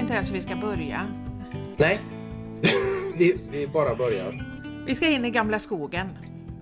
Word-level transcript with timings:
inte 0.00 0.12
ens 0.12 0.30
hur 0.30 0.34
vi 0.34 0.40
ska 0.40 0.56
börja. 0.56 1.06
Nej, 1.76 2.00
vi, 3.18 3.36
vi 3.50 3.66
bara 3.66 3.94
börjar. 3.94 4.44
Vi 4.86 4.94
ska 4.94 5.08
in 5.08 5.24
i 5.24 5.30
gamla 5.30 5.58
skogen 5.58 6.08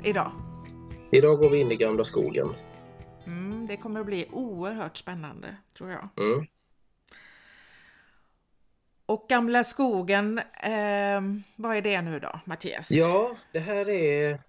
idag. 0.04 0.32
Idag 1.12 1.38
går 1.38 1.50
vi 1.50 1.60
in 1.60 1.72
i 1.72 1.76
gamla 1.76 2.04
skogen. 2.04 2.54
Mm, 3.26 3.66
det 3.66 3.76
kommer 3.76 4.00
att 4.00 4.06
bli 4.06 4.26
oerhört 4.32 4.96
spännande, 4.96 5.56
tror 5.76 5.90
jag. 5.90 6.08
Mm. 6.16 6.46
Och 9.06 9.26
gamla 9.28 9.64
skogen, 9.64 10.38
eh, 10.62 11.20
vad 11.56 11.76
är 11.76 11.82
det 11.82 12.02
nu 12.02 12.18
då, 12.18 12.40
Mattias? 12.44 12.90
Ja, 12.90 13.36
det 13.52 13.60
här 13.60 13.88
är, 13.88 14.42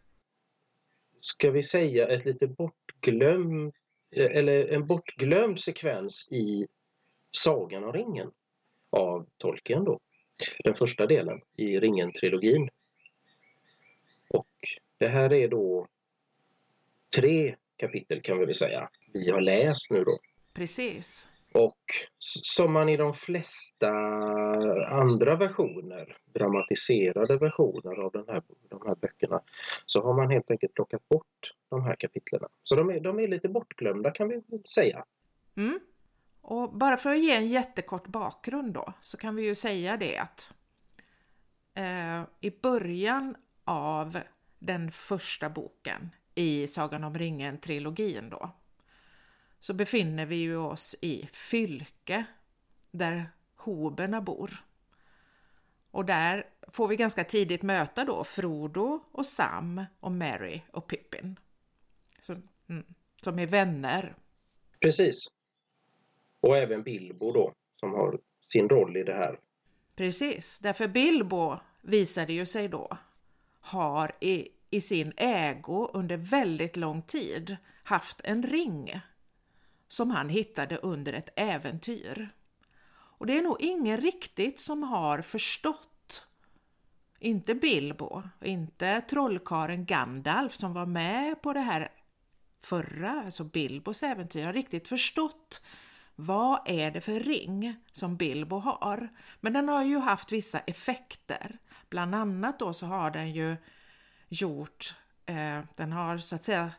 ska 1.20 1.52
vi 1.52 1.64
säga, 1.64 2.08
ett 2.08 2.26
lite 2.26 2.48
bortglömt, 2.48 3.76
eller 4.16 4.74
en 4.74 4.88
bortglömd 4.88 5.60
sekvens 5.60 6.28
i 6.32 6.68
Sagan 7.32 7.84
om 7.84 7.94
ringen 7.94 8.32
av 8.90 9.28
Tolkien 9.38 9.84
då. 9.84 10.00
Den 10.64 10.74
första 10.74 11.06
delen 11.08 11.42
i 11.58 11.80
Ringen-trilogin. 11.80 12.70
Och 14.30 14.56
det 14.98 15.08
här 15.08 15.34
är 15.34 15.48
då 15.48 15.88
tre 17.16 17.56
kapitel 17.78 18.22
kan 18.22 18.40
vi 18.40 18.46
väl 18.46 18.56
säga 18.56 18.90
vi 19.14 19.32
har 19.32 19.42
läst 19.42 19.92
nu 19.92 20.04
då. 20.04 20.20
Precis. 20.54 21.28
Och 21.54 21.84
som 22.42 22.74
man 22.74 22.90
i 22.90 22.98
de 22.98 23.14
flesta 23.14 23.90
andra 24.88 25.36
versioner, 25.36 26.18
dramatiserade 26.34 27.38
versioner 27.38 28.00
av 28.00 28.12
den 28.12 28.26
här, 28.28 28.44
de 28.70 28.82
här 28.88 28.96
böckerna, 28.96 29.42
så 29.86 30.04
har 30.04 30.14
man 30.14 30.32
helt 30.32 30.52
enkelt 30.52 30.74
plockat 30.74 31.10
bort 31.10 31.54
de 31.70 31.84
här 31.84 31.96
kapitlen. 31.96 32.42
Så 32.64 32.76
de 32.76 32.90
är, 32.90 33.00
de 33.00 33.20
är 33.20 33.28
lite 33.28 33.50
bortglömda 33.50 34.12
kan 34.12 34.30
vi 34.30 34.42
säga. 34.76 35.06
Mm. 35.58 35.80
Och 36.50 36.74
bara 36.74 36.98
för 36.98 37.10
att 37.10 37.20
ge 37.20 37.36
en 37.36 37.48
jättekort 37.48 38.08
bakgrund 38.08 38.74
då, 38.74 38.94
så 39.02 39.18
kan 39.18 39.36
vi 39.36 39.44
ju 39.44 39.56
säga 39.56 39.98
det 39.98 40.18
att 40.18 40.54
eh, 41.74 42.24
i 42.40 42.52
början 42.62 43.36
av 43.64 44.20
den 44.60 44.92
första 44.92 45.50
boken 45.50 46.10
i 46.36 46.68
Sagan 46.68 47.04
om 47.04 47.18
ringen-trilogin 47.18 48.30
då, 48.30 48.52
så 49.60 49.74
befinner 49.74 50.26
vi 50.26 50.36
ju 50.36 50.58
oss 50.58 50.96
i 51.02 51.30
Fylke, 51.34 52.26
där 52.92 53.32
hoberna 53.56 54.22
bor. 54.22 54.64
Och 55.92 56.06
där 56.06 56.46
får 56.68 56.88
vi 56.88 56.96
ganska 56.96 57.24
tidigt 57.24 57.62
möta 57.62 58.06
då 58.06 58.24
Frodo 58.24 59.04
och 59.12 59.26
Sam 59.26 59.86
och 60.00 60.12
Mary 60.12 60.62
och 60.72 60.88
Pippin. 60.88 61.40
Som, 62.22 62.50
mm, 62.70 62.86
som 63.22 63.40
är 63.40 63.48
vänner. 63.48 64.16
Precis. 64.80 65.28
Och 66.42 66.58
även 66.58 66.84
Bilbo 66.84 67.32
då, 67.32 67.54
som 67.80 67.94
har 67.94 68.20
sin 68.48 68.70
roll 68.70 68.98
i 68.98 69.04
det 69.04 69.14
här. 69.14 69.40
Precis, 69.96 70.60
därför 70.60 70.88
Bilbo 70.88 71.58
visade 71.82 72.34
ju 72.34 72.46
sig 72.46 72.68
då 72.68 72.98
har 73.60 74.12
i, 74.20 74.48
i 74.70 74.82
sin 74.82 75.14
ägo 75.18 75.90
under 75.94 76.18
väldigt 76.18 76.76
lång 76.76 77.02
tid 77.02 77.58
haft 77.84 78.22
en 78.24 78.44
ring 78.44 79.02
som 79.88 80.12
han 80.12 80.30
hittade 80.30 80.78
under 80.78 81.14
ett 81.14 81.30
äventyr. 81.36 82.30
Och 82.92 83.26
det 83.26 83.38
är 83.38 83.42
nog 83.42 83.58
ingen 83.60 83.98
riktigt 83.98 84.60
som 84.60 84.84
har 84.84 85.22
förstått, 85.22 86.28
inte 87.20 87.56
Bilbo, 87.56 88.24
inte 88.42 89.02
trollkaren 89.02 89.86
Gandalf 89.86 90.54
som 90.54 90.74
var 90.74 90.86
med 90.86 91.42
på 91.42 91.54
det 91.54 91.60
här 91.60 91.92
förra, 92.62 93.24
alltså 93.26 93.44
Bilbos 93.44 94.04
äventyr, 94.04 94.46
har 94.46 94.54
riktigt 94.54 94.88
förstått 94.88 95.62
vad 96.20 96.60
är 96.66 96.92
det 96.92 97.02
för 97.02 97.20
ring 97.20 97.76
som 97.92 98.16
Bilbo 98.16 98.56
har? 98.56 99.10
Men 99.40 99.54
den 99.54 99.70
har 99.70 99.84
ju 99.84 99.98
haft 99.98 100.32
vissa 100.32 100.60
effekter. 100.60 101.58
Bland 101.90 102.16
annat 102.16 102.60
då 102.60 102.74
så 102.74 102.86
har 102.86 103.12
den 103.12 103.32
ju 103.32 103.58
gjort, 104.30 104.96
eh, 105.26 105.60
den 105.76 105.92
har 105.92 106.18
så 106.18 106.36
att 106.36 106.44
säga 106.44 106.72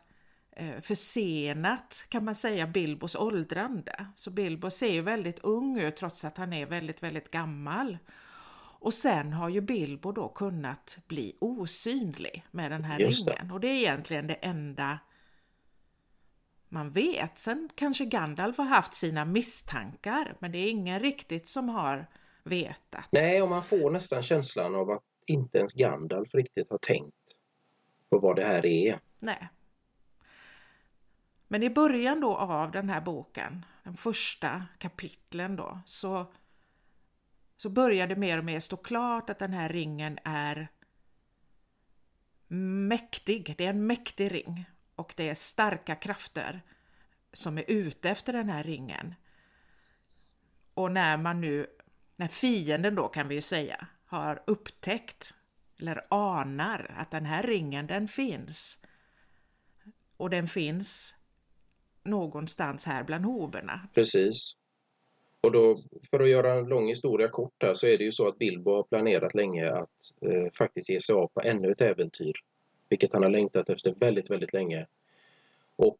eh, 0.51 0.81
försenat 0.81 2.05
kan 2.09 2.25
man 2.25 2.35
säga 2.35 2.67
Bilbos 2.67 3.15
åldrande. 3.15 4.05
Så 4.15 4.31
Bilbo 4.31 4.69
ser 4.69 4.91
ju 4.91 5.01
väldigt 5.01 5.39
ung 5.39 5.79
ut 5.79 5.95
trots 5.95 6.25
att 6.25 6.37
han 6.37 6.53
är 6.53 6.65
väldigt, 6.65 7.03
väldigt 7.03 7.31
gammal. 7.31 7.97
Och 8.81 8.93
sen 8.93 9.33
har 9.33 9.49
ju 9.49 9.61
Bilbo 9.61 10.11
då 10.11 10.29
kunnat 10.29 10.97
bli 11.07 11.37
osynlig 11.39 12.45
med 12.51 12.71
den 12.71 12.83
här 12.83 12.97
ringen. 12.97 13.51
Och 13.51 13.59
det 13.59 13.67
är 13.67 13.75
egentligen 13.75 14.27
det 14.27 14.33
enda 14.33 14.99
man 16.71 16.91
vet. 16.91 17.39
Sen 17.39 17.69
kanske 17.75 18.05
Gandalf 18.05 18.57
har 18.57 18.65
haft 18.65 18.93
sina 18.93 19.25
misstankar, 19.25 20.35
men 20.39 20.51
det 20.51 20.57
är 20.57 20.69
ingen 20.69 20.99
riktigt 20.99 21.47
som 21.47 21.69
har 21.69 22.07
vetat. 22.43 23.07
Nej, 23.11 23.41
och 23.41 23.49
man 23.49 23.63
får 23.63 23.91
nästan 23.91 24.23
känslan 24.23 24.75
av 24.75 24.91
att 24.91 25.03
inte 25.25 25.57
ens 25.57 25.73
Gandalf 25.73 26.35
riktigt 26.35 26.69
har 26.69 26.77
tänkt 26.77 27.15
på 28.09 28.19
vad 28.19 28.35
det 28.35 28.45
här 28.45 28.65
är. 28.65 28.99
Nej. 29.19 29.49
Men 31.47 31.63
i 31.63 31.69
början 31.69 32.21
då 32.21 32.35
av 32.37 32.71
den 32.71 32.89
här 32.89 33.01
boken, 33.01 33.65
den 33.83 33.97
första 33.97 34.65
kapitlen 34.77 35.55
då, 35.55 35.79
så, 35.85 36.25
så 37.57 37.69
börjar 37.69 38.07
det 38.07 38.15
mer 38.15 38.37
och 38.37 38.45
mer 38.45 38.59
stå 38.59 38.77
klart 38.77 39.29
att 39.29 39.39
den 39.39 39.53
här 39.53 39.69
ringen 39.69 40.17
är 40.23 40.67
mäktig. 42.87 43.55
Det 43.57 43.65
är 43.65 43.69
en 43.69 43.87
mäktig 43.87 44.31
ring 44.31 44.65
och 45.01 45.13
det 45.17 45.29
är 45.29 45.35
starka 45.35 45.95
krafter 45.95 46.61
som 47.33 47.57
är 47.57 47.63
ute 47.67 48.09
efter 48.09 48.33
den 48.33 48.49
här 48.49 48.63
ringen. 48.63 49.15
Och 50.73 50.91
när 50.91 51.17
man 51.17 51.41
nu, 51.41 51.67
när 52.15 52.27
fienden 52.27 52.95
då 52.95 53.07
kan 53.07 53.27
vi 53.27 53.35
ju 53.35 53.41
säga, 53.41 53.87
har 54.05 54.43
upptäckt 54.47 55.33
eller 55.79 56.01
anar 56.09 56.95
att 56.97 57.11
den 57.11 57.25
här 57.25 57.43
ringen 57.43 57.87
den 57.87 58.07
finns 58.07 58.79
och 60.17 60.29
den 60.29 60.47
finns 60.47 61.15
någonstans 62.03 62.85
här 62.85 63.03
bland 63.03 63.25
hoberna. 63.25 63.87
Precis. 63.93 64.55
Och 65.43 65.51
då, 65.51 65.79
för 66.09 66.19
att 66.19 66.29
göra 66.29 66.53
en 66.53 66.65
lång 66.65 66.87
historia 66.87 67.27
kort 67.27 67.63
här, 67.63 67.73
så 67.73 67.87
är 67.87 67.97
det 67.97 68.03
ju 68.03 68.11
så 68.11 68.27
att 68.27 68.37
Bilbo 68.37 68.71
har 68.71 68.83
planerat 68.83 69.35
länge 69.35 69.71
att 69.71 69.89
eh, 70.21 70.51
faktiskt 70.57 70.89
ge 70.89 70.99
sig 70.99 71.15
av 71.15 71.27
på 71.27 71.41
ännu 71.41 71.71
ett 71.71 71.81
äventyr. 71.81 72.33
Vilket 72.91 73.13
han 73.13 73.23
har 73.23 73.29
längtat 73.29 73.69
efter 73.69 73.93
väldigt, 73.99 74.29
väldigt 74.31 74.53
länge. 74.53 74.87
Och 75.75 75.99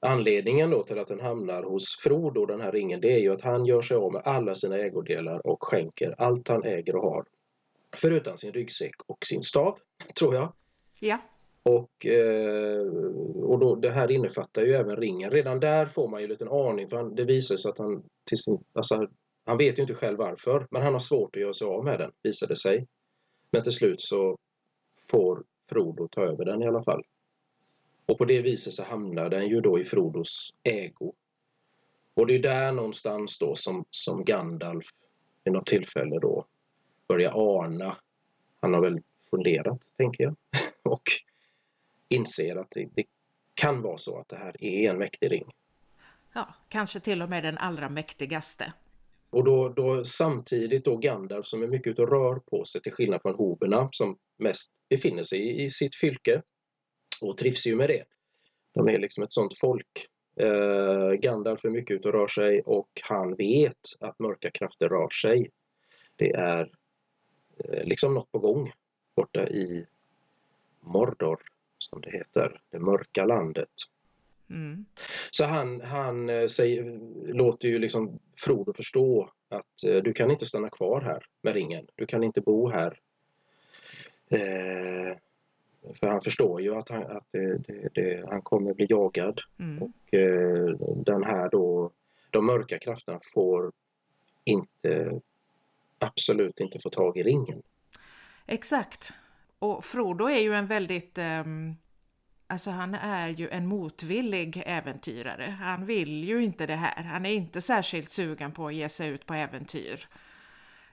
anledningen 0.00 0.70
då 0.70 0.82
till 0.82 0.98
att 0.98 1.06
den 1.06 1.20
hamnar 1.20 1.62
hos 1.62 1.96
Frodo, 2.02 2.46
den 2.46 2.60
här 2.60 2.72
ringen, 2.72 3.00
det 3.00 3.12
är 3.12 3.18
ju 3.18 3.32
att 3.32 3.40
han 3.40 3.66
gör 3.66 3.82
sig 3.82 3.96
av 3.96 4.12
med 4.12 4.22
alla 4.24 4.54
sina 4.54 4.78
ägodelar 4.78 5.46
och 5.46 5.64
skänker 5.64 6.14
allt 6.18 6.48
han 6.48 6.64
äger 6.64 6.96
och 6.96 7.02
har. 7.02 7.24
Förutom 7.96 8.36
sin 8.36 8.52
ryggsäck 8.52 8.94
och 9.06 9.18
sin 9.26 9.42
stav, 9.42 9.78
tror 10.18 10.34
jag. 10.34 10.52
Ja, 11.00 11.18
Och, 11.62 12.06
eh, 12.06 12.86
och 13.42 13.58
då, 13.58 13.74
det 13.74 13.90
här 13.90 14.10
innefattar 14.10 14.62
ju 14.62 14.74
även 14.74 14.96
ringen. 14.96 15.30
Redan 15.30 15.60
där 15.60 15.86
får 15.86 16.08
man 16.08 16.20
ju 16.20 16.24
en 16.24 16.30
liten 16.30 16.48
aning 16.48 16.88
för 16.88 16.96
han, 16.96 17.14
det 17.14 17.24
visar 17.24 17.56
sig 17.56 17.68
att 17.68 17.78
han 17.78 18.02
till 18.28 18.38
sin, 18.38 18.64
alltså, 18.72 19.08
han 19.44 19.56
vet 19.58 19.78
ju 19.78 19.82
inte 19.82 19.94
själv 19.94 20.18
varför 20.18 20.66
men 20.70 20.82
han 20.82 20.92
har 20.92 21.00
svårt 21.00 21.36
att 21.36 21.42
göra 21.42 21.54
sig 21.54 21.66
av 21.66 21.84
med 21.84 21.98
den 21.98 22.10
visar 22.22 22.46
det 22.46 22.56
sig. 22.56 22.86
Men 23.50 23.62
till 23.62 23.72
slut 23.72 24.00
så 24.00 24.36
får 25.10 25.44
Frodo 25.68 26.08
ta 26.08 26.22
över 26.22 26.44
den 26.44 26.62
i 26.62 26.66
alla 26.66 26.84
fall. 26.84 27.04
Och 28.06 28.18
på 28.18 28.24
det 28.24 28.42
viset 28.42 28.72
så 28.72 28.84
hamnar 28.84 29.28
den 29.28 29.48
ju 29.48 29.60
då 29.60 29.80
i 29.80 29.84
Frodos 29.84 30.54
ägo. 30.62 31.12
Och 32.14 32.26
det 32.26 32.34
är 32.34 32.38
där 32.38 32.72
någonstans 32.72 33.38
då 33.38 33.54
som, 33.54 33.84
som 33.90 34.24
Gandalf 34.24 34.86
vid 35.44 35.52
något 35.52 35.66
tillfälle 35.66 36.18
då 36.18 36.46
börjar 37.08 37.32
ana. 37.64 37.96
Han 38.60 38.74
har 38.74 38.80
väl 38.80 38.98
funderat, 39.30 39.80
tänker 39.96 40.24
jag. 40.24 40.36
och 40.82 41.02
inser 42.08 42.56
att 42.56 42.70
det, 42.70 42.88
det 42.94 43.04
kan 43.54 43.82
vara 43.82 43.98
så 43.98 44.18
att 44.18 44.28
det 44.28 44.36
här 44.36 44.64
är 44.64 44.90
en 44.90 44.98
mäktig 44.98 45.32
ring. 45.32 45.50
ja, 46.32 46.54
kanske 46.68 47.00
till 47.00 47.22
och 47.22 47.28
med 47.28 47.44
den 47.44 47.58
allra 47.58 47.88
mäktigaste. 47.88 48.72
Och 49.34 49.44
då, 49.44 49.68
då 49.68 50.04
samtidigt 50.04 50.84
då 50.84 50.96
Gandalf 50.96 51.46
som 51.46 51.62
är 51.62 51.66
mycket 51.66 51.86
ute 51.86 52.02
och 52.02 52.10
rör 52.10 52.34
på 52.38 52.64
sig 52.64 52.82
till 52.82 52.92
skillnad 52.92 53.22
från 53.22 53.34
hoberna 53.34 53.88
som 53.92 54.18
mest 54.38 54.72
befinner 54.90 55.22
sig 55.22 55.38
i, 55.38 55.64
i 55.64 55.70
sitt 55.70 55.96
fylke 55.96 56.42
och 57.20 57.38
trivs 57.38 57.66
ju 57.66 57.76
med 57.76 57.88
det. 57.88 58.04
De 58.74 58.88
är 58.88 58.98
liksom 58.98 59.24
ett 59.24 59.32
sånt 59.32 59.58
folk. 59.58 60.06
Eh, 60.36 61.10
Gandalf 61.12 61.64
är 61.64 61.70
mycket 61.70 61.90
ute 61.90 62.08
och 62.08 62.14
rör 62.14 62.26
sig 62.26 62.60
och 62.60 62.88
han 63.02 63.34
vet 63.34 63.80
att 64.00 64.18
mörka 64.18 64.50
krafter 64.50 64.88
rör 64.88 65.08
sig. 65.08 65.50
Det 66.16 66.30
är 66.30 66.70
eh, 67.64 67.84
liksom 67.84 68.14
något 68.14 68.32
på 68.32 68.38
gång 68.38 68.72
borta 69.16 69.48
i 69.48 69.86
Mordor 70.80 71.40
som 71.78 72.00
det 72.00 72.10
heter, 72.10 72.60
det 72.70 72.78
mörka 72.78 73.24
landet. 73.24 73.68
Mm. 74.50 74.84
Så 75.30 75.44
han, 75.44 75.80
han 75.80 76.30
eh, 76.30 76.46
säger, 76.46 76.98
låter 77.32 77.68
ju 77.68 77.78
liksom 77.78 78.18
Frodo 78.44 78.72
förstå 78.72 79.30
att 79.48 79.84
eh, 79.86 79.96
du 79.96 80.12
kan 80.12 80.30
inte 80.30 80.46
stanna 80.46 80.70
kvar 80.70 81.00
här 81.00 81.26
med 81.42 81.54
ringen. 81.54 81.86
Du 81.94 82.06
kan 82.06 82.22
inte 82.22 82.40
bo 82.40 82.70
här. 82.70 82.98
Eh, 84.30 85.16
för 85.94 86.08
han 86.08 86.20
förstår 86.20 86.60
ju 86.60 86.74
att 86.74 86.88
han, 86.88 87.02
att 87.02 87.26
det, 87.30 87.58
det, 87.58 87.88
det, 87.94 88.24
han 88.28 88.42
kommer 88.42 88.74
bli 88.74 88.86
jagad. 88.88 89.40
Mm. 89.58 89.82
Och 89.82 90.14
eh, 90.14 90.76
den 90.96 91.24
här 91.24 91.50
då, 91.50 91.90
de 92.30 92.46
mörka 92.46 92.78
krafterna 92.78 93.18
får 93.34 93.72
inte 94.44 95.20
absolut 95.98 96.60
inte 96.60 96.78
få 96.78 96.90
tag 96.90 97.16
i 97.16 97.22
ringen. 97.22 97.62
Exakt. 98.46 99.12
Och 99.58 99.84
Frodo 99.84 100.28
är 100.28 100.38
ju 100.38 100.54
en 100.54 100.66
väldigt 100.66 101.18
um, 101.18 101.76
Alltså 102.46 102.70
han 102.70 102.94
är 102.94 103.28
ju 103.28 103.48
en 103.48 103.66
motvillig 103.66 104.62
äventyrare. 104.66 105.56
Han 105.60 105.86
vill 105.86 106.24
ju 106.24 106.44
inte 106.44 106.66
det 106.66 106.74
här. 106.74 107.04
Han 107.04 107.26
är 107.26 107.34
inte 107.34 107.60
särskilt 107.60 108.10
sugen 108.10 108.52
på 108.52 108.66
att 108.66 108.74
ge 108.74 108.88
sig 108.88 109.08
ut 109.08 109.26
på 109.26 109.34
äventyr. 109.34 110.08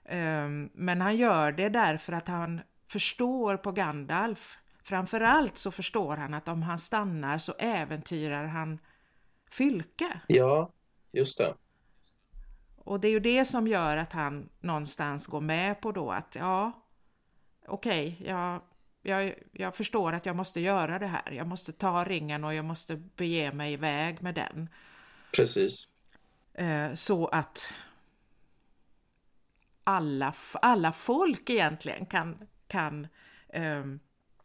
Um, 0.09 0.69
men 0.73 1.01
han 1.01 1.15
gör 1.15 1.51
det 1.51 1.69
därför 1.69 2.13
att 2.13 2.27
han 2.27 2.61
förstår 2.87 3.57
på 3.57 3.71
Gandalf. 3.71 4.57
Framförallt 4.83 5.57
så 5.57 5.71
förstår 5.71 6.17
han 6.17 6.33
att 6.33 6.47
om 6.47 6.61
han 6.61 6.79
stannar 6.79 7.37
så 7.37 7.53
äventyrar 7.59 8.45
han 8.45 8.79
Fylke. 9.49 10.21
Ja, 10.27 10.71
just 11.11 11.37
det. 11.37 11.55
Och 12.77 12.99
det 12.99 13.07
är 13.07 13.11
ju 13.11 13.19
det 13.19 13.45
som 13.45 13.67
gör 13.67 13.97
att 13.97 14.13
han 14.13 14.49
någonstans 14.59 15.27
går 15.27 15.41
med 15.41 15.81
på 15.81 15.91
då 15.91 16.11
att 16.11 16.35
ja, 16.39 16.71
okej, 17.67 18.17
okay, 18.19 18.27
jag, 18.27 18.61
jag, 19.01 19.33
jag 19.51 19.75
förstår 19.75 20.13
att 20.13 20.25
jag 20.25 20.35
måste 20.35 20.59
göra 20.59 20.99
det 20.99 21.07
här. 21.07 21.31
Jag 21.31 21.47
måste 21.47 21.71
ta 21.71 22.03
ringen 22.03 22.43
och 22.43 22.53
jag 22.53 22.65
måste 22.65 22.95
bege 22.95 23.51
mig 23.51 23.73
iväg 23.73 24.21
med 24.21 24.35
den. 24.35 24.69
Precis. 25.31 25.87
Eh, 26.53 26.93
så 26.93 27.27
att 27.27 27.73
alla, 29.83 30.33
alla 30.53 30.91
folk 30.91 31.49
egentligen 31.49 32.05
kan, 32.05 32.47
kan 32.67 33.07
um, 33.53 33.99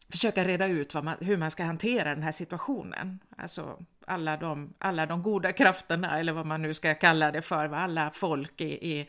försöka 0.08 0.44
reda 0.44 0.67
ut 0.67 0.94
man, 0.94 1.17
hur 1.20 1.37
man 1.37 1.50
ska 1.50 1.64
hantera 1.64 2.14
den 2.14 2.23
här 2.23 2.32
situationen. 2.32 3.19
Alltså 3.37 3.79
alla 4.06 4.37
de, 4.37 4.75
alla 4.79 5.06
de 5.06 5.23
goda 5.23 5.52
krafterna, 5.52 6.20
eller 6.20 6.32
vad 6.32 6.47
man 6.47 6.62
nu 6.62 6.75
ska 6.75 6.94
kalla 6.94 7.32
det 7.32 7.43
för, 7.43 7.69
alla 7.69 8.11
folk 8.11 8.61
i, 8.61 8.93
i, 8.93 9.09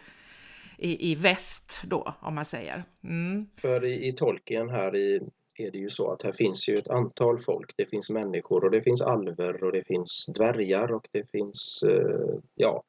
i, 0.78 1.12
i 1.12 1.16
väst 1.16 1.82
då, 1.86 2.14
om 2.20 2.36
man 2.36 2.46
säger. 2.46 2.84
Mm. 3.04 3.48
För 3.56 3.86
i, 3.86 4.08
i 4.08 4.14
Tolkien 4.14 4.70
här 4.70 4.96
i, 4.96 5.22
är 5.59 5.71
det 5.71 5.77
ju 5.77 5.89
så 5.89 6.12
att 6.12 6.24
här 6.24 6.31
finns 6.31 6.69
ju 6.69 6.75
ett 6.75 6.88
antal 6.88 7.39
folk. 7.39 7.74
Det 7.77 7.86
finns 7.86 8.09
människor 8.09 8.63
och 8.63 8.71
det 8.71 8.81
finns 8.81 9.01
alver 9.01 9.63
och 9.63 9.71
det 9.71 9.83
finns 9.83 10.25
dvärgar 10.36 10.92
och 10.92 11.07
det 11.12 11.31
finns, 11.31 11.83
eh, 11.88 12.39
ja, 12.56 12.83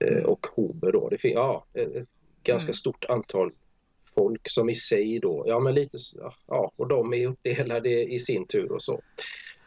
eh, 0.00 0.24
och 0.24 0.46
hober 0.46 0.92
då. 0.92 1.08
Det 1.08 1.18
finns, 1.18 1.34
ja, 1.34 1.66
ett 1.74 2.08
ganska 2.42 2.68
mm. 2.68 2.74
stort 2.74 3.04
antal 3.04 3.50
folk 4.14 4.48
som 4.48 4.70
i 4.70 4.74
sig 4.74 5.18
då, 5.18 5.44
ja 5.46 5.60
men 5.60 5.74
lite, 5.74 5.98
ja, 6.46 6.72
och 6.76 6.88
de 6.88 7.14
är 7.14 7.26
uppdelade 7.26 8.12
i 8.14 8.18
sin 8.18 8.46
tur 8.46 8.72
och 8.72 8.82
så. 8.82 9.00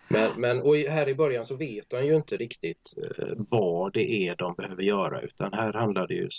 Men, 0.07 0.29
men 0.38 0.62
och 0.62 0.77
här 0.77 1.09
i 1.09 1.15
början 1.15 1.45
så 1.45 1.56
vet 1.56 1.89
de 1.89 2.06
ju 2.06 2.15
inte 2.15 2.38
riktigt 2.38 2.94
eh, 2.97 3.33
vad 3.50 3.94
det 3.94 4.12
är 4.27 4.35
de 4.35 4.53
behöver 4.53 4.83
göra 4.83 5.21
utan 5.21 5.53
här 5.53 5.73
handlar 5.73 6.07
det 6.07 6.13
ju 6.13 6.29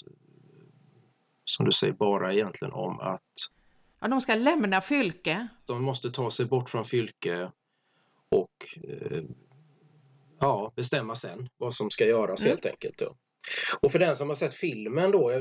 som 1.45 1.67
du 1.67 1.73
säger 1.73 1.93
bara 1.93 2.35
egentligen 2.35 2.73
om 2.73 3.01
att 3.01 3.21
Ja, 4.03 4.09
de 4.09 4.21
ska 4.21 4.35
lämna 4.35 4.81
Fylke. 4.81 5.49
De 5.67 5.83
måste 5.83 6.11
ta 6.11 6.31
sig 6.31 6.47
bort 6.47 6.71
från 6.71 6.85
Fylke 6.85 7.51
och 8.29 8.81
eh, 8.89 9.23
ja, 10.41 10.73
bestämma 10.77 11.15
sen 11.15 11.49
vad 11.57 11.75
som 11.75 11.91
ska 11.91 12.07
göras 12.07 12.41
mm. 12.41 12.51
helt 12.51 12.67
enkelt. 12.67 12.99
Då. 12.99 13.17
Och 13.81 13.93
för 13.93 13.99
den 13.99 14.17
som 14.17 14.29
har 14.29 14.35
sett 14.35 14.55
filmen 14.55 15.11
då, 15.11 15.33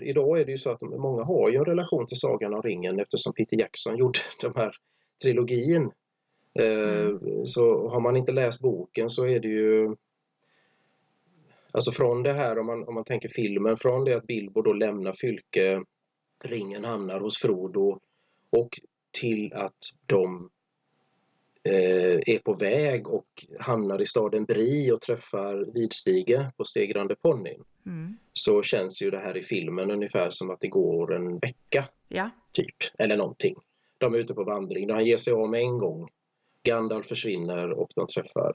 idag 0.00 0.40
är 0.40 0.44
det 0.44 0.50
ju 0.50 0.58
så 0.58 0.70
att 0.70 0.82
många 0.82 1.24
har 1.24 1.50
ju 1.50 1.56
en 1.56 1.64
relation 1.64 2.06
till 2.06 2.20
Sagan 2.20 2.54
om 2.54 2.62
ringen 2.62 3.00
eftersom 3.00 3.32
Peter 3.32 3.56
Jackson 3.56 3.96
gjorde 3.98 4.18
den 4.40 4.52
här 4.56 4.76
trilogin. 5.22 5.90
Eh, 6.58 7.06
mm. 7.06 7.46
Så 7.46 7.88
har 7.88 8.00
man 8.00 8.16
inte 8.16 8.32
läst 8.32 8.60
boken 8.60 9.10
så 9.10 9.26
är 9.26 9.40
det 9.40 9.48
ju 9.48 9.96
Alltså 11.72 11.92
från 11.92 12.22
det 12.22 12.32
här 12.32 12.58
om 12.58 12.66
man, 12.66 12.88
om 12.88 12.94
man 12.94 13.04
tänker 13.04 13.28
filmen, 13.28 13.76
från 13.76 14.04
det 14.04 14.16
att 14.16 14.26
Bilbo 14.26 14.62
då 14.62 14.72
lämnar 14.72 15.12
Fylke, 15.12 15.82
ringen 16.44 16.84
hamnar 16.84 17.20
hos 17.20 17.38
Frodo 17.38 18.00
och 18.56 18.80
till 19.20 19.52
att 19.52 19.78
de 20.06 20.50
eh, 21.62 22.34
är 22.34 22.38
på 22.38 22.52
väg 22.52 23.08
och 23.08 23.46
hamnar 23.60 24.02
i 24.02 24.06
staden 24.06 24.44
Bri 24.44 24.92
och 24.92 25.00
träffar 25.00 25.72
Vidstige 25.74 26.50
på 26.56 26.64
Stegrande 26.64 27.14
ponnyn. 27.16 27.64
Mm. 27.86 28.16
Så 28.32 28.62
känns 28.62 29.02
ju 29.02 29.10
det 29.10 29.18
här 29.18 29.36
i 29.36 29.42
filmen 29.42 29.90
ungefär 29.90 30.30
som 30.30 30.50
att 30.50 30.60
det 30.60 30.68
går 30.68 31.14
en 31.14 31.38
vecka. 31.38 31.88
Ja. 32.08 32.30
Typ, 32.52 32.76
eller 32.98 33.16
någonting. 33.16 33.56
De 33.98 34.14
är 34.14 34.18
ute 34.18 34.34
på 34.34 34.44
vandring. 34.44 34.90
Han 34.90 35.06
ger 35.06 35.16
sig 35.16 35.32
av 35.32 35.50
med 35.50 35.60
en 35.60 35.78
gång. 35.78 36.08
Gandalf 36.62 37.06
försvinner 37.06 37.70
och 37.70 37.90
de 37.94 38.06
träffar 38.06 38.54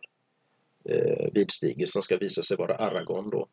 eh, 0.90 1.32
Vidstige 1.34 1.88
som 1.88 2.02
ska 2.02 2.18
visa 2.18 2.42
sig 2.42 2.58
vara 2.58 2.76
Aragorn 2.76 3.30
då. 3.30 3.48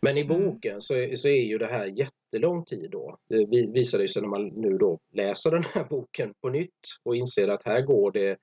Men 0.00 0.18
i 0.18 0.20
mm. 0.20 0.44
boken 0.44 0.80
så 0.80 0.94
är, 0.94 1.14
så 1.14 1.28
är 1.28 1.42
ju 1.42 1.58
det 1.58 1.66
här 1.66 1.86
jättelång 1.86 2.64
tid 2.64 2.90
då. 2.90 3.18
Det 3.28 3.46
visar 3.72 4.06
sig 4.06 4.22
när 4.22 4.28
man 4.28 4.46
nu 4.46 4.78
då 4.78 4.98
läser 5.12 5.50
den 5.50 5.64
här 5.64 5.84
boken 5.90 6.34
på 6.40 6.48
nytt 6.48 6.98
och 7.02 7.16
inser 7.16 7.48
att 7.48 7.62
här 7.62 7.80
går 7.80 8.12
det 8.12 8.38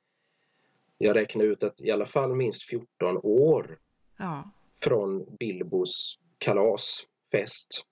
jag 0.97 1.15
räknar 1.15 1.45
ut 1.45 1.63
att 1.63 1.81
i 1.81 1.91
alla 1.91 2.05
fall 2.05 2.35
minst 2.35 2.63
14 2.63 3.17
år 3.23 3.79
ja. 4.17 4.51
från 4.83 5.35
Bilbos 5.39 6.19
kalasfest 6.37 7.85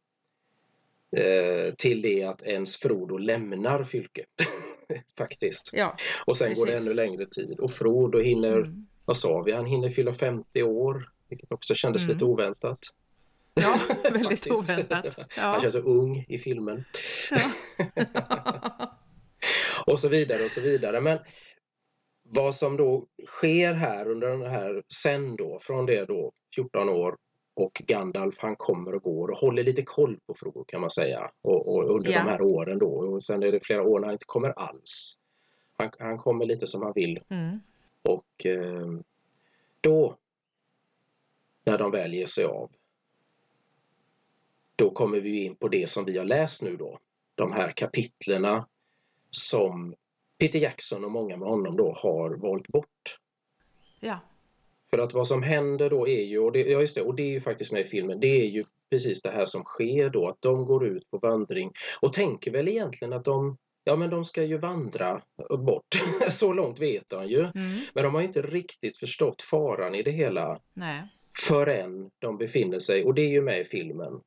eh, 1.18 1.74
till 1.77 2.01
det 2.01 2.24
att 2.24 2.42
ens 2.42 2.77
Frodo 2.77 3.18
lämnar 3.18 3.83
Fylke. 3.83 4.25
Faktiskt. 5.18 5.69
Ja, 5.74 5.95
och 6.25 6.38
sen 6.38 6.47
precis. 6.47 6.63
går 6.63 6.71
det 6.71 6.77
ännu 6.77 6.94
längre 6.94 7.25
tid 7.25 7.59
och 7.59 7.71
Frodo 7.71 8.19
hinner, 8.19 8.57
mm. 8.57 8.88
vad 9.06 9.18
sa 9.18 9.42
vi, 9.42 9.51
han 9.51 9.65
hinner 9.65 9.89
fylla 9.89 10.13
50 10.13 10.63
år 10.63 11.09
vilket 11.30 11.51
också 11.51 11.75
kändes 11.75 12.03
mm. 12.03 12.13
lite 12.13 12.25
oväntat. 12.25 12.80
Ja, 13.62 13.80
väldigt 14.12 14.52
oväntat. 14.52 15.18
Ja. 15.18 15.44
Han 15.44 15.62
känns 15.62 15.74
så 15.74 15.80
ung 15.80 16.25
i 16.28 16.38
filmen. 16.38 16.84
Ja. 17.31 17.52
och 19.94 20.00
så 20.00 20.10
vidare 20.10 20.44
och 20.44 20.52
så 20.52 20.62
vidare. 20.62 21.02
Men 21.02 21.19
vad 22.24 22.56
som 22.56 22.78
då 22.78 23.06
sker 23.25 23.74
här 23.74 24.12
under 24.12 24.28
den 24.28 24.42
här 24.42 24.84
sen 25.04 25.36
då, 25.36 25.60
från 25.62 25.86
det 25.86 26.06
då 26.06 26.31
14 26.56 26.90
år 26.90 27.18
och 27.54 27.81
Gandalf 27.88 28.36
han 28.40 28.56
kommer 28.56 28.96
och 28.96 29.04
går 29.04 29.28
och 29.31 29.38
håller 29.38 29.63
lite 29.63 29.81
koll 29.81 30.19
på 30.28 30.34
Frodo 30.34 30.63
kan 30.63 30.81
man 30.81 30.90
säga 30.90 31.31
och, 31.42 31.75
och 31.75 31.96
under 31.96 32.12
ja. 32.12 32.24
de 32.24 32.30
här 32.30 32.42
åren 32.42 32.80
då 32.80 32.88
och 32.88 33.24
sen 33.24 33.44
är 33.44 33.52
det 33.52 33.66
flera 33.66 33.84
år 33.84 34.00
när 34.00 34.07
han 34.07 34.13
inte 34.13 34.25
kommer 34.25 34.50
alls. 34.50 35.18
Han, 35.78 35.92
han 36.00 36.18
kommer 36.18 36.46
lite 36.46 36.68
som 36.68 36.81
han 36.81 36.94
vill. 36.96 37.19
Mm. 37.30 37.59
Och 38.02 38.45
eh, 38.45 39.00
då 39.81 40.18
när 41.66 41.78
de 41.78 41.92
väl 41.92 42.14
ger 42.14 42.26
sig 42.26 42.45
av 42.45 42.71
då 44.76 44.90
kommer 44.90 45.20
vi 45.20 45.44
in 45.44 45.56
på 45.56 45.68
det 45.68 45.90
som 45.90 46.06
vi 46.06 46.18
har 46.18 46.26
läst 46.26 46.62
nu 46.62 46.78
då. 46.78 47.00
De 47.36 47.52
här 47.52 47.72
kapitlerna 47.72 48.68
som 49.30 49.96
Peter 50.40 50.60
Jackson 50.60 51.06
och 51.06 51.12
många 51.12 51.38
med 51.38 51.48
honom 51.48 51.78
då 51.78 51.94
har 51.94 52.30
valt 52.30 52.68
bort. 52.68 53.20
Ja. 54.00 54.20
För 54.90 54.98
att 54.98 55.14
vad 55.14 55.28
som 55.28 55.44
händer 55.44 55.90
då 55.90 56.08
är 56.08 56.24
ju, 56.24 56.40
och 56.40 56.52
det, 56.52 56.60
ja 56.60 56.80
just 56.80 56.96
det, 56.96 57.02
och 57.02 57.16
det 57.16 57.24
är 57.24 57.32
ju 57.32 57.42
faktiskt 57.42 57.72
med 57.72 57.82
i 57.82 57.86
filmen, 57.86 58.20
det 58.20 58.42
är 58.42 58.46
ju 58.46 58.64
precis 58.90 59.22
det 59.22 59.32
här 59.32 59.46
som 59.46 59.64
sker 59.64 60.10
då, 60.10 60.28
att 60.28 60.42
de 60.42 60.66
går 60.66 60.88
ut 60.88 61.12
på 61.12 61.18
vandring 61.18 61.72
och 62.00 62.14
tänker 62.14 62.52
väl 62.52 62.68
egentligen 62.68 63.14
att 63.14 63.26
de 63.26 63.58
Ja 63.88 63.96
men 63.96 64.10
de 64.10 64.26
ska 64.26 64.44
ju 64.44 64.58
vandra 64.58 65.22
bort, 65.50 65.86
så 66.30 66.54
långt 66.54 66.80
vet 66.80 67.12
han 67.12 67.28
ju. 67.28 67.40
Mm. 67.40 67.80
Men 67.94 68.04
de 68.04 68.16
har 68.16 68.22
inte 68.22 68.42
riktigt 68.42 68.98
förstått 68.98 69.42
faran 69.42 69.96
i 69.96 70.04
det 70.04 70.12
hela 70.12 70.60
Nej. 70.74 71.02
förrän 71.48 72.10
de 72.20 72.38
befinner 72.38 72.80
sig, 72.80 73.04
och 73.04 73.14
det 73.14 73.22
är 73.22 73.30
ju 73.30 73.42
med 73.42 73.60
i 73.60 73.64
filmen, 73.64 74.22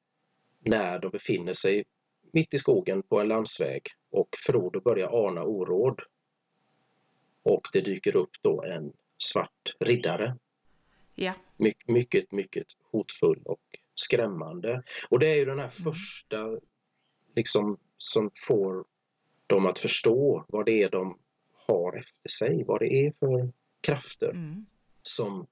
när 0.69 0.99
de 0.99 1.11
befinner 1.11 1.53
sig 1.53 1.85
mitt 2.33 2.55
i 2.55 2.59
skogen 2.59 3.03
på 3.03 3.21
en 3.21 3.29
landsväg 3.29 3.83
och 4.11 4.29
Frodo 4.47 4.81
börjar 4.81 5.27
ana 5.27 5.45
oråd. 5.45 6.01
Och 7.43 7.69
det 7.73 7.81
dyker 7.81 8.17
upp 8.17 8.31
då 8.43 8.63
en 8.63 8.93
svart 9.19 9.77
riddare. 9.81 10.37
Ja. 11.15 11.35
My 11.57 11.73
mycket, 11.87 12.33
mycket 12.33 12.67
hotfull 12.91 13.43
och 13.45 13.61
skrämmande. 13.95 14.83
Och 15.09 15.19
det 15.19 15.27
är 15.27 15.35
ju 15.35 15.45
den 15.45 15.59
här 15.59 15.73
mm. 15.81 15.93
första 15.93 16.59
liksom 17.35 17.77
som 17.97 18.31
får 18.47 18.85
dem 19.47 19.67
att 19.67 19.79
förstå 19.79 20.45
vad 20.49 20.67
det 20.67 20.83
är 20.83 20.91
de 20.91 21.19
har 21.67 21.97
efter 21.97 22.29
sig, 22.29 22.65
vad 22.65 22.81
det 22.81 23.07
är 23.07 23.13
för 23.21 23.53
krafter 23.81 24.31
mm. 24.31 24.67
som 25.03 25.47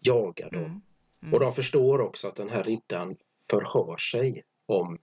jagar 0.00 0.50
dem. 0.50 0.64
Mm. 0.64 0.80
Mm. 1.22 1.34
Och 1.34 1.40
de 1.40 1.52
förstår 1.52 2.00
också 2.00 2.28
att 2.28 2.36
den 2.36 2.48
här 2.48 2.62
riddaren 2.62 3.16
förhör 3.50 3.96
sig 3.96 4.44
om 4.66 4.98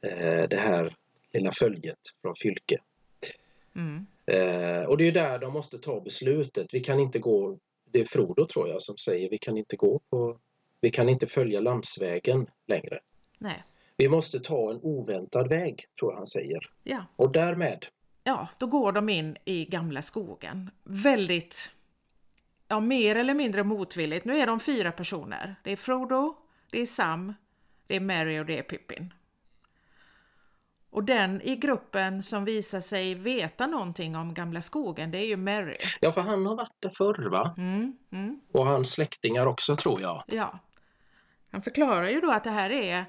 eh, 0.00 0.48
det 0.48 0.56
här 0.56 0.96
lilla 1.32 1.52
följet 1.52 1.98
från 2.22 2.34
Fylke. 2.42 2.78
Mm. 3.76 4.06
Eh, 4.26 4.84
och 4.84 4.96
det 4.96 5.08
är 5.08 5.12
där 5.12 5.38
de 5.38 5.52
måste 5.52 5.78
ta 5.78 6.00
beslutet. 6.00 6.74
Vi 6.74 6.80
kan 6.80 7.00
inte 7.00 7.18
gå, 7.18 7.58
det 7.90 8.00
är 8.00 8.04
Frodo 8.04 8.46
tror 8.46 8.68
jag 8.68 8.82
som 8.82 8.96
säger, 8.96 9.30
vi 9.30 9.38
kan 9.38 9.58
inte 9.58 9.76
gå 9.76 10.00
på, 10.10 10.38
vi 10.80 10.90
kan 10.90 11.08
inte 11.08 11.26
följa 11.26 11.60
landsvägen 11.60 12.46
längre. 12.66 13.00
Nej. 13.38 13.64
Vi 13.96 14.08
måste 14.08 14.40
ta 14.40 14.70
en 14.70 14.80
oväntad 14.82 15.48
väg, 15.48 15.84
tror 15.98 16.12
jag 16.12 16.16
han 16.16 16.26
säger. 16.26 16.70
Ja. 16.82 17.04
Och 17.16 17.32
därmed? 17.32 17.86
Ja, 18.24 18.48
då 18.58 18.66
går 18.66 18.92
de 18.92 19.08
in 19.08 19.36
i 19.44 19.64
gamla 19.64 20.02
skogen. 20.02 20.70
Väldigt, 20.84 21.70
ja 22.68 22.80
mer 22.80 23.16
eller 23.16 23.34
mindre 23.34 23.64
motvilligt. 23.64 24.24
Nu 24.24 24.38
är 24.38 24.46
de 24.46 24.60
fyra 24.60 24.92
personer. 24.92 25.56
Det 25.64 25.72
är 25.72 25.76
Frodo, 25.76 26.36
det 26.70 26.80
är 26.80 26.86
Sam, 26.86 27.34
det 27.86 27.96
är 27.96 28.00
Mary 28.00 28.40
och 28.40 28.46
det 28.46 28.58
är 28.58 28.62
Pippin. 28.62 29.14
Och 30.90 31.04
den 31.04 31.40
i 31.42 31.56
gruppen 31.56 32.22
som 32.22 32.44
visar 32.44 32.80
sig 32.80 33.14
veta 33.14 33.66
någonting 33.66 34.16
om 34.16 34.34
Gamla 34.34 34.60
skogen, 34.60 35.10
det 35.10 35.18
är 35.18 35.26
ju 35.26 35.36
Mary. 35.36 35.76
Ja, 36.00 36.12
för 36.12 36.20
han 36.20 36.46
har 36.46 36.56
varit 36.56 36.76
där 36.80 36.90
förr 36.90 37.30
va? 37.30 37.54
Mm, 37.58 37.96
mm, 38.12 38.40
Och 38.52 38.66
hans 38.66 38.92
släktingar 38.92 39.46
också 39.46 39.76
tror 39.76 40.00
jag. 40.00 40.24
ja. 40.26 40.58
Han 41.50 41.62
förklarar 41.62 42.08
ju 42.08 42.20
då 42.20 42.30
att 42.32 42.44
det 42.44 42.50
här 42.50 42.70
är, 42.70 43.04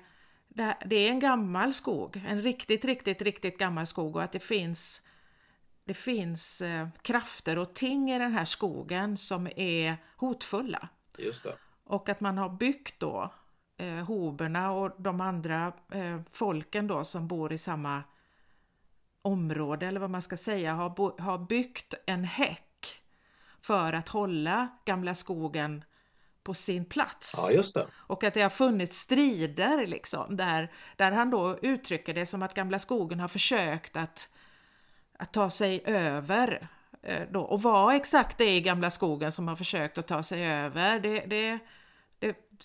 det 0.85 0.95
är 0.95 1.09
en 1.09 1.19
gammal 1.19 1.73
skog, 1.73 2.23
en 2.27 2.41
riktigt, 2.41 2.85
riktigt, 2.85 3.21
riktigt 3.21 3.57
gammal 3.57 3.85
skog 3.87 4.15
och 4.15 4.23
att 4.23 4.31
det 4.31 4.39
finns, 4.39 5.01
det 5.85 5.93
finns 5.93 6.61
eh, 6.61 6.87
krafter 7.01 7.57
och 7.57 7.73
ting 7.73 8.11
i 8.11 8.19
den 8.19 8.31
här 8.31 8.45
skogen 8.45 9.17
som 9.17 9.47
är 9.55 9.97
hotfulla. 10.17 10.89
Just 11.17 11.43
det. 11.43 11.55
Och 11.83 12.09
att 12.09 12.19
man 12.21 12.37
har 12.37 12.49
byggt 12.49 12.99
då 12.99 13.33
eh, 13.77 13.93
hoberna 13.93 14.71
och 14.71 14.91
de 14.97 15.21
andra 15.21 15.73
eh, 15.91 16.19
folken 16.31 16.87
då 16.87 17.03
som 17.03 17.27
bor 17.27 17.53
i 17.53 17.57
samma 17.57 18.03
område 19.21 19.87
eller 19.87 19.99
vad 19.99 20.09
man 20.09 20.21
ska 20.21 20.37
säga 20.37 20.73
har, 20.73 20.89
bo, 20.89 21.21
har 21.21 21.37
byggt 21.37 21.93
en 22.05 22.23
häck 22.23 23.01
för 23.61 23.93
att 23.93 24.09
hålla 24.09 24.67
gamla 24.85 25.15
skogen 25.15 25.83
på 26.43 26.53
sin 26.53 26.85
plats. 26.85 27.49
Ja. 27.75 27.85
Och 27.93 28.23
att 28.23 28.33
det 28.33 28.41
har 28.41 28.49
funnits 28.49 28.99
strider 28.99 29.87
liksom, 29.87 30.37
där, 30.37 30.71
där 30.95 31.11
han 31.11 31.29
då 31.29 31.57
uttrycker 31.61 32.13
det 32.13 32.25
som 32.25 32.43
att 32.43 32.53
gamla 32.53 32.79
skogen 32.79 33.19
har 33.19 33.27
försökt 33.27 33.97
att, 33.97 34.29
att 35.19 35.33
ta 35.33 35.49
sig 35.49 35.81
över. 35.85 36.67
eh, 37.01 37.21
Då. 37.31 37.41
Och 37.41 37.61
vad 37.61 37.95
exakt 37.95 38.37
det 38.37 38.43
är 38.43 38.57
i 38.57 38.61
gamla 38.61 38.89
skogen 38.89 39.31
som 39.31 39.47
har 39.47 39.55
försökt 39.55 39.97
att 39.97 40.07
ta 40.07 40.23
sig 40.23 40.45
över, 40.45 40.99
det, 40.99 41.19
det, 41.19 41.59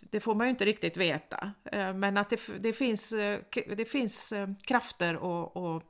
det, 0.01 0.21
får 0.21 0.35
man 0.35 0.47
ju 0.47 0.51
inte 0.51 0.65
riktigt 0.65 0.97
veta. 0.97 1.53
Eh, 1.73 1.95
Men 1.95 2.17
att 2.17 2.31
det, 2.31 2.41
det, 2.59 2.73
finns, 2.73 3.13
eh, 3.13 3.41
det 3.77 3.85
finns 3.85 4.33
eh, 4.33 4.49
krafter 4.63 5.17
och, 5.17 5.57
och 5.57 5.83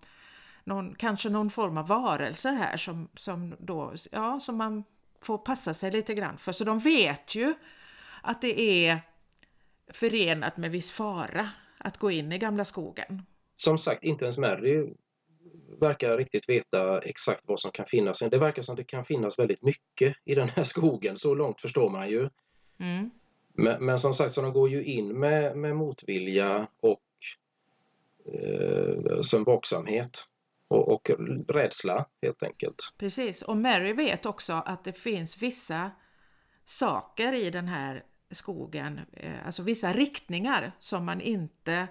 någon, 0.64 0.94
kanske 0.94 1.28
någon 1.28 1.50
form 1.50 1.76
av 1.76 1.86
varelser 1.86 2.52
här 2.52 2.76
som, 2.76 3.08
som, 3.14 3.56
då, 3.58 3.94
ja, 4.12 4.40
som 4.40 4.56
man 4.56 4.84
får 5.20 5.38
passa 5.38 5.74
sig 5.74 5.90
lite 5.90 6.14
grann 6.14 6.38
för. 6.38 6.52
Så 6.52 6.64
de 6.64 6.78
vet 6.78 7.34
ju 7.34 7.54
att 8.22 8.40
det 8.40 8.60
är 8.60 9.00
förenat 9.92 10.56
med 10.56 10.70
viss 10.70 10.92
fara 10.92 11.50
att 11.78 11.98
gå 11.98 12.10
in 12.10 12.32
i 12.32 12.38
gamla 12.38 12.64
skogen. 12.64 13.22
Som 13.56 13.78
sagt, 13.78 14.04
inte 14.04 14.24
ens 14.24 14.38
Mary 14.38 14.86
verkar 15.80 16.16
riktigt 16.16 16.48
veta 16.48 17.00
exakt 17.00 17.42
vad 17.46 17.60
som 17.60 17.70
kan 17.70 17.86
finnas. 17.86 18.18
Det 18.18 18.38
verkar 18.38 18.62
som 18.62 18.76
det 18.76 18.84
kan 18.84 19.04
finnas 19.04 19.38
väldigt 19.38 19.62
mycket 19.62 20.16
i 20.24 20.34
den 20.34 20.48
här 20.48 20.64
skogen, 20.64 21.16
så 21.16 21.34
långt 21.34 21.60
förstår 21.60 21.90
man 21.90 22.08
ju. 22.08 22.28
Mm. 22.80 23.10
Men, 23.58 23.84
men 23.84 23.98
som 23.98 24.14
sagt, 24.14 24.32
så 24.32 24.42
de 24.42 24.52
går 24.52 24.68
ju 24.68 24.84
in 24.84 25.18
med, 25.18 25.56
med 25.56 25.76
motvilja 25.76 26.68
och 26.80 27.00
eh, 28.34 29.20
som 29.20 29.44
vaksamhet 29.44 30.26
och, 30.68 30.88
och 30.88 31.10
rädsla 31.48 32.06
helt 32.22 32.42
enkelt. 32.42 32.94
Precis, 32.98 33.42
och 33.42 33.56
Mary 33.56 33.92
vet 33.92 34.26
också 34.26 34.52
att 34.52 34.84
det 34.84 34.92
finns 34.92 35.42
vissa 35.42 35.90
saker 36.64 37.32
i 37.32 37.50
den 37.50 37.68
här 37.68 38.04
skogen, 38.30 39.00
eh, 39.12 39.46
alltså 39.46 39.62
vissa 39.62 39.92
riktningar 39.92 40.72
som 40.78 41.04
man 41.04 41.20
inte 41.20 41.88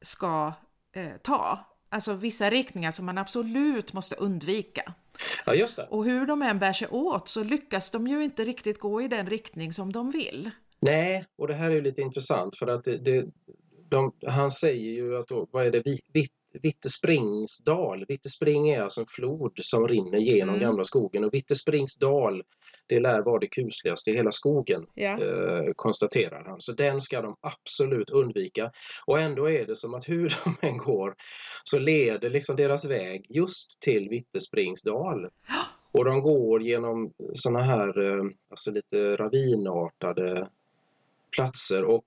ska 0.00 0.52
eh, 0.92 1.16
ta. 1.22 1.58
Alltså 1.88 2.14
vissa 2.14 2.50
riktningar 2.50 2.90
som 2.90 3.06
man 3.06 3.18
absolut 3.18 3.92
måste 3.92 4.14
undvika. 4.14 4.94
Ja, 5.46 5.54
just 5.54 5.76
det. 5.76 5.86
Och 5.90 6.04
hur 6.04 6.26
de 6.26 6.42
än 6.42 6.58
bär 6.58 6.72
sig 6.72 6.88
åt 6.88 7.28
så 7.28 7.44
lyckas 7.44 7.90
de 7.90 8.06
ju 8.06 8.24
inte 8.24 8.44
riktigt 8.44 8.78
gå 8.78 9.02
i 9.02 9.08
den 9.08 9.26
riktning 9.26 9.72
som 9.72 9.92
de 9.92 10.10
vill. 10.10 10.50
Nej, 10.80 11.26
och 11.38 11.48
det 11.48 11.54
här 11.54 11.70
är 11.70 11.74
ju 11.74 11.80
lite 11.80 12.02
intressant 12.02 12.56
för 12.56 12.66
att 12.66 12.84
det, 12.84 12.98
det, 12.98 13.26
de, 13.88 14.12
han 14.26 14.50
säger 14.50 14.92
ju 14.92 15.16
att 15.16 15.28
då, 15.28 15.46
vad 15.50 15.66
är 15.66 15.70
det, 15.70 15.82
Vitt, 16.12 16.32
Vittespringsdal. 16.62 18.04
Vittespring 18.08 18.68
är 18.68 18.82
alltså 18.82 19.00
en 19.00 19.06
flod 19.06 19.52
som 19.62 19.88
rinner 19.88 20.18
genom 20.18 20.54
Mm. 20.54 20.60
gamla 20.60 20.84
skogen 20.84 21.24
och 21.24 21.34
Vittespringsdal 21.34 22.42
det 22.86 23.00
lär 23.00 23.22
vara 23.22 23.38
det 23.38 23.46
kusligaste 23.46 24.10
i 24.10 24.16
hela 24.16 24.30
skogen 24.30 24.86
Ja. 24.94 25.22
eh, 25.24 25.72
konstaterar 25.76 26.44
han. 26.44 26.60
Så 26.60 26.72
den 26.72 27.00
ska 27.00 27.22
de 27.22 27.36
absolut 27.40 28.10
undvika. 28.10 28.70
Och 29.06 29.20
ändå 29.20 29.50
är 29.50 29.66
det 29.66 29.76
som 29.76 29.94
att 29.94 30.08
hur 30.08 30.32
de 30.60 30.66
än 30.68 30.78
går 30.78 31.14
så 31.64 31.78
leder 31.78 32.30
liksom 32.30 32.56
deras 32.56 32.84
väg 32.84 33.26
just 33.28 33.80
till 33.80 34.08
Vittespringsdal. 34.08 35.28
Och 35.94 36.04
de 36.04 36.20
går 36.20 36.62
genom 36.62 37.12
såna 37.32 37.62
här 37.62 38.02
eh, 38.02 38.24
alltså 38.50 38.70
lite 38.70 39.16
ravinartade 39.16 40.48
platser 41.36 41.84
och 41.84 42.04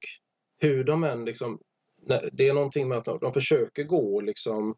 hur 0.59 0.83
de 0.83 1.03
än 1.03 1.25
liksom 1.25 1.59
det 2.31 2.47
är 2.47 2.53
någonting 2.53 2.87
med 2.87 2.97
att 2.97 3.05
de, 3.05 3.19
de 3.19 3.33
försöker 3.33 3.83
gå 3.83 4.21
liksom 4.21 4.75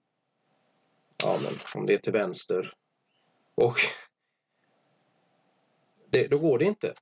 ja 1.23 1.39
men 1.43 1.53
om 1.75 1.85
det 1.85 1.93
är 1.93 1.97
till 1.97 2.13
vänster 2.13 2.73
och 3.55 3.75
det, 6.09 6.27
då 6.27 6.37
går 6.37 6.59
det 6.59 6.65
inte. 6.65 6.93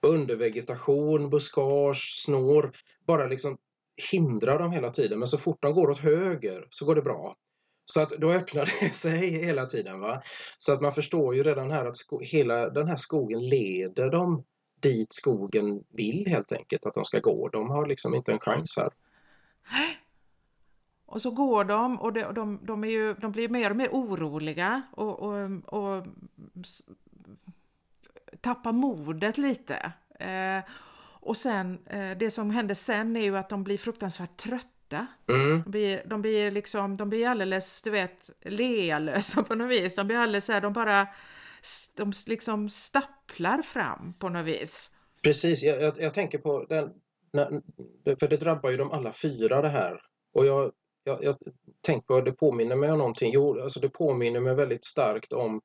Undervegetation, 0.00 1.30
buskage, 1.30 2.22
snår 2.24 2.72
bara 3.06 3.26
liksom 3.26 3.58
hindrar 4.12 4.58
dem 4.58 4.72
hela 4.72 4.90
tiden 4.90 5.18
men 5.18 5.28
så 5.28 5.38
fort 5.38 5.62
de 5.62 5.74
går 5.74 5.90
åt 5.90 5.98
höger 5.98 6.66
så 6.70 6.84
går 6.84 6.94
det 6.94 7.02
bra. 7.02 7.36
Så 7.84 8.02
att 8.02 8.10
då 8.10 8.32
öppnar 8.32 8.64
det 8.80 8.94
sig 8.94 9.28
hela 9.28 9.66
tiden. 9.66 10.00
va 10.00 10.22
Så 10.58 10.72
att 10.72 10.80
man 10.80 10.92
förstår 10.92 11.34
ju 11.34 11.42
redan 11.42 11.70
här 11.70 11.84
att 11.84 11.96
hela 12.20 12.70
den 12.70 12.88
här 12.88 12.96
skogen 12.96 13.48
leder 13.48 14.10
dem 14.10 14.44
dit 14.80 15.12
skogen 15.12 15.84
vill 15.88 16.26
helt 16.26 16.52
enkelt 16.52 16.86
att 16.86 16.94
de 16.94 17.04
ska 17.04 17.20
gå. 17.20 17.48
De 17.48 17.70
har 17.70 17.86
liksom 17.86 18.14
inte 18.14 18.32
en 18.32 18.38
chans 18.38 18.76
här. 18.76 18.90
Och 21.06 21.22
så 21.22 21.30
går 21.30 21.64
de 21.64 22.00
och 22.00 22.12
de, 22.12 22.34
de, 22.34 22.60
de, 22.66 22.84
ju, 22.84 23.14
de 23.14 23.32
blir 23.32 23.48
mer 23.48 23.70
och 23.70 23.76
mer 23.76 23.88
oroliga 23.92 24.82
och, 24.92 25.18
och, 25.20 25.50
och 25.64 26.06
s- 26.60 26.82
tappar 28.40 28.72
modet 28.72 29.38
lite. 29.38 29.92
Eh, 30.20 30.70
och 31.20 31.36
sen, 31.36 31.78
eh, 31.86 32.10
det 32.10 32.30
som 32.30 32.50
händer 32.50 32.74
sen 32.74 33.16
är 33.16 33.20
ju 33.20 33.36
att 33.36 33.48
de 33.48 33.64
blir 33.64 33.78
fruktansvärt 33.78 34.36
trötta. 34.36 35.06
Mm. 35.28 35.62
De 35.62 35.70
blir, 35.70 36.02
de 36.06 36.22
blir 36.22 36.50
liksom, 36.50 36.96
de 36.96 37.08
blir 37.10 37.28
alldeles, 37.28 37.82
du 37.82 37.90
vet, 37.90 38.30
lealösa 38.40 39.42
på 39.42 39.54
något 39.54 39.70
vis. 39.70 39.94
De 39.94 40.06
blir 40.06 40.16
alldeles 40.18 40.44
så 40.44 40.52
här, 40.52 40.60
de 40.60 40.72
bara, 40.72 41.06
de 41.94 42.12
liksom 42.26 42.68
stapplar 42.68 43.62
fram 43.62 44.14
på 44.18 44.28
något 44.28 44.46
vis. 44.46 44.90
Precis, 45.22 45.62
jag, 45.62 45.82
jag, 45.82 46.00
jag 46.00 46.14
tänker 46.14 46.38
på 46.38 46.64
den, 46.64 46.90
när, 47.32 47.62
för 48.20 48.28
det 48.28 48.36
drabbar 48.36 48.70
ju 48.70 48.76
de 48.76 48.90
alla 48.90 49.12
fyra 49.12 49.62
det 49.62 49.68
här. 49.68 50.00
Och 50.32 50.46
jag, 50.46 50.72
jag, 51.04 51.24
jag 51.24 51.36
tänker 51.80 52.06
på, 52.06 52.20
det 52.20 52.32
påminner 52.32 52.76
mig 52.76 52.92
om 52.92 52.98
någonting, 52.98 53.32
jo, 53.32 53.60
alltså 53.60 53.80
det 53.80 53.88
påminner 53.88 54.40
mig 54.40 54.54
väldigt 54.54 54.84
starkt 54.84 55.32
om, 55.32 55.60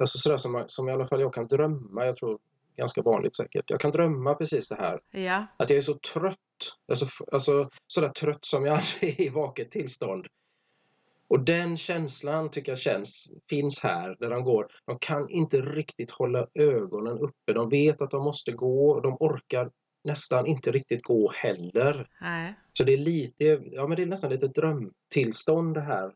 alltså 0.00 0.18
sådär 0.18 0.36
som, 0.36 0.64
som 0.66 0.88
i 0.88 0.92
alla 0.92 1.06
fall 1.06 1.20
jag 1.20 1.34
kan 1.34 1.46
drömma, 1.46 2.06
jag 2.06 2.16
tror 2.16 2.38
ganska 2.76 3.02
vanligt 3.02 3.36
säkert. 3.36 3.70
Jag 3.70 3.80
kan 3.80 3.90
drömma 3.90 4.34
precis 4.34 4.68
det 4.68 4.76
här, 4.76 5.00
Ja, 5.10 5.46
att 5.56 5.70
jag 5.70 5.76
är 5.76 5.80
så 5.80 5.94
trött, 5.94 6.36
alltså, 6.88 7.06
alltså 7.32 7.68
sådär 7.86 8.08
trött 8.08 8.44
som 8.44 8.66
jag 8.66 8.74
aldrig 8.78 9.20
är 9.20 9.24
i 9.24 9.28
vaket 9.28 9.70
tillstånd. 9.70 10.26
Och 11.28 11.40
den 11.40 11.76
känslan 11.76 12.50
tycker 12.50 12.72
jag 12.72 12.78
känns, 12.78 13.32
finns 13.48 13.82
här 13.82 14.16
där 14.20 14.30
de 14.30 14.44
går. 14.44 14.66
De 14.86 14.98
kan 14.98 15.28
inte 15.28 15.60
riktigt 15.60 16.10
hålla 16.10 16.46
ögonen 16.54 17.18
uppe. 17.18 17.52
De 17.52 17.68
vet 17.68 18.02
att 18.02 18.10
de 18.10 18.24
måste 18.24 18.52
gå 18.52 19.00
de 19.00 19.16
orkar 19.20 19.70
nästan 20.06 20.46
inte 20.46 20.70
riktigt 20.70 21.02
gå 21.02 21.30
heller. 21.30 22.08
nej. 22.20 22.54
Så 22.72 22.84
det 22.84 22.92
är 22.92 22.96
lite, 22.98 23.44
ja 23.72 23.86
men 23.86 23.96
det 23.96 24.02
är 24.02 24.06
nästan 24.06 24.30
lite 24.30 24.48
drömtillstånd 24.48 25.74
det 25.74 25.80
här. 25.80 26.12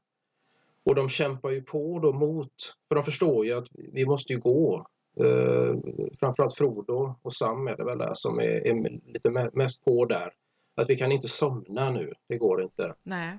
Och 0.85 0.95
de 0.95 1.09
kämpar 1.09 1.51
ju 1.51 1.63
på 1.63 1.99
då 1.99 2.13
mot, 2.13 2.53
för 2.89 2.95
de 2.95 3.05
förstår 3.05 3.47
ju 3.47 3.53
att 3.53 3.69
vi 3.93 4.07
måste 4.07 4.33
ju 4.33 4.39
gå. 4.41 4.87
Eh, 5.21 5.75
framförallt 6.21 6.55
Frodo 6.55 7.15
och 7.23 7.33
Sam 7.33 7.67
är 7.69 7.77
det 7.77 7.85
väl 7.85 7.99
där 7.99 8.15
som 8.15 8.39
är, 8.39 8.67
är 8.67 8.91
lite 9.13 9.29
me- 9.29 9.51
mest 9.53 9.85
på 9.85 10.05
där. 10.05 10.33
Att 10.75 10.91
vi 10.91 10.97
kan 10.97 11.13
inte 11.13 11.29
somna 11.29 11.91
nu, 11.91 12.13
det 12.29 12.39
går 12.39 12.63
inte. 12.63 12.95
Nej. 13.03 13.39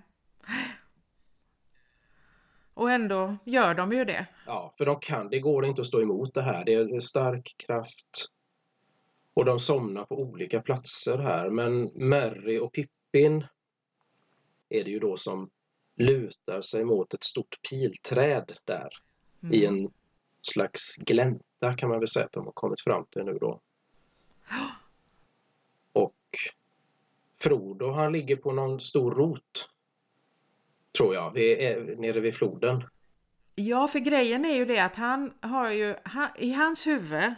Och 2.74 2.92
ändå 2.92 3.38
gör 3.46 3.74
de 3.74 3.92
ju 3.92 4.06
det. 4.06 4.26
Ja, 4.46 4.72
för 4.78 4.86
de 4.86 5.00
kan, 5.00 5.30
det 5.30 5.40
går 5.40 5.66
inte 5.66 5.82
att 5.82 5.88
stå 5.88 6.02
emot 6.02 6.34
det 6.34 6.42
här. 6.42 6.66
Det 6.66 6.74
är 6.74 7.00
stark 7.00 7.56
kraft. 7.68 8.28
Och 9.34 9.46
de 9.46 9.60
somnar 9.60 10.06
på 10.06 10.20
olika 10.20 10.62
platser 10.62 11.18
här. 11.18 11.50
Men 11.50 11.84
Merry 11.96 12.60
och 12.60 12.74
Pippin 12.74 13.46
är 14.70 14.84
det 14.84 14.90
ju 14.90 15.00
då 15.00 15.18
som 15.18 15.50
lutar 15.96 16.62
sig 16.62 16.86
mot 16.86 17.14
ett 17.14 17.24
stort 17.24 17.58
pilträd 17.70 18.54
där 18.66 18.90
Mm. 19.44 19.54
i 19.54 19.66
en 19.66 19.92
slags 20.42 20.96
glänta 20.98 21.74
kan 21.78 21.90
man 21.90 22.00
väl 22.00 22.08
säga 22.08 22.26
att 22.26 22.32
de 22.32 22.46
har 22.46 22.52
kommit 22.52 22.82
fram 22.82 23.06
till 23.06 23.24
nu 23.24 23.38
då. 23.42 23.62
Och 25.94 26.16
Frodo 27.42 27.92
han 27.92 28.12
ligger 28.12 28.36
på 28.36 28.52
någon 28.52 28.80
stor 28.80 29.12
rot. 29.12 29.70
Tror 30.98 31.14
jag, 31.16 31.32
vid, 31.32 31.60
eh, 31.60 31.98
nere 31.98 32.20
vid 32.20 32.34
floden. 32.34 32.84
Ja, 33.56 33.88
för 33.88 34.00
grejen 34.00 34.46
är 34.46 34.56
ju 34.56 34.66
det 34.66 34.80
att 34.80 34.96
han 34.96 35.34
har 35.42 35.70
ju, 35.72 35.96
han, 36.04 36.30
i 36.38 36.52
hans 36.52 36.88
huvud 36.88 37.34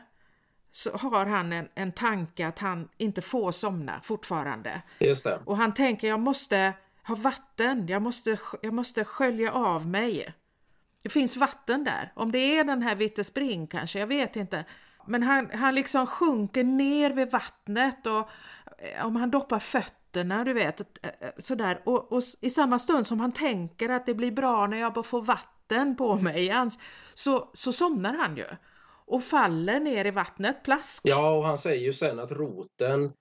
så 0.75 0.97
har 0.97 1.25
han 1.25 1.53
en, 1.53 1.67
en 1.75 1.91
tanke 1.91 2.47
att 2.47 2.59
han 2.59 2.89
inte 2.97 3.21
får 3.21 3.51
somna 3.51 3.99
fortfarande. 4.03 4.81
Just 4.99 5.23
det. 5.23 5.39
Och 5.45 5.57
han 5.57 5.73
tänker 5.73 6.07
jag 6.07 6.19
måste, 6.19 6.73
har 7.03 7.15
vatten, 7.15 7.87
jag 7.87 8.01
måste, 8.01 8.37
jag 8.61 8.73
måste 8.73 9.05
skölja 9.05 9.51
av 9.51 9.87
mig. 9.87 10.33
Det 11.03 11.09
finns 11.09 11.37
vatten 11.37 11.83
där, 11.83 12.11
om 12.15 12.31
det 12.31 12.57
är 12.57 12.63
den 12.63 12.81
här 12.81 12.95
Vitte 12.95 13.23
Spring 13.23 13.67
kanske, 13.67 13.99
jag 13.99 14.07
vet 14.07 14.35
inte. 14.35 14.65
Men 15.07 15.23
han, 15.23 15.49
han 15.53 15.75
liksom 15.75 16.07
sjunker 16.07 16.63
ner 16.63 17.11
vid 17.11 17.31
vattnet 17.31 18.07
och 18.07 18.29
eh, 18.77 19.05
om 19.05 19.15
han 19.15 19.31
doppar 19.31 19.59
fötterna, 19.59 20.43
du 20.43 20.53
vet, 20.53 20.81
eh, 20.81 21.11
eh, 21.19 21.29
sådär. 21.37 21.81
Och, 21.85 22.11
och 22.11 22.21
i 22.41 22.49
samma 22.49 22.79
stund 22.79 23.07
som 23.07 23.19
han 23.19 23.31
tänker 23.31 23.89
att 23.89 24.05
det 24.05 24.13
blir 24.13 24.31
bra 24.31 24.67
när 24.67 24.77
jag 24.77 24.93
bara 24.93 25.03
får 25.03 25.21
vatten 25.21 25.95
på 25.95 26.15
mig, 26.15 26.53
så, 27.13 27.49
så 27.53 27.73
somnar 27.73 28.13
han 28.13 28.37
ju. 28.37 28.45
Och 29.05 29.23
faller 29.23 29.79
ner 29.79 30.05
i 30.05 30.11
vattnet, 30.11 30.63
plask. 30.63 31.01
Ja, 31.05 31.37
och 31.37 31.43
han 31.43 31.57
säger 31.57 31.81
ju 31.81 31.93
sen 31.93 32.19
att 32.19 32.31
roten 32.31 33.11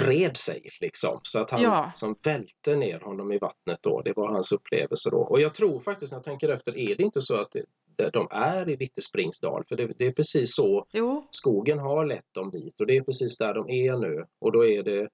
bred 0.00 0.36
sig 0.36 0.68
liksom 0.80 1.20
så 1.22 1.40
att 1.40 1.50
han 1.50 1.62
ja. 1.62 1.90
som 1.94 2.16
välte 2.24 2.76
ner 2.76 3.00
honom 3.00 3.32
i 3.32 3.38
vattnet 3.38 3.78
då. 3.82 4.02
Det 4.02 4.12
var 4.16 4.32
hans 4.32 4.52
upplevelse 4.52 5.10
då. 5.10 5.18
Och 5.18 5.40
jag 5.40 5.54
tror 5.54 5.80
faktiskt 5.80 6.12
när 6.12 6.16
jag 6.16 6.24
tänker 6.24 6.48
efter, 6.48 6.78
är 6.78 6.96
det 6.96 7.02
inte 7.02 7.20
så 7.20 7.36
att 7.36 7.56
det, 7.96 8.10
de 8.10 8.28
är 8.30 8.70
i 8.70 8.76
Vittespringsdal? 8.76 9.64
För 9.68 9.76
det, 9.76 9.86
det, 9.98 10.06
är 10.06 10.12
precis 10.12 10.54
så 10.54 10.86
jo. 10.92 11.28
skogen 11.30 11.78
har 11.78 12.04
lett 12.04 12.34
dem 12.34 12.50
dit 12.50 12.80
och 12.80 12.86
det 12.86 12.96
är 12.96 13.02
precis 13.02 13.38
där 13.38 13.54
de 13.54 13.70
är 13.70 13.96
nu. 13.96 14.24
Och 14.40 14.52
då 14.52 14.66
är 14.66 14.82
det 14.82 15.08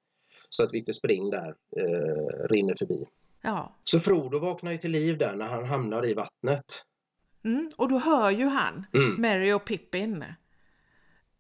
så 0.48 0.64
att 0.64 0.74
Vittespring 0.74 1.30
där 1.30 1.54
eh, 1.76 2.48
rinner 2.48 2.74
förbi. 2.78 3.04
Ja. 3.42 3.74
Så 3.84 4.00
Frodo 4.00 4.38
vaknar 4.38 4.72
ju 4.72 4.78
till 4.78 4.90
liv 4.90 5.18
där 5.18 5.36
när 5.36 5.46
han 5.46 5.64
hamnar 5.64 6.06
i 6.06 6.14
vattnet. 6.14 6.84
Mm, 7.44 7.70
och 7.76 7.88
då 7.88 7.98
hör 7.98 8.30
ju 8.30 8.46
han 8.46 8.86
mm. 8.92 9.20
Mary 9.20 9.52
och 9.52 9.64
Pippin 9.64 10.24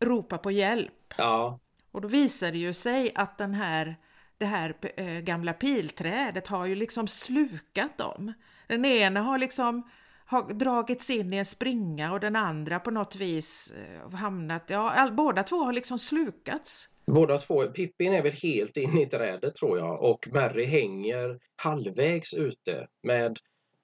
ropa 0.00 0.38
på 0.38 0.50
hjälp. 0.50 1.14
Ja. 1.16 1.58
Och 1.92 2.00
då 2.00 2.08
visar 2.08 2.52
det 2.52 2.58
ju 2.58 2.72
sig 2.72 3.12
att 3.14 3.38
den 3.38 3.54
här, 3.54 3.96
det 4.38 4.46
här 4.46 4.74
äh, 4.96 5.06
gamla 5.06 5.52
pilträdet 5.52 6.46
har 6.46 6.66
ju 6.66 6.74
liksom 6.74 7.08
slukat 7.08 7.98
dem. 7.98 8.32
Den 8.66 8.84
ena 8.84 9.20
har 9.20 9.38
liksom 9.38 9.90
har 10.24 10.42
dragits 10.52 11.10
in 11.10 11.32
i 11.32 11.36
en 11.36 11.46
springa 11.46 12.12
och 12.12 12.20
den 12.20 12.36
andra 12.36 12.80
på 12.80 12.90
något 12.90 13.16
vis 13.16 13.72
äh, 14.04 14.10
hamnat, 14.10 14.64
ja 14.66 14.90
all, 14.90 15.12
båda 15.12 15.42
två 15.42 15.56
har 15.56 15.72
liksom 15.72 15.98
slukats. 15.98 16.88
Båda 17.06 17.38
två, 17.38 17.66
Pippin 17.66 18.12
är 18.12 18.22
väl 18.22 18.32
helt 18.32 18.76
in 18.76 18.98
i 18.98 19.06
trädet 19.06 19.54
tror 19.54 19.78
jag 19.78 20.02
och 20.02 20.28
Mary 20.32 20.64
hänger 20.64 21.38
halvvägs 21.56 22.34
ute 22.34 22.88
med 23.02 23.38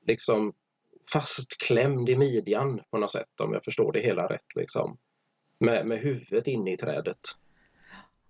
liksom 0.07 0.53
fastklämd 1.13 2.09
i 2.09 2.17
midjan 2.17 2.81
på 2.91 2.99
något 2.99 3.11
sätt 3.11 3.41
om 3.43 3.53
jag 3.53 3.65
förstår 3.65 3.93
det 3.93 4.01
hela 4.01 4.27
rätt 4.27 4.57
liksom. 4.57 4.99
Med, 5.61 5.87
med 5.87 5.99
huvudet 5.99 6.47
inne 6.47 6.73
i 6.73 6.77
trädet. 6.77 7.21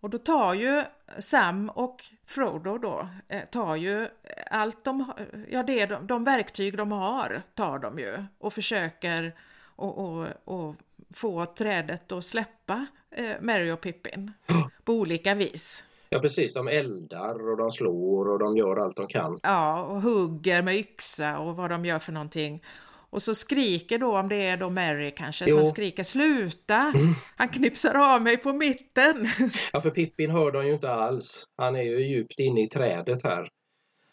Och 0.01 0.11
då 0.11 0.19
tar 0.19 0.55
ju 0.55 0.83
Sam 1.19 1.71
och 1.71 2.05
Frodo 2.27 2.79
då, 2.79 3.09
eh, 3.29 3.45
tar 3.45 3.77
ju 3.77 4.09
allt 4.51 4.85
de, 4.85 5.13
ja 5.51 5.63
det 5.63 5.87
de, 5.87 6.07
de 6.07 6.25
verktyg 6.25 6.77
de 6.77 6.93
har 6.93 7.43
tar 7.55 7.79
de 7.79 7.99
ju 7.99 8.25
och 8.39 8.53
försöker 8.53 9.35
och, 9.77 9.99
och, 9.99 10.29
och 10.45 10.77
få 11.15 11.47
trädet 11.47 12.13
att 12.13 12.25
släppa 12.25 12.87
eh, 13.11 13.33
Mary 13.41 13.71
och 13.71 13.81
Pippin 13.81 14.33
på 14.85 14.93
olika 14.93 15.35
vis. 15.35 15.85
Ja 16.09 16.19
precis, 16.19 16.55
de 16.55 16.69
eldar 16.69 17.51
och 17.51 17.57
de 17.57 17.71
slår 17.71 18.29
och 18.29 18.39
de 18.39 18.57
gör 18.57 18.77
allt 18.77 18.97
de 18.97 19.07
kan. 19.07 19.39
Ja, 19.43 19.83
och 19.83 20.01
hugger 20.01 20.63
med 20.63 20.77
yxa 20.77 21.39
och 21.39 21.57
vad 21.57 21.71
de 21.71 21.85
gör 21.85 21.99
för 21.99 22.13
någonting. 22.13 22.63
Och 23.11 23.23
så 23.23 23.35
skriker 23.35 23.99
då, 23.99 24.19
om 24.19 24.29
det 24.29 24.47
är 24.47 24.57
då 24.57 24.71
Mary 24.71 25.11
kanske, 25.11 25.45
jo. 25.49 25.57
som 25.57 25.65
skriker 25.65 26.03
sluta! 26.03 26.77
Mm. 26.77 27.15
Han 27.37 27.49
knipsar 27.49 28.15
av 28.15 28.23
mig 28.23 28.37
på 28.37 28.53
mitten! 28.53 29.29
Ja, 29.73 29.81
för 29.81 29.91
Pippin 29.91 30.31
hör 30.31 30.53
de 30.53 30.67
ju 30.67 30.73
inte 30.75 30.91
alls. 30.91 31.45
Han 31.57 31.77
är 31.77 31.83
ju 31.83 32.07
djupt 32.09 32.39
inne 32.39 32.63
i 32.63 32.69
trädet 32.69 33.23
här. 33.25 33.49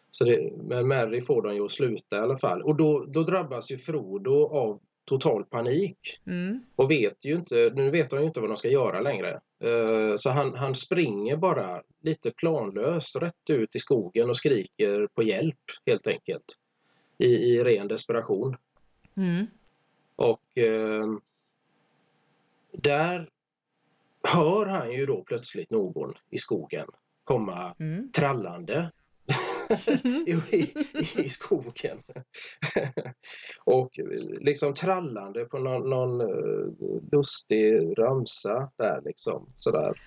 Så 0.09 0.25
det, 0.25 0.53
men 0.63 0.87
Mary 0.87 1.21
får 1.21 1.41
de 1.41 1.55
ju 1.55 1.65
att 1.65 1.71
sluta 1.71 2.15
i 2.15 2.19
alla 2.19 2.37
fall. 2.37 2.61
Och 2.61 2.75
då, 2.75 3.05
då 3.05 3.23
drabbas 3.23 3.71
ju 3.71 3.77
Frodo 3.77 4.47
av 4.47 4.79
total 5.05 5.45
panik. 5.45 5.97
Mm. 6.27 6.65
Och 6.75 6.91
vet 6.91 7.25
ju 7.25 7.33
inte, 7.33 7.71
nu 7.75 7.89
vet 7.89 8.09
de 8.09 8.19
ju 8.19 8.25
inte 8.25 8.39
vad 8.39 8.49
de 8.49 8.57
ska 8.57 8.69
göra 8.69 9.01
längre. 9.01 9.39
Uh, 9.63 10.15
så 10.15 10.29
han, 10.29 10.53
han 10.55 10.75
springer 10.75 11.37
bara 11.37 11.81
lite 12.01 12.31
planlöst 12.31 13.15
rätt 13.15 13.49
ut 13.49 13.75
i 13.75 13.79
skogen 13.79 14.29
och 14.29 14.37
skriker 14.37 15.07
på 15.07 15.23
hjälp 15.23 15.61
helt 15.85 16.07
enkelt. 16.07 16.57
I, 17.17 17.25
i 17.25 17.63
ren 17.63 17.87
desperation. 17.87 18.57
Mm. 19.15 19.45
Och 20.15 20.57
eh, 20.57 21.05
där 22.71 23.29
hör 24.23 24.65
han 24.65 24.91
ju 24.91 25.05
då 25.05 25.23
plötsligt 25.23 25.69
någon 25.69 26.13
i 26.29 26.37
skogen 26.37 26.87
komma 27.23 27.75
mm. 27.79 28.11
trallande 28.11 28.91
i, 30.25 30.31
i, 30.51 30.73
i, 31.17 31.29
skogen. 31.29 32.03
och 33.65 33.99
liksom 34.41 34.73
trallande 34.73 35.45
på 35.45 35.57
någon, 35.57 35.89
någon 35.89 36.17
lustig 37.11 37.99
ramsa 37.99 38.71
där 38.77 39.01
liksom 39.05 39.49
sådär. 39.55 40.01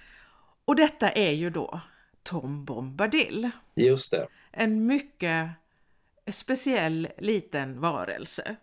Och 0.64 0.77
detta 0.77 1.11
är 1.11 1.33
ju 1.33 1.51
då 1.51 1.81
Tom 2.23 2.64
Bombadil. 2.64 3.51
Just 3.75 4.11
det. 4.11 4.29
En 4.53 4.87
mycket 4.87 5.51
speciell 6.31 7.09
liten 7.19 7.81
varelse. 7.81 8.57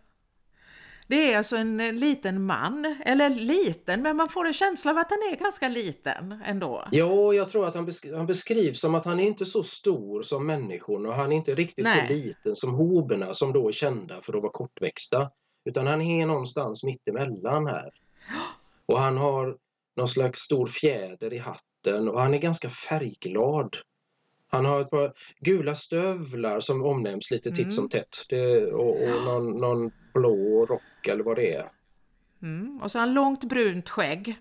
Det 1.07 1.33
är 1.33 1.37
alltså 1.37 1.55
en 1.55 1.77
liten 1.77 2.45
man, 2.45 2.95
eller 3.05 3.29
liten, 3.29 4.01
men 4.01 4.17
man 4.17 4.29
får 4.29 4.47
en 4.47 4.53
känsla 4.53 4.91
av 4.91 4.97
att 4.97 5.09
han 5.09 5.19
är 5.33 5.35
ganska 5.35 5.69
liten 5.69 6.41
ändå. 6.45 6.87
Ja, 6.91 7.33
jag 7.33 7.49
tror 7.49 7.67
att 7.67 7.75
han, 7.75 7.85
besk 7.85 8.05
han 8.15 8.25
beskrivs 8.25 8.79
som 8.79 8.95
att 8.95 9.05
han 9.05 9.19
är 9.19 9.27
inte 9.27 9.45
så 9.45 9.63
stor 9.63 10.21
som 10.21 10.45
människorna 10.45 11.09
och 11.09 11.15
han 11.15 11.31
är 11.31 11.35
inte 11.35 11.55
riktigt 11.55 11.85
Nej. 11.85 12.07
så 12.07 12.13
liten 12.13 12.55
som 12.55 12.73
hoberna 12.73 13.33
som 13.33 13.53
då 13.53 13.67
är 13.67 13.71
kända 13.71 14.21
för 14.21 14.33
att 14.33 14.41
vara 14.41 14.51
kortväxta. 14.51 15.31
Utan 15.65 15.87
han 15.87 16.01
är 16.01 16.25
någonstans 16.25 16.83
mittemellan 16.83 17.67
här. 17.67 17.89
Och 18.85 18.99
han 18.99 19.17
har 19.17 19.57
någon 19.95 20.07
slags 20.07 20.39
stor 20.39 20.65
fjäder 20.65 21.33
i 21.33 21.37
hatten 21.37 22.09
och 22.09 22.21
han 22.21 22.33
är 22.33 22.37
ganska 22.37 22.69
färgglad. 22.69 23.77
Han 24.53 24.65
har 24.65 24.81
ett 24.81 24.89
par 24.89 25.13
gula 25.39 25.75
stövlar 25.75 26.59
som 26.59 26.83
omnämns 26.83 27.31
lite 27.31 27.49
titt 27.49 27.59
mm. 27.59 27.71
som 27.71 27.89
tätt. 27.89 28.25
Det, 28.29 28.65
och, 28.65 29.01
och 29.01 29.23
någon, 29.25 29.51
någon 29.51 29.91
blå 30.13 30.65
rock 30.65 31.07
eller 31.07 31.23
vad 31.23 31.35
det 31.35 31.53
är. 31.53 31.69
Mm. 32.41 32.81
Och 32.83 32.91
så 32.91 32.99
har 32.99 33.05
han 33.05 33.13
långt 33.13 33.43
brunt 33.43 33.89
skägg. 33.89 34.35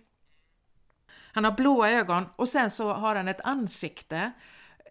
Han 1.33 1.45
har 1.45 1.53
blåa 1.53 1.91
ögon 1.91 2.25
och 2.37 2.49
sen 2.49 2.71
så 2.71 2.93
har 2.93 3.15
han 3.15 3.29
ett 3.29 3.41
ansikte 3.41 4.33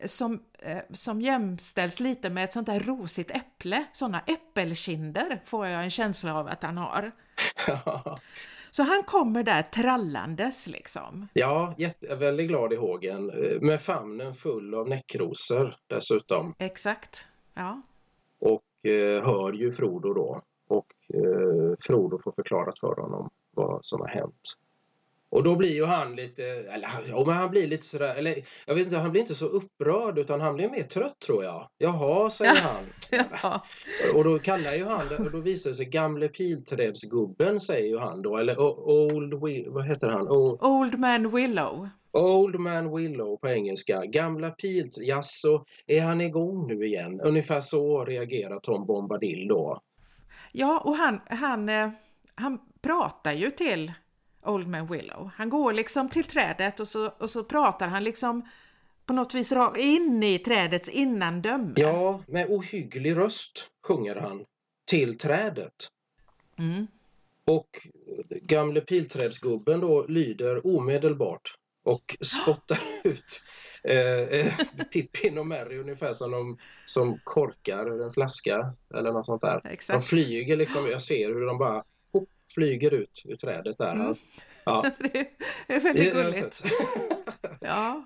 som, 0.06 0.42
eh, 0.60 0.78
som 0.94 1.22
jämställs 1.22 2.00
lite 2.00 2.30
med 2.30 2.44
ett 2.44 2.54
sånt 2.54 2.68
där 2.68 2.80
rosigt 2.80 3.32
äpple. 3.32 3.86
Sådana 3.94 4.22
äppelkinder 4.28 5.42
får 5.46 5.68
jag 5.68 5.84
en 5.84 5.90
känsla 5.90 6.36
av 6.36 6.48
att 6.48 6.64
han 6.64 6.78
har. 6.78 7.12
Så 8.72 8.84
han 8.84 9.04
kommer 9.04 9.44
där 9.44 9.62
trallandes 9.64 10.68
liksom. 10.68 11.28
Ja, 11.34 11.76
jätte, 11.78 12.16
väldigt 12.16 12.48
glad 12.48 12.74
i 12.74 12.76
hågen. 12.76 13.30
Eh, 13.30 13.62
med 13.62 13.82
famnen 13.82 14.34
full 14.34 14.74
av 14.74 14.90
näckrosor 14.90 15.76
dessutom. 15.88 16.54
Exakt, 16.58 17.28
ja. 17.54 17.82
Och 18.40 18.90
eh, 18.92 19.24
hör 19.24 19.54
ju 19.54 19.72
Frodo 19.72 20.14
då. 20.14 20.42
Och 20.68 20.88
eh, 21.14 21.76
Frodo 21.88 22.18
får 22.24 22.32
förklarat 22.32 22.80
för 22.80 23.02
honom 23.02 23.30
vad 23.52 23.78
som 23.82 24.02
har 24.02 24.08
hänt. 24.08 24.42
Och 25.32 25.44
då 25.44 25.56
blir 25.56 25.74
ju 25.74 25.86
han 25.86 26.16
lite, 26.16 26.44
eller 26.46 26.90
ja, 27.08 27.24
men 27.26 27.36
han 27.36 27.50
blir 27.50 27.68
lite 27.68 27.86
sådär, 27.86 28.16
eller 28.16 28.36
jag 28.66 28.76
vet 28.76 28.84
inte, 28.84 28.98
han 28.98 29.12
blir 29.12 29.22
inte 29.22 29.36
så 29.36 29.46
upprörd 29.46 30.18
utan 30.18 30.42
han 30.42 30.56
blir 30.56 30.70
mer 30.70 30.84
trött 30.84 31.20
tror 31.20 31.44
jag. 31.44 31.68
Jaha, 31.78 32.30
säger 32.30 32.62
han. 32.62 32.84
ja. 33.44 33.64
Och 34.16 34.24
då 34.24 34.40
kallar 34.40 34.74
ju 34.74 34.86
han, 34.86 35.06
och 35.20 35.32
då 35.32 35.38
visar 35.38 35.70
det 35.70 35.76
sig 35.76 35.86
gamle 35.86 36.28
pilträdsgubben 36.28 37.60
säger 37.60 37.88
ju 37.88 37.98
han 37.98 38.22
då, 38.22 38.38
eller 38.38 38.60
Old, 38.60 39.34
vad 39.68 39.86
heter 39.86 40.10
han? 40.10 40.28
Old, 40.28 40.64
old 40.64 41.00
Man 41.00 41.36
Willow. 41.36 41.90
Old 42.12 42.60
Man 42.60 42.96
Willow 42.96 43.38
på 43.38 43.50
engelska. 43.50 44.06
Gamla 44.06 44.50
pilträd, 44.50 45.08
jaså, 45.08 45.66
är 45.88 46.02
han 46.02 46.22
igång 46.22 46.68
nu 46.68 46.86
igen? 46.86 47.22
Ungefär 47.22 47.62
så 47.62 48.06
reagerar 48.06 48.60
Tom 48.60 48.86
Bombadil 48.86 49.48
då. 49.48 49.82
Ja, 50.52 50.82
och 50.86 50.96
han, 50.96 51.22
han, 51.30 51.70
eh, 51.70 51.90
han 52.36 52.60
pratar 52.82 53.34
ju 53.34 53.52
till 53.52 53.92
Old 54.44 54.68
Man 54.68 54.88
Willow. 54.88 55.32
Han 55.36 55.50
går 55.50 55.74
liksom 55.74 56.10
till 56.10 56.24
trädet 56.24 56.80
och 56.80 56.88
så, 56.88 57.08
och 57.18 57.30
så 57.30 57.44
pratar 57.44 57.88
han 57.88 58.04
liksom 58.04 58.50
på 59.06 59.14
något 59.14 59.34
vis 59.34 59.54
in 59.78 60.24
i 60.24 60.40
trädets 60.40 60.90
innandöme. 60.90 61.74
Ja, 61.76 62.24
med 62.28 62.50
ohygglig 62.50 63.18
röst 63.18 63.68
sjunger 63.88 64.16
han 64.16 64.46
till 64.90 65.18
trädet. 65.18 65.88
Mm. 66.60 66.88
Och 67.46 67.70
gamle 68.42 68.82
pilträdsgubben 68.82 69.80
då 69.80 70.06
lyder 70.08 70.68
omedelbart 70.68 71.56
och 71.84 72.18
spottar 72.22 72.80
ut 73.04 73.44
eh, 73.84 74.22
eh, 74.22 74.54
Pippin 74.94 75.38
och 75.38 75.48
Mary 75.48 75.78
ungefär 75.78 76.14
som 76.14 76.32
de 76.32 76.58
som 76.86 77.20
korkar 77.24 78.04
en 78.04 78.12
flaska 78.12 78.74
eller 78.94 79.12
något 79.12 79.26
sånt 79.26 79.42
där. 79.42 79.62
Exakt. 79.64 80.00
De 80.00 80.06
flyger 80.06 80.58
liksom, 80.58 80.88
jag 80.88 81.02
ser 81.02 81.28
hur 81.28 81.46
de 81.46 81.58
bara 81.58 81.84
flyger 82.54 82.94
ut 82.94 83.24
ur 83.26 83.36
trädet 83.36 83.78
där. 83.78 83.92
Mm. 83.92 84.14
Ja. 84.66 84.86
det 85.00 85.28
är 85.68 85.80
väldigt 85.80 86.14
gulligt. 86.14 86.64
ja. 87.62 88.06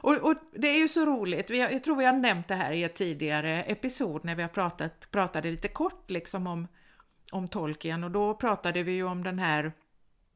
Och, 0.00 0.14
och, 0.14 0.34
det 0.52 0.68
är 0.68 0.78
ju 0.78 0.88
så 0.88 1.06
roligt, 1.06 1.50
jag, 1.50 1.72
jag 1.72 1.84
tror 1.84 1.96
vi 1.96 2.04
har 2.04 2.12
nämnt 2.12 2.48
det 2.48 2.54
här 2.54 2.72
i 2.72 2.84
ett 2.84 2.94
tidigare 2.94 3.62
episod 3.62 4.24
när 4.24 4.34
vi 4.34 4.42
har 4.42 4.48
pratat, 4.48 5.10
pratade 5.10 5.50
lite 5.50 5.68
kort 5.68 6.10
liksom 6.10 6.46
om, 6.46 6.68
om 7.32 7.48
Tolkien 7.48 8.04
och 8.04 8.10
då 8.10 8.34
pratade 8.34 8.82
vi 8.82 8.92
ju 8.92 9.04
om 9.04 9.24
den 9.24 9.38
här 9.38 9.72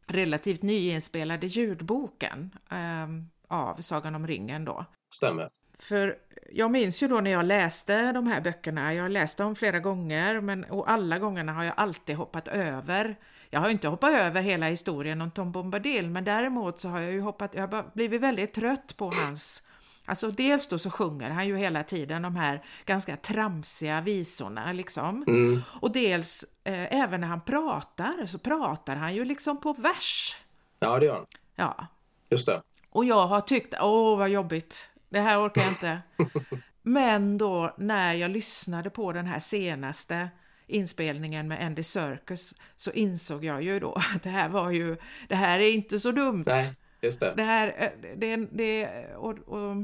relativt 0.06 0.62
nyinspelade 0.62 1.46
ljudboken 1.46 2.50
eh, 2.70 3.08
av 3.48 3.80
Sagan 3.80 4.14
om 4.14 4.26
ringen 4.26 4.64
då. 4.64 4.84
Stämmer. 5.14 5.50
För 5.78 6.18
jag 6.52 6.70
minns 6.70 7.02
ju 7.02 7.08
då 7.08 7.20
när 7.20 7.30
jag 7.30 7.44
läste 7.44 8.12
de 8.12 8.26
här 8.26 8.40
böckerna, 8.40 8.94
jag 8.94 9.04
har 9.04 9.08
läst 9.08 9.38
dem 9.38 9.54
flera 9.54 9.78
gånger 9.80 10.40
men, 10.40 10.64
och 10.64 10.90
alla 10.90 11.18
gångerna 11.18 11.52
har 11.52 11.64
jag 11.64 11.74
alltid 11.76 12.16
hoppat 12.16 12.48
över. 12.48 13.16
Jag 13.54 13.60
har 13.60 13.68
inte 13.68 13.88
hoppat 13.88 14.14
över 14.14 14.42
hela 14.42 14.66
historien 14.66 15.20
om 15.20 15.30
Tom 15.30 15.52
Bombadil 15.52 16.10
men 16.10 16.24
däremot 16.24 16.78
så 16.78 16.88
har 16.88 17.00
jag 17.00 17.12
ju 17.12 17.20
hoppat, 17.20 17.54
jag 17.54 17.68
har 17.68 17.94
blivit 17.94 18.20
väldigt 18.20 18.54
trött 18.54 18.96
på 18.96 19.10
hans 19.14 19.62
Alltså 20.04 20.30
dels 20.30 20.68
då 20.68 20.78
så 20.78 20.90
sjunger 20.90 21.30
han 21.30 21.46
ju 21.46 21.56
hela 21.56 21.82
tiden 21.82 22.22
de 22.22 22.36
här 22.36 22.62
ganska 22.86 23.16
tramsiga 23.16 24.00
visorna 24.00 24.72
liksom. 24.72 25.24
Mm. 25.26 25.62
Och 25.80 25.92
dels 25.92 26.44
eh, 26.64 27.02
även 27.02 27.20
när 27.20 27.28
han 27.28 27.40
pratar 27.40 28.26
så 28.26 28.38
pratar 28.38 28.96
han 28.96 29.14
ju 29.14 29.24
liksom 29.24 29.60
på 29.60 29.72
vers. 29.72 30.36
Ja, 30.78 30.98
det 30.98 31.06
gör 31.06 31.14
han. 31.14 31.26
Ja. 31.56 31.86
Just 32.30 32.46
det. 32.46 32.62
Och 32.90 33.04
jag 33.04 33.26
har 33.26 33.40
tyckt, 33.40 33.74
åh 33.80 34.18
vad 34.18 34.28
jobbigt, 34.28 34.90
det 35.08 35.20
här 35.20 35.46
orkar 35.46 35.62
jag 35.62 35.70
inte. 35.70 36.00
Men 36.82 37.38
då 37.38 37.74
när 37.78 38.14
jag 38.14 38.30
lyssnade 38.30 38.90
på 38.90 39.12
den 39.12 39.26
här 39.26 39.38
senaste 39.38 40.28
inspelningen 40.72 41.48
med 41.48 41.66
Andy 41.66 41.82
Serkis 41.82 42.54
så 42.76 42.90
insåg 42.90 43.44
jag 43.44 43.62
ju 43.62 43.80
då 43.80 43.92
att 44.14 44.22
det 44.22 44.30
här 44.30 44.48
var 44.48 44.70
ju, 44.70 44.96
det 45.28 45.34
här 45.34 45.58
är 45.60 45.70
inte 45.70 45.98
så 45.98 46.12
dumt. 46.12 46.44
Nej, 46.46 46.74
just 47.00 47.20
det. 47.20 47.34
Det 47.36 47.42
här, 47.42 47.74
eh, 47.78 48.16
det, 48.16 48.36
det, 48.36 49.06
och, 49.16 49.38
och, 49.38 49.76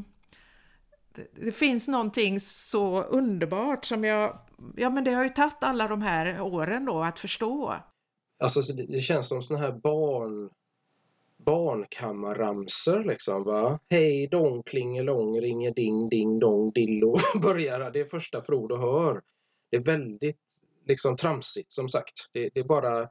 det, 1.44 1.52
finns 1.52 1.88
någonting 1.88 2.40
så 2.40 3.02
underbart 3.02 3.84
som 3.84 4.04
jag, 4.04 4.38
ja 4.76 4.90
men 4.90 5.04
det 5.04 5.10
har 5.10 5.24
ju 5.24 5.30
tagit 5.30 5.56
alla 5.60 5.88
de 5.88 6.02
här 6.02 6.40
åren 6.40 6.84
då 6.84 7.02
att 7.02 7.18
förstå. 7.18 7.74
Alltså 8.38 8.72
det, 8.72 9.00
känns 9.00 9.28
som 9.28 9.42
såna 9.42 9.58
här 9.58 9.72
barn 9.72 10.50
barnkammarramsor 11.38 13.04
liksom 13.04 13.44
va. 13.44 13.78
Hej 13.90 14.26
dong 14.26 14.62
klingelong 14.62 15.40
ringer 15.40 15.70
ding 15.74 16.08
ding 16.08 16.38
dong 16.38 16.70
dillo 16.70 17.16
börjar 17.42 17.90
det 17.90 18.00
är 18.00 18.04
första 18.04 18.42
Frodo 18.42 18.76
hör. 18.76 19.22
Det 19.70 19.76
är 19.76 19.80
väldigt 19.80 20.60
liksom 20.88 21.16
tramsigt 21.16 21.72
som 21.72 21.88
sagt. 21.88 22.28
Det, 22.32 22.50
det, 22.54 22.60
är 22.60 22.64
bara 22.64 23.08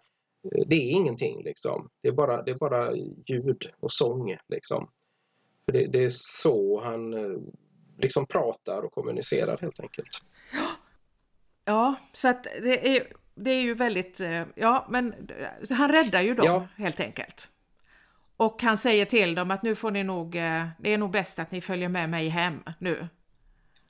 det 0.67 0.75
är 0.75 0.91
ingenting 0.91 1.43
liksom. 1.43 1.89
Det 2.01 2.07
är 2.07 2.11
bara, 2.11 2.43
det 2.43 2.51
är 2.51 2.55
bara 2.55 2.95
ljud 3.25 3.71
och 3.79 3.91
sång 3.91 4.37
liksom. 4.47 4.89
För 5.65 5.71
det, 5.71 5.87
det 5.87 6.03
är 6.03 6.09
så 6.09 6.81
han 6.83 7.13
eh, 7.13 7.39
liksom 7.97 8.25
pratar 8.25 8.81
och 8.81 8.91
kommunicerar 8.91 9.57
helt 9.61 9.79
enkelt. 9.79 10.21
Ja, 11.65 11.95
så 12.13 12.27
att 12.27 12.43
det 12.43 12.97
är, 12.97 13.07
det 13.35 13.51
är 13.51 13.61
ju 13.61 13.73
väldigt, 13.73 14.19
eh, 14.19 14.43
ja 14.55 14.87
men 14.89 15.29
han 15.69 15.91
räddar 15.91 16.21
ju 16.21 16.33
dem 16.33 16.45
ja. 16.45 16.67
helt 16.75 16.99
enkelt. 16.99 17.51
Och 18.37 18.61
han 18.61 18.77
säger 18.77 19.05
till 19.05 19.35
dem 19.35 19.51
att 19.51 19.63
nu 19.63 19.75
får 19.75 19.91
ni 19.91 20.03
nog, 20.03 20.35
eh, 20.35 20.67
det 20.79 20.93
är 20.93 20.97
nog 20.97 21.11
bäst 21.11 21.39
att 21.39 21.51
ni 21.51 21.61
följer 21.61 21.89
med 21.89 22.09
mig 22.09 22.27
hem 22.27 22.63
nu. 22.79 23.07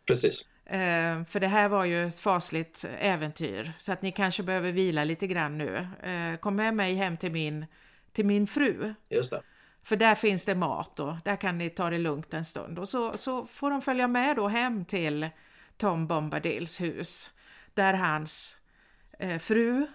Precis. 0.07 0.45
Eh, 0.69 1.23
för 1.23 1.39
det 1.39 1.47
här 1.47 1.69
var 1.69 1.85
ju 1.85 2.07
ett 2.07 2.19
fasligt 2.19 2.85
äventyr 2.99 3.73
så 3.77 3.91
att 3.91 4.01
ni 4.01 4.11
kanske 4.11 4.43
behöver 4.43 4.71
vila 4.71 5.03
lite 5.03 5.27
grann 5.27 5.57
nu. 5.57 5.87
Eh, 6.03 6.39
kom 6.39 6.55
med 6.55 6.73
mig 6.73 6.95
hem 6.95 7.17
till 7.17 7.31
min, 7.31 7.65
till 8.11 8.25
min 8.25 8.47
fru. 8.47 8.93
Just 9.09 9.31
det. 9.31 9.41
För 9.83 9.95
där 9.95 10.15
finns 10.15 10.45
det 10.45 10.55
mat 10.55 10.99
och 10.99 11.13
där 11.23 11.35
kan 11.35 11.57
ni 11.57 11.69
ta 11.69 11.89
det 11.89 11.97
lugnt 11.97 12.33
en 12.33 12.45
stund. 12.45 12.79
Och 12.79 12.89
så, 12.89 13.17
så 13.17 13.45
får 13.45 13.71
de 13.71 13.81
följa 13.81 14.07
med 14.07 14.35
då 14.35 14.47
hem 14.47 14.85
till 14.85 15.29
Tom 15.77 16.07
Bombadils 16.07 16.81
hus. 16.81 17.31
Där 17.73 17.93
hans 17.93 18.57
eh, 19.19 19.37
fru 19.37 19.87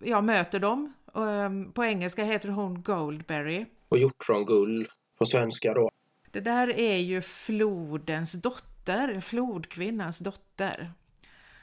ja, 0.00 0.20
möter 0.20 0.60
dem. 0.60 0.92
Um, 1.14 1.72
på 1.72 1.84
engelska 1.84 2.24
heter 2.24 2.48
hon 2.48 2.82
Goldberry. 2.82 3.66
Och 3.88 3.98
hjortrongull 3.98 4.88
på 5.18 5.24
svenska 5.24 5.74
då. 5.74 5.90
Det 6.30 6.40
där 6.40 6.78
är 6.78 6.96
ju 6.96 7.22
flodens 7.22 8.32
dotter, 8.32 8.71
flodkvinnans 9.20 10.18
dotter. 10.18 10.92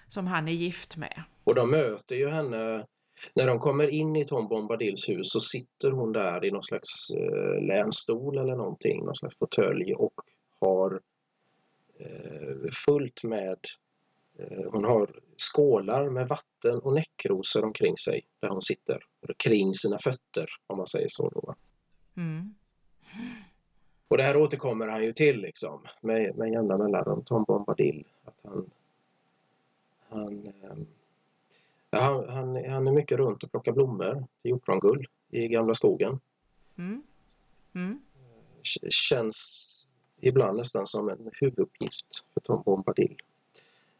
Som 0.08 0.27
han 0.27 0.47
är 0.47 0.51
gift 0.51 0.97
med. 0.97 1.23
Och 1.43 1.55
de 1.55 1.71
möter 1.71 2.15
ju 2.15 2.29
henne 2.29 2.86
när 3.34 3.47
de 3.47 3.60
kommer 3.60 3.88
in 3.88 4.15
i 4.15 4.25
Tom 4.25 4.47
Bombadils 4.47 5.10
hus 5.10 5.32
så 5.32 5.39
sitter 5.39 5.91
hon 5.91 6.12
där 6.12 6.45
i 6.45 6.51
någon 6.51 6.63
slags 6.63 7.12
eh, 7.12 7.67
länstol 7.67 8.38
eller 8.38 8.55
någonting, 8.55 9.05
någon 9.05 9.15
slags 9.15 9.38
fåtölj 9.38 9.93
och 9.93 10.13
har 10.60 11.01
eh, 11.99 12.69
fullt 12.86 13.23
med 13.23 13.58
Eh, 14.39 14.71
hon 14.71 14.86
har 14.86 15.19
skålar 15.38 16.10
med 16.10 16.27
vatten 16.27 16.79
och 16.79 16.93
näckrosor 16.93 17.65
omkring 17.65 17.97
sig 17.97 18.21
där 18.39 18.49
hon 18.49 18.62
sitter. 18.62 18.99
Kring 19.38 19.73
sina 19.73 19.97
fötter 20.03 20.45
om 20.67 20.77
man 20.77 20.88
säger 20.88 21.08
så. 21.10 21.29
Då. 21.29 21.55
Mm. 22.17 22.55
Och 24.10 24.17
det 24.17 24.24
här 24.24 24.38
återkommer 24.38 24.88
han 24.88 25.04
ju 25.04 25.13
till 25.13 25.41
liksom 25.41 25.82
med, 26.02 26.38
med 26.38 26.52
jämna 26.52 26.78
mellanrum, 26.78 27.24
Tom 27.24 27.43
Bombadil. 27.43 28.06
Att 28.26 28.36
han, 28.43 28.69
han, 30.10 30.45
eh, 30.45 32.02
han, 32.02 32.30
han, 32.30 32.65
han, 32.69 32.88
är 32.88 32.91
mycket 32.91 33.17
runt 33.17 33.43
och 33.43 33.52
plockar 33.52 33.72
blommor 33.72 34.26
till 34.41 34.52
hjortrongull 34.52 35.08
i 35.30 35.48
gamla 35.48 35.74
skogen. 35.74 36.19
Mm. 36.78 37.04
Mm. 37.76 38.02
Känns 38.89 39.88
ibland 40.19 40.58
nästan 40.58 40.88
som 40.88 41.10
en 41.10 41.32
huvuduppgift 41.34 42.24
för 42.34 42.41
Tom 42.41 42.62
Bombadil 42.65 43.22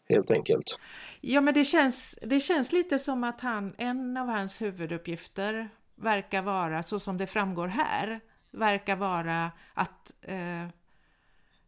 helt 0.10 0.32
enkelt. 0.32 0.80
Ja, 1.22 1.42
men 1.42 1.54
det 1.54 1.66
känns, 1.66 2.20
det 2.22 2.40
känns 2.40 2.72
lite 2.72 3.00
som 3.00 3.24
att 3.24 3.42
han, 3.42 3.74
en 3.78 4.18
av 4.18 4.28
hans 4.28 4.62
huvuduppgifter 4.62 5.70
verkar 5.96 6.42
vara, 6.42 6.84
så 6.84 7.00
som 7.00 7.18
det 7.18 7.28
framgår 7.28 7.68
här, 7.68 8.20
verkar 8.52 8.96
vara 8.96 9.52
att, 9.74 10.16
eh, 10.22 10.68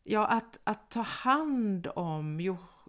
ja, 0.03 0.25
att, 0.25 0.59
att 0.63 0.91
ta 0.91 1.01
hand 1.01 1.87
om 1.95 2.39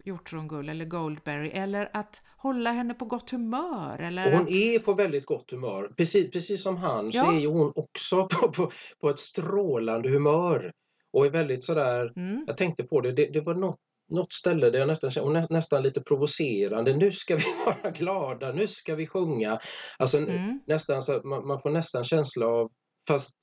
hjortrongull 0.04 0.68
eller 0.68 0.84
Goldberry 0.84 1.48
eller 1.48 1.90
att 1.92 2.22
hålla 2.36 2.72
henne 2.72 2.94
på 2.94 3.04
gott 3.04 3.30
humör. 3.30 3.98
Eller 3.98 4.32
hon 4.32 4.42
att... 4.42 4.50
är 4.50 4.78
på 4.78 4.94
väldigt 4.94 5.26
gott 5.26 5.50
humör. 5.50 5.92
Precis, 5.96 6.30
precis 6.30 6.62
som 6.62 6.76
han 6.76 7.10
ja. 7.12 7.24
så 7.24 7.32
är 7.32 7.46
hon 7.46 7.72
också 7.74 8.26
på, 8.30 8.52
på, 8.52 8.70
på 9.00 9.10
ett 9.10 9.18
strålande 9.18 10.08
humör 10.08 10.72
och 11.12 11.26
är 11.26 11.30
väldigt 11.30 11.64
sådär, 11.64 12.12
mm. 12.16 12.44
jag 12.46 12.56
tänkte 12.56 12.84
på 12.84 13.00
det, 13.00 13.12
det, 13.12 13.26
det 13.26 13.40
var 13.40 13.54
något 13.54 13.78
något 14.08 14.32
ställe 14.32 14.70
där 14.70 14.78
jag 14.78 14.88
nästan 14.88 15.10
känner 15.10 15.46
nästan 15.50 15.82
lite 15.82 16.00
provocerande. 16.00 16.96
Nu 16.96 17.10
ska 17.10 17.36
vi 17.36 17.42
vara 17.66 17.90
glada, 17.90 18.52
nu 18.52 18.66
ska 18.66 18.94
vi 18.94 19.06
sjunga. 19.06 19.60
Alltså 19.98 20.18
mm. 20.18 20.60
nästan 20.66 21.02
så 21.02 21.20
man, 21.24 21.46
man, 21.46 21.60
får 21.60 21.70
nästan 21.70 22.04
känsla 22.04 22.46
av, 22.46 22.70
fast 23.08 23.36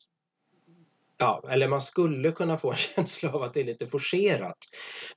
Ja, 1.19 1.43
eller 1.49 1.67
man 1.67 1.81
skulle 1.81 2.31
kunna 2.31 2.57
få 2.57 2.71
en 2.71 2.77
känsla 2.95 3.31
av 3.33 3.43
att 3.43 3.53
det 3.53 3.59
är 3.59 3.65
lite 3.65 3.87
forcerat. 3.87 4.57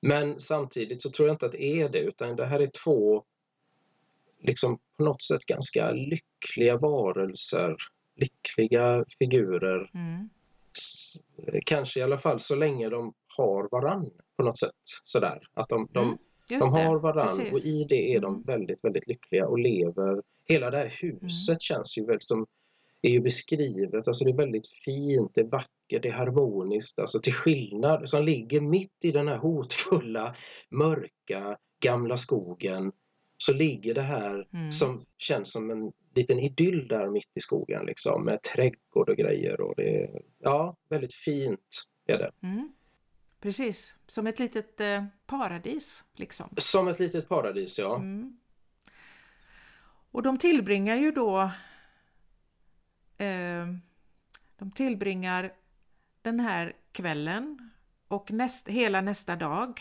Men 0.01 0.41
samtidigt 0.41 1.03
så 1.03 1.11
tror 1.11 1.29
jag 1.29 1.35
inte 1.35 1.47
att 1.47 1.53
det 1.53 1.65
är 1.65 1.89
det 1.89 1.99
utan 1.99 2.37
det 2.37 2.47
här 2.47 2.61
är 2.61 2.71
två 2.85 3.25
liksom 4.43 4.79
på 4.97 5.05
något 5.05 5.23
sätt 5.23 5.47
ganska 5.47 5.91
lyckliga 5.91 6.77
varelser, 6.77 7.77
lyckliga 8.17 9.05
figurer. 9.19 9.91
Mm. 9.95 10.29
Kanske 11.65 12.01
i 12.01 12.03
alla 12.03 12.17
fall 12.17 12.41
så 12.41 12.55
länge 12.55 12.89
de 12.89 13.15
har 13.37 13.69
varann 13.71 14.11
på 14.37 14.43
något 14.43 14.59
sätt. 14.59 14.71
Sådär. 15.05 15.43
Att 15.55 15.69
de, 15.69 15.89
de, 15.93 16.05
mm, 16.05 16.19
de 16.49 16.73
har 16.73 16.99
varann 16.99 17.41
och 17.53 17.59
i 17.59 17.87
det 17.89 18.15
är 18.15 18.21
de 18.21 18.35
mm. 18.35 18.47
väldigt, 18.47 18.85
väldigt 18.85 19.07
lyckliga 19.07 19.47
och 19.47 19.59
lever. 19.59 20.23
Hela 20.45 20.71
det 20.71 20.77
här 20.77 20.93
huset 21.01 21.49
mm. 21.49 21.61
känns 21.61 21.99
ju 21.99 22.07
väldigt 22.07 22.29
som 22.29 22.47
är 23.03 23.11
ju 23.11 23.21
beskrivet, 23.21 24.09
alltså 24.09 24.25
det 24.25 24.31
är 24.31 24.37
väldigt 24.37 24.69
fint, 24.69 25.31
det 25.35 25.41
är 25.41 25.45
vackert, 25.45 25.69
det 25.99 26.09
är 26.09 26.13
harmoniskt, 26.13 26.99
alltså 26.99 27.21
till 27.21 27.33
skillnad 27.33 28.09
som 28.09 28.25
ligger 28.25 28.61
mitt 28.61 29.05
i 29.05 29.11
den 29.13 29.29
här 29.29 29.39
hotfulla, 29.39 30.37
mörka, 30.71 31.57
gamla 31.83 32.17
skogen 32.17 32.93
så 33.37 33.53
ligger 33.53 33.95
det 33.95 34.03
här 34.03 34.47
mm. 34.53 34.73
som 34.73 35.05
känns 35.19 35.53
som 35.53 35.71
en 35.71 35.93
liten 36.15 36.39
idyll 36.39 36.89
där 36.89 37.11
mitt 37.11 37.31
i 37.35 37.41
skogen 37.41 37.87
liksom 37.87 38.25
med 38.25 38.43
trädgård 38.43 39.09
och 39.09 39.17
grejer 39.17 39.61
och 39.61 39.75
det 39.77 40.03
är 40.03 40.23
ja, 40.39 40.77
väldigt 40.89 41.15
fint 41.15 41.85
är 42.07 42.19
det. 42.19 42.33
Mm. 42.43 42.73
Precis, 43.41 43.95
som 44.07 44.27
ett 44.27 44.39
litet 44.39 44.81
eh, 44.81 45.05
paradis 45.27 46.05
liksom. 46.15 46.55
Som 46.57 46.89
ett 46.89 46.99
litet 46.99 47.29
paradis, 47.29 47.79
ja. 47.79 47.97
Mm. 47.97 48.39
Och 50.11 50.23
de 50.23 50.39
tillbringar 50.39 50.97
ju 50.97 51.11
då 51.11 51.41
eh, 53.19 53.67
de 54.59 54.71
tillbringar 54.75 55.53
den 56.23 56.41
här 56.41 56.73
kvällen 56.93 57.71
och 58.09 58.31
näst, 58.31 58.69
hela 58.69 59.01
nästa 59.01 59.37
dag 59.37 59.81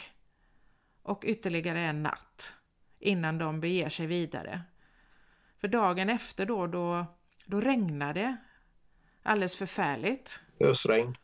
och 1.03 1.23
ytterligare 1.25 1.79
en 1.79 2.03
natt 2.03 2.55
innan 2.99 3.37
de 3.37 3.59
beger 3.59 3.89
sig 3.89 4.07
vidare. 4.07 4.61
För 5.57 5.67
dagen 5.67 6.09
efter 6.09 6.45
då, 6.45 6.67
då, 6.67 7.05
då 7.45 7.61
regnar 7.61 8.13
det 8.13 8.37
alldeles 9.23 9.55
förfärligt. 9.55 10.39
Ösregn. 10.59 11.17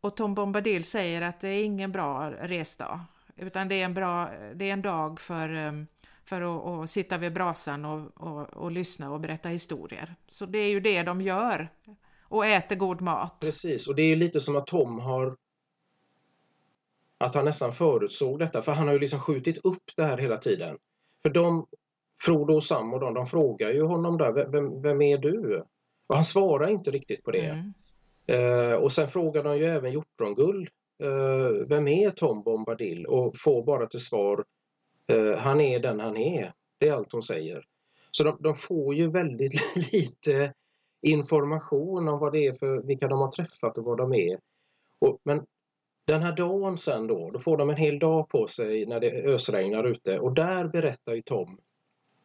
och 0.00 0.16
Tom 0.16 0.34
Bombadil 0.34 0.84
säger 0.84 1.22
att 1.22 1.40
det 1.40 1.48
är 1.48 1.64
ingen 1.64 1.92
bra 1.92 2.30
resdag, 2.30 3.04
utan 3.36 3.68
det 3.68 3.74
är 3.74 3.84
en, 3.84 3.94
bra, 3.94 4.30
det 4.54 4.68
är 4.68 4.72
en 4.72 4.82
dag 4.82 5.20
för, 5.20 5.54
um, 5.54 5.86
för 6.24 6.42
att, 6.42 6.66
att 6.66 6.90
sitta 6.90 7.18
vid 7.18 7.32
brasan 7.32 7.84
och, 7.84 8.20
och, 8.20 8.48
och 8.48 8.70
lyssna 8.72 9.10
och 9.10 9.20
berätta 9.20 9.48
historier. 9.48 10.14
Så 10.28 10.46
det 10.46 10.58
är 10.58 10.70
ju 10.70 10.80
det 10.80 11.02
de 11.02 11.20
gör 11.20 11.68
och 12.28 12.46
äter 12.46 12.76
god 12.76 13.00
mat. 13.00 13.40
Precis, 13.40 13.88
och 13.88 13.94
det 13.94 14.02
är 14.02 14.06
ju 14.06 14.16
lite 14.16 14.40
som 14.40 14.56
att 14.56 14.66
Tom 14.66 14.98
har 14.98 15.36
att 17.18 17.34
han 17.34 17.44
nästan 17.44 17.72
förutsåg 17.72 18.38
detta, 18.38 18.62
för 18.62 18.72
han 18.72 18.86
har 18.86 18.94
ju 18.94 19.00
liksom 19.00 19.20
skjutit 19.20 19.58
upp 19.64 19.82
det 19.96 20.04
här 20.04 20.18
hela 20.18 20.36
tiden. 20.36 20.78
För 21.22 21.30
de, 21.30 21.66
Frodo 22.22 22.54
och 22.54 22.64
Sam 22.64 22.94
och 22.94 23.00
de, 23.00 23.14
de 23.14 23.26
frågar 23.26 23.70
ju 23.70 23.82
honom 23.82 24.18
där, 24.18 24.50
vem, 24.50 24.82
vem 24.82 25.02
är 25.02 25.18
du? 25.18 25.64
Och 26.06 26.14
han 26.14 26.24
svarar 26.24 26.68
inte 26.68 26.90
riktigt 26.90 27.24
på 27.24 27.30
det. 27.30 27.46
Mm. 27.46 27.72
Eh, 28.26 28.74
och 28.74 28.92
sen 28.92 29.08
frågar 29.08 29.44
de 29.44 29.58
ju 29.58 29.64
även 29.64 29.92
Hjortrongull, 29.92 30.68
eh, 31.02 31.66
vem 31.68 31.88
är 31.88 32.10
Tom 32.10 32.42
Bombadil? 32.42 33.06
Och 33.06 33.32
får 33.36 33.64
bara 33.64 33.86
till 33.86 34.00
svar, 34.00 34.44
eh, 35.12 35.38
han 35.38 35.60
är 35.60 35.78
den 35.78 36.00
han 36.00 36.16
är. 36.16 36.52
Det 36.78 36.88
är 36.88 36.92
allt 36.92 37.12
hon 37.12 37.22
säger. 37.22 37.64
Så 38.10 38.24
de, 38.24 38.36
de, 38.40 38.54
får 38.54 38.94
ju 38.94 39.10
väldigt 39.10 39.52
lite 39.92 40.52
information 41.02 42.08
om 42.08 42.18
vad 42.18 42.32
det 42.32 42.46
är 42.46 42.52
för 42.52 42.82
vilka 42.86 43.08
de 43.08 43.18
har 43.18 43.30
träffat 43.30 43.78
och 43.78 43.84
vad 43.84 43.98
de 43.98 44.14
är. 44.14 44.36
Och, 44.98 45.20
men 45.22 45.46
den 46.06 46.22
här 46.22 46.36
dagen 46.36 46.78
sen 46.78 47.06
då, 47.06 47.30
då 47.30 47.38
får 47.38 47.56
de 47.56 47.70
en 47.70 47.76
hel 47.76 47.98
dag 47.98 48.28
på 48.28 48.46
sig 48.46 48.86
när 48.86 49.00
det 49.00 49.10
ösregnar 49.10 49.84
ute 49.84 50.18
och 50.18 50.34
där 50.34 50.68
berättar 50.68 51.14
ju 51.14 51.22
Tom 51.22 51.58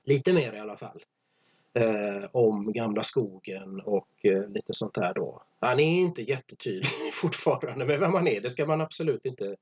lite 0.05 0.33
mer 0.33 0.53
i 0.53 0.59
alla 0.59 0.77
fall 0.77 1.03
eh, 1.73 2.29
om 2.31 2.73
gamla 2.73 3.03
skogen 3.03 3.81
och 3.81 4.09
eh, 4.23 4.49
lite 4.49 4.73
sånt 4.73 4.93
där 4.93 5.13
då. 5.13 5.43
Han 5.59 5.79
är 5.79 5.99
inte 5.99 6.21
jättetydlig 6.21 7.13
fortfarande 7.13 7.85
med 7.85 7.99
vem 7.99 8.13
han 8.13 8.27
är, 8.27 8.41
det 8.41 8.49
ska 8.49 8.65
man 8.65 8.81
absolut 8.81 9.25
inte 9.25 9.55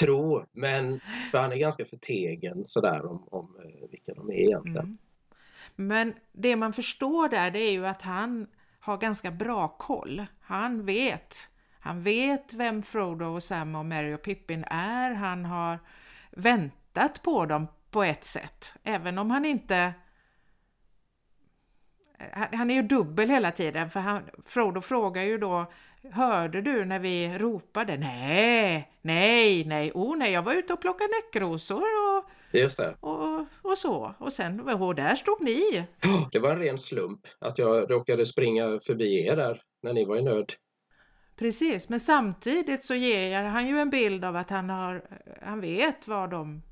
tro. 0.00 0.44
Men 0.52 1.00
han 1.32 1.52
är 1.52 1.56
ganska 1.56 1.84
förtegen 1.84 2.62
sådär 2.64 3.06
om, 3.06 3.28
om 3.30 3.56
eh, 3.64 3.88
vilka 3.90 4.14
de 4.14 4.30
är 4.30 4.34
egentligen. 4.34 4.84
Mm. 4.84 4.98
Men 5.76 6.14
det 6.32 6.56
man 6.56 6.72
förstår 6.72 7.28
där 7.28 7.50
det 7.50 7.58
är 7.58 7.72
ju 7.72 7.86
att 7.86 8.02
han 8.02 8.46
har 8.80 8.96
ganska 8.96 9.30
bra 9.30 9.68
koll. 9.68 10.26
Han 10.40 10.84
vet. 10.84 11.48
Han 11.80 12.02
vet 12.02 12.54
vem 12.54 12.82
Frodo 12.82 13.24
och 13.24 13.42
Sam 13.42 13.74
och 13.74 13.84
Mary 13.84 14.14
och 14.14 14.22
Pippin 14.22 14.64
är. 14.70 15.10
Han 15.10 15.44
har 15.44 15.78
väntat 16.30 17.22
på 17.22 17.46
dem 17.46 17.66
på 17.90 18.02
ett 18.04 18.24
sätt. 18.24 18.76
Även 18.82 19.18
om 19.18 19.30
han 19.30 19.44
inte 19.44 19.92
han 22.52 22.70
är 22.70 22.74
ju 22.74 22.82
dubbel 22.82 23.30
hela 23.30 23.50
tiden 23.50 23.90
för 23.90 24.00
han, 24.00 24.22
Frodo 24.44 24.80
frågar 24.80 25.22
ju 25.22 25.38
då 25.38 25.66
Hörde 26.12 26.60
du 26.60 26.84
när 26.84 26.98
vi 26.98 27.38
ropade? 27.38 27.96
Nej, 27.96 28.92
nej, 29.02 29.64
nej, 29.64 29.92
oh 29.94 30.16
nej, 30.16 30.32
jag 30.32 30.42
var 30.42 30.52
ute 30.52 30.72
och 30.72 30.80
plockade 30.80 31.10
näckrosor 31.10 31.82
och, 31.82 32.30
Just 32.50 32.78
det. 32.78 32.94
och, 33.00 33.20
och 33.74 33.78
så. 33.78 34.14
Och 34.18 34.32
sen, 34.32 34.60
och 34.60 34.94
där 34.94 35.14
stod 35.14 35.40
ni. 35.40 35.86
Det 36.32 36.38
var 36.38 36.50
en 36.50 36.58
ren 36.58 36.78
slump 36.78 37.20
att 37.38 37.58
jag 37.58 37.90
råkade 37.90 38.26
springa 38.26 38.80
förbi 38.80 39.26
er 39.26 39.36
där 39.36 39.62
när 39.82 39.92
ni 39.92 40.04
var 40.04 40.16
i 40.16 40.22
nöd. 40.22 40.52
Precis, 41.36 41.88
men 41.88 42.00
samtidigt 42.00 42.82
så 42.82 42.94
ger 42.94 43.42
han 43.44 43.66
ju 43.66 43.78
en 43.78 43.90
bild 43.90 44.24
av 44.24 44.36
att 44.36 44.50
han, 44.50 44.70
har, 44.70 45.04
han 45.42 45.60
vet 45.60 46.08
vad 46.08 46.30
de 46.30 46.62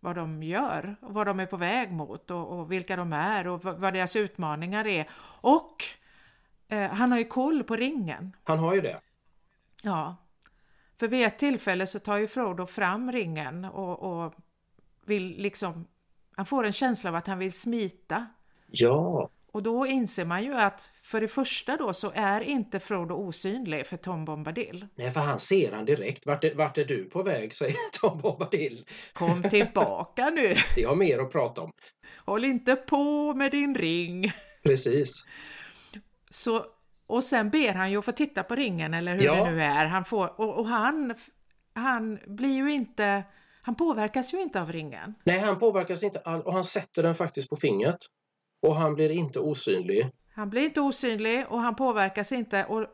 vad 0.00 0.16
de 0.16 0.42
gör, 0.42 0.96
och 1.00 1.14
vad 1.14 1.26
de 1.26 1.40
är 1.40 1.46
på 1.46 1.56
väg 1.56 1.92
mot 1.92 2.30
och, 2.30 2.58
och 2.58 2.72
vilka 2.72 2.96
de 2.96 3.12
är 3.12 3.46
och 3.46 3.64
vad 3.64 3.94
deras 3.94 4.16
utmaningar 4.16 4.86
är. 4.86 5.06
Och 5.40 5.76
eh, 6.68 6.90
han 6.90 7.12
har 7.12 7.18
ju 7.18 7.24
koll 7.24 7.64
på 7.64 7.76
ringen. 7.76 8.36
Han 8.44 8.58
har 8.58 8.74
ju 8.74 8.80
det. 8.80 9.00
Ja. 9.82 10.16
För 10.98 11.08
vid 11.08 11.26
ett 11.26 11.38
tillfälle 11.38 11.86
så 11.86 11.98
tar 11.98 12.16
ju 12.16 12.28
Frodo 12.28 12.66
fram 12.66 13.12
ringen 13.12 13.64
och, 13.64 13.98
och 14.02 14.34
vill 15.06 15.36
liksom, 15.38 15.86
han 16.36 16.46
får 16.46 16.64
en 16.64 16.72
känsla 16.72 17.10
av 17.10 17.16
att 17.16 17.26
han 17.26 17.38
vill 17.38 17.52
smita. 17.52 18.26
Ja. 18.70 19.30
Och 19.52 19.62
då 19.62 19.86
inser 19.86 20.24
man 20.24 20.44
ju 20.44 20.54
att 20.54 20.90
för 21.02 21.20
det 21.20 21.28
första 21.28 21.76
då 21.76 21.92
så 21.92 22.12
är 22.14 22.40
inte 22.40 22.80
Frodo 22.80 23.14
osynlig 23.14 23.86
för 23.86 23.96
Tom 23.96 24.24
Bombadil. 24.24 24.86
Nej, 24.94 25.10
för 25.10 25.20
han 25.20 25.38
ser 25.38 25.72
han 25.72 25.84
direkt. 25.84 26.26
Vart 26.26 26.44
är, 26.44 26.54
vart 26.54 26.78
är 26.78 26.84
du 26.84 27.04
på 27.04 27.22
väg, 27.22 27.54
säger 27.54 27.76
Tom 28.00 28.18
Bombadil. 28.18 28.84
Kom 29.12 29.42
tillbaka 29.42 30.30
nu! 30.30 30.54
Vi 30.76 30.84
har 30.84 30.94
mer 30.94 31.18
att 31.18 31.32
prata 31.32 31.62
om. 31.62 31.72
Håll 32.24 32.44
inte 32.44 32.76
på 32.76 33.34
med 33.34 33.50
din 33.50 33.74
ring. 33.74 34.32
Precis. 34.62 35.24
Så, 36.30 36.66
och 37.06 37.24
sen 37.24 37.50
ber 37.50 37.72
han 37.72 37.90
ju 37.90 37.98
att 37.98 38.04
få 38.04 38.12
titta 38.12 38.42
på 38.42 38.54
ringen 38.54 38.94
eller 38.94 39.14
hur 39.14 39.24
ja. 39.24 39.34
det 39.34 39.50
nu 39.50 39.62
är. 39.62 39.86
Han 39.86 40.04
får, 40.04 40.40
och, 40.40 40.58
och 40.58 40.66
han, 40.66 41.14
han 41.74 42.18
blir 42.26 42.56
ju 42.56 42.72
inte 42.72 43.24
han 43.66 43.74
påverkas 43.74 44.34
ju 44.34 44.42
inte 44.42 44.60
av 44.60 44.72
ringen. 44.72 45.14
Nej, 45.24 45.38
han 45.38 45.58
påverkas 45.58 46.02
inte 46.02 46.20
alls 46.20 46.44
och 46.44 46.52
han 46.52 46.64
sätter 46.64 47.02
den 47.02 47.14
faktiskt 47.14 47.50
på 47.50 47.56
fingret. 47.56 47.98
Och 48.62 48.76
han 48.76 48.94
blir 48.94 49.10
inte 49.10 49.38
osynlig. 49.40 50.10
Han 50.34 50.50
blir 50.50 50.62
inte 50.62 50.80
osynlig 50.80 51.46
och 51.48 51.60
han 51.60 51.74
påverkas 51.74 52.32
inte. 52.32 52.64
Och, 52.64 52.86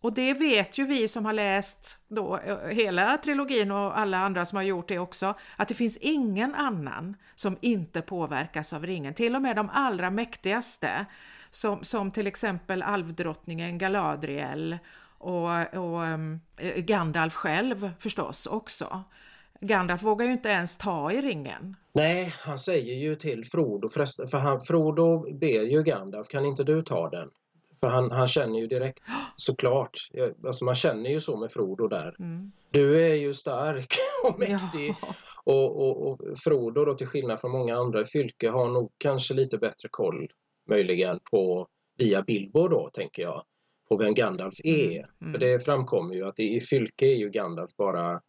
och 0.00 0.12
det 0.12 0.34
vet 0.34 0.78
ju 0.78 0.86
vi 0.86 1.08
som 1.08 1.24
har 1.24 1.32
läst 1.32 1.98
då 2.08 2.38
eh, 2.38 2.58
hela 2.58 3.16
trilogin 3.16 3.70
och 3.70 3.98
alla 3.98 4.18
andra 4.18 4.46
som 4.46 4.56
har 4.56 4.62
gjort 4.62 4.88
det 4.88 4.98
också, 4.98 5.34
att 5.56 5.68
det 5.68 5.74
finns 5.74 5.96
ingen 5.96 6.54
annan 6.54 7.16
som 7.34 7.56
inte 7.60 8.02
påverkas 8.02 8.72
av 8.72 8.86
ringen. 8.86 9.14
Till 9.14 9.36
och 9.36 9.42
med 9.42 9.56
de 9.56 9.70
allra 9.72 10.10
mäktigaste, 10.10 11.06
som, 11.50 11.84
som 11.84 12.10
till 12.10 12.26
exempel 12.26 12.82
alvdrottningen 12.82 13.78
Galadriel 13.78 14.78
och, 15.18 15.74
och 15.74 16.02
um, 16.02 16.40
Gandalf 16.76 17.34
själv 17.34 17.90
förstås 17.98 18.46
också. 18.46 19.04
Gandalf 19.60 20.02
vågar 20.02 20.26
ju 20.26 20.32
inte 20.32 20.48
ens 20.48 20.76
ta 20.76 21.12
i 21.12 21.20
ringen. 21.20 21.76
Nej, 21.92 22.34
han 22.40 22.58
säger 22.58 22.94
ju 22.94 23.16
till 23.16 23.44
Frodo, 23.44 23.88
för 23.88 24.36
han, 24.38 24.60
Frodo 24.60 25.38
ber 25.38 25.62
ju 25.62 25.82
Gandalf, 25.82 26.28
kan 26.28 26.44
inte 26.44 26.64
du 26.64 26.82
ta 26.82 27.10
den? 27.10 27.30
För 27.80 27.88
han, 27.88 28.10
han 28.10 28.26
känner 28.26 28.58
ju 28.58 28.66
direkt, 28.66 28.98
såklart, 29.36 29.92
alltså 30.46 30.64
man 30.64 30.74
känner 30.74 31.10
ju 31.10 31.20
så 31.20 31.36
med 31.36 31.50
Frodo 31.50 31.88
där. 31.88 32.16
Mm. 32.18 32.52
Du 32.70 33.06
är 33.06 33.14
ju 33.14 33.34
stark 33.34 33.86
och 34.24 34.38
mäktig. 34.38 34.94
Ja. 35.02 35.14
Och, 35.44 35.88
och, 35.88 36.08
och, 36.08 36.20
Frodo 36.44 36.84
då 36.84 36.94
till 36.94 37.06
skillnad 37.06 37.40
från 37.40 37.50
många 37.50 37.76
andra 37.76 38.00
i 38.00 38.04
Fylke 38.04 38.48
har 38.48 38.68
nog 38.68 38.92
kanske 38.98 39.34
lite 39.34 39.58
bättre 39.58 39.88
koll 39.90 40.28
möjligen 40.68 41.20
på 41.30 41.66
via 41.98 42.22
Bilbo 42.22 42.68
då 42.68 42.90
tänker 42.92 43.22
jag 43.22 43.44
på 43.88 43.96
vem 43.96 44.14
Gandalf 44.14 44.54
är. 44.64 44.98
Mm. 44.98 45.08
Mm. 45.20 45.32
För 45.32 45.38
det 45.38 45.64
framkommer 45.64 46.14
ju 46.14 46.24
att 46.24 46.38
i, 46.38 46.56
i 46.56 46.60
Fylke 46.60 47.06
är 47.06 47.16
ju 47.16 47.30
Gandalf 47.30 47.70
bara 47.78 48.20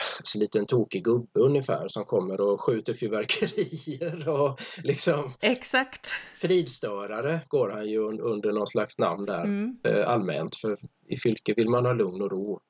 en 0.34 0.40
liten 0.40 0.66
tokig 0.66 1.04
gubbe 1.04 1.40
ungefär 1.40 1.88
som 1.88 2.04
kommer 2.04 2.40
och 2.40 2.60
skjuter 2.60 2.94
fyrverkerier 2.94 4.28
och 4.40 4.60
liksom 4.82 5.32
Exakt. 5.40 6.06
Fridstörare 6.34 7.40
går 7.48 7.70
han 7.70 7.88
ju 7.88 7.98
under 8.20 8.52
någon 8.52 8.66
slags 8.66 8.98
namn 8.98 9.26
där 9.26 9.44
mm. 9.44 9.78
eh, 9.84 10.08
allmänt 10.08 10.56
för 10.56 10.78
i 11.06 11.16
Fylke 11.16 11.54
vill 11.54 11.68
man 11.68 11.86
ha 11.86 11.92
lugn 11.92 12.22
och 12.22 12.30
ro. 12.30 12.60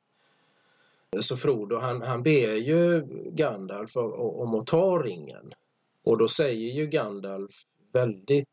Så 1.20 1.36
Frodo 1.36 1.76
han, 1.76 2.02
han 2.02 2.22
ber 2.22 2.54
ju 2.54 3.06
Gandalf 3.30 3.96
om 3.96 4.54
att 4.54 4.66
ta 4.66 4.98
ringen 4.98 5.52
och 6.04 6.18
då 6.18 6.28
säger 6.28 6.72
ju 6.72 6.86
Gandalf 6.86 7.52
väldigt 7.92 8.48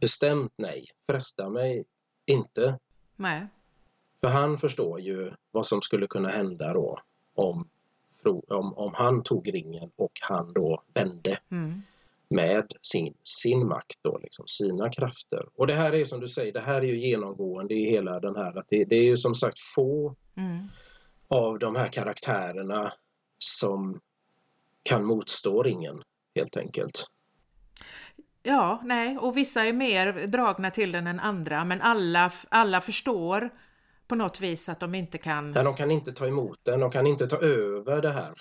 bestämt 0.00 0.52
nej, 0.56 0.84
fresta 1.10 1.48
mig 1.48 1.84
inte. 2.26 2.78
Nej. 3.16 3.46
För 4.20 4.28
han 4.28 4.58
förstår 4.58 5.00
ju 5.00 5.32
vad 5.50 5.66
som 5.66 5.82
skulle 5.82 6.06
kunna 6.06 6.28
hända 6.28 6.72
då 6.72 7.00
om 7.34 7.68
om, 8.26 8.74
om 8.74 8.94
han 8.94 9.22
tog 9.22 9.54
ringen 9.54 9.90
och 9.96 10.12
han 10.20 10.52
då 10.52 10.82
vände 10.94 11.38
mm. 11.50 11.82
med 12.28 12.72
sin, 12.82 13.14
sin 13.22 13.68
makt 13.68 13.98
då, 14.02 14.18
liksom, 14.18 14.46
sina 14.46 14.90
krafter. 14.90 15.46
Och 15.54 15.66
det 15.66 15.74
här 15.74 15.94
är 15.94 16.04
som 16.04 16.20
du 16.20 16.28
säger, 16.28 16.52
det 16.52 16.60
här 16.60 16.80
är 16.80 16.86
ju 16.86 17.08
genomgående 17.08 17.74
i 17.74 17.90
hela 17.90 18.20
den 18.20 18.36
här, 18.36 18.58
att 18.58 18.68
det, 18.68 18.84
det 18.84 18.96
är 18.96 19.04
ju 19.04 19.16
som 19.16 19.34
sagt 19.34 19.58
få 19.58 20.14
mm. 20.36 20.58
av 21.28 21.58
de 21.58 21.76
här 21.76 21.88
karaktärerna 21.88 22.92
som 23.38 24.00
kan 24.82 25.04
motstå 25.04 25.62
ringen 25.62 26.02
helt 26.34 26.56
enkelt. 26.56 27.06
Ja, 28.42 28.80
nej, 28.84 29.18
och 29.18 29.36
vissa 29.36 29.64
är 29.64 29.72
mer 29.72 30.26
dragna 30.26 30.70
till 30.70 30.92
den 30.92 31.06
än 31.06 31.20
andra, 31.20 31.64
men 31.64 31.80
alla, 31.80 32.32
alla 32.48 32.80
förstår 32.80 33.50
på 34.08 34.14
något 34.14 34.40
vis 34.40 34.68
att 34.68 34.80
de 34.80 34.94
inte 34.94 35.18
kan... 35.18 35.52
Nej, 35.52 35.64
de 35.64 35.74
kan 35.74 35.90
inte 35.90 36.12
ta 36.12 36.26
emot 36.26 36.58
den, 36.62 36.80
de 36.80 36.90
kan 36.90 37.06
inte 37.06 37.26
ta 37.26 37.36
över 37.36 38.02
det 38.02 38.12
här. 38.12 38.34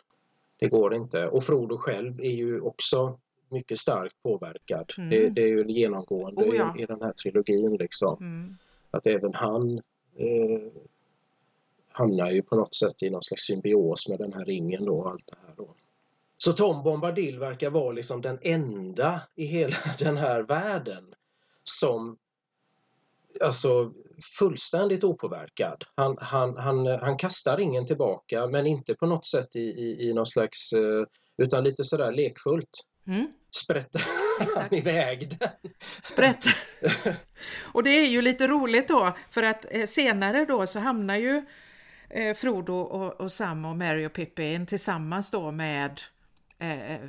Det 0.59 0.67
går 0.67 0.93
inte. 0.93 1.27
Och 1.27 1.43
Frodo 1.43 1.77
själv 1.77 2.19
är 2.21 2.31
ju 2.31 2.61
också 2.61 3.19
mycket 3.49 3.77
starkt 3.77 4.23
påverkad. 4.23 4.93
Mm. 4.97 5.09
Det, 5.09 5.29
det, 5.29 5.41
är 5.41 5.47
ju 5.47 5.65
genomgående 5.67 6.43
oh, 6.43 6.55
ja. 6.55 6.73
i, 6.77 6.81
i, 6.81 6.85
den 6.85 7.01
här 7.01 7.13
trilogin 7.13 7.77
liksom. 7.77 8.17
Mm. 8.19 8.57
Att 8.91 9.07
även 9.07 9.33
han 9.33 9.77
eh, 10.15 10.71
hamnar 11.87 12.31
ju 12.31 12.41
på 12.41 12.55
något 12.55 12.75
sätt 12.75 13.03
i 13.03 13.09
någon 13.09 13.23
slags 13.23 13.41
symbios 13.41 14.09
med 14.09 14.19
den 14.19 14.33
här 14.33 14.45
ringen 14.45 14.85
då 14.85 14.99
och 14.99 15.09
allt 15.09 15.27
det 15.27 15.37
här 15.47 15.53
då. 15.57 15.73
Så 16.37 16.53
Tom 16.53 16.83
Bombadil 16.83 17.39
verkar 17.39 17.69
vara 17.69 17.91
liksom 17.91 18.21
den 18.21 18.39
enda 18.41 19.21
i 19.35 19.45
hela 19.45 19.75
den 19.99 20.17
här 20.17 20.41
världen 20.41 21.15
som 21.63 22.17
alltså 23.41 23.91
fullständigt 24.39 25.03
opåverkad. 25.03 25.83
Han, 25.95 26.17
han, 26.19 26.57
han, 26.57 26.87
han 26.87 27.17
kastar 27.17 27.57
ringen 27.57 27.85
tillbaka 27.85 28.47
men 28.47 28.67
inte 28.67 28.95
på 28.95 29.05
något 29.05 29.25
sätt 29.25 29.55
i, 29.55 29.59
i, 29.59 30.09
i 30.09 30.13
någon 30.13 30.25
slags, 30.25 30.73
eh, 30.73 31.03
utan 31.37 31.63
lite 31.63 31.83
sådär 31.83 32.11
lekfullt. 32.11 32.69
Mm. 33.07 33.27
Sprätter 33.55 34.01
han 34.59 34.73
iväg 34.73 35.37
den. 35.39 35.49
Sprätter. 36.01 36.55
Och 37.71 37.83
det 37.83 37.89
är 37.89 38.07
ju 38.07 38.21
lite 38.21 38.47
roligt 38.47 38.87
då 38.87 39.17
för 39.29 39.43
att 39.43 39.65
eh, 39.71 39.85
senare 39.85 40.45
då 40.45 40.67
så 40.67 40.79
hamnar 40.79 41.15
ju 41.15 41.45
eh, 42.09 42.33
Frodo 42.35 42.73
och, 42.73 43.21
och 43.21 43.31
Sam 43.31 43.65
och 43.65 43.75
Mary 43.75 44.05
och 44.05 44.13
Pippin 44.13 44.65
tillsammans 44.65 45.31
då 45.31 45.51
med 45.51 46.01
Eh, 46.59 46.91
eh 46.91 46.99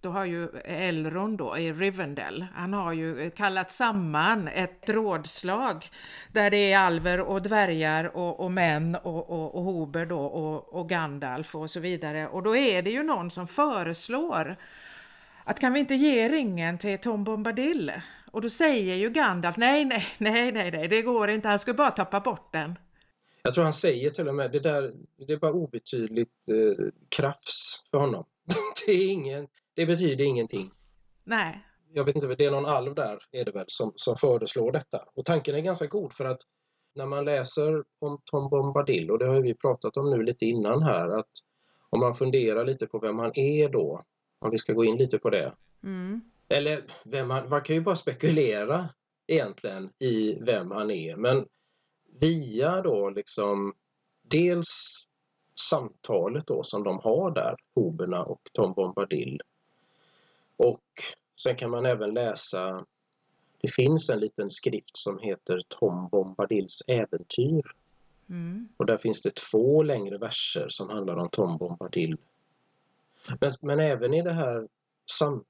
då 0.00 0.10
har 0.10 0.24
ju 0.24 0.48
Elrond 0.64 1.38
då 1.38 1.58
i 1.58 1.72
Rivendell, 1.72 2.46
han 2.54 2.74
har 2.74 2.92
ju 2.92 3.20
eh, 3.20 3.30
kallat 3.30 3.72
samman 3.72 4.48
ett 4.48 4.90
rådslag 4.90 5.86
där 6.32 6.50
det 6.50 6.72
är 6.72 6.78
alver 6.78 7.20
och 7.20 7.42
dvärgar 7.42 8.16
och, 8.16 8.40
och 8.40 8.52
män 8.52 8.94
och, 8.94 9.30
och, 9.30 9.54
och 9.54 9.62
Hober 9.62 10.06
då 10.06 10.20
och, 10.20 10.74
och 10.74 10.88
Gandalf 10.88 11.54
och 11.54 11.70
så 11.70 11.80
vidare. 11.80 12.28
Och 12.28 12.42
då 12.42 12.56
är 12.56 12.82
det 12.82 12.90
ju 12.90 13.02
någon 13.02 13.30
som 13.30 13.48
föreslår 13.48 14.56
att 15.44 15.60
kan 15.60 15.72
vi 15.72 15.80
inte 15.80 15.94
ge 15.94 16.28
ringen 16.28 16.78
till 16.78 16.98
Tom 16.98 17.24
Bombadil? 17.24 17.92
Och 18.30 18.42
då 18.42 18.50
säger 18.50 18.94
ju 18.94 19.10
Gandalf 19.10 19.56
nej, 19.56 19.84
nej, 19.84 20.06
nej, 20.18 20.52
nej, 20.52 20.70
nej, 20.70 20.88
det 20.88 21.02
går 21.02 21.30
inte, 21.30 21.48
han 21.48 21.58
ska 21.58 21.74
bara 21.74 21.90
tappa 21.90 22.20
bort 22.20 22.52
den. 22.52 22.78
Jag 23.42 23.54
tror 23.54 23.64
han 23.64 23.72
säger 23.72 24.10
till 24.10 24.28
och 24.28 24.34
med 24.34 24.52
det 24.52 24.60
där, 24.60 24.92
det 25.26 25.32
är 25.32 25.36
bara 25.36 25.52
obetydligt 25.52 26.48
eh, 26.48 26.84
krafs 27.08 27.82
för 27.90 27.98
honom. 27.98 28.24
det, 28.86 28.92
är 28.92 29.10
ingen, 29.10 29.48
det 29.74 29.86
betyder 29.86 30.24
ingenting. 30.24 30.70
Nej. 31.24 31.66
Jag 31.92 32.04
vet 32.04 32.14
inte, 32.14 32.34
det 32.34 32.44
är 32.44 32.50
någon 32.50 32.66
alv 32.66 32.94
där 32.94 33.18
är 33.32 33.44
det 33.44 33.50
väl 33.50 33.64
som, 33.68 33.92
som 33.96 34.16
föreslår 34.16 34.72
detta. 34.72 35.04
Och 35.14 35.24
tanken 35.24 35.54
är 35.54 35.60
ganska 35.60 35.86
god 35.86 36.12
för 36.12 36.24
att 36.24 36.40
när 36.94 37.06
man 37.06 37.24
läser 37.24 37.84
om 37.98 38.20
Tom 38.24 38.48
Bombadil, 38.50 39.10
och 39.10 39.18
det 39.18 39.26
har 39.26 39.40
vi 39.40 39.54
pratat 39.54 39.96
om 39.96 40.10
nu 40.10 40.22
lite 40.22 40.46
innan 40.46 40.82
här, 40.82 41.18
att 41.18 41.30
om 41.90 42.00
man 42.00 42.14
funderar 42.14 42.64
lite 42.64 42.86
på 42.86 42.98
vem 42.98 43.18
han 43.18 43.38
är 43.38 43.68
då, 43.68 44.02
om 44.38 44.50
vi 44.50 44.58
ska 44.58 44.72
gå 44.72 44.84
in 44.84 44.96
lite 44.96 45.18
på 45.18 45.30
det. 45.30 45.54
Mm. 45.82 46.20
Eller 46.48 46.84
vem 47.04 47.30
han, 47.30 47.48
man 47.48 47.62
kan 47.62 47.76
ju 47.76 47.82
bara 47.82 47.96
spekulera 47.96 48.88
egentligen 49.26 49.90
i 49.98 50.34
vem 50.34 50.70
han 50.70 50.90
är, 50.90 51.16
men 51.16 51.46
via 52.20 52.82
då 52.82 53.10
liksom 53.10 53.74
dels 54.22 55.02
samtalet 55.60 56.46
då 56.46 56.62
som 56.62 56.84
de 56.84 56.98
har 56.98 57.30
där, 57.30 57.56
Hoberna 57.74 58.22
och 58.22 58.40
Tom 58.52 58.72
Bombadil. 58.72 59.40
Och 60.56 60.82
sen 61.36 61.56
kan 61.56 61.70
man 61.70 61.86
även 61.86 62.14
läsa, 62.14 62.86
det 63.60 63.68
finns 63.68 64.10
en 64.10 64.20
liten 64.20 64.50
skrift 64.50 64.96
som 64.96 65.18
heter 65.18 65.62
Tom 65.68 66.08
Bombadils 66.08 66.82
äventyr. 66.86 67.62
Mm. 68.28 68.68
Och 68.76 68.86
där 68.86 68.96
finns 68.96 69.22
det 69.22 69.34
två 69.34 69.82
längre 69.82 70.18
verser 70.18 70.66
som 70.68 70.90
handlar 70.90 71.16
om 71.16 71.28
Tom 71.30 71.56
Bombadil. 71.56 72.16
Men, 73.40 73.50
men 73.60 73.80
även 73.80 74.14
i 74.14 74.22
det 74.22 74.32
här 74.32 74.68
sam, 75.06 75.44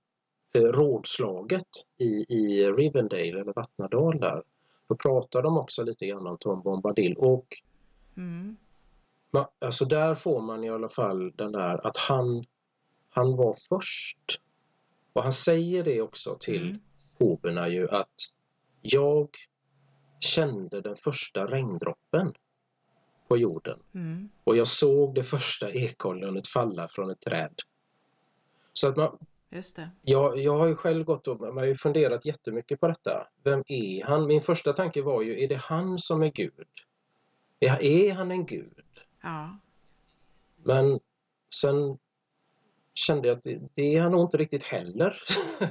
eh, 0.53 0.61
rådslaget 0.61 1.69
i, 1.99 2.35
i 2.35 2.73
Rivendale 2.73 3.41
eller 3.41 3.53
Vattnadal 3.53 4.21
där, 4.21 4.43
då 4.89 4.95
pratar 4.97 5.43
de 5.43 5.59
också 5.59 5.83
lite 5.83 6.07
grann 6.07 6.27
om 6.27 6.39
Tom 6.39 6.63
Bombadil 6.63 7.15
och 7.17 7.47
mm. 8.17 8.57
Man, 9.35 9.47
alltså 9.59 9.85
där 9.85 10.15
får 10.15 10.41
man 10.41 10.65
i 10.65 10.71
alla 10.71 10.89
fall 10.89 11.33
den 11.37 11.53
där 11.53 11.87
att 11.87 11.97
han, 11.97 12.45
han 13.11 13.37
var 13.37 13.57
först. 13.69 14.41
Och 15.13 15.23
han 15.23 15.33
säger 15.33 15.85
det 15.85 16.01
också 16.03 16.37
till 16.41 16.63
Mm. 16.69 16.81
hoberna 17.19 17.69
ju 17.69 17.89
att 17.91 18.15
jag 18.83 19.29
kände 20.21 20.81
den 20.81 20.97
första 20.97 21.47
regndroppen 21.47 22.35
på 23.29 23.37
jorden 23.37 23.79
Mm. 23.95 24.29
och 24.45 24.57
jag 24.57 24.67
såg 24.67 25.15
det 25.15 25.23
första 25.23 25.71
ekollonet 25.71 26.47
falla 26.49 26.89
från 26.89 27.11
ett 27.11 27.21
träd. 27.21 27.55
Så 28.73 28.89
att 28.89 28.97
man, 28.97 29.19
Just 29.51 29.77
det. 29.77 29.91
jag, 30.03 30.39
jag 30.39 30.59
har 30.59 30.67
ju 30.67 30.75
själv 30.77 31.05
gått 31.05 31.29
och 31.29 31.41
man 31.41 31.57
har 31.57 31.65
ju 31.65 31.75
funderat 31.75 32.25
jättemycket 32.25 32.81
på 32.81 32.89
detta. 32.89 33.29
Vem 33.43 33.63
är 33.67 34.05
han? 34.05 34.27
Min 34.27 34.41
första 34.41 34.73
tanke 34.73 35.03
var 35.03 35.23
ju, 35.23 35.45
är 35.45 35.49
det 35.49 35.57
han 35.57 35.99
som 35.99 36.23
är 36.23 36.31
Gud? 36.31 36.67
Är, 37.61 37.83
är 37.83 38.15
han 38.15 38.31
en 38.31 38.47
Gud? 38.47 38.81
Ja. 39.25 39.59
Men 40.57 41.01
sen 41.55 41.99
kände 42.95 43.29
jag 43.29 43.37
att 43.37 43.43
det, 43.43 43.61
det 43.75 43.97
är 43.97 44.01
han 44.01 44.13
nog 44.13 44.21
inte 44.21 44.37
riktigt 44.37 44.63
heller. 44.63 45.19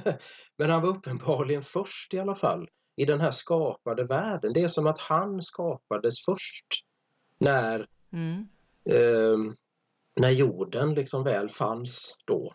Men 0.56 0.70
han 0.70 0.82
var 0.82 0.88
uppenbarligen 0.88 1.62
först 1.62 2.14
i 2.14 2.18
alla 2.18 2.34
fall 2.34 2.68
i 2.96 3.04
den 3.04 3.20
här 3.20 3.30
skapade 3.30 4.04
världen. 4.04 4.52
Det 4.52 4.62
är 4.62 4.68
som 4.68 4.86
att 4.86 4.98
han 4.98 5.42
skapades 5.42 6.24
först 6.24 6.66
när, 7.38 7.86
Mm. 8.12 8.48
eh, 8.90 9.54
när 10.20 10.30
jorden 10.30 10.94
liksom 10.94 11.24
väl 11.24 11.48
fanns 11.48 12.14
då. 12.24 12.54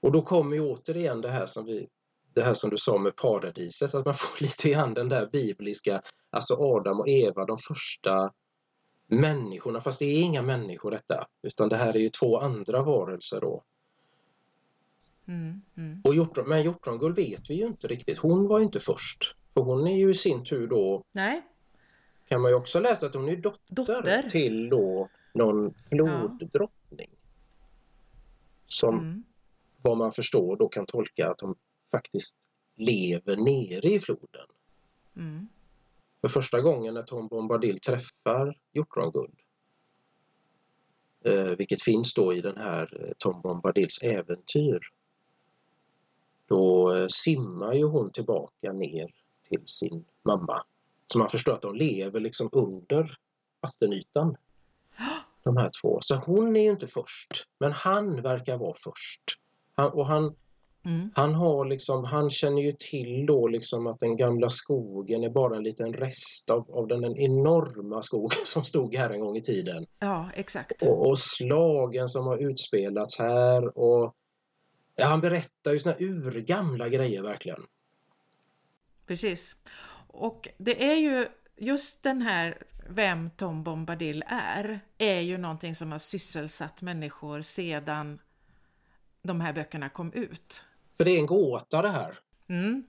Och 0.00 0.12
då 0.12 0.22
kommer 0.22 0.56
ju 0.56 0.62
återigen 0.62 1.20
det 1.20 1.30
här 1.30 1.46
som 1.46 1.64
vi 1.64 1.88
det 2.34 2.42
här 2.42 2.54
som 2.54 2.70
du 2.70 2.76
sa 2.78 2.98
med 2.98 3.16
paradiset, 3.16 3.94
att 3.94 4.04
man 4.04 4.14
får 4.14 4.40
lite 4.42 4.70
grann 4.70 4.94
den 4.94 5.08
där 5.08 5.26
bibliska, 5.26 6.02
alltså 6.30 6.54
Adam 6.54 7.00
och 7.00 7.08
Eva, 7.08 7.44
de 7.46 7.56
första 7.68 8.32
människorna, 9.10 9.80
fast 9.80 9.98
det 9.98 10.04
är 10.04 10.22
inga 10.22 10.42
människor 10.42 10.90
detta, 10.90 11.26
utan 11.42 11.68
det 11.68 11.76
här 11.76 11.94
är 11.94 11.98
ju 12.00 12.08
två 12.08 12.38
andra 12.38 12.82
varelser 12.82 13.40
då. 13.40 13.62
Mm. 15.26 15.60
Mm. 15.76 16.00
Och 16.04 16.14
hjortron, 16.14 16.48
men 16.48 16.62
Hjortrongull 16.62 17.14
vet 17.14 17.50
vi 17.50 17.54
ju 17.54 17.66
inte 17.66 17.86
riktigt, 17.86 18.18
hon 18.18 18.48
var 18.48 18.58
ju 18.58 18.64
inte 18.64 18.80
först. 18.80 19.36
För 19.54 19.60
hon 19.60 19.86
är 19.86 19.96
ju 19.96 20.10
i 20.10 20.14
sin 20.14 20.44
tur 20.44 20.66
då, 20.66 21.04
Nej. 21.12 21.42
kan 22.28 22.40
man 22.40 22.50
ju 22.50 22.54
också 22.56 22.80
läsa 22.80 23.06
att 23.06 23.14
hon 23.14 23.28
är 23.28 23.36
dotter, 23.36 23.74
Dotter. 23.74 24.22
till 24.22 24.68
då 24.68 25.08
någon 25.34 25.74
floddrottning. 25.88 27.10
Som 28.66 28.98
Mm. 28.98 29.24
vad 29.82 29.96
man 29.96 30.12
förstår 30.12 30.56
då 30.56 30.68
kan 30.68 30.86
tolka 30.86 31.30
att 31.30 31.38
de 31.38 31.54
faktiskt 31.90 32.36
lever 32.76 33.36
nere 33.36 33.88
i 33.92 34.00
floden. 34.00 34.46
Mm. 35.16 35.48
För 36.20 36.28
första 36.28 36.60
gången 36.60 36.94
när 36.94 37.02
Tom 37.02 37.28
Bombadil 37.28 37.80
träffar 37.80 38.58
hjortronguld 38.72 39.40
eh, 41.24 41.56
vilket 41.58 41.82
finns 41.82 42.14
då 42.14 42.34
i 42.34 42.40
den 42.40 42.56
här 42.56 43.04
eh, 43.04 43.12
Tom 43.18 43.40
Bombadils 43.40 44.02
äventyr, 44.02 44.80
då 46.46 46.94
eh, 46.94 47.06
simmar 47.08 47.74
ju 47.74 47.84
hon 47.84 48.10
tillbaka 48.10 48.72
ner 48.72 49.14
till 49.48 49.62
sin 49.64 50.04
mamma. 50.22 50.64
Så 51.06 51.18
man 51.18 51.28
förstår 51.28 51.52
att 51.52 51.62
de 51.62 51.74
lever 51.74 52.20
liksom 52.20 52.48
under 52.52 53.18
vattenytan. 53.60 54.36
De 55.42 55.56
här 55.56 55.70
två. 55.82 55.98
Så 56.00 56.16
hon 56.16 56.56
är 56.56 56.60
ju 56.60 56.70
inte 56.70 56.86
först, 56.86 57.48
men 57.58 57.72
han 57.72 58.22
verkar 58.22 58.56
vara 58.56 58.74
först. 58.74 59.22
Han, 59.74 59.92
och 59.92 60.06
han, 60.06 60.34
Mm. 60.84 61.10
han 61.14 61.34
har 61.34 61.64
liksom, 61.64 62.04
han 62.04 62.30
känner 62.30 62.62
ju 62.62 62.72
till 62.72 63.26
då 63.26 63.48
liksom 63.48 63.86
att 63.86 64.00
den 64.00 64.16
gamla 64.16 64.48
skogen 64.48 65.24
är 65.24 65.28
bara 65.28 65.56
en 65.56 65.62
liten 65.62 65.92
rest 65.92 66.50
av, 66.50 66.70
av 66.70 66.88
den 66.88 67.16
enorma 67.16 68.02
skogen 68.02 68.40
som 68.44 68.64
stod 68.64 68.94
här 68.94 69.10
en 69.10 69.20
gång 69.20 69.36
i 69.36 69.42
tiden. 69.42 69.86
Ja, 69.98 70.30
exakt. 70.34 70.82
Och, 70.82 71.08
och 71.08 71.18
slagen 71.18 72.08
som 72.08 72.26
har 72.26 72.38
utspelats 72.38 73.18
här 73.18 73.78
och 73.78 74.14
ja, 74.96 75.06
han 75.06 75.20
berättar 75.20 75.72
ju 75.72 75.78
såna 75.78 75.96
urgamla 75.98 76.88
grejer 76.88 77.22
verkligen. 77.22 77.62
Precis. 79.06 79.56
Och 80.06 80.48
det 80.58 80.90
är 80.90 80.96
ju 80.96 81.28
just 81.56 82.02
den 82.02 82.22
här 82.22 82.62
vem 82.88 83.30
Tom 83.30 83.62
Bombadil 83.62 84.24
är, 84.26 84.80
är 84.98 85.20
ju 85.20 85.38
någonting 85.38 85.74
som 85.74 85.92
har 85.92 85.98
sysselsatt 85.98 86.82
människor 86.82 87.42
sedan 87.42 88.18
de 89.22 89.40
här 89.40 89.52
böckerna 89.52 89.88
kom 89.88 90.12
ut. 90.12 90.64
För 91.00 91.04
det 91.04 91.10
är 91.10 91.18
en 91.18 91.26
gåta 91.26 91.82
det 91.82 91.88
här. 91.88 92.18
Mm. 92.48 92.84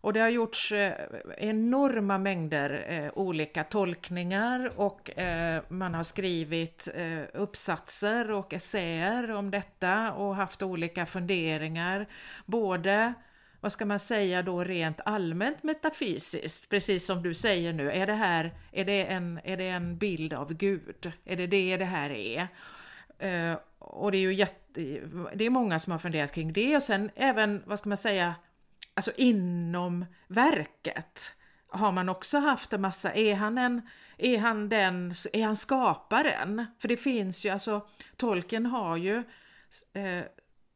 Och 0.00 0.12
det 0.12 0.20
har 0.20 0.28
gjorts 0.28 0.72
eh, 0.72 0.92
enorma 1.38 2.18
mängder 2.18 2.86
eh, 2.88 3.18
olika 3.18 3.64
tolkningar 3.64 4.72
och 4.76 5.18
eh, 5.18 5.62
man 5.68 5.94
har 5.94 6.02
skrivit 6.02 6.88
eh, 6.94 7.40
uppsatser 7.40 8.30
och 8.30 8.54
essäer 8.54 9.30
om 9.30 9.50
detta 9.50 10.12
och 10.12 10.36
haft 10.36 10.62
olika 10.62 11.06
funderingar. 11.06 12.06
Både, 12.46 13.14
vad 13.60 13.72
ska 13.72 13.84
man 13.86 14.00
säga 14.00 14.42
då, 14.42 14.64
rent 14.64 15.00
allmänt 15.04 15.62
metafysiskt, 15.62 16.68
precis 16.68 17.06
som 17.06 17.22
du 17.22 17.34
säger 17.34 17.72
nu. 17.72 17.90
Är 17.90 18.06
det 18.06 18.12
här, 18.12 18.54
är 18.72 18.84
det 18.84 19.04
en, 19.04 19.40
är 19.44 19.56
det 19.56 19.68
en 19.68 19.98
bild 19.98 20.32
av 20.32 20.54
Gud? 20.54 21.12
Är 21.24 21.36
det 21.36 21.46
det 21.46 21.76
det 21.76 21.84
här 21.84 22.10
är? 22.10 22.48
Eh, 23.18 23.58
och 23.78 24.12
det 24.12 24.18
är 24.18 24.22
ju 24.22 24.34
jätte, 24.34 24.63
det 25.34 25.44
är 25.44 25.50
många 25.50 25.78
som 25.78 25.90
har 25.90 25.98
funderat 25.98 26.32
kring 26.32 26.52
det 26.52 26.76
och 26.76 26.82
sen 26.82 27.10
även, 27.14 27.62
vad 27.66 27.78
ska 27.78 27.88
man 27.88 27.96
säga, 27.96 28.34
alltså 28.94 29.12
inom 29.16 30.06
verket 30.26 31.32
har 31.68 31.92
man 31.92 32.08
också 32.08 32.38
haft 32.38 32.72
en 32.72 32.80
massa, 32.80 33.14
är 33.14 33.34
han 33.34 33.58
en, 33.58 33.82
är 34.18 34.38
han 34.38 34.68
den, 34.68 35.14
är 35.32 35.44
han 35.44 35.56
skaparen? 35.56 36.66
För 36.78 36.88
det 36.88 36.96
finns 36.96 37.44
ju, 37.44 37.48
alltså 37.48 37.88
Tolkien 38.16 38.66
har 38.66 38.96
ju 38.96 39.16
eh, 39.94 40.24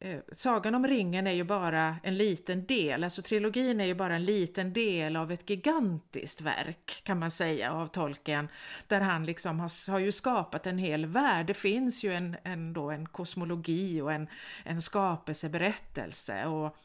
eh, 0.00 0.20
Sagan 0.32 0.74
om 0.74 0.86
ringen 0.86 1.26
är 1.26 1.32
ju 1.32 1.44
bara 1.44 1.96
en 2.02 2.16
liten 2.16 2.66
del, 2.66 3.04
alltså 3.04 3.22
trilogin 3.22 3.80
är 3.80 3.84
ju 3.84 3.94
bara 3.94 4.16
en 4.16 4.24
liten 4.24 4.72
del 4.72 5.16
av 5.16 5.32
ett 5.32 5.50
gigantiskt 5.50 6.40
verk 6.40 7.00
kan 7.02 7.18
man 7.18 7.30
säga 7.30 7.72
av 7.72 7.86
Tolkien. 7.86 8.48
Där 8.86 9.00
han 9.00 9.26
liksom 9.26 9.60
har, 9.60 9.90
har 9.90 9.98
ju 9.98 10.12
skapat 10.12 10.66
en 10.66 10.78
hel 10.78 11.06
värld. 11.06 11.46
Det 11.46 11.54
finns 11.54 12.04
ju 12.04 12.12
en, 12.12 12.36
en, 12.42 12.72
då 12.72 12.90
en 12.90 13.06
kosmologi 13.06 14.00
och 14.00 14.12
en, 14.12 14.28
en 14.64 14.80
skapelseberättelse. 14.80 16.46
Och, 16.46 16.76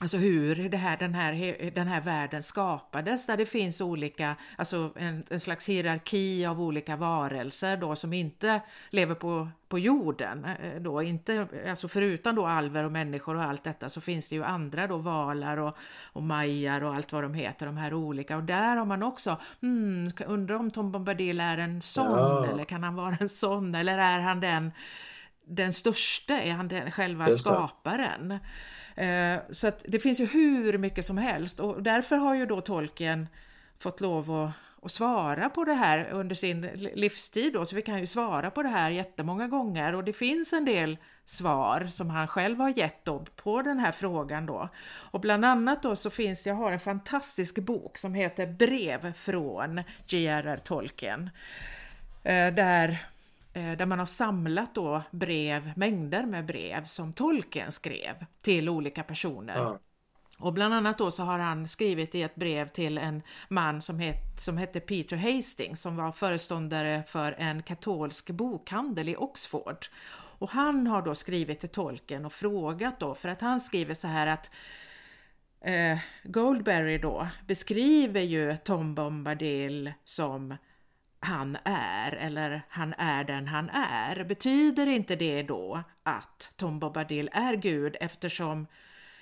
Alltså 0.00 0.16
hur 0.16 0.68
det 0.68 0.76
här, 0.76 0.96
den, 0.96 1.14
här, 1.14 1.70
den 1.70 1.88
här 1.88 2.00
världen 2.00 2.42
skapades 2.42 3.26
där 3.26 3.36
det 3.36 3.46
finns 3.46 3.80
olika, 3.80 4.36
alltså 4.56 4.92
en, 4.96 5.24
en 5.30 5.40
slags 5.40 5.68
hierarki 5.68 6.46
av 6.46 6.60
olika 6.60 6.96
varelser 6.96 7.76
då 7.76 7.96
som 7.96 8.12
inte 8.12 8.60
lever 8.90 9.14
på, 9.14 9.48
på 9.68 9.78
jorden. 9.78 10.44
Eh, 10.44 10.80
då, 10.80 11.02
inte, 11.02 11.48
alltså 11.68 11.88
förutom 11.88 12.34
då 12.34 12.46
alver 12.46 12.84
och 12.84 12.92
människor 12.92 13.36
och 13.36 13.42
allt 13.42 13.64
detta 13.64 13.88
så 13.88 14.00
finns 14.00 14.28
det 14.28 14.34
ju 14.34 14.44
andra 14.44 14.86
då 14.86 14.96
valar 14.96 15.56
och, 15.56 15.76
och 16.04 16.22
majar 16.22 16.84
och 16.84 16.94
allt 16.94 17.12
vad 17.12 17.22
de 17.22 17.34
heter, 17.34 17.66
de 17.66 17.76
här 17.76 17.94
olika. 17.94 18.36
Och 18.36 18.44
där 18.44 18.76
har 18.76 18.84
man 18.84 19.02
också, 19.02 19.36
hmm, 19.60 20.10
undrar 20.26 20.56
om 20.56 20.70
Tom 20.70 20.92
Bombadil 20.92 21.40
är 21.40 21.58
en 21.58 21.82
sån 21.82 22.18
ja. 22.18 22.46
eller 22.46 22.64
kan 22.64 22.82
han 22.82 22.94
vara 22.94 23.16
en 23.20 23.28
sån 23.28 23.74
eller 23.74 23.98
är 23.98 24.20
han 24.20 24.40
den, 24.40 24.72
den 25.46 25.72
största, 25.72 26.40
är 26.40 26.52
han 26.52 26.68
den 26.68 26.90
själva 26.90 27.32
skaparen? 27.32 28.38
Eh, 28.96 29.38
så 29.50 29.68
att 29.68 29.84
det 29.88 29.98
finns 29.98 30.20
ju 30.20 30.26
hur 30.26 30.78
mycket 30.78 31.04
som 31.04 31.18
helst 31.18 31.60
och 31.60 31.82
därför 31.82 32.16
har 32.16 32.34
ju 32.34 32.46
då 32.46 32.60
tolken 32.60 33.28
fått 33.78 34.00
lov 34.00 34.30
att, 34.30 34.50
att 34.84 34.92
svara 34.92 35.48
på 35.48 35.64
det 35.64 35.74
här 35.74 36.10
under 36.10 36.34
sin 36.34 36.60
livstid 36.94 37.52
då, 37.52 37.66
så 37.66 37.76
vi 37.76 37.82
kan 37.82 38.00
ju 38.00 38.06
svara 38.06 38.50
på 38.50 38.62
det 38.62 38.68
här 38.68 38.90
jättemånga 38.90 39.48
gånger 39.48 39.94
och 39.94 40.04
det 40.04 40.12
finns 40.12 40.52
en 40.52 40.64
del 40.64 40.98
svar 41.26 41.86
som 41.90 42.10
han 42.10 42.28
själv 42.28 42.58
har 42.58 42.78
gett 42.78 43.04
då 43.04 43.24
på 43.36 43.62
den 43.62 43.78
här 43.78 43.92
frågan 43.92 44.46
då. 44.46 44.68
Och 44.84 45.20
bland 45.20 45.44
annat 45.44 45.82
då 45.82 45.96
så 45.96 46.10
finns 46.10 46.42
det, 46.42 46.50
jag 46.50 46.54
har 46.54 46.72
en 46.72 46.80
fantastisk 46.80 47.58
bok 47.58 47.98
som 47.98 48.14
heter 48.14 48.46
Brev 48.46 49.12
från 49.12 49.82
J.R.R. 50.06 50.60
Tolkien. 50.64 51.30
Eh, 52.24 52.54
där 52.54 53.11
där 53.52 53.86
man 53.86 53.98
har 53.98 54.06
samlat 54.06 54.74
då 54.74 55.02
brev, 55.10 55.72
mängder 55.76 56.26
med 56.26 56.46
brev 56.46 56.84
som 56.84 57.12
tolken 57.12 57.72
skrev 57.72 58.24
till 58.42 58.68
olika 58.68 59.02
personer. 59.02 59.56
Ja. 59.56 59.78
Och 60.42 60.52
bland 60.52 60.74
annat 60.74 60.98
då 60.98 61.10
så 61.10 61.22
har 61.22 61.38
han 61.38 61.68
skrivit 61.68 62.14
i 62.14 62.22
ett 62.22 62.34
brev 62.34 62.68
till 62.68 62.98
en 62.98 63.22
man 63.48 63.82
som, 63.82 63.98
het, 63.98 64.40
som 64.40 64.56
hette 64.56 64.80
Peter 64.80 65.16
Hastings 65.16 65.82
som 65.82 65.96
var 65.96 66.12
föreståndare 66.12 67.02
för 67.06 67.34
en 67.38 67.62
katolsk 67.62 68.30
bokhandel 68.30 69.08
i 69.08 69.16
Oxford. 69.16 69.86
Och 70.38 70.50
han 70.50 70.86
har 70.86 71.02
då 71.02 71.14
skrivit 71.14 71.60
till 71.60 71.68
tolken 71.68 72.24
och 72.24 72.32
frågat 72.32 73.00
då, 73.00 73.14
för 73.14 73.28
att 73.28 73.40
han 73.40 73.60
skriver 73.60 73.94
så 73.94 74.06
här 74.06 74.26
att 74.26 74.50
eh, 75.60 75.98
Goldberry 76.24 76.98
då 76.98 77.28
beskriver 77.46 78.20
ju 78.20 78.56
Tom 78.56 78.94
Bombadil 78.94 79.92
som 80.04 80.56
han 81.22 81.58
är 81.64 82.12
eller 82.12 82.62
han 82.68 82.94
är 82.98 83.24
den 83.24 83.46
han 83.46 83.70
är. 83.70 84.24
Betyder 84.24 84.86
inte 84.86 85.16
det 85.16 85.42
då 85.42 85.82
att 86.02 86.52
Tom 86.56 86.78
Bobadil 86.78 87.30
är 87.32 87.54
Gud 87.54 87.96
eftersom 88.00 88.66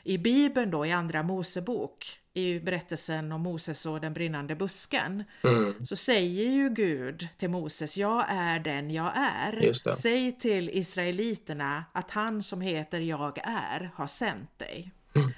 i 0.05 0.19
Bibeln 0.19 0.71
då 0.71 0.87
i 0.87 0.93
Andra 0.93 1.23
Mosebok 1.23 2.21
i 2.35 2.61
berättelsen 2.61 3.33
om 3.33 3.41
Moses 3.41 3.87
och 3.87 4.01
den 4.01 4.13
brinnande 4.13 4.55
busken 4.55 5.25
mm. 5.45 5.87
så 5.87 5.97
säger 5.97 6.51
ju 6.51 6.71
Gud 6.71 7.29
till 7.37 7.51
Moses, 7.51 7.97
jag 7.97 8.25
är 8.29 8.59
den 8.59 8.91
jag 8.91 9.13
är. 9.17 9.73
Säg 9.93 10.39
till 10.39 10.71
Israeliterna 10.71 11.85
att 11.93 12.11
han 12.11 12.43
som 12.43 12.61
heter 12.61 13.01
jag 13.01 13.39
är 13.45 13.91
har 13.95 14.07
sänt 14.07 14.59
dig. 14.59 14.93
Mm. 15.15 15.33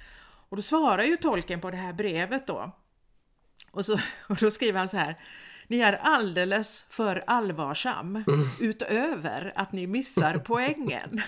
Och 0.48 0.56
då 0.56 0.62
svarar 0.62 1.02
ju 1.02 1.16
tolken 1.16 1.60
på 1.60 1.70
det 1.70 1.76
här 1.76 1.92
brevet 1.92 2.46
då. 2.46 2.72
Och, 3.70 3.84
så, 3.84 3.92
och 4.28 4.36
då 4.40 4.50
skriver 4.50 4.78
han 4.78 4.88
så 4.88 4.96
här 4.96 5.16
ni 5.66 5.78
är 5.78 5.92
alldeles 5.92 6.86
för 6.88 7.24
allvarsam 7.26 8.16
mm. 8.16 8.48
utöver 8.60 9.52
att 9.56 9.72
ni 9.72 9.86
missar 9.86 10.38
poängen. 10.44 11.22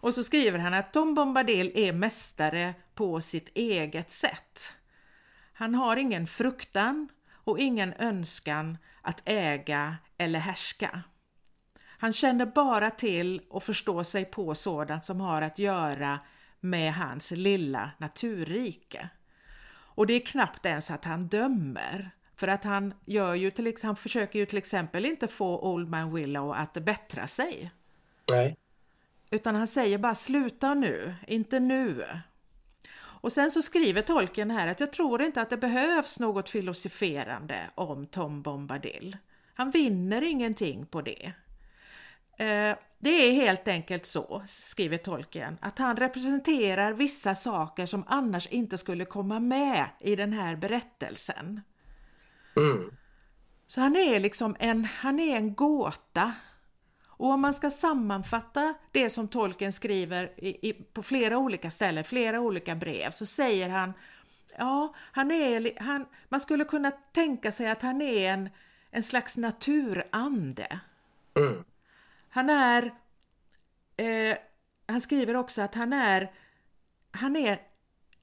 Och 0.00 0.14
så 0.14 0.22
skriver 0.22 0.58
han 0.58 0.74
att 0.74 0.92
Tom 0.92 1.14
Bombadil 1.14 1.72
är 1.74 1.92
mästare 1.92 2.74
på 2.94 3.20
sitt 3.20 3.48
eget 3.54 4.12
sätt. 4.12 4.72
Han 5.52 5.74
har 5.74 5.96
ingen 5.96 6.26
fruktan 6.26 7.08
och 7.32 7.58
ingen 7.58 7.94
önskan 7.98 8.78
att 9.02 9.22
äga 9.24 9.96
eller 10.18 10.38
härska. 10.38 11.02
Han 11.98 12.12
känner 12.12 12.46
bara 12.46 12.90
till 12.90 13.42
och 13.50 13.62
förstår 13.62 14.02
sig 14.02 14.24
på 14.24 14.54
sådant 14.54 15.04
som 15.04 15.20
har 15.20 15.42
att 15.42 15.58
göra 15.58 16.18
med 16.60 16.94
hans 16.94 17.30
lilla 17.30 17.90
naturrike. 17.98 19.08
Och 19.68 20.06
det 20.06 20.14
är 20.14 20.26
knappt 20.26 20.66
ens 20.66 20.90
att 20.90 21.04
han 21.04 21.28
dömer, 21.28 22.10
för 22.36 22.48
att 22.48 22.64
han, 22.64 22.94
gör 23.04 23.34
ju 23.34 23.50
till, 23.50 23.74
han 23.82 23.96
försöker 23.96 24.38
ju 24.38 24.46
till 24.46 24.58
exempel 24.58 25.06
inte 25.06 25.28
få 25.28 25.60
Old 25.60 25.88
Man 25.88 26.14
Willow 26.14 26.52
att 26.52 26.72
bättra 26.72 27.26
sig. 27.26 27.70
Nej. 28.30 28.56
Utan 29.30 29.54
han 29.54 29.66
säger 29.66 29.98
bara 29.98 30.14
sluta 30.14 30.74
nu, 30.74 31.14
inte 31.26 31.60
nu. 31.60 32.04
Och 32.98 33.32
sen 33.32 33.50
så 33.50 33.62
skriver 33.62 34.02
tolken 34.02 34.50
här 34.50 34.66
att 34.66 34.80
jag 34.80 34.92
tror 34.92 35.22
inte 35.22 35.40
att 35.40 35.50
det 35.50 35.56
behövs 35.56 36.20
något 36.20 36.48
filosoferande 36.48 37.70
om 37.74 38.06
Tom 38.06 38.42
Bombadil. 38.42 39.16
Han 39.54 39.70
vinner 39.70 40.22
ingenting 40.22 40.86
på 40.86 41.02
det. 41.02 41.32
Eh, 42.38 42.76
det 42.98 43.10
är 43.10 43.32
helt 43.32 43.68
enkelt 43.68 44.06
så, 44.06 44.42
skriver 44.46 44.98
tolken, 44.98 45.58
att 45.60 45.78
han 45.78 45.96
representerar 45.96 46.92
vissa 46.92 47.34
saker 47.34 47.86
som 47.86 48.04
annars 48.06 48.46
inte 48.46 48.78
skulle 48.78 49.04
komma 49.04 49.40
med 49.40 49.86
i 50.00 50.16
den 50.16 50.32
här 50.32 50.56
berättelsen. 50.56 51.60
Mm. 52.56 52.96
Så 53.66 53.80
han 53.80 53.96
är 53.96 54.20
liksom 54.20 54.56
en, 54.58 54.84
han 54.84 55.20
är 55.20 55.36
en 55.36 55.54
gåta. 55.54 56.32
Och 57.06 57.30
om 57.30 57.40
man 57.40 57.54
ska 57.54 57.70
sammanfatta 57.70 58.74
det 58.92 59.10
som 59.10 59.28
tolken 59.28 59.72
skriver 59.72 60.32
i, 60.36 60.68
i, 60.68 60.72
på 60.72 61.02
flera 61.02 61.38
olika 61.38 61.70
ställen, 61.70 62.04
flera 62.04 62.40
olika 62.40 62.74
brev, 62.74 63.10
så 63.10 63.26
säger 63.26 63.68
han 63.68 63.92
Ja, 64.58 64.94
han 65.12 65.30
är, 65.30 65.80
han, 65.80 66.06
man 66.28 66.40
skulle 66.40 66.64
kunna 66.64 66.90
tänka 66.90 67.52
sig 67.52 67.70
att 67.70 67.82
han 67.82 68.00
är 68.00 68.32
en, 68.32 68.50
en 68.90 69.02
slags 69.02 69.36
naturande. 69.36 70.80
Mm. 71.34 71.64
Han 72.28 72.50
är, 72.50 72.94
eh, 73.96 74.36
han 74.86 75.00
skriver 75.00 75.36
också 75.36 75.62
att 75.62 75.74
han 75.74 75.92
är, 75.92 76.32
han 77.10 77.36
är 77.36 77.60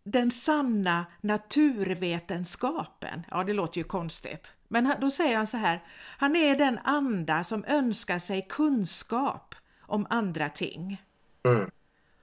den 0.04 0.32
sanna 0.32 1.06
naturvetenskapen. 1.22 3.26
Ja, 3.32 3.44
det 3.44 3.54
låter 3.54 3.78
ju 3.78 3.84
konstigt. 3.84 4.54
Men 4.68 4.94
då 5.02 5.12
säger 5.12 5.38
han 5.38 5.48
så 5.48 5.58
här, 5.58 5.84
han 6.18 6.36
är 6.36 6.56
den 6.56 6.80
anda 6.84 7.44
som 7.44 7.66
önskar 7.68 8.20
sig 8.20 8.48
kunskap 8.50 9.56
om 9.82 10.08
andra 10.10 10.50
ting. 10.50 11.02
Mm. 11.44 11.72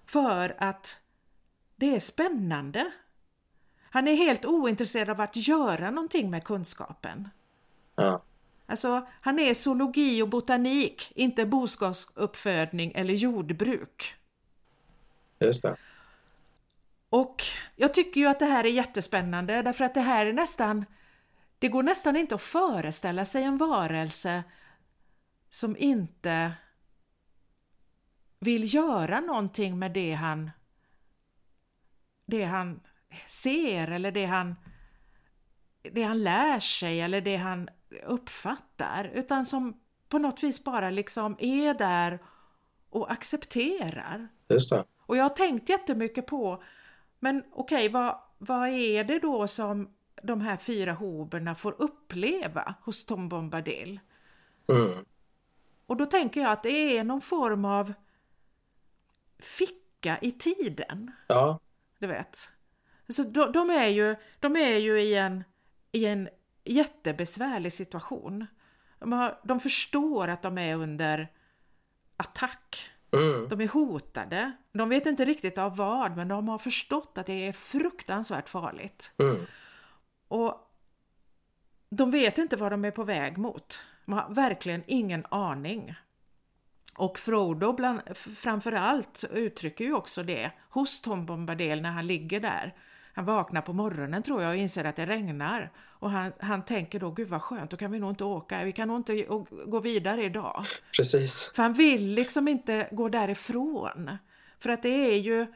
För 0.07 0.57
att 0.59 0.99
det 1.77 1.97
är 1.97 2.01
spännande. 2.01 2.91
Han 3.83 4.09
är 4.09 4.15
helt 4.15 4.45
ointresserad 4.45 5.11
av 5.11 5.21
att 5.21 5.37
göra 5.37 5.91
någonting 5.91 6.31
med 6.31 6.45
kunskapen. 6.45 7.29
Ja. 7.97 8.23
Alltså, 8.67 9.07
han 9.21 9.39
är 9.39 9.55
zoologi 9.55 10.23
och 10.23 10.29
botanik, 10.29 11.13
inte 11.15 11.47
boskapsuppfödning 11.47 12.93
eller 12.95 13.15
jordbruk. 13.15 14.15
Just 15.39 15.63
det. 15.63 15.77
Och 17.11 17.43
jag 17.77 17.95
tycker 17.95 18.21
ju 18.21 18.27
att 18.27 18.39
det 18.39 18.47
här 18.47 18.65
är 18.65 18.69
jättespännande 18.69 19.63
därför 19.63 19.85
att 19.85 19.95
det 19.95 20.01
här 20.01 20.27
är 20.27 20.33
nästan, 20.33 20.85
det 21.59 21.69
går 21.69 21.83
nästan 21.83 22.17
inte 22.17 22.35
att 22.35 22.43
föreställa 22.43 23.25
sig 23.25 23.43
en 23.45 23.59
varelse 23.59 24.45
som 25.49 25.77
inte 25.77 26.53
vill 28.41 28.75
göra 28.75 29.21
någonting 29.21 29.79
med 29.79 29.93
det 29.93 30.13
han, 30.13 30.51
det 32.27 32.45
han 32.45 32.81
ser 33.27 33.89
eller 33.89 34.13
det 34.13 34.27
han, 34.27 34.57
det 35.83 36.03
han 36.03 36.23
lär 36.23 36.61
sig 36.61 37.01
eller 37.01 37.21
det 37.21 37.37
han 37.37 37.69
uppfattar 38.07 39.05
utan 39.05 39.47
som 39.47 39.81
på 40.09 40.19
något 40.19 40.43
vis 40.43 40.65
bara 40.65 40.91
liksom 40.91 41.37
är 41.39 41.75
där 41.75 42.19
och 42.91 43.13
accepterar. 43.13 44.29
Just 44.49 44.71
det. 44.71 44.85
Och 45.07 45.17
jag 45.17 45.25
har 45.25 45.29
tänkt 45.29 45.69
jättemycket 45.69 46.27
på 46.27 46.63
men 47.21 47.45
okej, 47.53 47.77
okay, 47.77 47.89
vad, 47.89 48.19
vad 48.39 48.69
är 48.69 49.05
det 49.05 49.19
då 49.19 49.47
som 49.47 49.95
de 50.23 50.41
här 50.41 50.57
fyra 50.57 50.93
hoberna 50.93 51.55
får 51.55 51.75
uppleva 51.79 52.75
hos 52.83 53.05
Tom 53.05 53.29
Bombadil? 53.29 54.01
Mm. 54.69 55.05
Och 55.87 55.97
då 55.97 56.07
tänker 56.07 56.41
jag 56.41 56.51
att 56.51 56.63
det 56.63 56.99
är 56.99 57.05
någon 57.05 57.21
form 57.21 57.65
av 57.65 57.93
ficka 59.39 60.19
i 60.23 60.33
tiden. 60.33 61.13
Ja. 61.27 61.61
Du 61.99 62.07
vet. 62.07 62.51
Alltså, 63.07 63.25
de, 63.25 63.53
de, 63.53 63.71
är 63.71 63.87
ju, 63.87 64.17
de 64.41 64.57
är 64.57 64.77
ju 64.77 65.01
i 65.01 65.15
en, 65.15 65.45
i 65.93 66.05
en 66.05 66.29
jättebesvärlig 66.65 67.73
situation. 67.73 68.47
De, 68.99 69.13
har, 69.13 69.41
de 69.45 69.61
förstår 69.61 70.29
att 70.29 70.43
de 70.43 70.59
är 70.59 70.75
under 70.75 71.29
attack 72.17 72.91
Mm. 73.13 73.49
De 73.49 73.61
är 73.61 73.69
hotade. 73.69 74.53
De 74.73 74.89
vet 74.89 75.07
inte 75.07 75.25
riktigt 75.25 75.59
av 75.59 75.77
vad, 75.77 76.17
men 76.17 76.29
de 76.29 76.49
har 76.49 76.59
förstått 76.59 77.19
att 77.19 77.27
det 77.27 77.49
är 77.49 77.53
fruktansvärt 77.53 78.49
farligt. 78.49 79.13
Mm. 79.19 79.47
Och 80.29 80.71
de 81.91 82.11
vet 82.11 82.39
inte 82.39 82.57
vad 82.57 82.73
de 82.73 82.85
är 82.85 82.91
på 82.91 83.05
väg 83.05 83.39
mot. 83.39 83.83
De 84.05 84.13
har 84.13 84.35
verkligen 84.35 84.83
ingen 84.87 85.27
aning. 85.29 85.95
Och 86.95 87.19
Frodo 87.19 87.73
bland, 87.73 88.17
framförallt 88.17 89.25
uttrycker 89.33 89.85
ju 89.85 89.95
också 89.95 90.23
det 90.23 90.51
hos 90.71 91.01
Tom 91.01 91.27
Bombadil 91.27 91.83
när 91.83 91.91
han 91.91 92.07
ligger 92.07 92.41
där. 92.41 92.75
Han 93.13 93.25
vaknar 93.25 93.63
på 93.63 93.73
morgonen 93.73 94.23
tror 94.23 94.43
jag 94.43 94.51
och 94.51 94.57
inser 94.57 94.85
att 94.85 94.97
det 94.97 95.07
regnar. 95.07 95.73
Och 95.79 96.11
han, 96.11 96.33
han 96.39 96.65
tänker 96.65 97.01
då, 97.01 97.11
gud 97.11 97.29
vad 97.29 97.43
skönt, 97.43 97.71
då 97.71 97.77
kan 97.77 97.91
vi 97.91 97.99
nog 97.99 98.11
inte 98.11 98.25
åka, 98.25 98.65
vi 98.65 98.73
kan 98.73 98.89
nog 98.89 98.97
inte 98.97 99.27
gå 99.67 99.81
vidare 99.81 100.25
idag. 100.25 100.65
Precis. 100.97 101.53
För 101.55 101.63
han 101.63 101.73
vill 101.73 102.05
liksom 102.05 102.49
inte 102.49 102.89
gå 102.93 103.09
därifrån. 103.09 104.19
För 104.59 104.71
att 104.71 104.83
det 104.83 104.89
är 104.89 105.19
ju, 105.19 105.47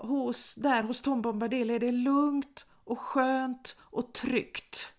hos, 0.00 0.54
där 0.54 0.82
hos 0.82 1.02
Tom 1.02 1.22
Bombadil 1.22 1.70
är 1.70 1.78
det 1.78 1.92
lugnt 1.92 2.66
och 2.84 2.98
skönt 2.98 3.76
och 3.80 4.12
tryggt. 4.12 4.92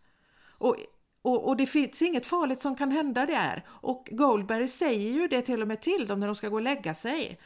Och, 0.58 0.78
och, 1.22 1.48
och, 1.48 1.58
det 1.58 1.66
finns 1.66 2.02
inget 2.02 2.26
farligt 2.26 2.62
som 2.62 2.76
kan 2.76 2.92
hända 2.92 3.26
där. 3.26 3.64
Och 3.68 4.10
Goldberry 4.12 4.68
säger 4.68 5.12
ju 5.12 5.28
det 5.28 5.42
till 5.42 5.62
och 5.62 5.68
med 5.68 5.82
till 5.82 6.08
dem 6.08 6.20
när 6.20 6.28
de 6.28 6.36
ska 6.36 6.50
gå 6.50 6.56
och 6.56 6.62
lägga 6.62 6.94
sig. 6.94 7.40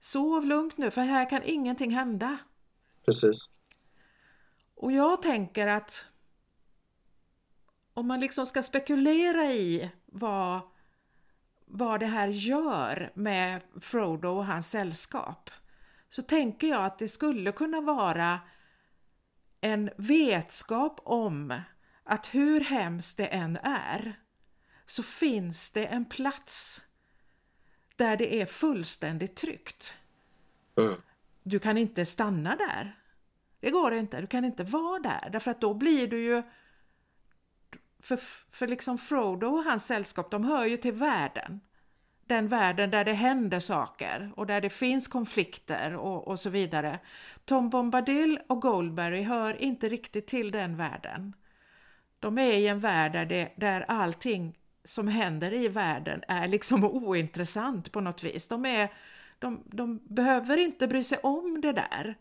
Sov 0.00 0.46
lugnt 0.46 0.78
nu 0.78 0.90
för 0.90 1.00
här 1.00 1.30
kan 1.30 1.42
ingenting 1.44 1.90
hända. 1.90 2.38
Precis. 3.08 3.50
Och 4.74 4.92
jag 4.92 5.22
tänker 5.22 5.66
att 5.66 6.04
om 7.94 8.06
man 8.06 8.20
liksom 8.20 8.46
ska 8.46 8.62
spekulera 8.62 9.44
i 9.44 9.90
vad, 10.06 10.60
vad 11.66 12.00
det 12.00 12.06
här 12.06 12.28
gör 12.28 13.12
med 13.14 13.62
Frodo 13.80 14.28
och 14.28 14.46
hans 14.46 14.70
sällskap 14.70 15.50
så 16.10 16.22
tänker 16.22 16.66
jag 16.66 16.84
att 16.84 16.98
det 16.98 17.08
skulle 17.08 17.52
kunna 17.52 17.80
vara 17.80 18.40
en 19.60 19.90
vetskap 19.96 21.00
om 21.04 21.60
att 22.04 22.34
hur 22.34 22.60
hemskt 22.60 23.16
det 23.16 23.26
än 23.26 23.56
är 23.62 24.20
så 24.84 25.02
finns 25.02 25.70
det 25.70 25.86
en 25.86 26.04
plats 26.04 26.82
där 27.96 28.16
det 28.16 28.40
är 28.40 28.46
fullständigt 28.46 29.36
tryggt. 29.36 29.96
Mm. 30.76 30.94
Du 31.42 31.58
kan 31.58 31.78
inte 31.78 32.06
stanna 32.06 32.56
där. 32.56 32.97
Det 33.60 33.70
går 33.70 33.94
inte, 33.94 34.20
du 34.20 34.26
kan 34.26 34.44
inte 34.44 34.64
vara 34.64 34.98
där 34.98 35.28
därför 35.32 35.50
att 35.50 35.60
då 35.60 35.74
blir 35.74 36.08
du 36.08 36.20
ju 36.20 36.42
för, 38.02 38.16
för 38.56 38.66
liksom 38.66 38.98
Frodo 38.98 39.46
och 39.46 39.64
hans 39.64 39.86
sällskap, 39.86 40.30
de 40.30 40.44
hör 40.44 40.64
ju 40.64 40.76
till 40.76 40.92
världen. 40.92 41.60
Den 42.26 42.48
världen 42.48 42.90
där 42.90 43.04
det 43.04 43.12
händer 43.12 43.60
saker 43.60 44.32
och 44.36 44.46
där 44.46 44.60
det 44.60 44.70
finns 44.70 45.08
konflikter 45.08 45.96
och, 45.96 46.28
och 46.28 46.40
så 46.40 46.50
vidare. 46.50 46.98
Tom 47.44 47.70
Bombadil 47.70 48.40
och 48.46 48.62
Goldberry 48.62 49.22
hör 49.22 49.62
inte 49.62 49.88
riktigt 49.88 50.26
till 50.26 50.50
den 50.50 50.76
världen. 50.76 51.34
De 52.18 52.38
är 52.38 52.52
i 52.52 52.66
en 52.66 52.80
värld 52.80 53.12
där, 53.12 53.26
det, 53.26 53.52
där 53.56 53.84
allting 53.88 54.58
som 54.84 55.08
händer 55.08 55.52
i 55.52 55.68
världen 55.68 56.22
är 56.28 56.48
liksom 56.48 56.84
ointressant 57.06 57.92
på 57.92 58.00
något 58.00 58.24
vis. 58.24 58.48
De, 58.48 58.66
är, 58.66 58.92
de, 59.38 59.62
de 59.66 60.00
behöver 60.04 60.56
inte 60.56 60.88
bry 60.88 61.02
sig 61.02 61.18
om 61.22 61.60
det 61.60 61.72
där. 61.72 62.14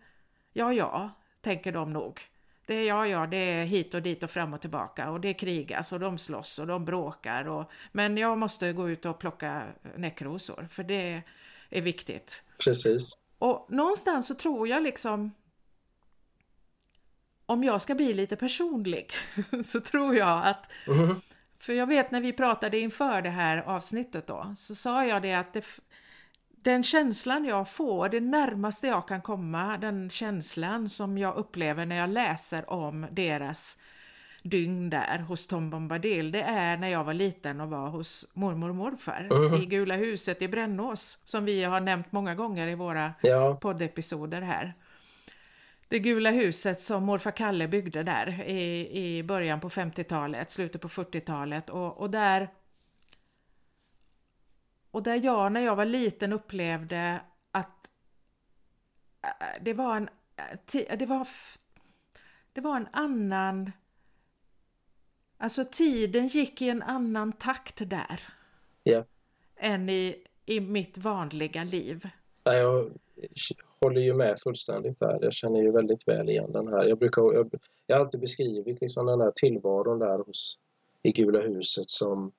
Ja, 0.54 0.74
ja, 0.74 1.12
tänker 1.48 1.72
de 1.72 1.94
nog. 1.94 2.22
Det 2.66 2.74
är 2.74 2.88
ja, 2.88 3.08
ja, 3.08 3.28
det 3.28 3.38
är 3.38 3.66
hit 3.66 3.94
och 3.94 4.02
dit 4.02 4.24
och 4.24 4.32
fram 4.32 4.54
och 4.54 4.62
tillbaka 4.62 5.12
och 5.12 5.22
det 5.22 5.34
krigas 5.34 5.92
och 5.92 6.00
de 6.00 6.18
slåss 6.18 6.60
och 6.60 6.68
de 6.68 6.86
bråkar. 6.86 7.48
Och, 7.48 7.72
men 7.92 8.18
jag 8.18 8.38
måste 8.38 8.74
gå 8.74 8.90
ut 8.90 9.06
och 9.06 9.20
plocka 9.20 9.64
näckrosor 9.96 10.68
för 10.72 10.84
det 10.84 11.22
är 11.70 11.82
viktigt. 11.82 12.44
Precis. 12.64 13.18
Och 13.38 13.66
någonstans 13.70 14.28
så 14.28 14.36
tror 14.36 14.68
jag 14.68 14.84
liksom 14.84 15.32
om 17.46 17.64
jag 17.64 17.82
ska 17.82 17.96
bli 17.96 18.14
lite 18.14 18.36
personlig 18.36 19.12
så 19.64 19.80
tror 19.80 20.16
jag 20.16 20.48
att 20.48 20.72
mm. 20.88 21.22
för 21.60 21.74
jag 21.74 21.88
vet 21.88 22.12
när 22.12 22.22
vi 22.22 22.34
pratade 22.34 22.80
inför 22.80 23.22
det 23.22 23.30
här 23.30 23.58
avsnittet 23.58 24.28
då 24.28 24.54
så 24.58 24.76
sa 24.76 25.06
jag 25.06 25.22
det 25.22 25.34
att 25.34 25.54
det, 25.54 25.66
den 26.62 26.84
känslan 26.84 27.46
jag 27.46 27.70
får, 27.70 28.10
det 28.10 28.20
närmaste 28.20 28.88
jag 28.88 29.08
kan 29.08 29.22
komma, 29.22 29.78
den 29.78 30.10
känslan 30.10 30.90
som 30.90 31.18
jag 31.18 31.36
upplever 31.36 31.86
när 31.86 31.96
jag 31.96 32.10
läser 32.10 32.70
om 32.70 33.08
deras 33.12 33.78
dygn 34.44 34.90
där 34.90 35.20
hos 35.20 35.48
Tom 35.48 35.70
Bombadil, 35.70 36.32
det 36.32 36.42
är 36.42 36.78
när 36.78 36.88
jag 36.88 37.04
var 37.04 37.14
liten 37.14 37.62
och 37.62 37.70
var 37.70 37.90
hos 37.90 38.28
mormor 38.34 38.70
och 38.70 38.76
morfar 38.76 39.28
mm. 39.32 39.62
i 39.62 39.66
Gula 39.66 39.96
huset 39.96 40.42
i 40.42 40.48
Brännås, 40.48 41.20
som 41.26 41.46
vi 41.46 41.64
har 41.64 41.80
nämnt 41.82 42.12
många 42.12 42.36
gånger 42.36 42.68
i 42.68 42.76
våra 42.76 43.14
ja. 43.22 43.56
poddepisoder 43.62 44.42
här. 44.42 44.74
Det 45.90 46.00
gula 46.00 46.32
huset 46.32 46.82
som 46.82 47.04
morfar 47.04 47.32
Kalle 47.32 47.68
byggde 47.68 48.04
där 48.04 48.44
i, 48.46 48.90
i 48.92 49.24
början 49.24 49.60
på 49.60 49.70
50-talet, 49.70 50.52
slutet 50.52 50.82
på 50.82 50.88
40-talet 50.88 51.70
och, 51.70 51.98
och 51.98 52.10
där 52.10 52.50
och 54.98 55.04
där 55.04 55.16
jag 55.24 55.52
när 55.52 55.62
jag 55.62 55.76
var 55.76 55.86
liten 55.86 56.34
upplevde 56.34 57.22
att 57.52 57.90
äh, 59.22 59.64
det 59.64 59.74
var 59.74 59.98
en, 59.98 60.10
äh, 60.74 60.98
det 60.98 61.06
var, 61.06 61.28
det 62.54 62.62
var 62.62 62.78
en 62.78 62.88
annan, 62.92 63.72
alltså 65.38 65.66
tiden 65.72 66.28
gick 66.28 66.62
i 66.62 66.70
en 66.70 66.84
annan 66.84 67.34
takt 67.34 67.90
där. 67.90 68.22
Ja. 68.84 69.06
Än 69.56 69.90
i, 69.90 70.16
i 70.46 70.60
mitt 70.60 70.98
vanliga 70.98 71.64
liv. 71.64 72.10
Jag 72.44 72.92
håller 73.82 74.02
ju 74.02 74.14
med 74.14 74.40
fullständigt 74.40 75.00
där. 75.00 75.20
Jag 75.22 75.34
känner 75.34 75.62
ju 75.62 75.72
väldigt 75.72 76.08
väl 76.08 76.30
igen 76.30 76.52
den 76.52 76.68
här. 76.68 76.86
Jag, 76.86 77.00
brukar, 77.00 77.22
jag, 77.22 77.54
jag 77.88 77.96
har 77.96 78.06
alltid 78.06 78.20
beskrivit 78.20 78.82
liksom 78.82 79.06
den 79.06 79.22
här 79.22 79.32
tillvaron 79.36 80.00
där 80.00 80.18
hos, 80.18 80.60
i 81.04 81.12
Gula 81.12 81.40
huset 81.40 81.90
som 81.90 82.32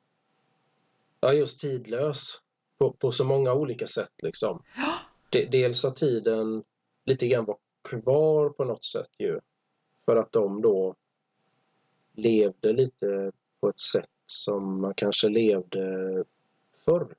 ja, 1.20 1.32
just 1.32 1.61
tidlös 1.61 2.40
på, 2.79 2.93
på 2.93 3.11
så 3.11 3.24
många 3.24 3.53
olika 3.53 3.87
sätt. 3.87 4.12
Liksom. 4.22 4.62
De, 5.31 5.47
dels 5.47 5.85
att 5.85 5.97
tiden 5.97 6.64
lite 7.05 7.29
grann 7.29 7.45
var 7.45 7.57
kvar 7.83 8.49
på 8.49 8.64
något 8.64 8.85
sätt 8.85 9.11
ju. 9.18 9.41
För 10.05 10.16
att 10.16 10.33
de 10.33 10.62
då 10.62 10.95
levde 12.12 12.72
lite 12.72 13.33
på 13.61 13.68
ett 13.68 13.81
sätt 13.81 14.11
som 14.26 14.81
man 14.81 14.95
kanske 14.95 15.29
levde 15.29 16.24
förr. 16.85 17.14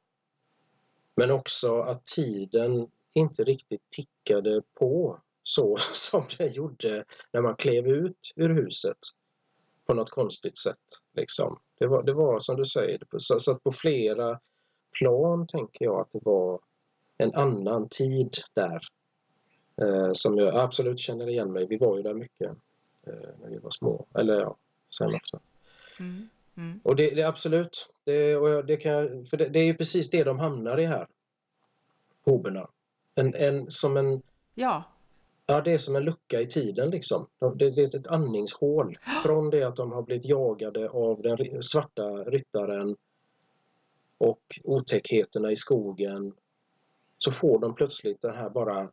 Men 1.16 1.32
också 1.32 1.82
att 1.82 2.06
tiden 2.06 2.88
inte 3.14 3.44
riktigt 3.44 3.90
tickade 3.90 4.62
på 4.74 5.20
så 5.44 5.78
som 5.94 6.24
det 6.38 6.48
gjorde 6.48 7.06
när 7.32 7.42
man 7.42 7.56
klev 7.56 7.88
ut 7.88 8.34
ur 8.36 8.50
huset 8.50 8.98
på 9.86 9.94
något 9.94 10.10
konstigt 10.10 10.58
sätt. 10.58 10.78
Liksom. 11.14 11.60
Det, 11.80 11.88
var, 11.88 12.04
det 12.04 12.14
var 12.14 12.40
som 12.40 12.56
du 12.56 12.66
säger, 12.66 13.02
så, 13.18 13.40
så 13.40 13.52
att 13.52 13.64
på 13.64 13.72
flera 13.72 14.40
plan 15.00 15.48
tänker 15.48 15.86
jag 15.86 16.00
att 16.00 16.12
det 16.12 16.20
var 16.24 16.60
en 17.18 17.36
annan 17.36 17.88
tid 17.90 18.38
där 18.54 18.80
eh, 19.82 20.10
som 20.14 20.38
jag 20.38 20.56
absolut 20.56 21.00
känner 21.00 21.30
igen 21.30 21.52
mig. 21.52 21.66
Vi 21.66 21.78
var 21.78 21.98
ju 21.98 22.04
där 22.04 22.14
mycket 22.14 22.50
eh, 23.08 23.30
när 23.42 23.50
vi 23.50 23.58
var 23.58 23.70
små, 23.70 24.06
eller 24.14 24.40
ja, 24.40 24.56
sen 24.98 25.16
också. 25.16 25.40
Mm. 26.00 26.30
Mm. 26.58 26.80
Och 26.84 26.96
det, 26.96 27.10
det 27.10 27.24
absolut, 27.24 27.90
det, 28.04 28.36
och 28.36 28.66
det, 28.66 28.78
kan, 28.78 29.26
för 29.26 29.38
det, 29.38 29.50
det, 29.50 29.60
är 29.60 29.64
ju 29.64 29.74
precis 29.74 30.10
det 30.10 30.24
de 30.24 30.40
hamnar 30.40 30.80
i 30.80 30.86
här. 30.86 31.08
Hoberna. 32.26 32.68
En, 33.16 33.36
en, 33.36 33.72
som 33.72 33.98
en... 33.98 34.22
Ja. 34.56 34.84
Ja, 35.46 35.62
det 35.62 35.74
är 35.74 35.78
som 35.78 35.96
en 35.96 36.04
lucka 36.04 36.42
i 36.42 36.48
tiden 36.48 36.90
liksom. 36.90 37.28
Det, 37.56 37.70
det 37.70 37.82
är 37.82 38.00
ett 38.00 38.08
andningshål. 38.08 38.98
Från 39.24 39.50
det 39.50 39.64
att 39.64 39.76
de 39.76 39.92
har 39.92 40.02
blivit 40.02 40.26
jagade 40.26 40.90
av 40.90 41.22
den 41.22 41.64
svarta 41.64 42.04
ryttaren 42.04 42.96
och 44.20 44.60
otäckheterna 44.64 45.52
i 45.52 45.56
skogen 45.56 46.34
så 47.18 47.32
får 47.32 47.60
de 47.60 47.76
plötsligt 47.76 48.22
det 48.22 48.32
här 48.32 48.50
bara 48.50 48.92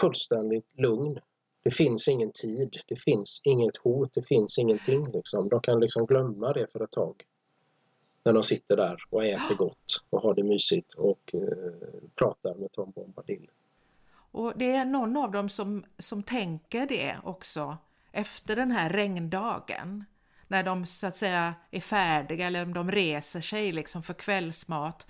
fullständigt 0.00 0.66
lugn. 0.78 1.18
Det 1.62 1.70
finns 1.70 2.08
ingen 2.08 2.32
tid, 2.32 2.76
det 2.88 2.96
finns 2.96 3.40
inget 3.44 3.76
hot, 3.76 4.14
det 4.14 4.26
finns 4.26 4.58
ingenting. 4.58 5.10
Liksom. 5.12 5.48
De 5.48 5.60
kan 5.60 5.80
liksom 5.80 6.06
glömma 6.06 6.52
det 6.52 6.72
för 6.72 6.84
ett 6.84 6.90
tag. 6.90 7.24
När 8.24 8.32
de 8.32 8.42
sitter 8.42 8.76
där 8.76 8.96
och 9.10 9.24
äter 9.24 9.54
gott 9.54 10.04
och 10.10 10.22
har 10.22 10.34
det 10.34 10.42
mysigt 10.42 10.94
och 10.94 11.34
eh, 11.34 11.40
pratar 12.14 12.54
med 12.54 12.72
Tom 12.72 12.90
Bombadil. 12.90 13.50
Och 14.10 14.52
det 14.56 14.70
är 14.74 14.84
någon 14.84 15.16
av 15.16 15.30
dem 15.30 15.48
som, 15.48 15.84
som 15.98 16.22
tänker 16.22 16.86
det 16.86 17.16
också 17.24 17.76
efter 18.12 18.56
den 18.56 18.70
här 18.70 18.90
regndagen 18.90 20.04
när 20.48 20.62
de 20.62 20.86
så 20.86 21.06
att 21.06 21.16
säga 21.16 21.54
är 21.70 21.80
färdiga 21.80 22.46
eller 22.46 22.62
om 22.62 22.74
de 22.74 22.90
reser 22.90 23.40
sig 23.40 23.72
liksom 23.72 24.02
för 24.02 24.14
kvällsmat. 24.14 25.06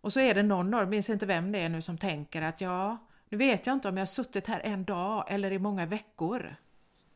Och 0.00 0.12
så 0.12 0.20
är 0.20 0.34
det 0.34 0.42
någon 0.42 0.70
dem, 0.70 0.90
minns 0.90 1.10
inte 1.10 1.26
vem 1.26 1.52
det 1.52 1.58
är 1.58 1.68
nu, 1.68 1.82
som 1.82 1.98
tänker 1.98 2.42
att 2.42 2.60
ja, 2.60 2.98
nu 3.28 3.38
vet 3.38 3.66
jag 3.66 3.74
inte 3.74 3.88
om 3.88 3.96
jag 3.96 4.00
har 4.00 4.06
suttit 4.06 4.46
här 4.46 4.60
en 4.64 4.84
dag 4.84 5.24
eller 5.28 5.52
i 5.52 5.58
många 5.58 5.86
veckor. 5.86 6.56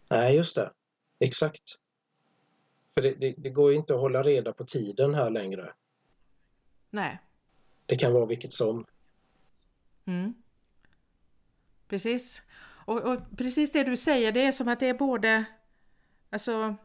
Nej, 0.09 0.37
just 0.37 0.55
det. 0.55 0.71
Exakt. 1.21 1.63
För 2.95 3.03
det, 3.03 3.15
det, 3.15 3.35
det 3.39 3.51
går 3.51 3.71
ju 3.71 3.77
inte 3.77 3.95
att 3.95 4.01
hålla 4.01 4.23
reda 4.23 4.53
på 4.53 4.65
tiden 4.65 5.15
här 5.15 5.31
längre. 5.31 5.73
Nej. 6.91 7.19
Det 7.87 7.97
kan 7.97 8.13
vara 8.13 8.27
vilket 8.27 8.53
som. 8.53 8.87
Mm. 10.05 10.35
Precis. 11.89 12.43
Och, 12.89 13.03
och, 13.03 13.19
precis 13.37 13.73
det 13.73 13.85
du 13.85 13.97
säger, 13.97 14.33
det 14.33 14.43
är 14.43 14.53
som 14.53 14.69
att 14.69 14.81
det 14.81 14.89
är 14.89 14.95
både, 14.95 15.45
alltså, 16.31 16.77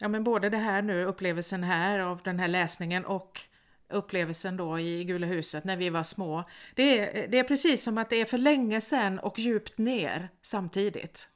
ja 0.00 0.08
men 0.08 0.24
både 0.24 0.50
det 0.50 0.56
här 0.56 0.82
nu, 0.82 1.04
upplevelsen 1.04 1.64
här 1.64 1.98
av 1.98 2.20
den 2.24 2.38
här 2.38 2.48
läsningen 2.48 3.04
och 3.04 3.40
upplevelsen 3.88 4.56
då 4.56 4.78
i 4.78 5.04
Gula 5.04 5.26
huset 5.26 5.64
när 5.64 5.76
vi 5.76 5.90
var 5.90 6.02
små. 6.02 6.44
Det 6.74 6.98
är, 6.98 7.28
det 7.28 7.38
är 7.38 7.44
precis 7.44 7.82
som 7.82 7.98
att 7.98 8.10
det 8.10 8.16
är 8.16 8.24
för 8.24 8.38
länge 8.38 8.80
sedan 8.80 9.18
och 9.18 9.38
djupt 9.38 9.78
ner 9.78 10.28
samtidigt. 10.42 11.28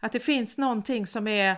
Att 0.00 0.12
det 0.12 0.20
finns 0.20 0.58
någonting 0.58 1.06
som 1.06 1.28
är 1.28 1.56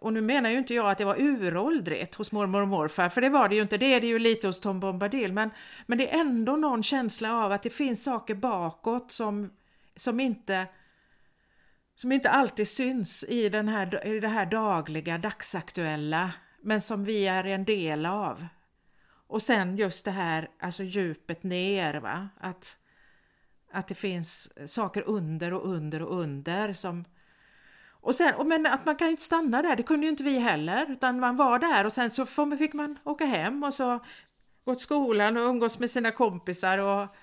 och 0.00 0.12
nu 0.12 0.20
menar 0.20 0.50
ju 0.50 0.58
inte 0.58 0.74
jag 0.74 0.90
att 0.90 0.98
det 0.98 1.04
var 1.04 1.20
uråldrigt 1.20 2.14
hos 2.14 2.32
mormor 2.32 2.62
och 2.62 2.68
morfar, 2.68 3.08
för 3.08 3.20
det 3.20 3.28
var 3.28 3.48
det 3.48 3.54
ju 3.54 3.62
inte, 3.62 3.78
det 3.78 3.94
är 3.94 4.00
det 4.00 4.06
ju 4.06 4.18
lite 4.18 4.46
hos 4.46 4.60
Tom 4.60 4.80
Bombadil, 4.80 5.32
men, 5.32 5.50
men 5.86 5.98
det 5.98 6.14
är 6.14 6.20
ändå 6.20 6.56
någon 6.56 6.82
känsla 6.82 7.44
av 7.44 7.52
att 7.52 7.62
det 7.62 7.70
finns 7.70 8.04
saker 8.04 8.34
bakåt 8.34 9.12
som, 9.12 9.50
som 9.96 10.20
inte 10.20 10.66
som 12.02 12.12
inte 12.12 12.30
alltid 12.30 12.68
syns 12.68 13.24
i, 13.28 13.48
den 13.48 13.68
här, 13.68 14.06
i 14.06 14.20
det 14.20 14.28
här 14.28 14.46
dagliga, 14.46 15.18
dagsaktuella, 15.18 16.30
men 16.62 16.80
som 16.80 17.04
vi 17.04 17.26
är 17.26 17.44
en 17.44 17.64
del 17.64 18.06
av. 18.06 18.46
Och 19.26 19.42
sen 19.42 19.76
just 19.76 20.04
det 20.04 20.10
här, 20.10 20.48
alltså 20.60 20.82
djupet 20.82 21.42
ner, 21.42 21.94
va? 21.94 22.28
Att, 22.40 22.76
att 23.72 23.88
det 23.88 23.94
finns 23.94 24.52
saker 24.72 25.02
under 25.06 25.52
och 25.52 25.68
under 25.68 26.02
och 26.02 26.20
under 26.20 26.72
som, 26.72 27.04
och 27.90 28.14
sen, 28.14 28.48
men 28.48 28.66
att 28.66 28.86
man 28.86 28.96
kan 28.96 29.06
ju 29.06 29.10
inte 29.10 29.22
stanna 29.22 29.62
där, 29.62 29.76
det 29.76 29.82
kunde 29.82 30.06
ju 30.06 30.10
inte 30.10 30.24
vi 30.24 30.38
heller, 30.38 30.90
utan 30.90 31.20
man 31.20 31.36
var 31.36 31.58
där 31.58 31.84
och 31.84 31.92
sen 31.92 32.10
så 32.10 32.26
fick 32.58 32.72
man 32.72 32.98
åka 33.04 33.24
hem 33.24 33.62
och 33.62 33.74
så 33.74 34.04
gå 34.64 34.74
till 34.74 34.82
skolan 34.82 35.36
och 35.36 35.48
umgås 35.48 35.78
med 35.78 35.90
sina 35.90 36.10
kompisar 36.10 36.78
och... 36.78 37.16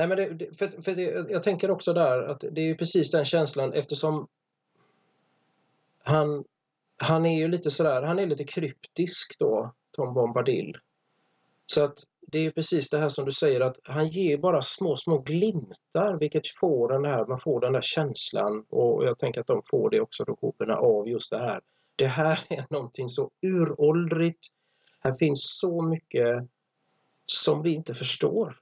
Nej 0.00 0.08
men 0.08 0.38
det, 0.38 0.58
för, 0.58 0.82
för 0.82 0.94
det, 0.94 1.30
jag 1.30 1.42
tänker 1.42 1.70
också 1.70 1.92
där 1.92 2.22
att 2.22 2.40
det 2.40 2.60
är 2.60 2.64
ju 2.64 2.76
precis 2.76 3.10
den 3.10 3.24
känslan 3.24 3.72
eftersom 3.72 4.28
han, 6.02 6.44
han 6.96 7.26
är 7.26 7.38
ju 7.38 7.48
lite 7.48 7.70
sådär, 7.70 8.02
han 8.02 8.18
är 8.18 8.26
lite 8.26 8.44
kryptisk 8.44 9.38
då, 9.38 9.74
Tom 9.90 10.14
Bombadil. 10.14 10.76
Så 11.66 11.84
att 11.84 11.98
det 12.20 12.46
är 12.46 12.50
precis 12.50 12.90
det 12.90 12.98
här 12.98 13.08
som 13.08 13.24
du 13.24 13.32
säger 13.32 13.60
att 13.60 13.76
han 13.84 14.08
ger 14.08 14.38
bara 14.38 14.62
små, 14.62 14.96
små 14.96 15.18
glimtar 15.18 16.18
vilket 16.18 16.46
får 16.60 16.92
den 16.92 17.04
här, 17.04 17.26
man 17.26 17.38
får 17.38 17.60
den 17.60 17.72
där 17.72 17.82
känslan 17.82 18.64
och 18.68 19.04
jag 19.04 19.18
tänker 19.18 19.40
att 19.40 19.46
de 19.46 19.62
får 19.70 19.90
det 19.90 20.00
också 20.00 20.24
då 20.24 20.54
av 20.76 21.08
just 21.08 21.30
det 21.30 21.38
här. 21.38 21.60
Det 21.96 22.06
här 22.06 22.40
är 22.48 22.66
någonting 22.70 23.08
så 23.08 23.30
uråldrigt. 23.46 24.46
Här 25.00 25.12
finns 25.12 25.58
så 25.60 25.82
mycket 25.82 26.48
som 27.26 27.62
vi 27.62 27.74
inte 27.74 27.94
förstår. 27.94 28.56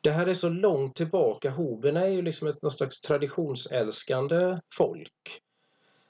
Det 0.00 0.10
här 0.10 0.26
är 0.26 0.34
så 0.34 0.48
långt 0.48 0.96
tillbaka. 0.96 1.50
Hoberna 1.50 2.06
är 2.06 2.10
ju 2.10 2.22
liksom 2.22 2.48
ett 2.48 2.62
någon 2.62 2.70
slags 2.70 3.00
traditionsälskande 3.00 4.60
folk. 4.74 5.40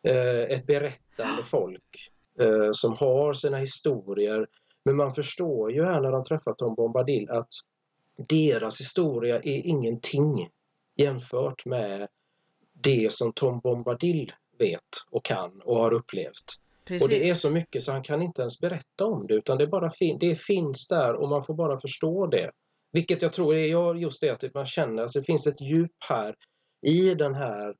Eh, 0.03 0.41
ett 0.41 0.67
berättande 0.67 1.43
folk 1.45 2.11
eh, 2.41 2.71
som 2.73 2.97
har 2.97 3.33
sina 3.33 3.59
historier 3.59 4.47
men 4.89 4.97
man 4.97 5.13
förstår 5.13 5.73
ju 5.73 5.85
här 5.85 6.01
när 6.01 6.13
de 6.13 6.25
träffar 6.25 6.53
Tom 6.53 6.75
Bombadil 6.75 7.31
att 7.31 7.49
deras 8.17 8.81
historia 8.81 9.37
är 9.37 9.67
ingenting 9.67 10.51
jämfört 10.97 11.65
med 11.65 12.09
det 12.73 13.13
som 13.13 13.33
Tom 13.33 13.61
Bombadil 13.61 14.33
vet 14.59 14.83
och 15.11 15.25
kan 15.25 15.61
och 15.65 15.77
har 15.77 15.95
upplevt. 15.95 16.45
Precis. 16.85 17.03
Och 17.03 17.09
det 17.09 17.29
är 17.29 17.35
så 17.35 17.51
mycket 17.51 17.83
så 17.83 17.93
han 17.93 18.03
kan 18.03 18.23
inte 18.23 18.43
ens 18.43 18.61
berätta 18.61 19.07
om 19.07 19.27
det 19.27 19.35
utan 19.35 19.59
det, 19.59 19.67
bara 19.67 19.91
fin 19.91 20.19
det 20.21 20.41
finns 20.41 20.89
där 20.89 21.15
och 21.15 21.29
man 21.29 21.43
får 21.43 21.55
bara 21.55 21.79
förstå 21.79 22.27
det. 22.27 22.51
Vilket 22.93 23.23
jag 23.23 23.33
tror 23.33 23.55
är 23.55 23.95
just 23.95 24.21
det 24.21 24.31
att 24.31 24.55
man 24.55 24.67
känner 24.67 25.03
att 25.03 25.13
det 25.13 25.23
finns 25.23 25.47
ett 25.47 25.61
djup 25.61 26.05
här 26.09 26.35
i 26.83 27.15
den 27.15 27.35
här 27.35 27.77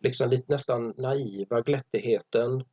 liksom 0.00 0.30
lite 0.30 0.52
nästan 0.52 0.94
naiva 0.96 1.60
glättigheten 1.60 2.64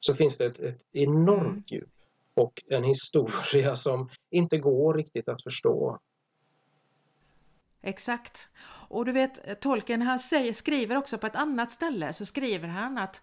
så 0.00 0.14
finns 0.14 0.38
det 0.38 0.46
ett, 0.46 0.58
ett 0.58 0.82
enormt 0.92 1.46
mm. 1.46 1.64
djup 1.66 1.90
och 2.34 2.62
en 2.66 2.84
historia 2.84 3.76
som 3.76 4.10
inte 4.30 4.58
går 4.58 4.94
riktigt 4.94 5.28
att 5.28 5.42
förstå. 5.42 5.98
Exakt. 7.82 8.48
Och 8.88 9.04
du 9.04 9.12
vet, 9.12 9.60
tolken 9.60 10.02
han 10.02 10.18
säger, 10.18 10.52
skriver 10.52 10.96
också 10.96 11.18
på 11.18 11.26
ett 11.26 11.36
annat 11.36 11.70
ställe 11.70 12.12
så 12.12 12.26
skriver 12.26 12.68
han 12.68 12.98
att 12.98 13.22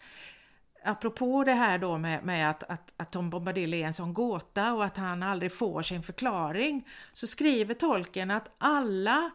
apropå 0.84 1.44
det 1.44 1.54
här 1.54 1.78
då 1.78 1.98
med, 1.98 2.24
med 2.24 2.50
att, 2.50 2.64
att, 2.64 2.94
att 2.98 3.12
Tom 3.12 3.30
Bombadil 3.30 3.74
är 3.74 3.86
en 3.86 3.94
sån 3.94 4.14
gåta 4.14 4.74
och 4.74 4.86
att 4.86 4.98
han 4.98 5.24
aldrig 5.24 5.54
får 5.54 5.82
sin 5.82 6.04
förklaring 6.04 6.88
så 7.14 7.28
skriver 7.28 7.74
tolken 7.74 8.32
att 8.32 8.52
alla, 8.58 9.32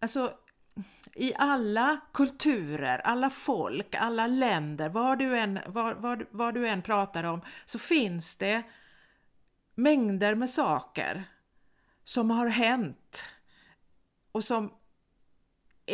alltså 0.00 0.32
i 1.14 1.34
alla 1.36 2.00
kulturer, 2.12 2.98
alla 2.98 3.30
folk, 3.30 3.94
alla 3.94 4.26
länder, 4.26 4.88
vad 4.88 5.18
du 5.18 5.38
än, 5.38 5.58
vad, 5.66 5.96
vad, 5.96 6.24
vad 6.30 6.54
du 6.54 6.68
än 6.68 6.82
pratar 6.82 7.24
om, 7.24 7.40
så 7.64 7.78
finns 7.78 8.36
det 8.36 8.62
mängder 9.74 10.34
med 10.34 10.50
saker 10.50 11.24
som 12.04 12.30
har 12.30 12.46
hänt 12.46 13.24
och 14.32 14.44
som 14.44 14.72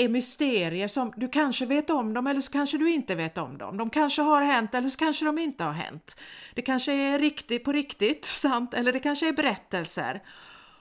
är 0.03 0.09
mysterier 0.09 0.89
som 0.89 1.13
du 1.17 1.29
kanske 1.29 1.67
vet 1.67 1.91
om 1.91 2.15
dem 2.15 2.27
eller 2.27 2.41
så 2.41 2.53
kanske 2.53 2.79
du 2.79 2.91
inte 2.91 3.15
vet 3.15 3.39
om 3.39 3.59
dem. 3.59 3.77
De 3.77 3.91
kanske 3.91 4.23
har 4.23 4.43
hänt 4.43 4.75
eller 4.75 4.89
så 4.89 4.99
kanske 4.99 5.25
de 5.25 5.39
inte 5.39 5.65
har 5.65 5.73
hänt. 5.73 6.17
Det 6.55 6.63
kanske 6.63 6.93
är 6.93 7.19
riktigt 7.19 7.65
på 7.65 7.73
riktigt 7.73 8.25
sant 8.25 8.75
eller 8.75 8.93
det 8.93 9.01
kanske 9.01 9.29
är 9.29 9.33
berättelser. 9.33 10.23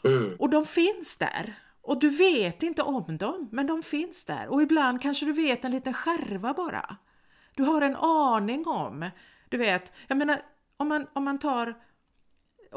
Mm. 0.03 0.35
Och 0.39 0.49
de 0.49 0.65
finns 0.65 1.17
där. 1.17 1.55
Och 1.81 1.99
du 1.99 2.09
vet 2.09 2.63
inte 2.63 2.81
om 2.81 3.17
dem, 3.17 3.49
men 3.51 3.67
de 3.67 3.83
finns 3.83 4.25
där. 4.25 4.47
Och 4.47 4.61
ibland 4.61 5.01
kanske 5.01 5.25
du 5.25 5.33
vet 5.33 5.65
en 5.65 5.71
liten 5.71 5.93
skärva 5.93 6.53
bara. 6.53 6.97
Du 7.55 7.63
har 7.63 7.81
en 7.81 7.95
aning 7.95 8.67
om, 8.67 9.09
du 9.49 9.57
vet, 9.57 9.91
jag 10.07 10.17
menar 10.17 10.41
om 10.77 10.87
man, 10.87 11.07
om 11.13 11.23
man 11.23 11.39
tar 11.39 11.75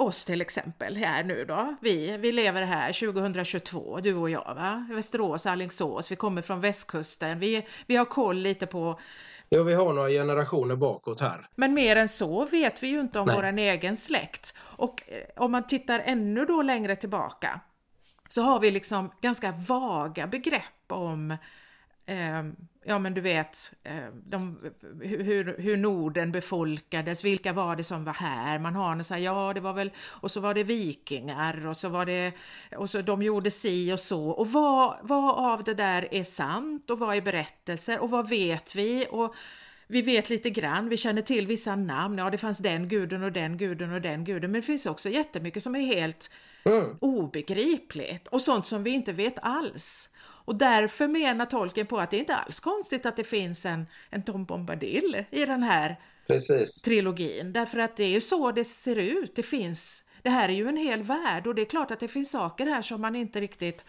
oss 0.00 0.24
till 0.24 0.40
exempel 0.40 0.96
här 0.96 1.24
nu 1.24 1.44
då. 1.44 1.74
Vi, 1.80 2.16
vi 2.16 2.32
lever 2.32 2.62
här 2.62 3.12
2022, 3.12 3.98
du 4.02 4.14
och 4.14 4.30
jag 4.30 4.54
va? 4.54 4.86
Västerås, 4.90 5.46
Alingsås, 5.46 6.12
vi 6.12 6.16
kommer 6.16 6.42
från 6.42 6.60
västkusten. 6.60 7.38
Vi, 7.38 7.66
vi 7.86 7.96
har 7.96 8.04
koll 8.04 8.36
lite 8.36 8.66
på 8.66 9.00
Ja, 9.48 9.62
vi 9.62 9.74
har 9.74 9.92
några 9.92 10.08
generationer 10.08 10.76
bakåt 10.76 11.20
här. 11.20 11.48
Men 11.54 11.74
mer 11.74 11.96
än 11.96 12.08
så 12.08 12.44
vet 12.44 12.82
vi 12.82 12.88
ju 12.88 13.00
inte 13.00 13.20
om 13.20 13.26
Nej. 13.26 13.36
våran 13.36 13.58
egen 13.58 13.96
släkt. 13.96 14.54
Och 14.58 15.02
eh, 15.06 15.42
om 15.42 15.52
man 15.52 15.66
tittar 15.66 16.02
ännu 16.04 16.44
då 16.44 16.62
längre 16.62 16.96
tillbaka 16.96 17.60
så 18.28 18.42
har 18.42 18.60
vi 18.60 18.70
liksom 18.70 19.10
ganska 19.20 19.52
vaga 19.68 20.26
begrepp 20.26 20.92
om 20.92 21.36
ja 22.84 22.98
men 22.98 23.14
du 23.14 23.20
vet, 23.20 23.72
eh, 23.84 24.08
de, 24.26 24.58
hur, 25.00 25.56
hur 25.58 25.76
Norden 25.76 26.32
befolkades, 26.32 27.24
vilka 27.24 27.52
var 27.52 27.76
det 27.76 27.84
som 27.84 28.04
var 28.04 28.12
här? 28.12 28.58
Man 28.58 28.74
har 28.74 28.92
en 28.92 29.04
så 29.04 29.14
här, 29.14 29.20
ja 29.20 29.52
det 29.54 29.60
var 29.60 29.72
väl, 29.72 29.90
och 29.98 30.30
så 30.30 30.40
var 30.40 30.54
det 30.54 30.64
vikingar 30.64 31.66
och 31.66 31.76
så 31.76 31.88
var 31.88 32.06
det, 32.06 32.32
och 32.76 32.90
så 32.90 33.02
de 33.02 33.22
gjorde 33.22 33.50
si 33.50 33.92
och 33.92 34.00
så. 34.00 34.28
Och 34.28 34.52
vad, 34.52 34.96
vad 35.02 35.52
av 35.52 35.64
det 35.64 35.74
där 35.74 36.08
är 36.10 36.24
sant 36.24 36.90
och 36.90 36.98
vad 36.98 37.16
är 37.16 37.20
berättelser 37.20 37.98
och 37.98 38.10
vad 38.10 38.28
vet 38.28 38.74
vi? 38.74 39.06
Och 39.10 39.34
vi 39.86 40.02
vet 40.02 40.30
lite 40.30 40.50
grann, 40.50 40.88
vi 40.88 40.96
känner 40.96 41.22
till 41.22 41.46
vissa 41.46 41.76
namn, 41.76 42.18
ja 42.18 42.30
det 42.30 42.38
fanns 42.38 42.58
den 42.58 42.88
guden 42.88 43.22
och 43.22 43.32
den 43.32 43.56
guden 43.56 43.92
och 43.92 44.00
den 44.00 44.24
guden, 44.24 44.52
men 44.52 44.60
det 44.60 44.66
finns 44.66 44.86
också 44.86 45.08
jättemycket 45.08 45.62
som 45.62 45.76
är 45.76 45.80
helt 45.80 46.30
mm. 46.64 46.96
obegripligt 47.00 48.28
och 48.28 48.40
sånt 48.40 48.66
som 48.66 48.82
vi 48.82 48.90
inte 48.90 49.12
vet 49.12 49.38
alls. 49.42 50.10
Och 50.48 50.56
därför 50.56 51.08
menar 51.08 51.46
tolken 51.46 51.86
på 51.86 51.98
att 51.98 52.10
det 52.10 52.18
inte 52.18 52.34
alls 52.34 52.60
konstigt 52.60 53.06
att 53.06 53.16
det 53.16 53.24
finns 53.24 53.66
en, 53.66 53.86
en 54.10 54.22
Tom 54.22 54.44
Bombadil 54.44 55.24
i 55.30 55.46
den 55.46 55.62
här 55.62 55.96
Precis. 56.26 56.82
trilogin. 56.82 57.52
Därför 57.52 57.78
att 57.78 57.96
det 57.96 58.04
är 58.04 58.08
ju 58.08 58.20
så 58.20 58.52
det 58.52 58.64
ser 58.64 58.96
ut. 58.96 59.36
Det 59.36 59.42
finns, 59.42 60.04
det 60.22 60.30
här 60.30 60.48
är 60.48 60.52
ju 60.52 60.68
en 60.68 60.76
hel 60.76 61.02
värld 61.02 61.46
och 61.46 61.54
det 61.54 61.62
är 61.62 61.66
klart 61.66 61.90
att 61.90 62.00
det 62.00 62.08
finns 62.08 62.30
saker 62.30 62.66
här 62.66 62.82
som 62.82 63.00
man 63.00 63.16
inte 63.16 63.40
riktigt 63.40 63.84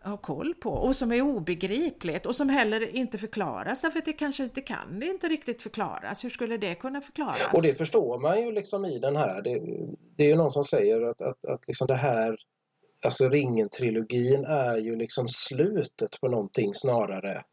har 0.00 0.16
koll 0.16 0.54
på 0.54 0.70
och 0.70 0.96
som 0.96 1.12
är 1.12 1.22
obegripligt 1.22 2.26
och 2.26 2.36
som 2.36 2.48
heller 2.48 2.96
inte 2.96 3.18
förklaras 3.18 3.82
därför 3.82 3.98
att 3.98 4.04
det 4.04 4.12
kanske 4.12 4.44
inte 4.44 4.60
kan 4.60 5.00
det 5.00 5.06
inte 5.06 5.28
riktigt 5.28 5.62
förklaras. 5.62 6.24
Hur 6.24 6.30
skulle 6.30 6.56
det 6.56 6.74
kunna 6.74 7.00
förklaras? 7.00 7.50
Och 7.52 7.62
det 7.62 7.78
förstår 7.78 8.18
man 8.18 8.40
ju 8.40 8.52
liksom 8.52 8.84
i 8.84 8.98
den 8.98 9.16
här. 9.16 9.42
Det, 9.42 9.60
det 10.16 10.24
är 10.24 10.28
ju 10.28 10.36
någon 10.36 10.52
som 10.52 10.64
säger 10.64 11.02
att, 11.02 11.20
att, 11.20 11.44
att 11.44 11.68
liksom 11.68 11.86
det 11.86 11.94
här 11.94 12.36
alltså 13.04 13.28
Ringen-trilogin 13.28 14.44
är 14.44 14.76
ju 14.76 14.96
liksom 14.96 15.28
slutet 15.28 16.20
på 16.20 16.28
någonting 16.28 16.74
snarare. 16.74 17.44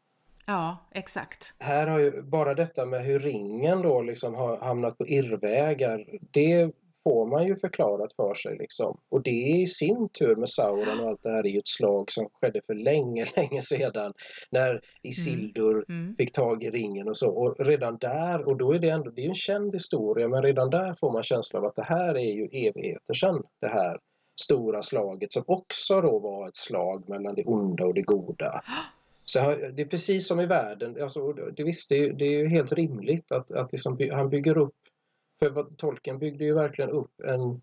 Ja, 0.46 0.76
exakt. 0.92 1.54
Här 1.58 1.86
har 1.86 1.98
ju 1.98 2.22
bara 2.22 2.54
detta 2.54 2.86
med 2.86 3.04
hur 3.04 3.18
ringen 3.18 3.82
då 3.82 4.02
liksom 4.02 4.34
har 4.34 4.56
hamnat 4.56 4.98
på 4.98 5.06
irrvägar, 5.06 6.06
det 6.30 6.70
får 7.04 7.26
man 7.26 7.46
ju 7.46 7.56
förklarat 7.56 8.12
för 8.12 8.34
sig 8.34 8.56
liksom. 8.56 9.00
Och 9.08 9.22
det 9.22 9.30
i 9.30 9.66
sin 9.66 10.08
tur 10.08 10.36
med 10.36 10.48
Sauron 10.48 11.00
och 11.02 11.08
allt 11.08 11.22
det 11.22 11.30
här 11.30 11.46
är 11.46 11.50
ju 11.50 11.58
ett 11.58 11.68
slag 11.68 12.10
som 12.10 12.28
skedde 12.32 12.60
för 12.66 12.74
länge, 12.74 13.24
länge 13.36 13.60
sedan 13.60 14.12
när 14.50 14.80
Isildur 15.02 15.84
mm. 15.88 16.02
Mm. 16.02 16.16
fick 16.16 16.32
tag 16.32 16.64
i 16.64 16.70
ringen 16.70 17.08
och 17.08 17.16
så. 17.16 17.30
Och 17.30 17.66
redan 17.66 17.98
där, 17.98 18.48
och 18.48 18.56
då 18.56 18.72
är 18.72 18.78
det 18.78 18.88
ändå, 18.88 19.10
det 19.10 19.24
är 19.24 19.28
en 19.28 19.34
känd 19.34 19.74
historia, 19.74 20.28
men 20.28 20.42
redan 20.42 20.70
där 20.70 20.94
får 21.00 21.12
man 21.12 21.22
känsla 21.22 21.58
av 21.58 21.64
att 21.64 21.76
det 21.76 21.84
här 21.84 22.14
är 22.14 22.32
ju 22.32 22.44
evigheter 22.44 23.14
sedan 23.14 23.42
det 23.60 23.68
här 23.68 23.98
stora 24.40 24.82
slaget 24.82 25.32
som 25.32 25.44
också 25.46 26.00
då 26.00 26.18
var 26.18 26.48
ett 26.48 26.56
slag 26.56 27.08
mellan 27.08 27.34
det 27.34 27.44
onda 27.44 27.84
och 27.84 27.94
det 27.94 28.02
goda. 28.02 28.62
Så 29.24 29.40
det 29.74 29.82
är 29.82 29.86
precis 29.86 30.26
som 30.28 30.40
i 30.40 30.46
världen, 30.46 31.02
alltså, 31.02 31.32
det, 31.32 31.64
visst, 31.64 31.88
det, 31.88 31.96
är, 31.96 32.12
det 32.12 32.24
är 32.24 32.46
helt 32.46 32.72
rimligt 32.72 33.32
att, 33.32 33.50
att 33.50 33.72
liksom, 33.72 33.98
han 34.12 34.30
bygger 34.30 34.58
upp, 34.58 34.74
för 35.38 35.76
Tolkien 35.76 36.18
byggde 36.18 36.44
ju 36.44 36.54
verkligen 36.54 36.90
upp 36.90 37.20
en, 37.20 37.62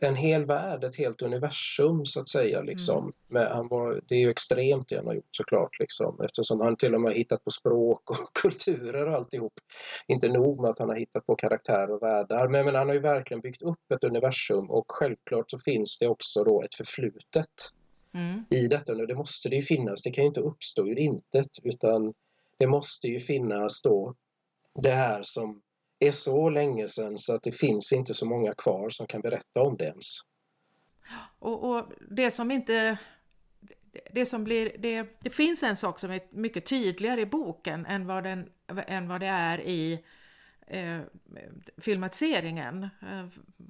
en 0.00 0.16
hel 0.16 0.44
värld, 0.44 0.84
ett 0.84 0.96
helt 0.96 1.22
universum 1.22 2.04
så 2.04 2.20
att 2.20 2.28
säga. 2.28 2.62
Liksom. 2.62 2.98
Mm. 2.98 3.12
Men 3.28 3.46
han 3.46 3.68
var, 3.68 4.00
det 4.08 4.14
är 4.14 4.18
ju 4.18 4.30
extremt 4.30 4.88
det 4.88 4.96
han 4.96 5.06
har 5.06 5.14
gjort 5.14 5.36
såklart 5.36 5.78
liksom, 5.78 6.20
eftersom 6.24 6.60
han 6.60 6.76
till 6.76 6.94
och 6.94 7.00
med 7.00 7.12
har 7.12 7.16
hittat 7.16 7.44
på 7.44 7.50
språk 7.50 8.10
och 8.10 8.32
kulturer 8.42 9.06
och 9.06 9.14
alltihop. 9.14 9.52
Inte 10.06 10.28
nog 10.28 10.60
med 10.60 10.70
att 10.70 10.78
han 10.78 10.88
har 10.88 10.96
hittat 10.96 11.26
på 11.26 11.36
karaktärer 11.36 11.90
och 11.90 12.02
världar, 12.02 12.48
men, 12.48 12.64
men 12.64 12.74
han 12.74 12.88
har 12.88 12.94
ju 12.94 13.00
verkligen 13.00 13.40
byggt 13.40 13.62
upp 13.62 13.92
ett 13.94 14.04
universum 14.04 14.70
och 14.70 14.84
självklart 14.88 15.50
så 15.50 15.58
finns 15.58 15.98
det 15.98 16.08
också 16.08 16.44
då 16.44 16.62
ett 16.62 16.74
förflutet 16.74 17.72
mm. 18.14 18.44
i 18.50 18.68
detta. 18.68 18.94
Nu, 18.94 19.06
det 19.06 19.14
måste 19.14 19.48
det 19.48 19.56
ju 19.56 19.62
finnas, 19.62 20.02
det 20.02 20.10
kan 20.10 20.24
ju 20.24 20.28
inte 20.28 20.40
uppstå 20.40 20.88
ur 20.88 20.98
intet 20.98 21.50
utan 21.62 22.14
det 22.58 22.66
måste 22.66 23.08
ju 23.08 23.18
finnas 23.18 23.82
då 23.82 24.14
det 24.82 24.90
här 24.90 25.22
som 25.22 25.62
är 25.98 26.10
så 26.10 26.50
länge 26.50 26.88
sedan 26.88 27.18
så 27.18 27.34
att 27.34 27.42
det 27.42 27.52
finns 27.52 27.92
inte 27.92 28.14
så 28.14 28.26
många 28.26 28.54
kvar 28.54 28.90
som 28.90 29.06
kan 29.06 29.20
berätta 29.20 29.60
om 29.60 29.76
det 29.76 29.84
ens. 29.84 30.20
Och, 31.38 31.70
och 31.70 31.92
det 32.10 32.30
som 32.30 32.50
inte 32.50 32.98
det 34.12 34.26
som 34.26 34.44
blir, 34.44 34.72
det, 34.78 35.18
det 35.20 35.30
finns 35.30 35.62
en 35.62 35.76
sak 35.76 35.98
som 35.98 36.10
är 36.10 36.20
mycket 36.30 36.66
tydligare 36.66 37.20
i 37.20 37.26
boken 37.26 37.86
än 37.86 38.06
vad, 38.06 38.24
den, 38.24 38.48
än 38.86 39.08
vad 39.08 39.20
det 39.20 39.26
är 39.26 39.60
i 39.60 40.04
eh, 40.66 41.00
filmatiseringen. 41.76 42.82
Eh, 42.82 43.26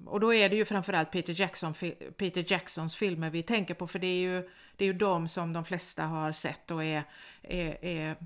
och 0.07 0.20
då 0.20 0.35
är 0.35 0.49
det 0.49 0.57
ju 0.57 0.64
framförallt 0.64 1.11
Peter, 1.11 1.41
Jackson, 1.41 1.74
Peter 2.16 2.53
Jacksons 2.53 2.97
filmer 2.97 3.31
vi 3.31 3.43
tänker 3.43 3.74
på 3.74 3.87
för 3.87 3.99
det 3.99 4.07
är 4.07 4.20
ju, 4.20 4.51
det 4.76 4.85
är 4.85 4.87
ju 4.87 4.93
de 4.93 5.29
som 5.29 5.53
de 5.53 5.64
flesta 5.64 6.03
har 6.03 6.33
sett 6.33 6.70
och 6.70 6.85
är, 6.85 7.03
är, 7.43 7.85
är 7.85 8.16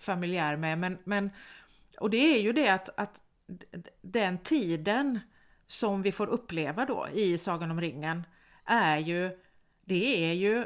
familjär 0.00 0.56
med. 0.56 0.78
Men, 0.78 0.98
men, 1.04 1.30
och 1.98 2.10
det 2.10 2.36
är 2.36 2.42
ju 2.42 2.52
det 2.52 2.68
att, 2.68 2.88
att 2.96 3.22
den 4.00 4.38
tiden 4.38 5.20
som 5.66 6.02
vi 6.02 6.12
får 6.12 6.26
uppleva 6.26 6.84
då 6.84 7.08
i 7.12 7.38
Sagan 7.38 7.70
om 7.70 7.80
ringen 7.80 8.26
är 8.64 8.98
ju, 8.98 9.38
det 9.84 10.30
är 10.30 10.32
ju 10.32 10.64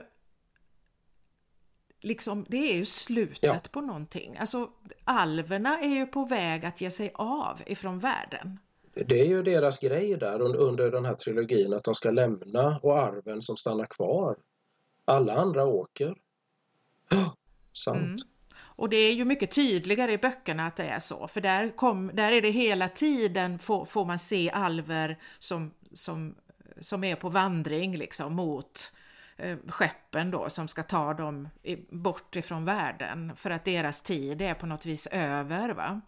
liksom, 2.00 2.46
det 2.48 2.72
är 2.72 2.76
ju 2.76 2.84
slutet 2.84 3.44
ja. 3.44 3.60
på 3.70 3.80
någonting. 3.80 4.36
Alltså 4.36 4.70
alverna 5.04 5.80
är 5.80 5.88
ju 5.88 6.06
på 6.06 6.24
väg 6.24 6.64
att 6.64 6.80
ge 6.80 6.90
sig 6.90 7.10
av 7.14 7.62
ifrån 7.66 7.98
världen. 7.98 8.58
Det 8.94 9.20
är 9.20 9.24
ju 9.24 9.42
deras 9.42 9.78
grej 9.78 10.16
där 10.16 10.40
under 10.40 10.90
den 10.90 11.04
här 11.04 11.14
trilogin 11.14 11.72
att 11.72 11.84
de 11.84 11.94
ska 11.94 12.10
lämna 12.10 12.80
och 12.82 12.98
arven 12.98 13.42
som 13.42 13.56
stannar 13.56 13.86
kvar. 13.86 14.36
Alla 15.04 15.34
andra 15.34 15.64
åker. 15.64 16.16
Oh, 17.10 17.32
sant. 17.72 17.98
Mm. 17.98 18.16
Och 18.76 18.88
det 18.88 18.96
är 18.96 19.12
ju 19.12 19.24
mycket 19.24 19.50
tydligare 19.50 20.12
i 20.12 20.18
böckerna 20.18 20.66
att 20.66 20.76
det 20.76 20.84
är 20.84 20.98
så, 20.98 21.28
för 21.28 21.40
där, 21.40 21.76
kom, 21.76 22.10
där 22.14 22.32
är 22.32 22.42
det 22.42 22.50
hela 22.50 22.88
tiden 22.88 23.58
får, 23.58 23.84
får 23.84 24.04
man 24.04 24.18
se 24.18 24.50
alver 24.50 25.18
som, 25.38 25.70
som, 25.92 26.34
som 26.80 27.04
är 27.04 27.16
på 27.16 27.28
vandring 27.28 27.96
liksom 27.96 28.34
mot 28.34 28.92
eh, 29.36 29.56
skeppen 29.68 30.30
då 30.30 30.48
som 30.48 30.68
ska 30.68 30.82
ta 30.82 31.14
dem 31.14 31.48
i, 31.62 31.76
bort 31.90 32.36
ifrån 32.36 32.64
världen 32.64 33.36
för 33.36 33.50
att 33.50 33.64
deras 33.64 34.02
tid 34.02 34.42
är 34.42 34.54
på 34.54 34.66
något 34.66 34.86
vis 34.86 35.06
över. 35.06 35.68
Va? 35.68 36.00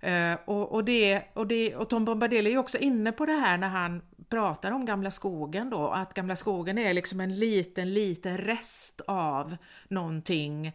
Eh, 0.00 0.38
och, 0.44 0.72
och, 0.72 0.84
det, 0.84 1.22
och, 1.34 1.46
det, 1.46 1.76
och 1.76 1.90
Tom 1.90 2.04
Bombadil 2.04 2.46
är 2.46 2.50
ju 2.50 2.58
också 2.58 2.78
inne 2.78 3.12
på 3.12 3.26
det 3.26 3.32
här 3.32 3.58
när 3.58 3.68
han 3.68 4.02
pratar 4.28 4.72
om 4.72 4.84
Gamla 4.84 5.10
skogen 5.10 5.70
då, 5.70 5.88
att 5.88 6.14
Gamla 6.14 6.36
skogen 6.36 6.78
är 6.78 6.94
liksom 6.94 7.20
en 7.20 7.38
liten, 7.38 7.94
liten 7.94 8.38
rest 8.38 9.00
av 9.06 9.56
någonting 9.88 10.66
eh, 10.66 10.72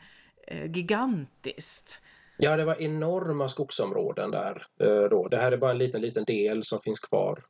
gigantiskt. 0.73 2.01
Ja, 2.37 2.57
det 2.57 2.65
var 2.65 2.81
enorma 2.81 3.47
skogsområden 3.47 4.31
där 4.31 4.67
eh, 4.79 5.09
då. 5.09 5.27
Det 5.27 5.37
här 5.37 5.51
är 5.51 5.57
bara 5.57 5.71
en 5.71 5.77
liten, 5.77 6.01
liten 6.01 6.25
del 6.25 6.63
som 6.63 6.79
finns 6.79 6.99
kvar 6.99 7.43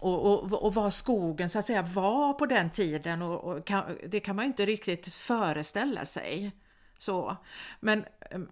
och, 0.00 0.32
och, 0.32 0.62
och 0.64 0.74
vad 0.74 0.94
skogen 0.94 1.50
så 1.50 1.58
att 1.58 1.66
säga 1.66 1.82
var 1.82 2.32
på 2.32 2.46
den 2.46 2.70
tiden 2.70 3.22
och, 3.22 3.44
och 3.44 3.64
kan, 3.64 3.98
det 4.08 4.20
kan 4.20 4.36
man 4.36 4.44
inte 4.44 4.66
riktigt 4.66 5.14
föreställa 5.14 6.04
sig. 6.04 6.52
Så. 6.98 7.36
Men, 7.80 8.04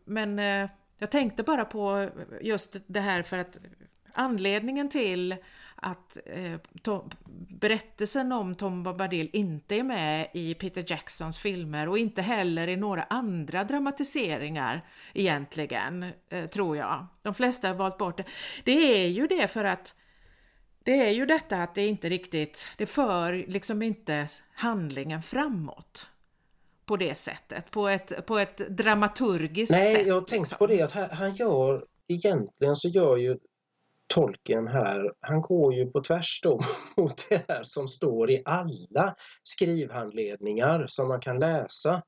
men 0.05 0.39
eh, 0.39 0.71
jag 0.99 1.11
tänkte 1.11 1.43
bara 1.43 1.65
på 1.65 2.11
just 2.41 2.77
det 2.87 3.01
här 3.01 3.23
för 3.23 3.39
att 3.39 3.59
anledningen 4.19 4.89
till 4.89 5.37
att 5.77 6.19
eh, 6.27 6.59
Tom, 6.83 7.11
berättelsen 7.49 8.33
om 8.33 8.55
Tom 8.55 8.83
Bombadil 8.83 9.31
inte 9.33 9.77
är 9.77 9.83
med 9.83 10.29
i 10.35 10.55
Peter 10.55 10.85
Jacksons 10.87 11.39
filmer 11.39 11.89
och 11.89 11.99
inte 11.99 12.23
heller 12.23 12.69
i 12.69 12.77
några 12.77 13.03
andra 13.03 13.65
dramatiseringar 13.65 14.87
egentligen, 15.15 16.13
eh, 16.29 16.47
tror 16.47 16.77
jag. 16.77 17.07
De 17.23 17.35
flesta 17.35 17.69
har 17.69 17.75
valt 17.75 17.99
bort 17.99 18.17
det. 18.17 18.25
Det 18.65 19.05
är 19.05 19.09
ju 19.09 19.27
det 19.27 19.49
för 19.49 19.65
att 19.65 19.95
det 20.85 21.07
är 21.07 21.11
ju 21.11 21.27
detta 21.27 21.63
att 21.63 21.75
det 21.75 21.87
inte 21.87 22.09
riktigt, 22.09 22.69
det 22.77 22.87
för 22.87 23.45
liksom 23.49 23.83
inte 23.83 24.29
handlingen 24.55 25.23
framåt 25.23 26.11
på 26.87 26.97
det 26.97 27.15
sättet, 27.15 27.71
på 27.71 27.89
ett, 27.89 28.27
på 28.27 28.39
ett 28.39 28.57
dramaturgiskt 28.57 29.73
Nej, 29.73 29.93
sätt. 29.93 30.01
Nej, 30.01 30.09
jag 30.09 30.15
har 30.15 30.21
tänkt 30.21 30.41
liksom. 30.41 30.59
på 30.59 30.67
det 30.67 30.83
att 30.83 31.19
han 31.19 31.35
gör, 31.35 31.85
egentligen 32.09 32.77
så 32.77 32.89
gör 32.89 33.17
ju 33.17 33.39
tolken 34.09 34.69
här, 34.69 35.13
han 35.21 35.41
går 35.41 35.75
ju 35.75 35.87
på 35.87 36.03
tvärs 36.03 36.41
då 36.43 36.61
mot 36.97 37.29
det 37.29 37.45
här 37.49 37.61
som 37.63 37.89
står 37.89 38.31
i 38.31 38.43
alla 38.45 39.15
skrivhandledningar 39.43 40.85
som 40.89 41.09
man 41.09 41.21
kan 41.21 41.39
läsa. 41.39 42.03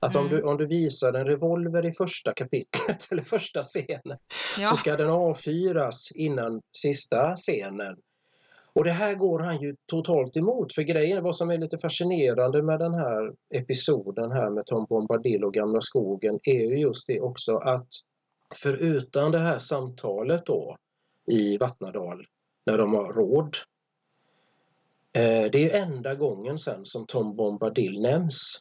Att 0.00 0.14
mm. 0.14 0.24
om, 0.24 0.30
du, 0.30 0.42
om 0.42 0.56
du 0.56 0.66
visar 0.66 1.12
en 1.12 1.26
revolver 1.26 1.86
i 1.86 1.92
första 1.92 2.32
kapitlet 2.32 3.08
eller 3.10 3.22
första 3.22 3.62
scenen 3.62 4.18
ja. 4.58 4.66
så 4.66 4.76
ska 4.76 4.96
den 4.96 5.10
avfyras 5.10 6.12
innan 6.14 6.62
sista 6.76 7.36
scenen. 7.36 7.96
Och 8.72 8.84
det 8.84 8.90
här 8.90 9.14
går 9.14 9.38
han 9.38 9.60
ju 9.60 9.76
totalt 9.86 10.36
emot 10.36 10.74
för 10.74 10.82
grejen, 10.82 11.22
vad 11.22 11.36
som 11.36 11.50
är 11.50 11.58
lite 11.58 11.78
fascinerande 11.78 12.62
med 12.62 12.78
den 12.78 12.94
här 12.94 13.32
episoden 13.54 14.32
här 14.32 14.50
med 14.50 14.66
Tom 14.66 14.86
Bombadil 14.88 15.44
och 15.44 15.54
Gamla 15.54 15.80
skogen 15.80 16.38
är 16.42 16.70
ju 16.70 16.78
just 16.78 17.06
det 17.06 17.20
också 17.20 17.56
att 17.56 17.88
förutom 18.54 19.32
det 19.32 19.38
här 19.38 19.58
samtalet 19.58 20.46
då 20.46 20.76
i 21.26 21.56
Vattnadal 21.56 22.26
när 22.66 22.78
de 22.78 22.94
har 22.94 23.12
råd. 23.12 23.56
Eh, 25.12 25.50
det 25.50 25.54
är 25.54 25.62
ju 25.62 25.70
enda 25.70 26.14
gången 26.14 26.58
sen 26.58 26.84
som 26.84 27.06
Tom 27.06 27.36
Bombadil 27.36 28.00
nämns. 28.00 28.58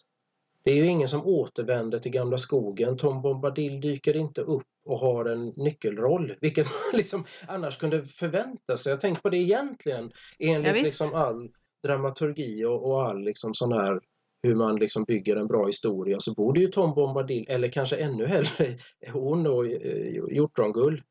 Det 0.64 0.72
är 0.72 0.76
ju 0.76 0.86
ingen 0.86 1.07
som 1.07 1.26
återvänder 1.26 1.99
till 1.99 2.12
Gamla 2.12 2.38
skogen. 2.38 2.97
Tom 2.97 3.22
Bombadil 3.22 3.82
dyker 3.82 4.16
inte 4.16 4.41
upp 4.41 4.68
och 4.86 4.99
har 4.99 5.26
en 5.26 5.53
nyckelroll, 5.55 6.36
vilket 6.41 6.66
man 6.66 6.78
liksom 6.97 7.26
annars 7.47 7.78
kunde 7.78 8.03
förvänta 8.03 8.78
sig. 8.78 8.89
Jag 8.89 8.99
tänkte 8.99 9.22
på 9.22 9.30
det 9.30 9.38
egentligen 9.38 10.12
enligt 10.39 10.68
ja, 10.68 10.84
liksom 10.84 11.14
all 11.14 11.49
dramaturgi 11.84 12.66
och, 12.66 12.89
och 12.89 13.07
all 13.10 13.24
liksom 13.24 13.53
sån 13.53 13.72
här 13.72 13.99
hur 14.43 14.55
man 14.55 14.76
liksom 14.76 15.03
bygger 15.03 15.36
en 15.36 15.47
bra 15.47 15.66
historia 15.66 16.20
så 16.20 16.34
borde 16.34 16.60
ju 16.60 16.68
Tom 16.68 16.93
Bombadil, 16.93 17.45
eller 17.49 17.68
kanske 17.68 17.97
ännu 17.97 18.26
hellre 18.26 18.78
hon 19.14 19.47
och 19.47 19.66
eh, 19.66 20.14
Hjortrongull, 20.32 21.01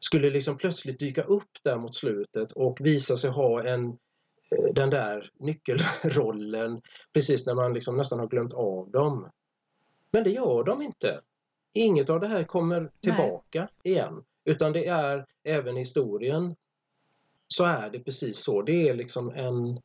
skulle 0.00 0.30
liksom 0.30 0.58
plötsligt 0.58 0.98
dyka 0.98 1.22
upp 1.22 1.50
där 1.64 1.78
mot 1.78 1.94
slutet 1.94 2.52
och 2.52 2.80
visa 2.80 3.16
sig 3.16 3.30
ha 3.30 3.64
en 3.64 3.86
eh, 4.50 4.72
den 4.74 4.90
där 4.90 5.30
nyckelrollen 5.40 6.80
precis 7.12 7.46
när 7.46 7.54
man 7.54 7.74
liksom 7.74 7.96
nästan 7.96 8.18
har 8.18 8.26
glömt 8.26 8.54
av 8.54 8.90
dem. 8.90 9.30
Men 10.10 10.24
det 10.24 10.30
gör 10.30 10.64
de 10.64 10.82
inte. 10.82 11.20
Inget 11.72 12.10
av 12.10 12.20
det 12.20 12.28
här 12.28 12.44
kommer 12.44 12.90
tillbaka 13.00 13.60
Nej. 13.82 13.94
igen. 13.94 14.24
Utan 14.44 14.72
det 14.72 14.86
är 14.86 15.26
även 15.44 15.76
i 15.76 15.78
historien 15.78 16.56
så 17.48 17.64
är 17.64 17.90
det 17.90 18.00
precis 18.00 18.44
så. 18.44 18.62
Det 18.62 18.88
är 18.88 18.94
liksom 18.94 19.30
en... 19.30 19.80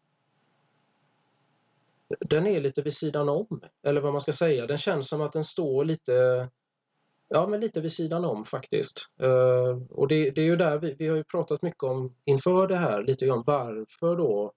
Den 2.20 2.48
är 2.48 2.62
lite 2.62 2.82
vid 2.82 2.94
sidan 2.94 3.30
om, 3.30 3.62
eller 3.84 4.02
vad 4.02 4.12
man 4.12 4.22
ska 4.22 4.34
säga. 4.34 4.68
Den 4.68 4.78
känns 4.78 5.10
som 5.10 5.22
att 5.22 5.34
den 5.34 5.44
står 5.44 5.86
lite 5.86 6.50
Ja, 7.34 7.48
men 7.48 7.60
lite 7.60 7.82
vid 7.82 7.92
sidan 7.92 8.26
om 8.26 8.46
faktiskt. 8.46 9.10
Uh, 9.24 9.84
och 9.90 10.08
det, 10.08 10.32
det, 10.32 10.42
är 10.42 10.46
ju 10.46 10.56
där 10.56 10.80
vi, 10.80 10.96
vi 11.00 11.08
har 11.08 11.16
ju 11.16 11.24
pratat 11.24 11.62
mycket 11.62 11.84
om 11.84 12.16
inför 12.26 12.68
det 12.68 12.78
här, 12.78 13.04
lite 13.04 13.26
grann 13.26 13.44
varför 13.46 14.16
då 14.16 14.54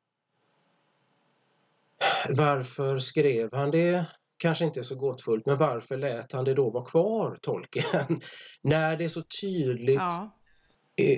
varför 2.29 2.99
skrev 2.99 3.49
han 3.53 3.70
det? 3.70 4.07
kanske 4.39 4.64
inte 4.64 4.85
så 4.85 4.95
gåtfullt, 4.95 5.47
men 5.47 5.57
varför 5.57 5.97
lät 5.97 6.33
han 6.33 6.45
det 6.45 6.55
då 6.55 6.70
vara 6.70 6.85
kvar, 6.85 7.39
tolken? 7.43 8.20
När 8.62 8.97
det 8.97 9.05
är 9.05 9.09
så 9.09 9.22
tydligt 9.41 9.97
ja. 9.97 10.39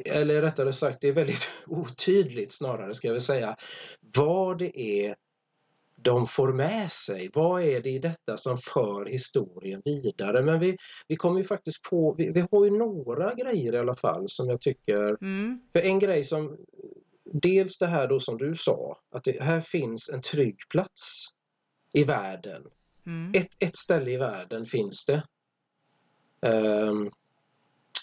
eller 0.05 0.43
rättare 0.43 0.73
sagt, 0.73 0.99
det 1.01 1.09
är 1.09 1.13
väldigt 1.13 1.51
otydligt 1.67 2.53
snarare 2.53 2.95
ska 2.95 3.13
vi 3.13 3.21
säga, 3.21 3.57
vad 4.17 4.59
det 4.59 4.81
är 4.81 5.17
de 6.03 6.27
får 6.27 6.53
med 6.53 6.93
sig. 6.93 7.31
Vad 7.35 7.63
är 7.63 7.81
det 7.81 7.91
i 7.91 7.99
detta 7.99 8.37
som 8.37 8.57
för 8.57 9.05
historien 9.05 9.83
vidare? 9.85 10.43
Men 10.43 10.61
vi, 10.61 10.77
vi 11.09 11.17
kommer 11.17 11.39
ju 11.39 11.45
faktiskt 11.45 11.83
på, 11.83 12.15
vi, 12.19 12.33
vi 12.33 12.45
har 12.51 12.65
ju 12.65 12.71
några 12.71 13.35
grejer 13.35 13.75
i 13.75 13.79
alla 13.79 13.95
fall 13.95 14.25
som 14.27 14.49
jag 14.49 14.61
tycker, 14.61 15.23
mm. 15.23 15.61
för 15.73 15.81
en 15.81 15.99
grej 15.99 16.25
som, 16.25 16.57
dels 17.25 17.79
det 17.79 17.87
här 17.87 18.09
då 18.09 18.21
som 18.21 18.39
du 18.39 18.55
sa, 18.55 19.01
att 19.11 19.25
det 19.25 19.43
här 19.43 19.61
finns 19.61 20.09
en 20.09 20.23
trygg 20.23 20.57
plats 20.71 21.27
i 21.93 22.05
världen. 22.05 22.63
Mm. 23.07 23.33
Ett, 23.35 23.57
ett 23.59 23.77
ställe 23.77 24.11
i 24.11 24.17
världen 24.17 24.65
finns 24.65 25.07
det. 25.07 25.23
Um, 26.41 27.11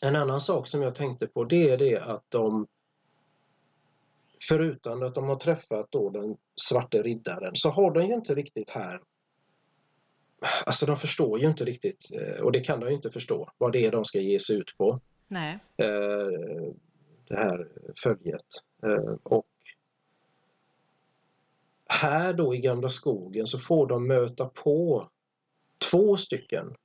en 0.01 0.15
annan 0.15 0.39
sak 0.39 0.67
som 0.67 0.81
jag 0.81 0.95
tänkte 0.95 1.27
på 1.27 1.43
det 1.43 1.69
är 1.69 1.77
det 1.77 1.99
att 1.99 2.23
de 2.29 2.67
förutom 4.49 5.03
att 5.03 5.15
de 5.15 5.23
har 5.27 5.35
träffat 5.35 5.87
då 5.91 6.09
den 6.09 6.37
svarte 6.61 7.01
riddaren 7.01 7.51
så 7.55 7.69
har 7.69 7.91
de 7.91 8.05
ju 8.05 8.13
inte 8.13 8.35
riktigt 8.35 8.69
här 8.69 8.99
Alltså 10.65 10.85
de 10.85 10.97
förstår 10.97 11.39
ju 11.39 11.47
inte 11.47 11.65
riktigt 11.65 12.11
eh, 12.13 12.43
och 12.43 12.51
det 12.51 12.59
kan 12.59 12.79
de 12.79 12.89
ju 12.89 12.95
inte 12.95 13.11
förstå 13.11 13.51
vad 13.57 13.71
det 13.71 13.85
är 13.85 13.91
de 13.91 14.05
ska 14.05 14.19
ge 14.19 14.39
sig 14.39 14.57
ut 14.57 14.77
på. 14.77 14.99
Nej. 15.27 15.59
Eh, 15.77 16.67
det 17.27 17.35
här 17.35 17.67
följet. 18.03 18.45
Eh, 18.83 19.15
och 19.23 19.45
här 21.89 22.33
då 22.33 22.55
i 22.55 22.57
Gamla 22.57 22.89
skogen 22.89 23.47
så 23.47 23.59
får 23.59 23.87
de 23.87 24.07
möta 24.07 24.45
på 24.45 25.09
två 25.91 26.17
stycken 26.17 26.75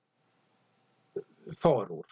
faror. 1.63 2.07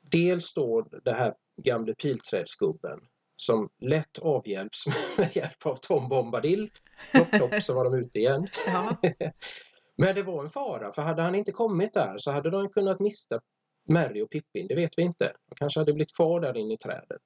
Dels 0.00 0.54
då 0.54 0.86
det 1.04 1.12
här 1.12 1.34
gamle 1.56 1.94
pilträdsgubben 1.94 3.00
som 3.36 3.68
lätt 3.80 4.18
avhjälps 4.18 4.86
med 5.18 5.36
hjälp 5.36 5.66
av 5.66 5.76
Tom 5.76 6.08
Bombadil. 6.08 6.70
Plopp, 7.12 7.30
plopp 7.30 7.62
så 7.62 7.74
var 7.74 7.84
de 7.84 7.94
ute 7.94 8.18
igen. 8.18 8.48
Ja. 8.66 8.96
Men 9.96 10.14
det 10.14 10.22
var 10.22 10.42
en 10.42 10.48
fara 10.48 10.92
för 10.92 11.02
hade 11.02 11.22
han 11.22 11.34
inte 11.34 11.52
kommit 11.52 11.94
där 11.94 12.14
så 12.16 12.32
hade 12.32 12.50
de 12.50 12.68
kunnat 12.68 13.00
mista 13.00 13.40
Mary 13.88 14.22
och 14.22 14.30
Pippin, 14.30 14.66
det 14.68 14.74
vet 14.74 14.98
vi 14.98 15.02
inte. 15.02 15.24
De 15.48 15.54
kanske 15.56 15.80
hade 15.80 15.92
blivit 15.92 16.16
kvar 16.16 16.40
där 16.40 16.56
inne 16.56 16.74
i 16.74 16.78
trädet. 16.78 17.22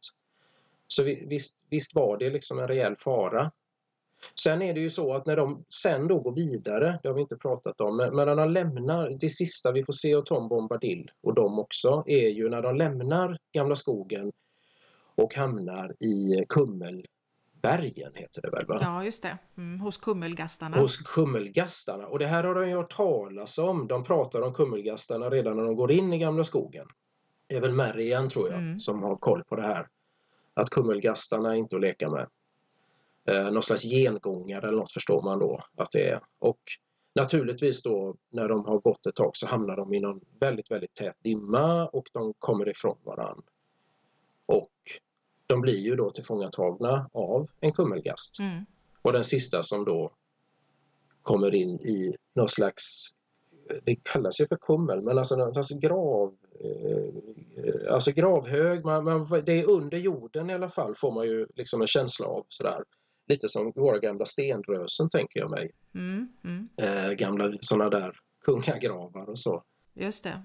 Så 0.86 1.04
visst, 1.04 1.58
visst 1.70 1.94
var 1.94 2.18
det 2.18 2.30
liksom 2.30 2.58
en 2.58 2.68
rejäl 2.68 2.96
fara. 2.98 3.52
Sen 4.40 4.62
är 4.62 4.74
det 4.74 4.80
ju 4.80 4.90
så 4.90 5.14
att 5.14 5.26
när 5.26 5.36
de 5.36 5.64
sen 5.82 6.08
då 6.08 6.20
går 6.20 6.34
vidare, 6.34 7.00
det 7.02 7.08
har 7.08 7.14
vi 7.14 7.20
inte 7.20 7.36
pratat 7.36 7.80
om, 7.80 7.96
men 7.96 8.16
när 8.16 8.36
de 8.36 8.50
lämnar, 8.50 9.10
det 9.20 9.28
sista 9.28 9.72
vi 9.72 9.84
får 9.84 9.92
se 9.92 10.14
av 10.14 10.22
Tom 10.22 10.48
Bombadil 10.48 11.10
och 11.22 11.34
dem 11.34 11.58
också, 11.58 12.04
är 12.06 12.28
ju 12.28 12.48
när 12.48 12.62
de 12.62 12.76
lämnar 12.76 13.38
Gamla 13.52 13.74
skogen 13.74 14.32
och 15.16 15.34
hamnar 15.34 16.02
i 16.02 16.44
Kummelbergen 16.48 18.14
heter 18.14 18.42
det 18.42 18.50
väl? 18.50 18.66
Va? 18.66 18.78
Ja, 18.80 19.04
just 19.04 19.22
det. 19.22 19.38
Mm, 19.56 19.80
hos 19.80 19.98
Kummelgastarna. 19.98 20.76
Hos 20.76 20.96
Kummelgastarna. 20.96 22.06
Och 22.06 22.18
det 22.18 22.26
här 22.26 22.44
har 22.44 22.54
de 22.54 22.68
ju 22.68 22.76
hört 22.76 22.96
talas 22.96 23.58
om. 23.58 23.88
De 23.88 24.04
pratar 24.04 24.42
om 24.42 24.52
Kummelgastarna 24.52 25.30
redan 25.30 25.56
när 25.56 25.64
de 25.64 25.76
går 25.76 25.92
in 25.92 26.12
i 26.12 26.18
Gamla 26.18 26.44
skogen. 26.44 26.86
Det 27.46 27.54
är 27.54 27.60
väl 27.60 27.72
Mary 27.72 28.04
igen 28.04 28.28
tror 28.28 28.48
jag 28.48 28.58
mm. 28.58 28.80
som 28.80 29.02
har 29.02 29.16
koll 29.16 29.44
på 29.44 29.56
det 29.56 29.62
här. 29.62 29.88
Att 30.54 30.70
Kummelgastarna 30.70 31.52
är 31.52 31.56
inte 31.56 31.76
att 31.76 31.82
leka 31.82 32.10
med. 32.10 32.26
Eh, 33.28 33.50
någon 33.50 33.62
slags 33.62 33.82
gengångare 33.82 34.68
eller 34.68 34.78
något 34.78 34.92
förstår 34.92 35.22
man 35.22 35.38
då 35.38 35.60
att 35.76 35.90
det 35.92 36.08
är. 36.08 36.20
Och 36.38 36.60
naturligtvis 37.14 37.82
då 37.82 38.16
när 38.30 38.48
de 38.48 38.64
har 38.64 38.78
gått 38.78 39.06
ett 39.06 39.14
tag 39.14 39.36
så 39.36 39.46
hamnar 39.46 39.76
de 39.76 39.94
i 39.94 40.00
någon 40.00 40.20
väldigt, 40.40 40.70
väldigt 40.70 40.94
tät 40.94 41.16
dimma 41.22 41.84
och 41.84 42.06
de 42.12 42.34
kommer 42.38 42.68
ifrån 42.68 42.98
varann. 43.04 43.42
De 45.46 45.60
blir 45.60 45.78
ju 45.78 45.96
då 45.96 46.10
tillfångatagna 46.10 47.10
av 47.12 47.48
en 47.60 47.72
kummelgast. 47.72 48.38
Mm. 48.38 48.66
Och 49.02 49.12
den 49.12 49.24
sista 49.24 49.62
som 49.62 49.84
då 49.84 50.12
kommer 51.22 51.54
in 51.54 51.80
i 51.80 52.16
någon 52.34 52.48
slags, 52.48 53.08
det 53.84 53.96
kallas 54.12 54.40
ju 54.40 54.46
för 54.46 54.56
kummel, 54.56 55.02
men 55.02 55.18
alltså 55.18 55.36
någon 55.36 55.54
slags 55.54 55.70
grav, 55.70 56.34
eh, 56.60 57.92
alltså 57.94 58.12
gravhög, 58.12 58.84
man, 58.84 59.04
man, 59.04 59.42
det 59.46 59.60
är 59.60 59.70
under 59.70 59.98
jorden 59.98 60.50
i 60.50 60.54
alla 60.54 60.68
fall 60.68 60.94
får 60.96 61.12
man 61.12 61.26
ju 61.26 61.46
liksom 61.54 61.80
en 61.80 61.86
känsla 61.86 62.26
av 62.26 62.46
sådär. 62.48 62.84
Lite 63.28 63.48
som 63.48 63.72
våra 63.74 63.98
gamla 63.98 64.24
stenrösen 64.24 65.08
tänker 65.08 65.40
jag 65.40 65.50
mig. 65.50 65.70
Mm, 65.94 66.28
mm. 66.44 66.68
Eh, 66.76 67.12
gamla 67.12 67.52
sådana 67.60 67.90
där 67.90 68.12
kungagravar 68.44 69.30
och 69.30 69.38
så. 69.38 69.62
Just 69.94 70.24
det. 70.24 70.42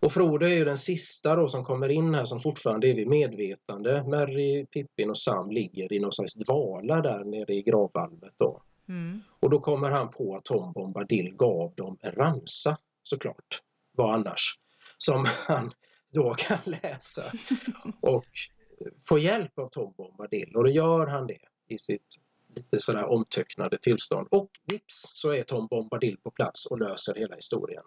Och 0.00 0.12
Frodo 0.12 0.46
är 0.46 0.54
ju 0.54 0.64
den 0.64 0.76
sista 0.76 1.36
då 1.36 1.48
som 1.48 1.64
kommer 1.64 1.88
in 1.88 2.14
här 2.14 2.24
som 2.24 2.38
fortfarande 2.38 2.88
är 2.88 2.94
vid 2.94 3.08
medvetande. 3.08 4.04
Merry, 4.06 4.66
Pippin 4.66 5.10
och 5.10 5.18
Sam 5.18 5.50
ligger 5.50 5.92
i 5.92 5.98
någon 5.98 6.12
slags 6.12 6.34
dvala 6.34 7.00
där 7.00 7.24
nere 7.24 7.54
i 7.54 7.62
gravvalvet 7.62 8.34
då. 8.36 8.62
Mm. 8.88 9.22
Och 9.40 9.50
då 9.50 9.60
kommer 9.60 9.90
han 9.90 10.10
på 10.10 10.36
att 10.36 10.44
Tom 10.44 10.72
Bombadil 10.72 11.34
gav 11.36 11.74
dem 11.74 11.98
en 12.00 12.12
ramsa 12.12 12.78
såklart. 13.02 13.62
Vad 13.92 14.14
annars? 14.14 14.58
Som 14.96 15.24
han 15.46 15.70
då 16.12 16.34
kan 16.34 16.58
läsa 16.64 17.22
och 18.00 18.26
få 19.08 19.18
hjälp 19.18 19.58
av 19.58 19.68
Tom 19.68 19.94
Bombadil 19.96 20.56
och 20.56 20.64
då 20.64 20.70
gör 20.70 21.06
han 21.06 21.26
det 21.26 21.40
i 21.68 21.78
sitt 21.78 22.16
lite 22.54 22.78
sådär 22.78 23.04
omtöcknade 23.04 23.78
tillstånd. 23.78 24.28
Och 24.30 24.50
vips 24.64 25.10
så 25.14 25.34
är 25.34 25.42
Tom 25.42 25.66
Bombadil 25.66 26.16
på 26.22 26.30
plats 26.30 26.66
och 26.66 26.78
löser 26.80 27.14
hela 27.14 27.34
historien 27.34 27.84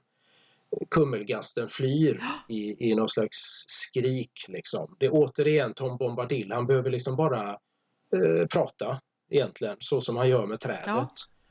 kummelgasten 0.92 1.68
flyr 1.70 2.22
i, 2.48 2.90
i 2.90 2.96
någon 2.96 3.10
slags 3.10 3.66
skrik. 3.68 4.46
Liksom. 4.48 4.96
Det 5.00 5.06
är 5.06 5.12
återigen 5.14 5.74
Tom 5.74 5.98
Bombadil, 5.98 6.52
han 6.52 6.68
behöver 6.68 6.90
liksom 6.90 7.16
bara 7.16 7.50
eh, 8.16 8.48
prata 8.54 9.02
egentligen 9.30 9.76
så 9.80 10.02
som 10.02 10.18
han 10.18 10.30
gör 10.30 10.46
med 10.46 10.60
trädet. 10.60 10.86
Ja, 10.88 11.10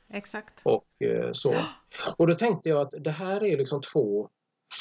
exakt. 0.09 0.61
Och 0.63 1.01
eh, 1.03 1.29
så. 1.31 1.55
Och 2.17 2.27
då 2.27 2.35
tänkte 2.35 2.69
jag 2.69 2.81
att 2.81 2.93
det 3.03 3.11
här 3.11 3.43
är 3.43 3.57
liksom 3.57 3.81
två 3.81 4.29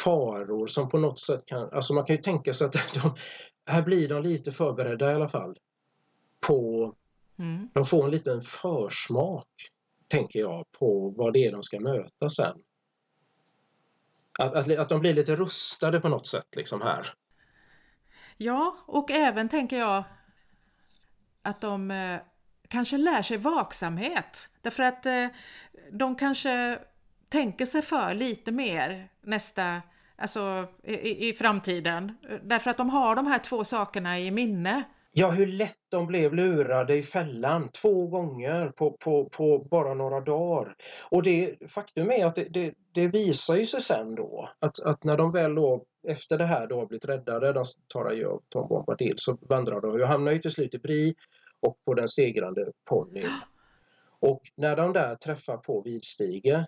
faror 0.04 0.66
som 0.66 0.88
på 0.88 0.98
något 0.98 1.18
sätt 1.18 1.44
kan, 1.46 1.70
alltså 1.72 1.94
man 1.94 2.04
kan 2.04 2.16
ju 2.16 2.22
tänka 2.22 2.52
sig 2.52 2.66
att 2.66 2.72
de, 2.94 3.14
här 3.66 3.82
blir 3.82 4.08
de 4.08 4.22
lite 4.22 4.52
förberedda 4.52 5.10
i 5.10 5.14
alla 5.14 5.28
fall. 5.28 5.56
På, 6.46 6.94
mm. 7.38 7.68
De 7.74 7.84
får 7.84 8.04
en 8.04 8.10
liten 8.10 8.42
försmak, 8.42 9.48
tänker 10.08 10.40
jag, 10.40 10.64
på 10.78 11.14
vad 11.16 11.32
det 11.32 11.46
är 11.46 11.52
de 11.52 11.62
ska 11.62 11.80
möta 11.80 12.28
sen. 12.30 12.58
Att, 14.38 14.54
att, 14.54 14.78
att 14.78 14.88
de 14.88 15.00
blir 15.00 15.14
lite 15.14 15.36
rustade 15.36 16.00
på 16.00 16.08
något 16.08 16.26
sätt 16.26 16.56
liksom 16.56 16.82
här. 16.82 17.12
Ja, 18.36 18.76
och 18.86 19.10
även 19.10 19.48
tänker 19.48 19.78
jag 19.78 20.04
att 21.42 21.60
de 21.60 21.90
eh, 21.90 22.20
kanske 22.68 22.98
lär 22.98 23.22
sig 23.22 23.36
vaksamhet. 23.36 24.48
Därför 24.62 24.82
att 24.82 25.06
eh, 25.06 25.26
de 25.92 26.14
kanske 26.14 26.78
tänker 27.28 27.66
sig 27.66 27.82
för 27.82 28.14
lite 28.14 28.52
mer 28.52 29.08
nästa, 29.22 29.82
alltså 30.16 30.68
i, 30.84 31.28
i 31.28 31.32
framtiden. 31.32 32.18
Därför 32.42 32.70
att 32.70 32.76
de 32.76 32.90
har 32.90 33.16
de 33.16 33.26
här 33.26 33.38
två 33.38 33.64
sakerna 33.64 34.18
i 34.18 34.30
minne. 34.30 34.82
Ja, 35.20 35.30
hur 35.30 35.46
lätt 35.46 35.78
de 35.88 36.06
blev 36.06 36.34
lurade 36.34 36.96
i 36.96 37.02
fällan 37.02 37.68
två 37.68 38.06
gånger 38.06 38.68
på, 38.68 38.90
på, 38.90 39.28
på 39.28 39.58
bara 39.70 39.94
några 39.94 40.20
dagar. 40.20 40.76
Och 41.10 41.22
det, 41.22 41.70
faktum 41.70 42.10
är 42.10 42.26
att 42.26 42.34
det, 42.34 42.44
det, 42.44 42.74
det 42.92 43.08
visar 43.08 43.56
ju 43.56 43.66
sig 43.66 43.80
sen 43.80 44.14
då 44.14 44.48
att, 44.58 44.80
att 44.80 45.04
när 45.04 45.16
de 45.16 45.32
väl 45.32 45.54
då 45.54 45.84
efter 46.08 46.38
det 46.38 46.44
här 46.44 46.66
då 46.66 46.78
har 46.78 46.86
blivit 46.86 47.04
räddade, 47.04 47.52
de 47.52 47.64
tar 47.88 48.04
adjö 48.04 48.26
av 48.26 48.42
Tom 48.48 48.68
Bombadil, 48.68 49.14
så 49.16 49.38
vandrar 49.40 49.80
de 49.80 49.90
och 49.90 50.08
hamnar 50.08 50.32
ju 50.32 50.38
till 50.38 50.50
slut 50.50 50.74
i 50.74 50.78
Bri 50.78 51.14
och 51.60 51.78
på 51.84 51.94
den 51.94 52.08
stegrande 52.08 52.72
ponnyn. 52.88 53.30
Och 54.20 54.40
när 54.56 54.76
de 54.76 54.92
där 54.92 55.14
träffar 55.14 55.56
på 55.56 55.82
Vidstige 55.82 56.66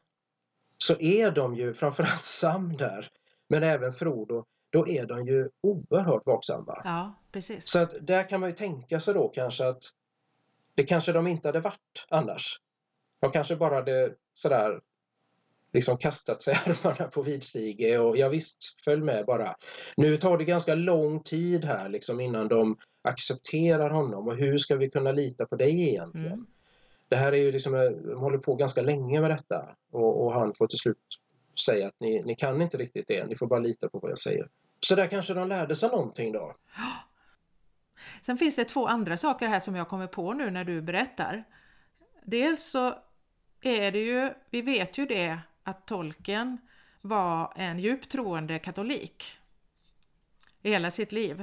så 0.79 1.01
är 1.01 1.31
de 1.31 1.55
ju 1.55 1.75
framförallt 1.75 2.25
Sam 2.41 2.73
där, 2.73 3.09
men 3.49 3.63
även 3.63 3.93
Frodo 3.93 4.45
då 4.71 4.89
är 4.89 5.07
de 5.07 5.27
ju 5.27 5.49
oerhört 5.61 6.27
vaksamma. 6.27 6.81
Ja, 6.85 7.15
precis. 7.33 7.69
Så 7.69 7.79
att 7.79 8.07
där 8.07 8.29
kan 8.29 8.41
man 8.41 8.49
ju 8.51 8.57
tänka 8.57 9.01
sig 9.01 9.15
då 9.15 9.29
kanske 9.29 9.69
att 9.69 9.83
det 10.75 10.83
kanske 10.83 11.13
de 11.13 11.27
inte 11.27 11.49
hade 11.49 11.61
varit 11.61 12.07
annars. 12.09 12.61
De 13.21 13.31
kanske 13.31 13.57
bara 13.57 13.75
hade 13.75 14.15
sådär 14.33 14.81
liksom 15.73 15.97
kastat 15.97 16.43
sig 16.43 16.55
armarna 16.67 17.11
på 17.11 17.23
vidstige 17.23 17.99
och 17.99 18.17
ja 18.17 18.29
visst, 18.29 18.83
följ 18.85 19.03
med 19.03 19.27
bara. 19.27 19.57
Nu 19.97 20.17
tar 20.17 20.39
det 20.39 20.45
ganska 20.45 20.75
lång 20.75 21.23
tid 21.23 21.65
här 21.65 21.89
liksom 21.89 22.21
innan 22.21 22.49
de 22.49 22.77
accepterar 23.03 23.91
honom 23.91 24.29
och 24.29 24.37
hur 24.37 24.57
ska 24.57 24.77
vi 24.77 24.91
kunna 24.91 25.13
lita 25.13 25.47
på 25.47 25.57
dig 25.57 25.89
egentligen? 25.89 26.33
Mm. 26.33 26.47
Det 27.09 27.17
här 27.17 27.33
är 27.33 27.37
ju 27.37 27.53
liksom, 27.53 27.73
de 27.73 28.19
håller 28.21 28.39
på 28.39 28.55
ganska 28.55 28.83
länge 28.83 29.21
med 29.21 29.31
detta 29.31 29.77
och, 29.91 30.25
och 30.25 30.33
han 30.33 30.53
får 30.59 30.67
till 30.67 30.79
slut 30.79 30.97
säga 31.67 31.87
att 31.87 32.01
ni, 32.01 32.23
ni 32.25 32.35
kan 32.35 32.63
inte 32.63 32.77
riktigt 32.77 33.09
det, 33.09 33.27
ni 33.27 33.37
får 33.37 33.47
bara 33.47 33.61
lita 33.61 33.89
på 33.89 33.99
vad 33.99 34.11
jag 34.11 34.19
säger. 34.19 34.49
Så 34.81 34.95
där 34.95 35.07
kanske 35.07 35.35
de 35.35 35.49
lärde 35.49 35.75
sig 35.75 35.89
någonting 35.89 36.33
då. 36.33 36.57
Sen 38.23 38.39
finns 38.39 38.57
det 38.57 38.65
två 38.65 38.87
andra 38.87 39.17
saker 39.17 39.49
här 39.49 39.61
som 39.61 39.77
jag 39.77 39.89
kommer 39.89 40.07
på 40.07 40.33
nu 40.33 40.51
när 40.51 40.65
du 40.65 40.83
berättar. 40.83 41.45
Dels 42.25 42.71
så 42.71 42.95
är 43.61 43.93
det 43.93 44.05
ju, 44.05 44.35
vi 44.51 44.63
vet 44.63 44.99
ju 44.99 45.07
det, 45.07 45.39
att 45.63 45.87
tolken 45.87 46.59
var 47.01 47.53
en 47.57 47.79
djupt 47.79 48.11
troende 48.11 48.59
katolik 48.59 49.37
i 50.63 50.71
hela 50.71 50.91
sitt 50.91 51.13
liv. 51.13 51.41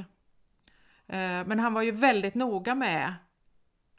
Eh, 1.08 1.46
men 1.46 1.60
han 1.60 1.74
var 1.74 1.82
ju 1.82 1.92
väldigt 1.92 2.36
noga 2.36 2.76
med 2.76 3.14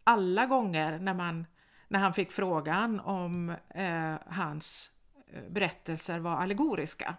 alla 0.05 0.47
gånger 0.47 0.99
när, 0.99 1.15
man, 1.15 1.47
när 1.89 1.99
han 1.99 2.15
fick 2.15 2.33
frågan 2.33 3.01
om 3.01 3.51
eh, 3.75 4.15
hans 4.27 4.91
eh, 5.33 5.43
berättelser 5.51 6.19
var 6.19 6.37
allegoriska. 6.37 7.17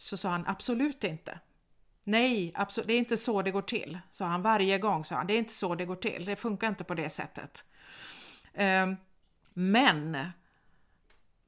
Så 0.00 0.16
sa 0.16 0.30
han 0.30 0.46
absolut 0.46 1.04
inte. 1.04 1.40
Nej, 2.04 2.52
absolut, 2.54 2.86
det 2.86 2.92
är 2.92 2.98
inte 2.98 3.16
så 3.16 3.42
det 3.42 3.50
går 3.50 3.62
till, 3.62 3.98
sa 4.10 4.26
han 4.26 4.42
varje 4.42 4.78
gång. 4.78 5.04
Sa 5.04 5.14
han. 5.14 5.26
Det 5.26 5.32
är 5.34 5.38
inte 5.38 5.52
så 5.52 5.74
det 5.74 5.84
går 5.84 5.96
till, 5.96 6.24
det 6.24 6.36
funkar 6.36 6.68
inte 6.68 6.84
på 6.84 6.94
det 6.94 7.08
sättet. 7.08 7.64
Eh, 8.52 8.92
men 9.52 10.18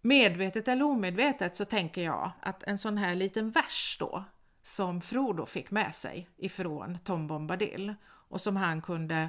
medvetet 0.03 0.69
eller 0.69 0.85
omedvetet 0.85 1.57
så 1.57 1.65
tänker 1.65 2.03
jag 2.05 2.31
att 2.43 2.63
en 2.63 2.79
sån 2.79 2.99
här 2.99 3.15
liten 3.15 3.51
vers 3.51 3.97
då 3.99 4.25
som 4.63 5.01
Frodo 5.01 5.47
fick 5.47 5.71
med 5.71 5.95
sig 5.95 6.29
ifrån 6.37 6.99
Tom 7.05 7.27
Bombadil 7.27 7.95
och 8.05 8.41
som 8.41 8.57
han 8.57 8.83
kunde 8.83 9.29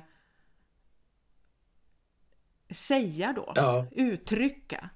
säga 2.69 3.33
då, 3.33 3.53
ja. 3.55 3.87
uttrycka 3.91 4.89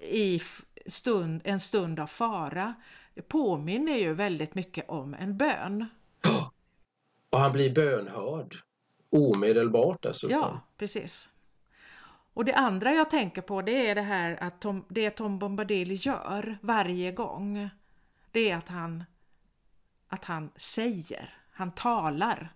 i 0.00 0.40
stund, 0.86 1.40
en 1.44 1.60
stund 1.60 2.00
av 2.00 2.06
fara. 2.06 2.74
Det 3.16 3.22
påminner 3.22 3.96
ju 3.96 4.14
väldigt 4.14 4.54
mycket 4.54 4.88
om 4.88 5.14
en 5.14 5.36
bön. 5.36 5.86
Och 7.30 7.38
han 7.38 7.52
blir 7.52 7.74
bönhörd 7.74 8.56
omedelbart 9.10 10.02
dessutom. 10.02 10.38
Ja, 10.38 10.60
precis. 10.76 11.28
Och 12.32 12.44
det 12.44 12.54
andra 12.54 12.92
jag 12.92 13.10
tänker 13.10 13.42
på 13.42 13.62
det 13.62 13.90
är 13.90 13.94
det 13.94 14.02
här 14.02 14.42
att 14.42 14.60
Tom, 14.60 14.84
det 14.88 15.10
Tom 15.10 15.38
Bombadil 15.38 16.06
gör 16.06 16.58
varje 16.60 17.12
gång. 17.12 17.68
Det 18.30 18.50
är 18.50 18.56
att 18.56 18.68
han, 18.68 19.04
att 20.08 20.24
han 20.24 20.50
säger, 20.56 21.34
han 21.50 21.70
talar. 21.70 22.55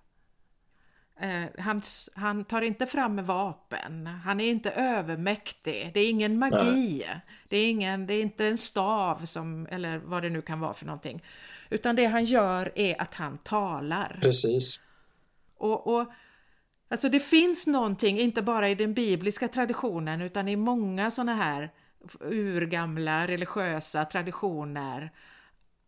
Eh, 1.20 1.44
han, 1.58 1.82
han 2.14 2.44
tar 2.44 2.62
inte 2.62 2.86
fram 2.86 3.24
vapen, 3.24 4.06
han 4.06 4.40
är 4.40 4.50
inte 4.50 4.70
övermäktig, 4.70 5.90
det 5.94 6.00
är 6.00 6.10
ingen 6.10 6.38
magi, 6.38 7.06
det 7.48 7.56
är, 7.56 7.70
ingen, 7.70 8.06
det 8.06 8.14
är 8.14 8.22
inte 8.22 8.46
en 8.46 8.58
stav 8.58 9.24
som, 9.24 9.66
eller 9.70 9.98
vad 9.98 10.22
det 10.22 10.30
nu 10.30 10.42
kan 10.42 10.60
vara 10.60 10.74
för 10.74 10.86
någonting. 10.86 11.24
Utan 11.70 11.96
det 11.96 12.06
han 12.06 12.24
gör 12.24 12.72
är 12.74 13.02
att 13.02 13.14
han 13.14 13.38
talar. 13.38 14.18
Precis. 14.22 14.80
Och, 15.56 15.86
och 15.86 16.12
Alltså 16.92 17.08
det 17.08 17.20
finns 17.20 17.66
någonting, 17.66 18.18
inte 18.18 18.42
bara 18.42 18.68
i 18.68 18.74
den 18.74 18.94
bibliska 18.94 19.48
traditionen 19.48 20.20
utan 20.20 20.48
i 20.48 20.56
många 20.56 21.10
sådana 21.10 21.34
här 21.34 21.70
urgamla 22.20 23.26
religiösa 23.26 24.04
traditioner 24.04 25.12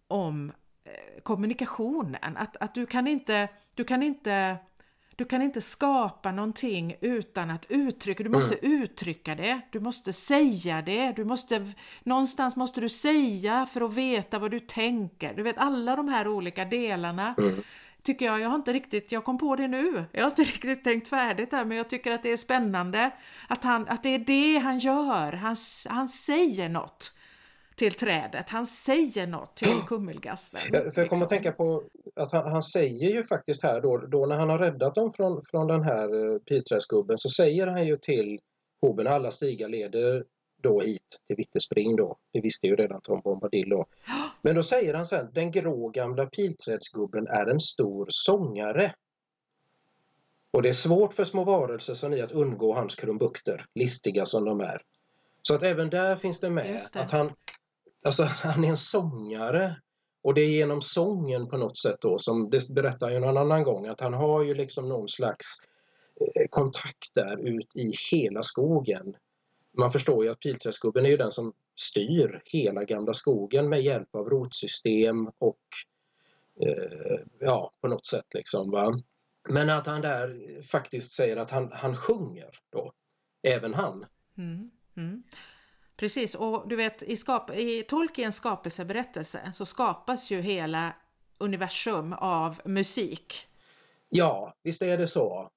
om 0.09 0.53
eh, 0.85 1.23
kommunikationen. 1.23 2.37
Att, 2.37 2.57
att 2.57 2.75
du 2.75 2.87
kan 2.87 3.07
inte, 3.07 3.49
du 3.75 3.85
kan 3.85 4.03
inte 4.03 4.57
du 5.23 5.27
kan 5.27 5.43
inte 5.43 5.61
skapa 5.61 6.33
någonting 6.33 6.97
utan 7.01 7.51
att 7.51 7.67
uttrycka, 7.69 8.23
du 8.23 8.31
måste 8.31 8.55
mm. 8.55 8.83
uttrycka 8.83 9.35
det, 9.35 9.61
du 9.71 9.81
måste 9.81 10.13
säga 10.13 10.83
det, 10.83 11.13
du 11.13 11.25
måste, 11.25 11.73
någonstans 12.03 12.57
måste 12.57 12.81
du 12.81 12.89
säga 12.89 13.67
för 13.67 13.81
att 13.81 13.95
veta 13.95 14.39
vad 14.39 14.51
du 14.51 14.61
tänker. 14.61 15.35
Du 15.35 15.43
vet 15.43 15.59
alla 15.59 15.97
de 15.97 16.09
här 16.09 16.29
olika 16.29 16.65
delarna 16.65 17.35
mm 17.39 17.63
tycker 18.03 18.27
jag. 18.27 18.41
Jag 18.41 18.49
har 18.49 18.57
inte 18.57 18.73
riktigt, 18.73 19.13
jag 19.13 19.25
kom 19.25 19.39
på 19.39 19.57
det 19.57 19.69
nu. 19.69 20.05
Jag 20.13 20.23
har 20.23 20.31
inte 20.31 20.43
riktigt 20.53 20.85
tänkt 20.85 21.09
färdigt 21.09 21.53
här 21.53 21.65
men 21.65 21.77
jag 21.77 21.89
tycker 21.89 22.13
att 22.13 22.23
det 22.23 22.33
är 22.33 22.37
spännande 22.37 23.11
att, 23.49 23.65
han, 23.65 23.89
att 23.89 24.03
det 24.03 24.09
är 24.09 24.19
det 24.19 24.59
han 24.59 24.79
gör. 24.79 25.33
Han, 25.33 25.57
han 25.89 26.09
säger 26.09 26.69
något 26.69 27.13
till 27.77 27.93
trädet, 27.93 28.49
han 28.49 28.67
säger 28.67 29.27
något 29.27 29.57
till 29.57 29.81
kummelgasten. 29.89 30.61
Ja, 30.73 30.79
för 30.79 30.85
jag 30.85 30.95
kommer 30.95 31.03
liksom. 31.03 31.23
att 31.23 31.29
tänka 31.29 31.53
på 31.53 31.83
att 32.17 32.33
han, 32.33 32.53
han, 32.53 32.63
säger 32.63 33.09
ju 33.09 33.25
faktiskt 33.25 33.63
här 33.63 33.81
då, 33.81 33.97
då 33.97 34.27
när 34.27 34.37
han 34.37 34.49
har 34.49 34.59
räddat 34.59 34.95
dem 34.95 35.13
från, 35.13 35.43
från 35.51 35.67
den 35.67 35.83
här 35.83 36.15
uh, 36.15 36.39
pilträdsgubben 36.39 37.19
så 37.19 37.29
säger 37.29 37.67
han 37.67 37.87
ju 37.87 37.97
till 37.97 38.41
hoben 38.81 39.07
alla 39.07 39.31
stigar 39.31 39.69
leder 39.69 40.25
då 40.63 40.81
hit 40.81 41.19
till 41.27 41.37
Vittespring 41.37 41.97
då. 41.97 42.17
Det 42.33 42.41
visste 42.41 42.67
ju 42.67 42.77
redan 42.77 43.01
Tom 43.01 43.21
Bombadil 43.21 43.69
då. 43.69 43.87
Men 44.43 44.55
då 44.55 44.63
säger 44.63 44.95
han 44.95 45.07
sen, 45.07 45.29
den 45.33 45.51
grå 45.51 45.89
gamla 45.89 46.27
pilträdsgubben 46.27 47.27
är 47.27 47.47
en 47.47 47.61
stor 47.61 48.07
sångare. 48.09 48.95
Och 50.51 50.63
det 50.63 50.69
är 50.69 50.73
svårt 50.73 51.15
för 51.15 51.25
små 51.25 51.45
varelser 51.45 51.95
som 51.95 52.11
ni 52.11 52.21
att 52.21 52.33
undgå 52.33 52.75
hans 52.75 52.95
krumbukter, 52.95 53.67
listiga 53.75 54.25
som 54.25 54.45
de 54.45 54.61
är. 54.61 54.83
Så 55.43 55.55
att 55.55 55.63
även 55.63 55.91
där 55.91 56.17
finns 56.17 56.41
det 56.41 56.51
med 56.51 56.81
det. 56.93 57.01
att 57.01 57.11
han, 57.11 57.33
alltså, 58.05 58.23
han 58.23 58.65
är 58.65 58.69
en 58.69 58.77
sångare. 58.77 59.77
Och 60.25 60.35
det 60.35 60.41
är 60.41 60.49
genom 60.49 60.81
sången 60.81 61.49
på 61.49 61.57
något 61.57 61.79
sätt 61.79 61.97
då 62.01 62.19
som 62.19 62.51
det 62.51 62.75
berättar 62.75 63.11
ju 63.11 63.21
någon 63.21 63.37
annan 63.37 63.63
gång 63.63 63.87
att 63.87 64.01
han 64.01 64.15
har 64.15 64.43
ju 64.43 64.55
liksom 64.55 64.89
någon 64.89 65.09
slags 65.09 65.47
eh, 66.21 66.49
kontakt 66.51 67.15
där 67.15 67.49
ut 67.49 67.77
i 67.77 67.93
hela 68.13 68.43
skogen 68.43 69.15
man 69.79 69.91
förstår 69.91 70.25
ju 70.25 70.31
att 70.31 70.41
Pilträskubben 70.41 71.07
är 71.07 71.11
ju 71.11 71.17
den 71.17 71.33
som 71.33 71.53
styr 71.75 72.43
hela 72.45 72.85
gamla 72.85 73.13
skogen 73.13 73.69
med 73.69 73.83
hjälp 73.83 74.15
av 74.15 74.29
rotsystem 74.29 75.31
och 75.39 75.59
eh, 76.61 77.21
ja, 77.39 77.73
på 77.81 77.89
något 77.89 78.07
sätt 78.07 78.35
liksom. 78.35 78.71
Va? 78.71 79.01
Men 79.49 79.71
att 79.71 79.87
han 79.87 80.01
där 80.01 80.63
faktiskt 80.63 81.13
säger 81.13 81.37
att 81.37 81.51
han, 81.51 81.73
han 81.73 81.97
sjunger 81.97 82.59
då, 82.71 82.93
även 83.43 83.75
han. 83.75 84.07
Mm, 84.37 84.71
mm. 84.97 85.23
Precis, 86.03 86.35
och 86.35 86.69
du 86.69 86.77
vet 86.77 87.03
i, 87.03 87.17
skap 87.17 87.51
i 87.51 87.83
Tolkiens 87.83 88.37
skapelseberättelse 88.37 89.53
så 89.53 89.67
skapas 89.67 90.31
ju 90.31 90.41
hela 90.41 90.95
universum 91.39 92.13
av 92.13 92.61
musik. 92.65 93.47
Ja, 94.09 94.55
visst 94.63 94.83
är 94.83 94.99
det 94.99 95.07
så. 95.07 95.51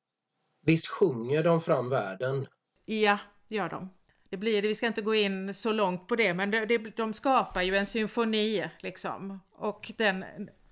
Visst 0.65 0.87
sjunger 0.87 1.43
de 1.43 1.61
fram 1.61 1.89
världen. 1.89 2.47
Ja, 2.85 3.19
gör 3.47 3.69
de 3.69 3.89
det 4.29 4.37
blir 4.37 4.61
det, 4.61 4.67
vi 4.67 4.75
ska 4.75 4.87
inte 4.87 5.01
gå 5.01 5.15
in 5.15 5.53
så 5.53 5.71
långt 5.71 6.07
på 6.07 6.15
det, 6.15 6.33
men 6.33 6.51
det, 6.51 6.65
det, 6.65 6.77
de 6.77 7.13
skapar 7.13 7.61
ju 7.61 7.75
en 7.75 7.85
symfoni 7.85 8.69
liksom. 8.79 9.39
Och 9.51 9.91
den... 9.97 10.25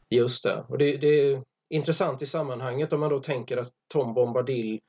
Just 0.09 0.43
det, 0.43 0.65
och 0.69 0.77
det, 0.77 0.97
det, 0.97 1.07
är 1.07 1.43
intressant 1.69 2.21
i 2.21 2.25
sammanhanget 2.25 2.93
om 2.93 2.99
man 2.99 3.09
då 3.09 3.19
tänker 3.19 3.57
att 3.57 3.71
Tom 3.93 4.13
Bombadil 4.13 4.79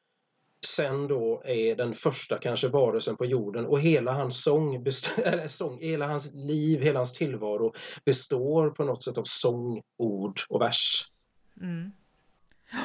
sen 0.64 1.08
då 1.08 1.42
är 1.44 1.76
den 1.76 1.94
första 1.94 2.38
kanske 2.38 2.68
varelsen 2.68 3.16
på 3.16 3.24
jorden 3.24 3.66
och 3.66 3.80
hela 3.80 4.12
hans 4.12 4.42
sång, 4.42 4.74
eller 5.24 5.46
sång, 5.46 5.80
hela 5.80 6.06
hans 6.06 6.30
liv, 6.34 6.82
hela 6.82 6.98
hans 6.98 7.12
tillvaro 7.12 7.74
består 8.04 8.70
på 8.70 8.84
något 8.84 9.02
sätt 9.04 9.18
av 9.18 9.24
sång, 9.26 9.82
ord 9.96 10.40
och 10.48 10.60
vers. 10.60 11.08
Mm. 11.60 11.92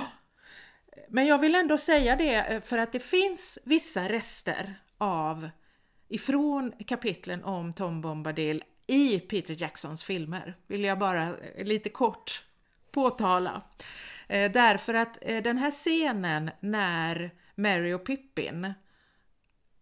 Men 1.09 1.25
jag 1.25 1.39
vill 1.39 1.55
ändå 1.55 1.77
säga 1.77 2.15
det 2.15 2.35
eh, 2.35 2.61
för 2.61 2.77
att 2.77 2.91
det 2.91 2.99
finns 2.99 3.59
vissa 3.63 4.09
rester 4.09 4.75
av 4.97 5.49
ifrån 6.09 6.71
kapitlen 6.87 7.43
om 7.43 7.73
Tom 7.73 8.01
Bombadil 8.01 8.63
i 8.87 9.19
Peter 9.19 9.55
Jacksons 9.61 10.03
filmer, 10.03 10.57
vill 10.67 10.83
jag 10.83 10.99
bara 10.99 11.23
eh, 11.23 11.65
lite 11.65 11.89
kort 11.89 12.43
påtala. 12.91 13.61
Eh, 14.27 14.51
därför 14.51 14.93
att 14.93 15.17
eh, 15.21 15.43
den 15.43 15.57
här 15.57 15.71
scenen 15.71 16.51
när 16.59 17.31
Mary 17.59 17.93
och 17.93 18.05
Pippin 18.05 18.73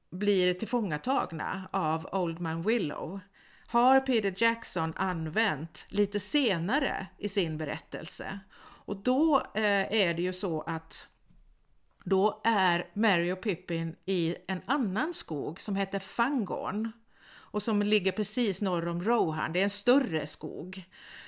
blir 0.10 0.54
tillfångatagna 0.54 1.70
av 1.72 2.10
Old 2.12 2.40
Man 2.40 2.64
Willow 2.64 3.20
har 3.68 4.00
Peter 4.00 4.34
Jackson 4.38 4.94
använt 4.96 5.86
lite 5.90 6.20
senare 6.20 7.08
i 7.18 7.30
sin 7.30 7.58
berättelse. 7.58 8.40
Och 8.60 8.98
då 8.98 9.38
eh, 9.56 9.94
är 9.94 10.14
det 10.14 10.22
ju 10.22 10.34
så 10.34 10.62
att 10.62 11.08
då 12.04 12.42
är 12.44 12.90
Mary 12.94 13.32
och 13.32 13.42
Pippin 13.42 13.96
i 14.06 14.36
en 14.48 14.62
annan 14.66 15.14
skog 15.14 15.62
som 15.62 15.76
heter 15.76 16.00
Fangorn 16.00 16.92
och 17.30 17.64
som 17.64 17.82
ligger 17.82 18.12
precis 18.12 18.62
norr 18.62 18.88
om 18.88 19.04
Rohan. 19.04 19.54
Det 19.54 19.60
är 19.60 19.64
en 19.64 19.70
större 19.70 20.28
skog. 20.28 20.84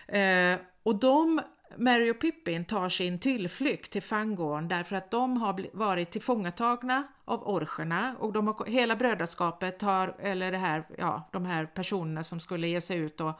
Eh, 0.07 0.55
och 0.83 0.95
de, 0.95 1.41
Mary 1.77 2.11
och 2.11 2.19
Pippin 2.19 2.65
tar 2.65 2.89
sin 2.89 3.19
tillflykt 3.19 3.91
till 3.91 4.01
Fangorn 4.01 4.67
därför 4.67 4.95
att 4.95 5.11
de 5.11 5.37
har 5.37 5.65
varit 5.73 6.11
tillfångatagna 6.11 7.07
av 7.25 7.47
orcherna 7.47 8.15
och 8.19 8.33
de 8.33 8.47
har, 8.47 8.65
hela 8.65 8.95
brödraskapet 8.95 9.81
har, 9.81 10.15
eller 10.19 10.51
det 10.51 10.57
här, 10.57 10.87
ja, 10.97 11.29
de 11.31 11.45
här 11.45 11.65
personerna 11.65 12.23
som 12.23 12.39
skulle 12.39 12.67
ge 12.67 12.81
sig 12.81 12.97
ut 12.97 13.21
och, 13.21 13.33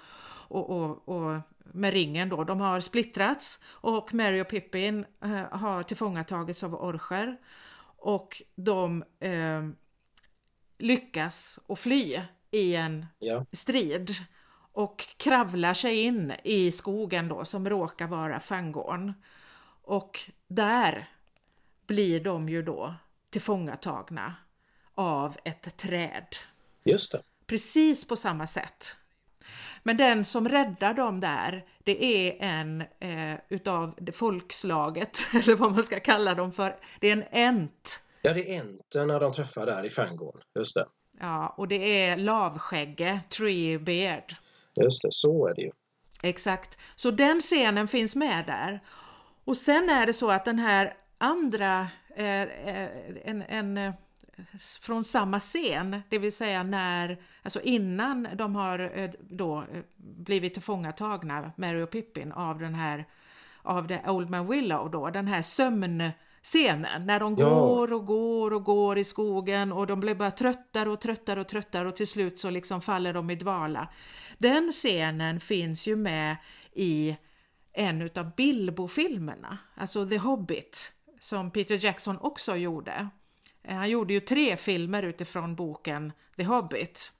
och, 0.48 0.70
och, 0.70 1.10
och 1.10 1.42
med 1.74 1.94
ringen 1.94 2.30
då, 2.30 2.44
de 2.44 2.60
har 2.60 2.80
splittrats 2.80 3.60
och 3.66 4.14
Mary 4.14 4.42
och 4.42 4.50
Pippin 4.50 5.06
eh, 5.24 5.60
har 5.60 5.84
tillfångatagits 5.84 6.64
av 6.64 6.76
orcher 6.76 7.38
och 7.98 8.42
de 8.56 9.04
eh, 9.20 9.68
lyckas 10.78 11.60
att 11.68 11.80
fly 11.80 12.22
i 12.52 12.76
en 12.76 13.06
ja. 13.20 13.46
strid 13.52 14.12
och 14.80 15.08
kravlar 15.18 15.74
sig 15.74 16.02
in 16.02 16.34
i 16.44 16.72
skogen 16.72 17.28
då 17.28 17.46
som 17.46 17.70
råkar 17.70 18.08
vara 18.08 18.40
Fangorn. 18.40 19.14
Och 19.82 20.20
där 20.48 21.10
blir 21.88 22.20
de 22.20 22.50
ju 22.50 22.62
då 22.62 22.96
tillfångatagna 23.30 24.36
av 24.96 25.38
ett 25.44 25.78
träd. 25.78 26.36
Just 26.84 27.12
det. 27.12 27.22
Precis 27.48 28.08
på 28.08 28.16
samma 28.16 28.48
sätt 28.48 28.96
Men 29.84 29.98
den 29.98 30.26
som 30.26 30.50
räddar 30.50 30.94
dem 30.94 31.20
där, 31.20 31.66
det 31.84 32.06
är 32.06 32.38
en 32.40 32.84
eh, 33.00 33.40
utav 33.50 33.96
det 33.98 34.12
folkslaget, 34.12 35.20
eller 35.34 35.56
vad 35.56 35.72
man 35.72 35.84
ska 35.84 36.00
kalla 36.00 36.36
dem 36.36 36.52
för. 36.52 36.80
Det 37.00 37.08
är 37.08 37.14
en 37.14 37.24
ent. 37.32 38.04
Ja, 38.22 38.34
det 38.34 38.56
är 38.56 38.62
enten 38.62 39.08
när 39.08 39.20
de 39.20 39.34
träffar 39.34 39.66
där 39.66 39.86
i 39.86 39.90
Fangorn, 39.90 40.42
just 40.56 40.76
det. 40.76 40.86
Ja, 41.20 41.54
och 41.58 41.68
det 41.68 42.06
är 42.06 42.18
lavskägge, 42.18 43.20
Tree 43.30 43.80
Beard. 43.80 44.36
Just 44.84 45.02
det, 45.02 45.12
så 45.12 45.48
är 45.48 45.54
det 45.56 45.62
ju. 45.62 45.72
Exakt, 46.24 46.78
så 46.96 47.12
den 47.12 47.40
scenen 47.40 47.88
finns 47.88 48.16
med 48.16 48.46
där. 48.46 48.80
Och 49.44 49.58
sen 49.58 49.90
är 49.90 50.06
det 50.06 50.14
så 50.14 50.32
att 50.32 50.46
den 50.46 50.60
här 50.60 50.94
andra, 51.18 51.88
eh, 52.16 52.42
eh 52.42 52.90
en, 53.26 53.42
en 53.42 53.78
eh, 53.78 53.94
från 54.82 55.04
samma 55.04 55.40
scen, 55.40 56.02
det 56.10 56.18
vill 56.18 56.36
säga 56.36 56.64
när, 56.64 57.18
alltså 57.44 57.62
innan 57.62 58.28
de 58.34 58.56
har 58.56 58.92
eh, 58.96 59.10
då 59.20 59.64
blivit 59.98 60.54
tillfångatagna, 60.54 61.52
Mary 61.56 61.82
och 61.82 61.90
Pippin, 61.90 62.32
av 62.32 62.60
den 62.60 62.76
här, 62.76 63.06
av 63.62 63.88
the 63.88 64.10
Old 64.10 64.30
Man 64.30 64.48
Willow 64.48 64.92
då, 64.92 65.10
den 65.10 65.28
här 65.28 65.42
sömnscenen, 65.42 67.06
när 67.06 67.20
de 67.20 67.36
ja. 67.38 67.50
går 67.50 67.94
och 67.94 68.06
går 68.06 68.54
och 68.54 68.64
går 68.64 68.98
i 68.98 69.04
skogen 69.04 69.72
och 69.72 69.88
de 69.88 70.00
blir 70.00 70.16
bara 70.16 70.32
tröttare 70.32 70.90
och 70.90 71.02
tröttare 71.02 71.40
och 71.40 71.48
tröttare 71.48 71.88
och 71.88 71.96
till 71.96 72.08
slut 72.08 72.40
så 72.40 72.50
liksom 72.50 72.82
faller 72.82 73.14
de 73.14 73.30
i 73.30 73.36
dvala. 73.36 73.88
Den 74.40 74.72
scenen 74.72 75.40
finns 75.40 75.88
ju 75.88 75.96
med 75.96 76.38
i 76.74 77.18
en 77.74 78.02
utav 78.02 78.36
Bilbo-filmerna, 78.36 79.58
alltså 79.76 80.10
The 80.10 80.18
Hobbit, 80.18 80.92
som 81.20 81.52
Peter 81.52 81.86
Jackson 81.86 82.18
också 82.18 82.56
gjorde. 82.56 83.10
Eh, 83.64 83.76
han 83.76 83.90
gjorde 83.90 84.14
ju 84.14 84.20
tre 84.20 84.58
filmer 84.58 85.04
utifrån 85.04 85.56
boken 85.56 86.14
The 86.36 86.44
Hobbit. 86.44 87.12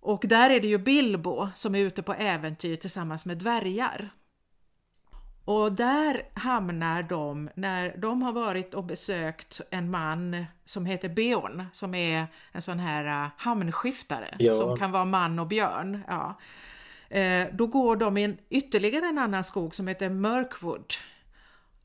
Och 0.00 0.24
där 0.24 0.50
är 0.50 0.60
det 0.60 0.68
ju 0.68 0.78
Bilbo 0.78 1.48
som 1.54 1.74
är 1.74 1.78
ute 1.78 2.02
på 2.02 2.14
äventyr 2.14 2.76
tillsammans 2.76 3.26
med 3.26 3.38
dvärgar. 3.38 4.10
Och 5.44 5.72
där 5.72 6.22
hamnar 6.34 7.02
de 7.02 7.50
när 7.54 7.96
de 7.96 8.22
har 8.22 8.32
varit 8.32 8.74
och 8.74 8.84
besökt 8.84 9.60
en 9.70 9.90
man 9.90 10.44
som 10.64 10.86
heter 10.86 11.08
Beorn 11.08 11.64
som 11.72 11.94
är 11.94 12.26
en 12.52 12.62
sån 12.62 12.78
här 12.78 13.24
uh, 13.24 13.30
hamnskiftare 13.36 14.36
ja. 14.38 14.52
som 14.52 14.76
kan 14.76 14.92
vara 14.92 15.04
man 15.04 15.38
och 15.38 15.46
björn. 15.46 16.04
Ja. 16.08 16.38
Eh, 17.08 17.48
då 17.52 17.66
går 17.66 17.96
de 17.96 18.16
in 18.16 18.38
ytterligare 18.50 19.06
en 19.06 19.18
annan 19.18 19.44
skog 19.44 19.74
som 19.74 19.88
heter 19.88 20.08
Mörkwood. 20.08 20.94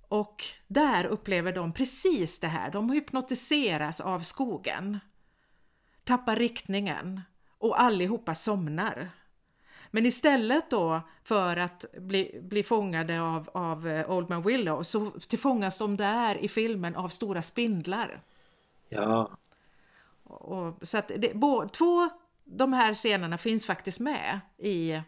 Och 0.07 0.43
där 0.67 1.05
upplever 1.05 1.53
de 1.53 1.73
precis 1.73 2.39
det 2.39 2.47
här, 2.47 2.71
de 2.71 2.89
hypnotiseras 2.89 3.99
av 3.99 4.19
skogen, 4.19 4.99
tappar 6.03 6.35
riktningen 6.35 7.21
och 7.57 7.81
allihopa 7.81 8.35
somnar. 8.35 9.09
Men 9.91 10.05
istället 10.05 10.69
då 10.69 11.01
för 11.23 11.57
att 11.57 11.85
bli, 11.97 12.39
bli 12.43 12.63
fångade 12.63 13.21
av, 13.21 13.49
av 13.53 13.87
eh, 13.87 14.11
Old 14.11 14.29
Man 14.29 14.41
Willow 14.41 14.83
så 14.83 15.05
tillfångas 15.05 15.77
de 15.77 15.97
där 15.97 16.37
i 16.37 16.47
filmen 16.47 16.95
av 16.95 17.09
stora 17.09 17.41
spindlar. 17.41 18.21
Ja. 18.89 19.29
Och, 20.23 20.87
så 20.87 20.97
att 20.97 21.11
det, 21.17 21.33
bo, 21.35 21.67
två 21.67 22.09
de 22.43 22.73
här 22.73 22.93
scenerna 22.93 23.37
finns 23.37 23.65
faktiskt 23.65 23.99
med 23.99 24.39
i, 24.57 25.01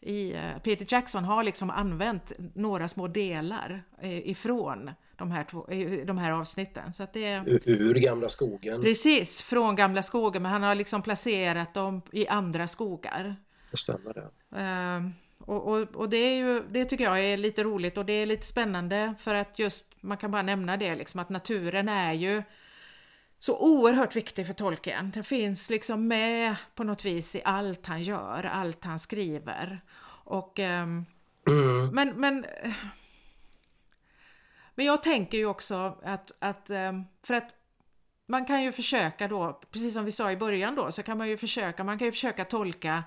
i 0.00 0.34
uh, 0.34 0.58
Peter 0.62 0.86
Jackson 0.88 1.24
har 1.24 1.42
liksom 1.42 1.70
använt 1.70 2.32
några 2.54 2.88
små 2.88 3.08
delar 3.08 3.84
uh, 4.02 4.28
ifrån 4.28 4.90
de 5.16 5.30
här, 5.30 5.44
två, 5.44 5.66
de 6.04 6.18
här 6.18 6.32
avsnitten. 6.32 6.92
Så 6.92 7.02
att 7.02 7.12
det, 7.12 7.42
ur, 7.46 7.68
ur 7.68 7.94
gamla 7.94 8.28
skogen? 8.28 8.80
Precis, 8.80 9.42
från 9.42 9.76
gamla 9.76 10.02
skogen, 10.02 10.42
men 10.42 10.52
han 10.52 10.62
har 10.62 10.74
liksom 10.74 11.02
placerat 11.02 11.74
dem 11.74 12.02
i 12.12 12.28
andra 12.28 12.66
skogar. 12.66 13.36
Det 13.72 13.78
stämmer 13.78 14.14
det. 14.14 14.30
Uh, 14.56 15.10
och, 15.38 15.68
och, 15.68 15.96
och, 15.96 16.08
det, 16.08 16.16
är 16.16 16.36
ju, 16.36 16.62
det 16.70 16.84
tycker 16.84 17.04
jag 17.04 17.24
är 17.24 17.36
lite 17.36 17.64
roligt 17.64 17.98
och 17.98 18.06
det 18.06 18.12
är 18.12 18.26
lite 18.26 18.46
spännande 18.46 19.14
för 19.18 19.34
att 19.34 19.58
just, 19.58 20.02
man 20.02 20.16
kan 20.16 20.30
bara 20.30 20.42
nämna 20.42 20.76
det 20.76 20.94
liksom 20.94 21.20
att 21.20 21.28
naturen 21.28 21.88
är 21.88 22.12
ju 22.12 22.42
så 23.38 23.58
oerhört 23.58 24.16
viktig 24.16 24.46
för 24.46 24.54
tolken. 24.54 25.10
Den 25.10 25.24
finns 25.24 25.70
liksom 25.70 26.08
med 26.08 26.56
på 26.74 26.84
något 26.84 27.04
vis 27.04 27.36
i 27.36 27.42
allt 27.44 27.86
han 27.86 28.02
gör, 28.02 28.44
allt 28.44 28.84
han 28.84 28.98
skriver. 28.98 29.80
Och, 30.24 30.58
um, 30.58 31.06
mm. 31.48 31.88
Men, 31.92 32.08
men, 32.08 32.46
men 34.74 34.86
jag 34.86 35.02
tänker 35.02 35.38
ju 35.38 35.46
också 35.46 35.98
att, 36.02 36.32
att, 36.38 36.70
um, 36.70 37.04
för 37.22 37.34
att 37.34 37.54
man 38.26 38.44
kan 38.44 38.62
ju 38.62 38.72
försöka 38.72 39.28
då, 39.28 39.60
precis 39.70 39.94
som 39.94 40.04
vi 40.04 40.12
sa 40.12 40.30
i 40.30 40.36
början 40.36 40.74
då, 40.74 40.92
så 40.92 41.02
kan 41.02 41.18
man 41.18 41.28
ju 41.28 41.36
försöka, 41.36 41.84
man 41.84 41.98
kan 41.98 42.06
ju 42.06 42.12
försöka 42.12 42.44
tolka 42.44 43.04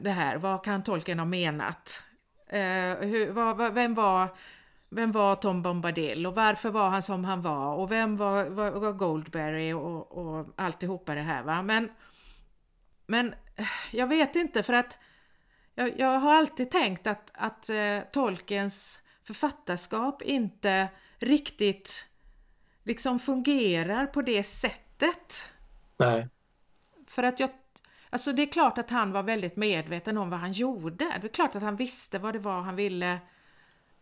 det 0.00 0.10
här, 0.10 0.36
vad 0.36 0.64
kan 0.64 0.82
tolken 0.82 1.18
ha 1.18 1.26
menat? 1.26 2.02
Eh, 2.48 2.96
hur, 3.00 3.32
vad, 3.32 3.74
vem 3.74 3.94
var 3.94 4.28
vem 4.94 5.12
var 5.12 5.36
Tom 5.36 5.62
Bombadil 5.62 6.26
och 6.26 6.34
varför 6.34 6.70
var 6.70 6.90
han 6.90 7.02
som 7.02 7.24
han 7.24 7.42
var 7.42 7.74
och 7.74 7.92
vem 7.92 8.16
var, 8.16 8.44
var, 8.44 8.70
var 8.70 8.92
Goldberry 8.92 9.72
och, 9.72 10.12
och 10.12 10.46
alltihopa 10.56 11.14
det 11.14 11.20
här 11.20 11.42
va. 11.42 11.62
Men, 11.62 11.90
men 13.06 13.34
jag 13.92 14.06
vet 14.06 14.36
inte 14.36 14.62
för 14.62 14.72
att 14.72 14.98
jag, 15.74 16.00
jag 16.00 16.18
har 16.18 16.34
alltid 16.34 16.70
tänkt 16.70 17.06
att, 17.06 17.30
att 17.34 17.70
eh, 17.70 18.00
Tolkiens 18.12 18.98
författarskap 19.24 20.22
inte 20.22 20.88
riktigt 21.18 22.06
liksom 22.84 23.18
fungerar 23.18 24.06
på 24.06 24.22
det 24.22 24.42
sättet. 24.42 25.44
Nej. 25.96 26.28
För 27.06 27.22
att 27.22 27.40
jag 27.40 27.50
Alltså 28.14 28.32
det 28.32 28.42
är 28.42 28.46
klart 28.46 28.78
att 28.78 28.90
han 28.90 29.12
var 29.12 29.22
väldigt 29.22 29.56
medveten 29.56 30.18
om 30.18 30.30
vad 30.30 30.40
han 30.40 30.52
gjorde. 30.52 31.04
Det 31.20 31.26
är 31.26 31.28
klart 31.28 31.56
att 31.56 31.62
han 31.62 31.76
visste 31.76 32.18
vad 32.18 32.32
det 32.34 32.38
var 32.38 32.60
han 32.60 32.76
ville 32.76 33.18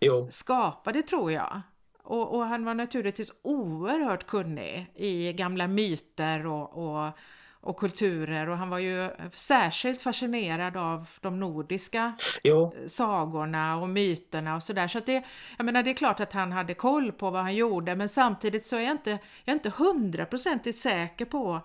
jo. 0.00 0.28
skapa, 0.30 0.92
det 0.92 1.02
tror 1.02 1.32
jag. 1.32 1.60
Och, 2.02 2.34
och, 2.34 2.44
han 2.46 2.64
var 2.64 2.74
naturligtvis 2.74 3.32
oerhört 3.42 4.26
kunnig 4.26 4.92
i 4.94 5.32
gamla 5.32 5.66
myter 5.66 6.46
och, 6.46 6.72
och, 6.72 7.12
och, 7.50 7.76
kulturer 7.76 8.48
och 8.48 8.56
han 8.56 8.70
var 8.70 8.78
ju 8.78 9.10
särskilt 9.32 10.02
fascinerad 10.02 10.76
av 10.76 11.08
de 11.20 11.40
nordiska 11.40 12.12
jo. 12.42 12.74
sagorna 12.86 13.76
och 13.76 13.88
myterna 13.88 14.54
och 14.54 14.62
sådär. 14.62 14.88
Så 14.88 14.98
att 14.98 15.06
det, 15.06 15.24
jag 15.56 15.64
menar 15.64 15.82
det 15.82 15.90
är 15.90 15.94
klart 15.94 16.20
att 16.20 16.32
han 16.32 16.52
hade 16.52 16.74
koll 16.74 17.12
på 17.12 17.30
vad 17.30 17.42
han 17.42 17.54
gjorde 17.54 17.96
men 17.96 18.08
samtidigt 18.08 18.66
så 18.66 18.76
är 18.76 18.80
jag 18.80 18.92
inte, 18.92 19.10
jag 19.44 19.52
är 19.52 19.52
inte 19.52 19.72
hundraprocentigt 19.76 20.78
säker 20.78 21.24
på 21.24 21.60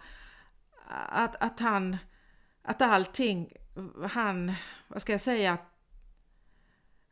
att, 1.09 1.35
att 1.39 1.59
han 1.59 1.97
att 2.67 2.81
allting 2.81 3.53
han, 4.11 4.53
vad 4.87 5.01
ska 5.01 5.11
jag 5.11 5.21
säga, 5.21 5.57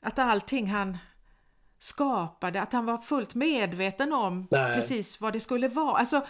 att 0.01 0.19
allting 0.19 0.67
han 0.67 0.97
skapade, 1.79 2.61
att 2.61 2.73
han 2.73 2.85
var 2.85 2.97
fullt 2.97 3.35
medveten 3.35 4.13
om 4.13 4.47
Nej. 4.51 4.75
precis 4.75 5.21
vad 5.21 5.33
det 5.33 5.39
skulle 5.39 5.67
vara. 5.67 5.97
Alltså, 5.97 6.25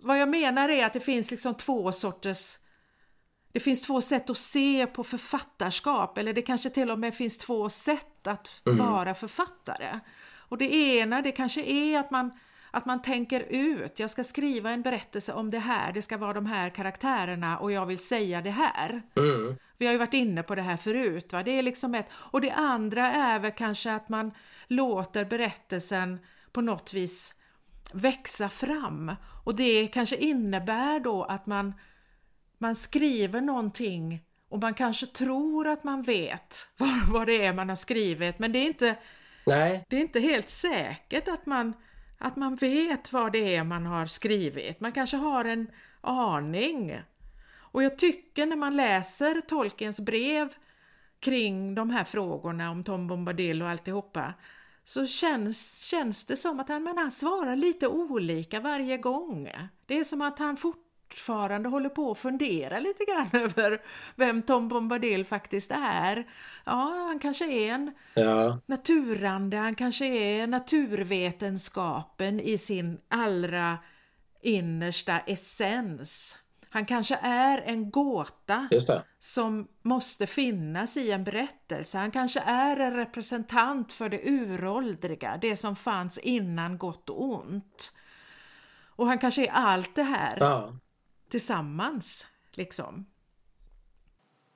vad 0.00 0.18
jag 0.18 0.28
menar 0.28 0.68
är 0.68 0.86
att 0.86 0.92
det 0.92 1.00
finns 1.00 1.30
liksom 1.30 1.54
två 1.54 1.92
sorters 1.92 2.58
det 3.52 3.60
finns 3.60 3.82
två 3.82 4.00
sätt 4.00 4.30
att 4.30 4.38
se 4.38 4.86
på 4.86 5.04
författarskap 5.04 6.18
eller 6.18 6.32
det 6.32 6.42
kanske 6.42 6.70
till 6.70 6.90
och 6.90 6.98
med 6.98 7.14
finns 7.14 7.38
två 7.38 7.68
sätt 7.68 8.26
att 8.26 8.62
mm. 8.66 8.78
vara 8.78 9.14
författare. 9.14 10.00
Och 10.32 10.58
det 10.58 10.74
ena 10.74 11.22
det 11.22 11.32
kanske 11.32 11.62
är 11.62 12.00
att 12.00 12.10
man 12.10 12.38
att 12.70 12.86
man 12.86 13.02
tänker 13.02 13.40
ut, 13.40 13.98
jag 13.98 14.10
ska 14.10 14.24
skriva 14.24 14.70
en 14.70 14.82
berättelse 14.82 15.32
om 15.32 15.50
det 15.50 15.58
här, 15.58 15.92
det 15.92 16.02
ska 16.02 16.16
vara 16.16 16.32
de 16.32 16.46
här 16.46 16.70
karaktärerna 16.70 17.58
och 17.58 17.72
jag 17.72 17.86
vill 17.86 17.98
säga 17.98 18.42
det 18.42 18.50
här. 18.50 19.02
Mm. 19.16 19.56
Vi 19.78 19.86
har 19.86 19.92
ju 19.92 19.98
varit 19.98 20.14
inne 20.14 20.42
på 20.42 20.54
det 20.54 20.62
här 20.62 20.76
förut, 20.76 21.32
va? 21.32 21.42
det 21.42 21.50
är 21.50 21.62
liksom 21.62 21.94
ett, 21.94 22.06
och 22.12 22.40
det 22.40 22.50
andra 22.50 23.12
är 23.12 23.38
väl 23.38 23.52
kanske 23.52 23.92
att 23.92 24.08
man 24.08 24.32
låter 24.66 25.24
berättelsen 25.24 26.18
på 26.52 26.60
något 26.60 26.94
vis 26.94 27.34
växa 27.92 28.48
fram 28.48 29.16
och 29.44 29.54
det 29.54 29.86
kanske 29.86 30.16
innebär 30.16 31.00
då 31.00 31.24
att 31.24 31.46
man, 31.46 31.74
man 32.58 32.76
skriver 32.76 33.40
någonting 33.40 34.24
och 34.48 34.58
man 34.58 34.74
kanske 34.74 35.06
tror 35.06 35.68
att 35.68 35.84
man 35.84 36.02
vet 36.02 36.68
vad, 36.76 37.08
vad 37.12 37.26
det 37.26 37.46
är 37.46 37.54
man 37.54 37.68
har 37.68 37.76
skrivit 37.76 38.38
men 38.38 38.52
det 38.52 38.58
är 38.58 38.66
inte, 38.66 38.96
Nej. 39.46 39.84
Det 39.88 39.96
är 39.96 40.00
inte 40.00 40.20
helt 40.20 40.48
säkert 40.48 41.28
att 41.28 41.46
man 41.46 41.72
att 42.22 42.36
man 42.36 42.56
vet 42.56 43.12
vad 43.12 43.32
det 43.32 43.56
är 43.56 43.64
man 43.64 43.86
har 43.86 44.06
skrivit. 44.06 44.80
Man 44.80 44.92
kanske 44.92 45.16
har 45.16 45.44
en 45.44 45.70
aning. 46.00 47.00
Och 47.52 47.82
jag 47.82 47.98
tycker 47.98 48.46
när 48.46 48.56
man 48.56 48.76
läser 48.76 49.40
Tolkiens 49.40 50.00
brev 50.00 50.54
kring 51.20 51.74
de 51.74 51.90
här 51.90 52.04
frågorna 52.04 52.70
om 52.70 52.84
Tom 52.84 53.06
Bombadil 53.06 53.62
och 53.62 53.68
alltihopa 53.68 54.34
så 54.84 55.06
känns, 55.06 55.84
känns 55.84 56.24
det 56.24 56.36
som 56.36 56.60
att 56.60 56.68
han, 56.68 56.82
men 56.82 56.98
han 56.98 57.10
svarar 57.10 57.56
lite 57.56 57.88
olika 57.88 58.60
varje 58.60 58.96
gång. 58.96 59.50
Det 59.86 59.98
är 59.98 60.04
som 60.04 60.22
att 60.22 60.38
han 60.38 60.56
fort, 60.56 60.89
fortfarande 61.10 61.68
håller 61.68 61.88
på 61.88 62.10
att 62.10 62.18
fundera 62.18 62.78
lite 62.78 63.04
grann 63.04 63.28
över 63.42 63.82
vem 64.16 64.42
Tom 64.42 64.68
Bombadil 64.68 65.24
faktiskt 65.24 65.70
är. 65.70 66.24
Ja, 66.64 67.04
han 67.08 67.18
kanske 67.18 67.52
är 67.52 67.72
en 67.72 67.94
ja. 68.14 68.60
naturande, 68.66 69.56
han 69.56 69.74
kanske 69.74 70.06
är 70.06 70.46
naturvetenskapen 70.46 72.40
i 72.40 72.58
sin 72.58 73.00
allra 73.08 73.78
innersta 74.42 75.18
essens. 75.18 76.36
Han 76.72 76.86
kanske 76.86 77.18
är 77.22 77.62
en 77.66 77.90
gåta 77.90 78.68
som 79.18 79.68
måste 79.82 80.26
finnas 80.26 80.96
i 80.96 81.10
en 81.10 81.24
berättelse. 81.24 81.98
Han 81.98 82.10
kanske 82.10 82.40
är 82.40 82.76
en 82.76 82.96
representant 82.96 83.92
för 83.92 84.08
det 84.08 84.20
uråldriga, 84.24 85.38
det 85.42 85.56
som 85.56 85.76
fanns 85.76 86.18
innan 86.18 86.78
gott 86.78 87.10
och 87.10 87.24
ont. 87.24 87.92
Och 88.96 89.06
han 89.06 89.18
kanske 89.18 89.46
är 89.46 89.52
allt 89.52 89.94
det 89.94 90.02
här 90.02 90.36
Ja. 90.40 90.72
Tillsammans, 91.30 92.26
liksom. 92.52 93.06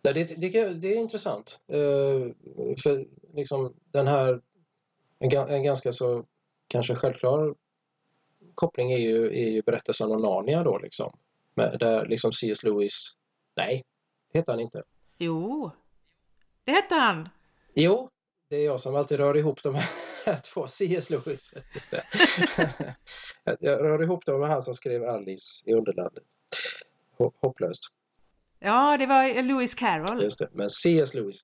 Ja, 0.02 0.12
det, 0.12 0.24
det, 0.24 0.74
det 0.74 0.88
är 0.88 0.96
intressant. 0.96 1.58
Eh, 1.68 2.34
för 2.82 3.06
liksom 3.34 3.74
den 3.90 4.06
här, 4.06 4.40
en, 5.18 5.30
ga- 5.30 5.48
en 5.48 5.62
ganska 5.62 5.92
så 5.92 6.24
kanske 6.68 6.94
självklar 6.94 7.54
koppling 8.54 8.92
är 8.92 8.98
ju, 8.98 9.26
är 9.26 9.50
ju 9.50 9.62
berättelsen 9.62 10.12
om 10.12 10.22
Narnia 10.22 10.62
då 10.62 10.78
liksom. 10.78 11.16
Med, 11.54 11.78
där 11.78 12.04
liksom 12.04 12.32
C.S. 12.32 12.62
Lewis, 12.62 13.16
nej, 13.56 13.84
heter 14.32 14.52
han 14.52 14.60
inte. 14.60 14.82
Jo, 15.18 15.70
det 16.64 16.72
hette 16.72 16.94
han! 16.94 17.28
Jo, 17.74 18.10
det 18.48 18.56
är 18.56 18.64
jag 18.64 18.80
som 18.80 18.96
alltid 18.96 19.18
rör 19.18 19.36
ihop 19.36 19.62
de 19.62 19.74
här 19.74 20.36
två. 20.54 20.66
C.S. 20.66 21.10
Lewis, 21.10 21.54
just 21.74 21.90
det. 21.90 22.04
jag 23.60 23.80
rör 23.80 24.02
ihop 24.02 24.26
dem 24.26 24.40
med 24.40 24.48
han 24.48 24.62
som 24.62 24.74
skrev 24.74 25.04
Alice 25.04 25.70
i 25.70 25.72
Underlandet. 25.72 26.24
Hop- 27.18 27.36
Hopplöst. 27.40 27.82
Ja, 28.58 28.96
det 28.98 29.06
var 29.06 29.42
Lewis 29.42 29.74
Carroll. 29.74 30.22
Just 30.22 30.38
det. 30.38 30.48
Men 30.52 30.70
C.S. 30.70 31.14
Lewis 31.14 31.40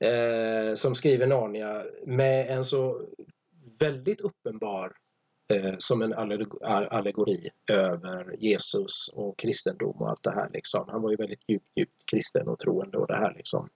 eh, 0.00 0.74
som 0.74 0.94
skriver 0.94 1.26
Narnia 1.26 1.84
med 2.06 2.50
en 2.50 2.64
så 2.64 3.06
väldigt 3.78 4.20
uppenbar 4.20 4.92
eh, 5.52 5.74
som 5.78 6.02
en 6.02 6.14
alleg- 6.14 6.64
allegori 6.90 7.50
över 7.72 8.36
Jesus 8.38 9.08
och 9.12 9.38
kristendom 9.38 9.96
och 9.96 10.08
allt 10.10 10.22
det 10.22 10.34
här. 10.34 10.50
Liksom. 10.52 10.84
Han 10.88 11.02
var 11.02 11.10
ju 11.10 11.16
väldigt 11.16 11.48
djupt, 11.48 11.66
djupt 11.76 12.10
kristen 12.10 12.48
och 12.48 12.58
troende 12.58 12.98
och 12.98 13.06
det 13.06 13.16
här 13.16 13.34
liksom. 13.36 13.68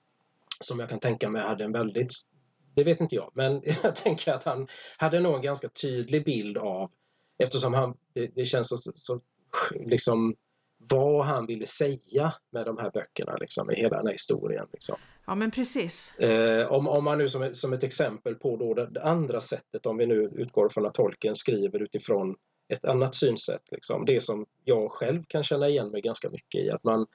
Som 0.61 0.81
jag 0.81 0.89
kan 0.89 1.01
tänka 1.01 1.31
mig 1.31 1.43
hade 1.43 1.65
en 1.65 1.73
väldigt, 1.73 2.11
det 2.75 2.85
vet 2.85 3.01
inte 3.01 3.15
jag, 3.15 3.31
men 3.35 3.63
jag 3.83 3.95
tänker 3.97 4.33
att 4.33 4.45
han 4.45 4.69
hade 4.99 5.21
nog 5.21 5.35
en 5.35 5.43
ganska 5.43 5.69
tydlig 5.69 6.25
bild 6.25 6.59
av 6.59 6.91
eftersom 7.39 7.75
han, 7.75 7.97
det, 8.13 8.27
det 8.35 8.45
känns 8.45 8.69
så, 8.69 8.77
så 8.95 9.21
liksom 9.87 10.35
vad 10.89 11.27
han 11.27 11.47
ville 11.47 11.67
säga 11.67 12.35
med 12.51 12.67
de 12.67 12.79
här 12.79 12.91
böckerna 12.91 13.37
liksom, 13.37 13.71
i 13.71 13.75
hela 13.75 13.97
den 13.97 14.07
här 14.07 14.13
historien. 14.13 14.67
Liksom. 14.73 14.97
Ja, 15.27 15.35
men 15.35 15.51
precis. 15.51 16.19
Eh, 16.19 16.73
om, 16.73 16.89
om 16.89 17.05
man 17.05 17.19
nu 17.19 17.29
som 17.29 17.43
ett, 17.43 17.57
som 17.57 17.73
ett 17.73 17.83
exempel 17.83 18.35
på 18.35 18.57
då 18.57 18.75
det, 18.75 19.03
andra 19.03 19.41
sättet, 19.41 19.87
om 19.87 19.97
vi 19.97 20.07
nu 20.07 20.15
utgår 20.15 20.69
från 20.69 20.87
att 20.87 20.95
tolken 20.95 21.37
skriver 21.37 21.83
utifrån 21.83 22.37
ett 22.69 22.85
annat 22.85 23.15
synsätt, 23.15 23.63
liksom, 23.71 24.05
det 24.05 24.21
som 24.21 24.47
jag 24.65 24.93
själv 24.93 25.23
kan 25.29 25.43
känna 25.43 25.69
igen 25.69 25.91
mig 25.91 26.01
ganska 26.01 26.31
mycket 26.31 26.61
i. 26.61 26.71
Att 26.71 26.85
man, 26.85 27.07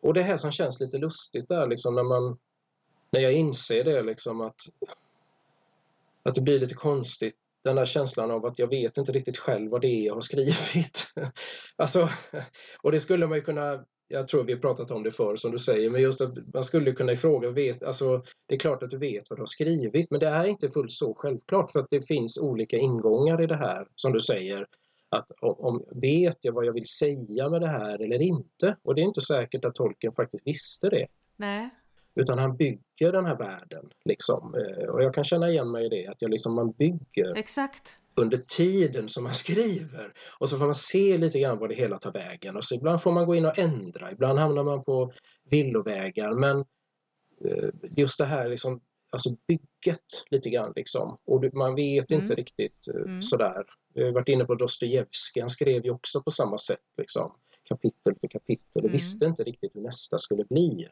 och 0.00 0.14
det 0.14 0.22
här 0.22 0.36
som 0.36 0.52
känns 0.52 0.80
lite 0.80 0.98
lustigt 0.98 1.48
där, 1.48 1.66
liksom, 1.66 1.94
när, 1.94 2.02
man, 2.02 2.38
när 3.10 3.20
jag 3.20 3.32
inser 3.32 3.84
det, 3.84 4.02
liksom, 4.02 4.40
att, 4.40 4.60
att 6.22 6.34
det 6.34 6.40
blir 6.40 6.60
lite 6.60 6.74
konstigt 6.74 7.36
den 7.64 7.76
där 7.76 7.84
känslan 7.84 8.30
av 8.30 8.46
att 8.46 8.58
jag 8.58 8.66
vet 8.66 8.96
inte 8.96 9.12
riktigt 9.12 9.38
själv 9.38 9.70
vad 9.70 9.80
det 9.80 9.86
är 9.86 10.06
jag 10.06 10.14
har 10.14 10.20
skrivit. 10.20 11.12
alltså, 11.76 12.08
och 12.82 12.92
det 12.92 13.00
skulle 13.00 13.26
man 13.26 13.38
ju 13.38 13.44
kunna, 13.44 13.84
jag 14.08 14.28
tror 14.28 14.44
vi 14.44 14.52
har 14.52 14.60
pratat 14.60 14.90
om 14.90 15.02
det 15.02 15.10
förr 15.10 15.36
som 15.36 15.52
du 15.52 15.58
säger, 15.58 15.90
men 15.90 16.02
just 16.02 16.20
att 16.20 16.54
man 16.54 16.64
skulle 16.64 16.92
kunna 16.92 17.12
ifråga, 17.12 17.50
vet, 17.50 17.82
alltså, 17.82 18.24
det 18.48 18.54
är 18.54 18.58
klart 18.58 18.82
att 18.82 18.90
du 18.90 18.98
vet 18.98 19.30
vad 19.30 19.38
du 19.38 19.42
har 19.42 19.46
skrivit, 19.46 20.10
men 20.10 20.20
det 20.20 20.28
är 20.28 20.44
inte 20.44 20.70
fullt 20.70 20.92
så 20.92 21.14
självklart 21.14 21.70
för 21.70 21.80
att 21.80 21.90
det 21.90 22.06
finns 22.06 22.38
olika 22.38 22.76
ingångar 22.76 23.42
i 23.42 23.46
det 23.46 23.56
här, 23.56 23.86
som 23.94 24.12
du 24.12 24.20
säger. 24.20 24.66
Att 25.08 25.30
om, 25.40 25.54
om 25.58 26.00
vet 26.00 26.36
jag 26.40 26.52
vad 26.52 26.64
jag 26.64 26.72
vill 26.72 26.88
säga 26.88 27.48
med 27.50 27.60
det 27.60 27.68
här 27.68 28.02
eller 28.02 28.22
inte? 28.22 28.76
Och 28.82 28.94
det 28.94 29.00
är 29.00 29.04
inte 29.04 29.20
säkert 29.20 29.64
att 29.64 29.74
tolken 29.74 30.12
faktiskt 30.12 30.46
visste 30.46 30.88
det. 30.88 31.06
Nej, 31.36 31.70
utan 32.14 32.38
han 32.38 32.56
bygger 32.56 33.12
den 33.12 33.26
här 33.26 33.36
världen. 33.38 33.90
Liksom. 34.04 34.54
Eh, 34.54 34.84
Och 34.94 35.02
jag 35.02 35.14
kan 35.14 35.24
känna 35.24 35.50
igen 35.50 35.70
mig 35.70 35.86
i 35.86 35.88
det, 35.88 36.06
att 36.06 36.22
jag 36.22 36.30
liksom, 36.30 36.54
man 36.54 36.72
bygger 36.72 37.36
exakt. 37.36 37.96
under 38.16 38.38
tiden 38.38 39.08
som 39.08 39.24
man 39.24 39.34
skriver. 39.34 40.12
Och 40.38 40.48
så 40.48 40.58
får 40.58 40.64
man 40.64 40.74
se 40.74 41.18
lite 41.18 41.40
grann 41.40 41.58
vad 41.58 41.68
det 41.68 41.74
hela 41.74 41.98
tar 41.98 42.12
vägen. 42.12 42.56
Och 42.56 42.64
så 42.64 42.74
ibland 42.74 43.02
får 43.02 43.12
man 43.12 43.26
gå 43.26 43.34
in 43.34 43.44
och 43.46 43.58
ändra, 43.58 44.12
ibland 44.12 44.38
hamnar 44.38 44.62
man 44.64 44.84
på 44.84 45.12
villovägar. 45.50 46.32
Men 46.34 46.58
eh, 47.44 47.68
just 47.96 48.18
det 48.18 48.24
här 48.24 48.48
liksom, 48.48 48.80
alltså 49.10 49.30
bygget 49.48 50.04
lite 50.30 50.50
grann 50.50 50.72
liksom. 50.76 51.18
Och 51.26 51.44
man 51.54 51.74
vet 51.74 52.10
Mm. 52.10 52.22
inte 52.22 52.34
riktigt 52.34 52.88
eh, 52.94 53.00
Mm. 53.02 53.22
sådär. 53.22 53.64
Vi 53.94 54.04
har 54.04 54.12
varit 54.12 54.28
inne 54.28 54.44
på 54.44 54.54
Dostojevskij, 54.54 55.40
han 55.40 55.48
skrev 55.50 55.84
ju 55.84 55.90
också 55.90 56.22
på 56.22 56.30
samma 56.30 56.58
sätt 56.58 56.84
liksom. 56.98 57.32
Kapitel 57.68 58.14
för 58.20 58.28
kapitel 58.28 58.66
och 58.74 58.80
Mm. 58.80 58.92
visste 58.92 59.24
inte 59.24 59.42
riktigt 59.44 59.76
hur 59.76 59.80
nästa 59.82 60.18
skulle 60.18 60.44
bli. 60.44 60.88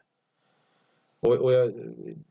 Och, 1.21 1.33
och 1.33 1.53
jag, 1.53 1.73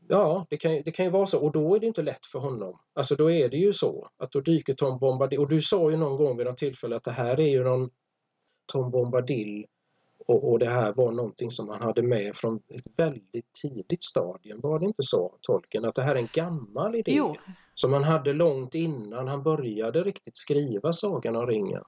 ja, 0.07 0.45
det 0.49 0.57
kan, 0.57 0.71
det 0.71 0.91
kan 0.91 1.05
ju 1.05 1.11
vara 1.11 1.25
så. 1.25 1.39
Och 1.45 1.51
då 1.51 1.75
är 1.75 1.79
det 1.79 1.87
inte 1.87 2.01
lätt 2.01 2.25
för 2.25 2.39
honom. 2.39 2.79
Alltså 2.93 3.15
då 3.15 3.31
är 3.31 3.49
det 3.49 3.57
ju 3.57 3.73
så 3.73 4.09
att 4.17 4.31
då 4.31 4.41
dyker 4.41 4.73
Tom 4.73 4.99
Bombadil. 4.99 5.39
Och 5.39 5.47
du 5.49 5.61
sa 5.61 5.91
ju 5.91 5.97
någon 5.97 6.17
gång 6.17 6.37
vid 6.37 6.45
något 6.45 6.57
tillfälle 6.57 6.95
att 6.95 7.03
det 7.03 7.11
här 7.11 7.39
är 7.39 7.47
ju 7.47 7.63
någon 7.63 7.89
Tom 8.65 8.91
Bombadil 8.91 9.65
och, 10.27 10.51
och 10.51 10.59
det 10.59 10.69
här 10.69 10.93
var 10.93 11.11
någonting 11.11 11.51
som 11.51 11.69
han 11.69 11.81
hade 11.81 12.01
med 12.01 12.35
från 12.35 12.55
ett 12.67 12.87
väldigt 12.97 13.53
tidigt 13.61 14.03
stadium. 14.03 14.59
Var 14.61 14.79
det 14.79 14.85
inte 14.85 15.03
så, 15.03 15.37
tolken? 15.41 15.85
Att 15.85 15.95
det 15.95 16.03
här 16.03 16.15
är 16.15 16.19
en 16.19 16.29
gammal 16.33 16.95
idé 16.95 17.11
Jo, 17.15 17.35
som 17.73 17.93
han 17.93 18.03
hade 18.03 18.33
långt 18.33 18.75
innan 18.75 19.27
han 19.27 19.43
började 19.43 20.03
riktigt 20.03 20.37
skriva 20.37 20.93
Sagan 20.93 21.35
om 21.35 21.47
ringen. 21.47 21.83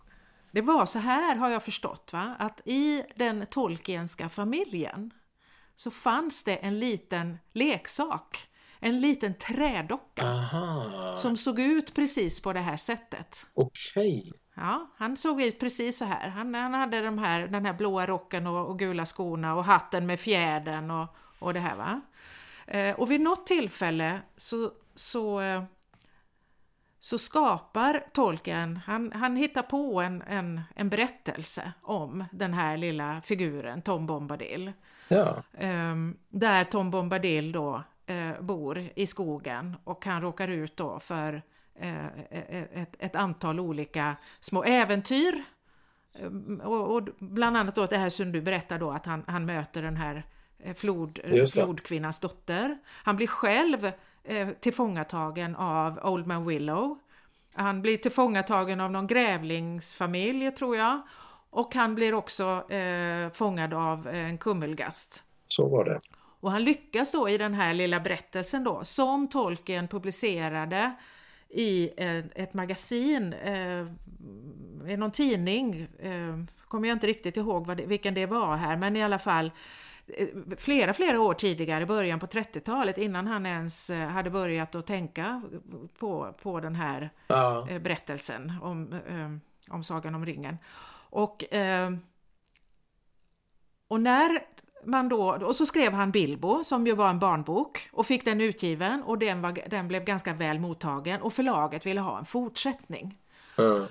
det 0.52 0.62
var 0.62 0.86
så 0.86 1.00
här 1.00 1.36
har 1.36 1.50
jag 1.50 1.64
förstått, 1.64 2.10
va? 2.14 2.36
att 2.40 2.62
i 2.66 3.04
den 3.16 3.46
Tolkienska 3.50 4.30
familjen 4.30 5.12
så 5.76 5.92
fanns 5.92 6.44
det 6.44 6.56
en 6.56 6.80
liten 6.80 7.38
leksak, 7.52 8.48
en 8.80 9.00
liten 9.00 9.34
trädocka 9.38 10.24
Aha, 10.24 11.16
som 11.16 11.38
såg 11.38 11.60
ut 11.60 11.94
precis 11.94 12.42
på 12.42 12.54
det 12.54 12.60
här 12.60 12.78
sättet. 12.78 13.46
okej. 13.54 14.34
Ja, 14.56 14.92
han 14.98 15.18
såg 15.18 15.42
ut 15.42 15.60
precis 15.60 15.98
så 15.98 16.06
här. 16.06 16.30
Han, 16.30 16.54
han 16.54 16.74
hade 16.74 17.02
de 17.02 17.18
här, 17.18 17.48
den 17.48 17.66
här 17.66 17.74
blåa 17.74 18.06
rocken 18.08 18.48
och, 18.48 18.68
och 18.68 18.80
gula 18.80 19.06
skorna 19.06 19.56
och 19.56 19.66
hatten 19.66 20.06
med 20.06 20.20
fjädern 20.20 20.92
och, 20.92 21.08
och 21.40 21.54
det 21.54 21.60
här 21.60 21.76
va. 21.76 22.02
Eh, 22.68 23.00
och 23.00 23.12
vid 23.12 23.22
något 23.22 23.48
tillfälle 23.48 24.22
så, 24.38 24.72
så, 24.96 25.42
eh, 25.42 25.64
så 27.00 27.18
skapar 27.18 28.06
tolken, 28.14 28.80
han, 28.86 29.12
han 29.12 29.36
hittar 29.36 29.64
på 29.64 30.02
en, 30.02 30.22
en, 30.22 30.62
en 30.76 30.90
berättelse 30.90 31.72
om 31.82 32.26
den 32.32 32.54
här 32.54 32.78
lilla 32.78 33.22
figuren 33.22 33.82
Tom 33.82 34.06
Bombadil. 34.06 34.72
Ja, 35.14 35.44
Ehm, 35.58 36.18
där 36.30 36.64
Tom 36.64 36.92
Bombadil 36.92 37.52
då 37.52 37.84
eh, 38.06 38.42
bor 38.42 38.90
i 38.96 39.08
skogen 39.08 39.76
och 39.84 40.06
han 40.06 40.22
råkar 40.22 40.48
ut 40.48 40.78
då 40.78 41.00
för 41.00 41.42
eh, 41.76 42.06
ett, 42.74 42.96
ett 43.00 43.16
antal 43.16 43.60
olika 43.60 44.16
små 44.40 44.64
äventyr. 44.64 45.44
Ehm, 46.14 46.62
och, 46.64 46.96
och 46.96 47.08
bland 47.20 47.58
annat 47.58 47.76
då 47.76 47.86
det 47.86 47.98
här 47.98 48.10
som 48.10 48.32
du 48.32 48.42
berättar 48.42 48.80
då 48.80 48.92
att 48.92 49.06
han, 49.06 49.24
han 49.28 49.46
möter 49.46 49.82
den 49.82 49.98
här 49.98 50.26
eh, 50.60 50.74
flod, 50.76 51.20
flodkvinnans 51.54 52.20
dotter. 52.20 52.78
Han 52.88 53.16
blir 53.16 53.28
själv 53.28 53.92
eh, 54.24 54.50
tillfångatagen 54.50 55.56
av 55.56 56.00
Old 56.04 56.28
Man 56.28 56.46
Willow. 56.46 56.98
Han 57.54 57.82
blir 57.82 57.98
tillfångatagen 57.98 58.80
av 58.80 58.92
någon 58.92 59.08
grävlingsfamilj 59.08 60.52
tror 60.52 60.78
jag. 60.78 61.02
Och 61.54 61.76
han 61.76 61.96
blir 61.96 62.14
också 62.14 62.72
eh, 62.72 63.32
fångad 63.34 63.74
av 63.74 64.08
eh, 64.08 64.30
en 64.30 64.38
kummelgast. 64.38 65.24
så 65.48 65.68
var 65.68 65.86
det. 65.86 66.02
Och 66.40 66.52
han 66.52 66.64
lyckas 66.64 67.12
då 67.12 67.30
i 67.30 67.38
den 67.38 67.54
här 67.54 67.74
lilla 67.74 68.00
berättelsen 68.00 68.64
då, 68.64 68.84
som 68.84 69.28
Tolkien 69.28 69.88
publicerade 69.88 70.94
i 71.50 71.90
ett, 71.98 72.26
ett 72.36 72.54
magasin, 72.54 73.34
eh, 73.34 73.88
i 74.88 74.98
någon 74.98 75.12
tidning, 75.12 75.88
eh, 76.00 76.44
kommer 76.68 76.88
jag 76.88 76.96
inte 76.96 77.08
riktigt 77.08 77.38
ihåg 77.38 77.68
vad 77.68 77.78
det, 77.78 77.86
vilken 77.86 78.14
det 78.14 78.26
var 78.26 78.56
här, 78.56 78.78
men 78.78 78.96
i 78.96 79.04
alla 79.04 79.20
fall 79.20 79.52
eh, 80.08 80.28
flera, 80.58 80.94
flera 80.94 81.22
år 81.22 81.34
tidigare, 81.34 81.84
i 81.84 81.86
början 81.86 82.20
på 82.20 82.26
30-talet, 82.26 82.98
innan 82.98 83.28
han 83.28 83.46
ens 83.46 83.90
eh, 83.90 84.08
hade 84.08 84.30
börjat 84.30 84.76
att 84.76 84.88
tänka 84.88 85.42
på, 86.00 86.34
på 86.42 86.60
den 86.60 86.76
här 86.76 87.10
Ja, 87.28 87.68
eh, 87.70 87.80
berättelsen 87.82 88.54
om, 88.62 88.94
eh, 88.94 89.74
om 89.74 89.84
Sagan 89.84 90.16
om 90.16 90.26
ringen. 90.26 90.58
Och, 91.14 91.54
eh, 91.54 91.92
och 93.88 94.02
när 94.02 94.40
man 94.86 95.10
då, 95.10 95.32
och 95.32 95.56
så 95.56 95.66
skrev 95.66 95.94
han 95.94 96.12
Bilbo 96.12 96.64
som 96.64 96.88
ju 96.88 96.96
var 96.96 97.10
en 97.10 97.20
barnbok 97.20 97.90
och 97.92 98.06
fick 98.06 98.26
den 98.26 98.42
utgiven 98.42 99.04
och 99.04 99.18
den, 99.18 99.42
var, 99.42 99.70
den 99.70 99.88
blev 99.88 100.04
ganska 100.04 100.34
väl 100.34 100.60
mottagen 100.60 101.22
och 101.22 101.34
förlaget 101.34 101.86
ville 101.86 102.02
ha 102.02 102.20
en 102.20 102.26
fortsättning. 102.26 103.18
ja. 103.56 103.88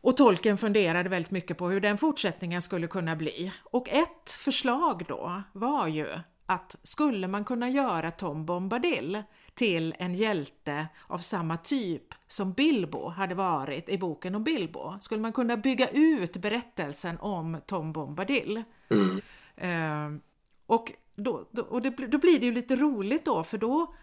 Och 0.00 0.16
tolken 0.16 0.58
funderade 0.58 1.08
väldigt 1.08 1.30
mycket 1.30 1.58
på 1.58 1.68
hur 1.68 1.80
den 1.80 1.98
fortsättningen 1.98 2.62
skulle 2.62 2.86
kunna 2.86 3.16
bli. 3.16 3.52
Och 3.64 3.88
ett 3.88 4.30
förslag 4.30 5.04
då 5.08 5.42
var 5.52 5.86
ju 5.86 6.08
att 6.46 6.76
skulle 6.82 7.28
man 7.28 7.44
kunna 7.44 7.68
göra 7.68 8.10
Tom 8.10 8.46
Bombadil 8.46 9.22
till 9.54 9.94
en 9.98 10.14
hjälte 10.14 10.86
av 11.06 11.18
samma 11.18 11.56
typ 11.56 12.14
som 12.26 12.52
Bilbo 12.52 13.08
hade 13.08 13.34
varit 13.34 13.88
i 13.88 13.98
boken 13.98 14.34
om 14.34 14.44
Bilbo? 14.44 14.98
Skulle 15.00 15.20
man 15.20 15.32
kunna 15.32 15.56
bygga 15.56 15.88
ut 15.88 16.36
berättelsen 16.36 17.18
om 17.20 17.60
Tom 17.66 17.92
Bombadil? 17.92 18.62
Mm. 18.90 19.20
Eh, 19.56 20.22
och 20.66 20.92
då, 21.14 21.48
då, 21.50 21.62
och 21.62 21.82
det, 21.82 21.90
då 21.90 22.18
blir 22.18 22.40
det 22.40 22.46
ju 22.46 22.52
lite 22.52 22.76
roligt 22.76 23.24
då 23.24 23.44
för 23.44 23.58
då 23.58 23.94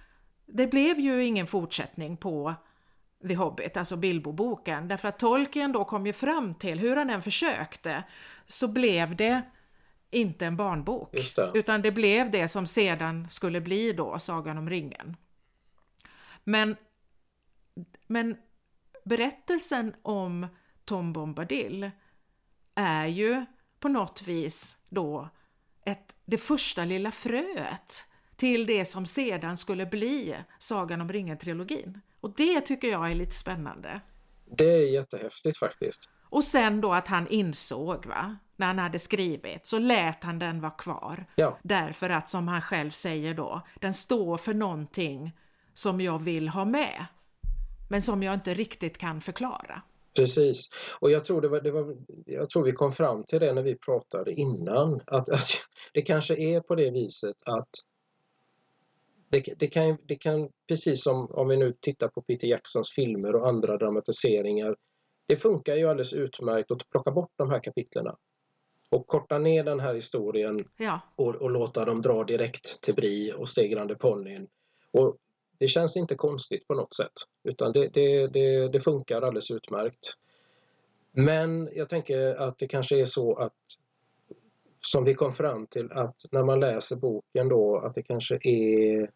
det 0.45 0.67
blev 0.67 0.99
ju 0.99 1.25
ingen 1.25 1.47
fortsättning 1.47 2.17
på 2.17 2.55
The 3.27 3.35
Hobbit, 3.35 3.77
alltså 3.77 3.95
Bilbo-boken, 3.95 4.87
därför 4.87 5.07
att 5.07 5.19
Tolkien 5.19 5.71
då 5.71 5.85
kom 5.85 6.05
ju 6.05 6.13
fram 6.13 6.55
till, 6.55 6.79
hur 6.79 6.95
han 6.95 7.09
än 7.09 7.21
försökte, 7.21 8.03
så 8.45 8.67
blev 8.67 9.15
det 9.15 9.41
inte 10.11 10.45
en 10.45 10.55
barnbok, 10.55 11.11
det. 11.35 11.51
utan 11.53 11.81
det 11.81 11.91
blev 11.91 12.31
det 12.31 12.47
som 12.47 12.65
sedan 12.65 13.27
skulle 13.29 13.61
bli 13.61 13.93
då 13.93 14.19
Sagan 14.19 14.57
om 14.57 14.69
ringen. 14.69 15.15
Men, 16.43 16.75
men 18.07 18.37
berättelsen 19.05 19.95
om 20.01 20.47
Tom 20.85 21.13
Bombadil 21.13 21.91
är 22.75 23.05
ju 23.05 23.45
på 23.79 23.87
något 23.87 24.21
vis 24.21 24.77
då 24.89 25.29
ett, 25.85 26.15
det 26.25 26.37
första 26.37 26.85
lilla 26.85 27.11
fröet 27.11 28.05
till 28.35 28.65
det 28.65 28.85
som 28.85 29.05
sedan 29.05 29.57
skulle 29.57 29.85
bli 29.85 30.35
Sagan 30.59 31.01
om 31.01 31.11
ringen-trilogin. 31.11 32.01
Och 32.21 32.33
det 32.35 32.61
tycker 32.61 32.87
jag 32.87 33.11
är 33.11 33.15
lite 33.15 33.35
spännande. 33.35 34.01
Det 34.57 34.65
är 34.65 34.93
jättehäftigt 34.93 35.57
faktiskt. 35.57 36.09
Och 36.29 36.43
sen 36.43 36.81
då 36.81 36.93
att 36.93 37.07
han 37.07 37.27
insåg, 37.27 38.05
va, 38.05 38.35
när 38.55 38.67
han 38.67 38.79
hade 38.79 38.99
skrivit, 38.99 39.67
så 39.67 39.79
lät 39.79 40.23
han 40.23 40.39
den 40.39 40.61
vara 40.61 40.71
kvar. 40.71 41.25
Ja. 41.35 41.57
Därför 41.63 42.09
att, 42.09 42.29
som 42.29 42.47
han 42.47 42.61
själv 42.61 42.89
säger 42.89 43.33
då, 43.33 43.61
den 43.79 43.93
står 43.93 44.37
för 44.37 44.53
någonting 44.53 45.37
som 45.79 46.01
jag 46.01 46.19
vill 46.23 46.47
ha 46.47 46.65
med, 46.65 47.05
men 47.89 48.01
som 48.01 48.23
jag 48.23 48.33
inte 48.33 48.53
riktigt 48.53 48.97
kan 48.97 49.21
förklara. 49.21 49.81
Precis, 50.15 50.69
och 50.99 51.11
jag 51.11 51.23
tror, 51.23 51.41
det 51.41 51.47
var, 51.47 51.61
det 51.61 51.71
var, 51.71 51.95
jag 52.25 52.49
tror 52.49 52.63
vi 52.63 52.71
kom 52.71 52.91
fram 52.91 53.23
till 53.23 53.39
det 53.39 53.53
när 53.53 53.61
vi 53.61 53.75
pratade 53.75 54.33
innan, 54.33 55.01
att, 55.05 55.29
att 55.29 55.49
det 55.93 56.01
kanske 56.01 56.35
är 56.35 56.61
på 56.61 56.75
det 56.75 56.91
viset 56.91 57.35
att 57.45 57.69
det, 59.29 59.43
det, 59.57 59.67
kan, 59.67 59.97
det 60.03 60.15
kan, 60.15 60.49
precis 60.67 61.03
som 61.03 61.31
om 61.31 61.47
vi 61.47 61.57
nu 61.57 61.73
tittar 61.81 62.07
på 62.07 62.21
Peter 62.21 62.47
Jacksons 62.47 62.91
filmer 62.95 63.35
och 63.35 63.47
andra 63.47 63.77
dramatiseringar, 63.77 64.75
det 65.27 65.35
funkar 65.35 65.75
ju 65.75 65.87
alldeles 65.87 66.13
utmärkt 66.13 66.71
att 66.71 66.89
plocka 66.89 67.11
bort 67.11 67.31
de 67.35 67.49
här 67.49 67.59
kapitlerna 67.59 68.15
och 68.89 69.07
korta 69.07 69.37
ner 69.37 69.63
den 69.63 69.79
här 69.79 69.93
historien 69.93 70.67
ja. 70.77 70.99
och, 71.15 71.35
och, 71.35 71.51
låta 71.51 71.85
dem 71.85 72.01
dra 72.01 72.23
direkt 72.23 72.81
till 72.81 72.95
Bri 72.95 73.33
och 73.37 73.49
Stegrande 73.49 73.95
ponnyn. 73.95 74.47
Och 74.91 75.17
det 75.59 75.67
känns 75.67 75.97
inte 75.97 76.15
konstigt 76.15 76.67
på 76.67 76.73
något 76.73 76.93
sätt 76.93 77.13
utan 77.43 77.71
det, 77.73 77.87
det, 77.87 78.27
det, 78.27 78.67
det 78.67 78.79
funkar 78.79 79.21
alldeles 79.21 79.51
utmärkt. 79.51 80.13
Men 81.11 81.69
jag 81.73 81.89
tänker 81.89 82.35
att 82.35 82.57
det 82.57 82.67
kanske 82.67 83.01
är 83.01 83.05
så 83.05 83.35
att 83.35 83.53
som 84.81 85.03
vi 85.03 85.13
kom 85.13 85.31
fram 85.31 85.67
till 85.67 85.91
att 85.91 86.15
när 86.31 86.43
man 86.43 86.59
läser 86.59 86.95
boken 86.95 87.49
då 87.49 87.77
att 87.77 87.93
det 87.93 88.03
kanske 88.03 88.35
är 88.35 89.11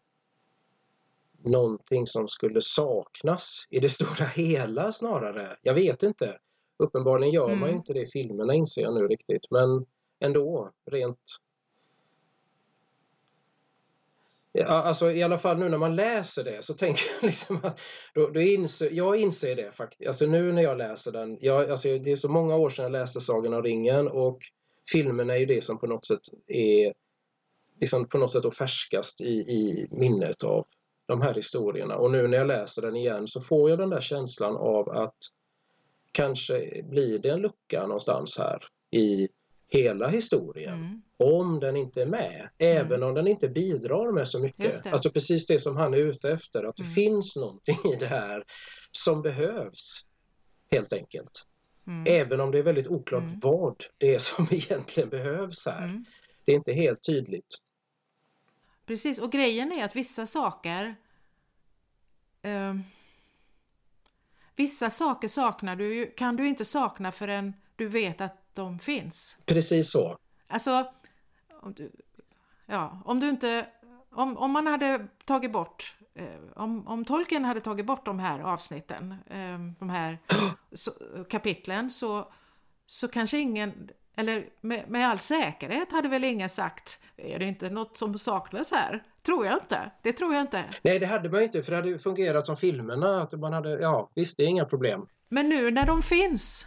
någonting 1.44 2.06
som 2.06 2.28
skulle 2.28 2.60
saknas 2.60 3.66
i 3.70 3.80
det 3.80 3.88
stora 3.98 4.26
hela 4.26 4.92
snarare. 4.92 5.56
Jag 5.62 5.74
vet 5.74 6.02
inte. 6.02 6.38
Uppenbarligen 6.78 7.34
gör 7.34 7.48
mm. 7.48 7.60
man 7.60 7.68
ju 7.68 7.76
inte 7.76 7.92
det 7.92 8.00
i 8.00 8.06
filmerna 8.06 8.54
inser 8.54 8.82
jag 8.82 8.94
nu 8.94 9.08
riktigt 9.08 9.50
men 9.50 9.86
ändå 10.20 10.70
rent 10.90 11.18
Ja, 14.56 14.66
alltså 14.66 15.10
i 15.10 15.22
alla 15.22 15.38
fall 15.38 15.58
nu 15.58 15.68
när 15.68 15.78
man 15.78 15.96
läser 15.96 16.44
det 16.44 16.64
så 16.64 16.74
tänker 16.74 17.04
jag 17.20 17.26
liksom 17.26 17.60
att 17.62 17.80
då, 18.14 18.28
då 18.28 18.40
inser, 18.40 18.90
jag 18.90 19.16
inser 19.16 19.56
det 19.56 19.72
faktiskt. 19.72 20.06
Alltså 20.06 20.26
nu 20.26 20.52
när 20.52 20.62
jag 20.62 20.78
läser 20.78 21.12
den, 21.12 21.38
jag, 21.40 21.70
alltså 21.70 21.98
det 21.98 22.12
är 22.12 22.16
så 22.16 22.28
många 22.28 22.56
år 22.56 22.68
sedan 22.68 22.82
jag 22.82 22.92
läste 22.92 23.20
Sagan 23.20 23.54
om 23.54 23.62
ringen 23.62 24.08
och 24.08 24.38
filmen 24.92 25.30
är 25.30 25.36
ju 25.36 25.46
det 25.46 25.64
som 25.64 25.78
på 25.78 25.86
något 25.86 26.06
sätt 26.06 26.20
är 26.46 26.94
liksom 27.80 28.08
på 28.08 28.18
något 28.18 28.32
sätt 28.32 28.54
färskast 28.54 29.20
i, 29.20 29.34
i 29.34 29.88
minnet 29.90 30.44
av 30.44 30.66
de 31.06 31.20
här 31.20 31.34
historierna. 31.34 31.96
Och 31.96 32.10
nu 32.10 32.28
när 32.28 32.38
jag 32.38 32.46
läser 32.46 32.82
den 32.82 32.96
igen 32.96 33.28
så 33.28 33.40
får 33.40 33.70
jag 33.70 33.78
den 33.78 33.90
där 33.90 34.00
känslan 34.00 34.56
av 34.56 34.88
att 34.88 35.18
kanske 36.12 36.82
blir 36.82 37.18
det 37.18 37.28
en 37.28 37.40
lucka 37.40 37.82
någonstans 37.82 38.38
här 38.38 38.64
i 38.90 39.28
hela 39.74 40.08
historien. 40.08 40.74
Mm. 40.74 41.02
Om 41.16 41.60
den 41.60 41.76
inte 41.76 42.02
är 42.02 42.06
med, 42.06 42.48
även 42.58 42.96
mm. 42.96 43.08
om 43.08 43.14
den 43.14 43.26
inte 43.26 43.48
bidrar 43.48 44.12
med 44.12 44.28
så 44.28 44.40
mycket. 44.40 44.86
Alltså 44.86 45.10
precis 45.10 45.46
det 45.46 45.58
som 45.58 45.76
han 45.76 45.94
är 45.94 45.98
ute 45.98 46.30
efter, 46.30 46.64
att 46.64 46.76
det 46.76 46.82
mm. 46.82 46.94
finns 46.94 47.36
någonting 47.36 47.92
i 47.92 47.96
det 47.96 48.06
här 48.06 48.44
som 48.90 49.22
behövs 49.22 50.06
helt 50.70 50.92
enkelt. 50.92 51.46
Mm. 51.86 52.04
Även 52.08 52.40
om 52.40 52.50
det 52.50 52.58
är 52.58 52.62
väldigt 52.62 52.88
oklart 52.88 53.24
mm. 53.24 53.40
vad 53.42 53.84
det 53.98 54.14
är 54.14 54.18
som 54.18 54.48
egentligen 54.50 55.08
behövs 55.08 55.66
här. 55.66 56.04
Det 56.44 56.52
är 56.52 56.56
inte 56.56 56.72
helt 56.72 57.02
tydligt. 57.02 57.54
Precis, 58.86 59.18
och 59.18 59.32
grejen 59.32 59.72
är 59.72 59.84
att 59.84 59.96
vissa 59.96 60.26
saker 60.26 60.94
eh, 62.42 62.74
Vissa 64.56 64.90
saker 64.90 65.28
saknar 65.28 65.76
du, 65.76 66.14
kan 66.16 66.36
du 66.36 66.48
inte 66.48 66.64
sakna 66.64 67.12
förrän 67.12 67.52
du 67.76 67.88
vet 67.88 68.20
att 68.20 68.43
de 68.54 68.78
finns. 68.78 69.36
Precis 69.44 69.90
så. 69.90 70.18
Alltså, 70.48 70.86
om 71.62 71.72
du, 71.72 71.90
ja, 72.66 73.02
om 73.04 73.20
du 73.20 73.28
inte, 73.28 73.66
om, 74.12 74.36
om 74.36 74.50
man 74.50 74.66
hade 74.66 75.06
tagit 75.24 75.52
bort, 75.52 75.96
eh, 76.14 76.26
om, 76.56 76.88
om 76.88 77.04
tolken 77.04 77.44
hade 77.44 77.60
tagit 77.60 77.86
bort 77.86 78.04
de 78.04 78.18
här 78.18 78.40
avsnitten, 78.40 79.14
eh, 79.26 79.58
de 79.78 79.90
här 79.90 80.18
kapitlen, 81.28 81.90
så, 81.90 82.32
så 82.86 83.08
kanske 83.08 83.38
ingen, 83.38 83.88
eller 84.16 84.48
med, 84.60 84.90
med 84.90 85.08
all 85.08 85.18
säkerhet 85.18 85.92
hade 85.92 86.08
väl 86.08 86.24
ingen 86.24 86.48
sagt, 86.48 87.00
är 87.16 87.38
det 87.38 87.44
inte 87.44 87.70
något 87.70 87.96
som 87.96 88.18
saknas 88.18 88.70
här? 88.70 89.02
Tror 89.22 89.46
jag 89.46 89.54
inte. 89.54 89.90
Det 90.02 90.12
tror 90.12 90.34
jag 90.34 90.40
inte. 90.40 90.64
Nej, 90.82 90.98
det 90.98 91.06
hade 91.06 91.28
man 91.28 91.42
inte 91.42 91.62
för 91.62 91.70
det 91.70 91.76
hade 91.76 91.98
fungerat 91.98 92.46
som 92.46 92.56
filmerna. 92.56 93.22
Att 93.22 93.32
man 93.32 93.52
hade, 93.52 93.70
ja, 93.70 94.10
visst, 94.14 94.36
det 94.36 94.42
är 94.42 94.46
inga 94.46 94.64
problem. 94.64 95.06
Men 95.28 95.48
nu 95.48 95.70
när 95.70 95.86
de 95.86 96.02
finns, 96.02 96.66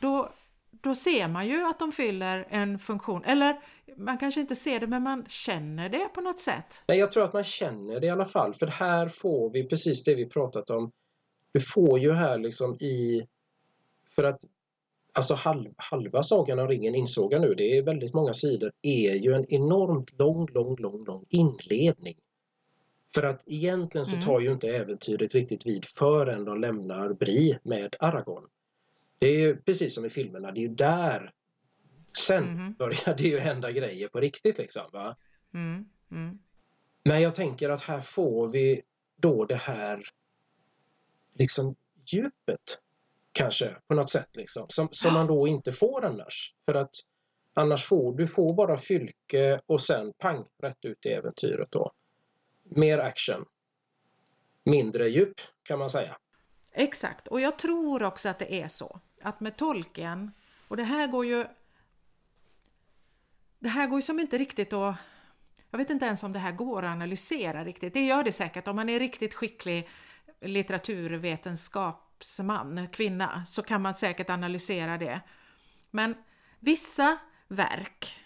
då, 0.00 0.32
då 0.80 0.94
ser 0.94 1.28
man 1.28 1.48
ju 1.48 1.64
att 1.64 1.78
de 1.78 1.92
fyller 1.92 2.46
en 2.50 2.78
funktion. 2.78 3.24
Eller 3.24 3.60
man 3.96 4.18
kanske 4.18 4.40
inte 4.40 4.54
ser 4.54 4.80
det, 4.80 4.86
men 4.86 5.02
man 5.02 5.24
känner 5.28 5.88
det 5.88 6.08
på 6.14 6.20
något 6.20 6.38
sätt. 6.38 6.82
Nej, 6.86 6.98
jag 6.98 7.10
tror 7.10 7.24
att 7.24 7.32
man 7.32 7.44
känner 7.44 8.00
det 8.00 8.06
i 8.06 8.10
alla 8.10 8.24
fall. 8.24 8.54
För 8.54 8.66
här 8.66 9.08
får 9.08 9.50
vi 9.50 9.64
precis 9.68 10.04
det 10.04 10.14
vi 10.14 10.26
pratat 10.26 10.70
om. 10.70 10.90
Du 11.52 11.60
får 11.60 11.98
ju 11.98 12.12
här 12.12 12.38
liksom 12.38 12.74
i... 12.74 13.26
För 14.14 14.24
att 14.24 14.40
Alltså 15.12 15.34
halv, 15.34 15.70
halva 15.76 16.22
Sagan 16.22 16.58
om 16.58 16.68
ringen 16.68 16.94
insåg 16.94 17.32
jag 17.32 17.40
nu, 17.40 17.54
det 17.54 17.78
är 17.78 17.82
väldigt 17.82 18.14
många 18.14 18.32
sidor, 18.32 18.72
är 18.82 19.14
ju 19.14 19.34
en 19.34 19.54
enormt 19.54 20.18
lång, 20.18 20.46
lång, 20.52 20.76
lång, 20.76 21.04
lång 21.04 21.24
inledning. 21.28 22.16
För 23.14 23.22
att 23.22 23.42
egentligen 23.46 24.04
så 24.04 24.14
mm. 24.14 24.26
tar 24.26 24.40
ju 24.40 24.52
inte 24.52 24.68
äventyret 24.68 25.34
riktigt 25.34 25.66
vid 25.66 25.84
förrän 25.84 26.44
de 26.44 26.60
lämnar 26.60 27.12
Bri 27.12 27.58
med 27.62 27.96
Aragorn. 27.98 28.44
Det 29.18 29.26
är 29.26 29.38
ju 29.38 29.56
precis 29.56 29.94
som 29.94 30.04
i 30.04 30.10
filmerna, 30.10 30.52
det 30.52 30.60
är 30.60 30.62
ju 30.62 30.74
där 30.74 31.32
sen 32.18 32.44
mm. 32.44 32.72
börjar 32.72 33.14
det 33.18 33.22
ju 33.22 33.38
hända 33.38 33.72
grejer 33.72 34.08
på 34.08 34.20
riktigt 34.20 34.58
liksom. 34.58 34.82
Va? 34.92 35.16
Mm. 35.54 35.88
Mm. 36.10 36.38
Men 37.04 37.22
jag 37.22 37.34
tänker 37.34 37.70
att 37.70 37.82
här 37.82 38.00
får 38.00 38.48
vi 38.48 38.82
då 39.16 39.44
det 39.44 39.56
här 39.56 40.02
liksom 41.34 41.76
djupet 42.06 42.78
kanske 43.32 43.76
på 43.88 43.94
något 43.94 44.10
sätt 44.10 44.36
liksom, 44.36 44.66
som, 44.68 44.88
som 44.90 45.14
man 45.14 45.26
då 45.26 45.48
inte 45.48 45.72
får 45.72 46.04
annars. 46.04 46.54
För 46.64 46.74
att 46.74 46.90
annars 47.54 47.84
får 47.84 48.16
du 48.16 48.26
får 48.26 48.54
bara 48.54 48.76
fylke 48.76 49.60
och 49.66 49.80
sen 49.80 50.12
pang 50.18 50.44
rätt 50.62 50.84
ut 50.84 51.06
i 51.06 51.08
äventyret 51.08 51.70
då. 51.70 51.92
Mer 52.62 52.98
action. 52.98 53.44
Mindre 54.64 55.08
djup 55.08 55.40
kan 55.62 55.78
man 55.78 55.90
säga. 55.90 56.18
Exakt, 56.72 57.28
och 57.28 57.40
jag 57.40 57.58
tror 57.58 58.02
också 58.02 58.28
att 58.28 58.38
det 58.38 58.54
är 58.62 58.68
så 58.68 59.00
att 59.22 59.40
med 59.40 59.56
tolken, 59.56 60.32
och 60.68 60.76
det 60.76 60.84
här 60.84 61.06
går 61.06 61.26
ju 61.26 61.46
det 63.58 63.68
här 63.68 63.86
går 63.86 63.98
ju 63.98 64.02
som 64.02 64.20
inte 64.20 64.38
riktigt 64.38 64.72
att 64.72 64.96
jag 65.70 65.78
vet 65.78 65.90
inte 65.90 66.06
ens 66.06 66.22
om 66.22 66.32
det 66.32 66.38
här 66.38 66.52
går 66.52 66.82
att 66.82 66.92
analysera 66.92 67.64
riktigt. 67.64 67.94
Det 67.94 68.06
gör 68.06 68.24
det 68.24 68.32
säkert 68.32 68.68
om 68.68 68.76
man 68.76 68.88
är 68.88 68.98
riktigt 68.98 69.34
skicklig 69.34 69.88
litteraturvetenskapsman, 70.40 72.88
kvinna, 72.88 73.44
så 73.46 73.62
kan 73.62 73.82
man 73.82 73.94
säkert 73.94 74.30
analysera 74.30 74.98
det. 74.98 75.20
Men 75.90 76.14
vissa 76.60 77.18
verk 77.48 78.24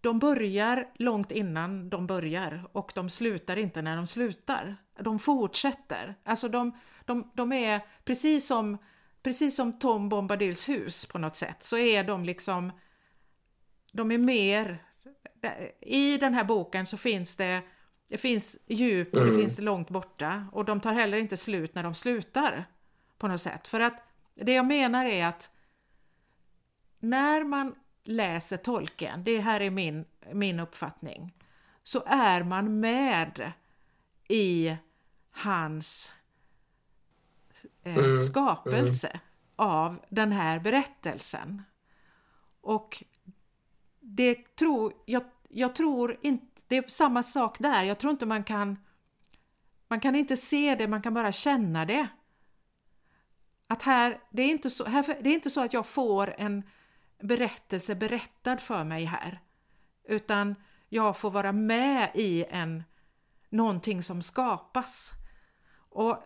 de 0.00 0.18
börjar 0.18 0.90
långt 0.94 1.32
innan 1.32 1.90
de 1.90 2.06
börjar 2.06 2.68
och 2.72 2.92
de 2.94 3.10
slutar 3.10 3.56
inte 3.56 3.82
när 3.82 3.96
de 3.96 4.06
slutar. 4.06 4.76
De 4.98 5.18
fortsätter. 5.18 6.14
Alltså 6.24 6.48
de, 6.48 6.78
de, 7.06 7.30
de 7.34 7.52
är 7.52 7.80
precis 8.04 8.46
som, 8.46 8.78
precis 9.22 9.56
som 9.56 9.78
Tom 9.78 10.08
Bombadils 10.08 10.68
hus 10.68 11.06
på 11.06 11.18
något 11.18 11.36
sätt 11.36 11.62
så 11.64 11.78
är 11.78 12.04
de 12.04 12.24
liksom 12.24 12.72
de 13.92 14.10
är 14.10 14.18
mer... 14.18 14.82
I 15.80 16.18
den 16.18 16.34
här 16.34 16.44
boken 16.44 16.86
så 16.86 16.96
finns 16.96 17.36
det, 17.36 17.62
det 18.08 18.18
finns 18.18 18.58
djup 18.66 19.14
och 19.14 19.20
det 19.20 19.30
Mm. 19.30 19.40
finns 19.40 19.58
långt 19.60 19.90
borta 19.90 20.46
och 20.52 20.64
de 20.64 20.80
tar 20.80 20.92
heller 20.92 21.18
inte 21.18 21.36
slut 21.36 21.74
när 21.74 21.82
de 21.82 21.94
slutar 21.94 22.64
på 23.18 23.28
något 23.28 23.40
sätt. 23.40 23.68
För 23.68 23.80
att 23.80 24.02
det 24.34 24.54
jag 24.54 24.66
menar 24.66 25.06
är 25.06 25.26
att 25.26 25.50
när 26.98 27.44
man 27.44 27.74
läser 28.04 28.56
tolken, 28.56 29.24
det 29.24 29.40
här 29.40 29.60
är 29.60 29.70
min, 29.70 30.04
min 30.32 30.60
uppfattning, 30.60 31.34
så 31.82 32.02
är 32.06 32.42
man 32.42 32.80
med 32.80 33.52
i 34.28 34.76
hans 35.30 36.12
eh, 37.82 37.96
Mm, 37.96 38.16
skapelse 38.16 39.20
av 39.56 40.00
den 40.08 40.32
här 40.32 40.60
berättelsen. 40.60 41.62
Och 42.60 43.04
det 44.00 44.56
tror, 44.56 44.92
jag, 45.04 45.24
jag 45.48 45.74
tror 45.74 46.18
inte, 46.22 46.62
det 46.68 46.76
är 46.76 46.88
samma 46.88 47.22
sak 47.22 47.58
där, 47.58 47.84
jag 47.84 47.98
tror 47.98 48.10
inte 48.10 48.26
man 48.26 48.44
kan 48.44 48.76
man 49.88 50.00
kan 50.00 50.14
inte 50.14 50.36
se 50.36 50.74
det, 50.74 50.88
man 50.88 51.02
kan 51.02 51.14
bara 51.14 51.32
känna 51.32 51.84
det. 51.84 52.08
Att 53.66 53.82
här, 53.82 54.20
det 54.30 54.42
är 54.42 54.50
inte 54.50 54.70
så, 54.70 54.84
här, 54.84 55.18
det 55.22 55.30
är 55.30 55.34
inte 55.34 55.50
så 55.50 55.60
att 55.60 55.72
jag 55.72 55.86
får 55.86 56.34
en 56.38 56.62
berättelse 57.22 57.94
berättad 57.94 58.56
för 58.56 58.84
mig 58.84 59.04
här, 59.04 59.40
utan 60.04 60.54
jag 60.88 61.16
får 61.16 61.30
vara 61.30 61.52
med 61.52 62.10
i 62.14 62.44
en 62.50 62.84
någonting 63.48 64.02
som 64.02 64.22
skapas. 64.22 65.12
Och, 65.88 66.18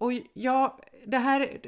och 0.00 0.12
jag, 0.32 0.80
det, 1.06 1.18
här, 1.18 1.60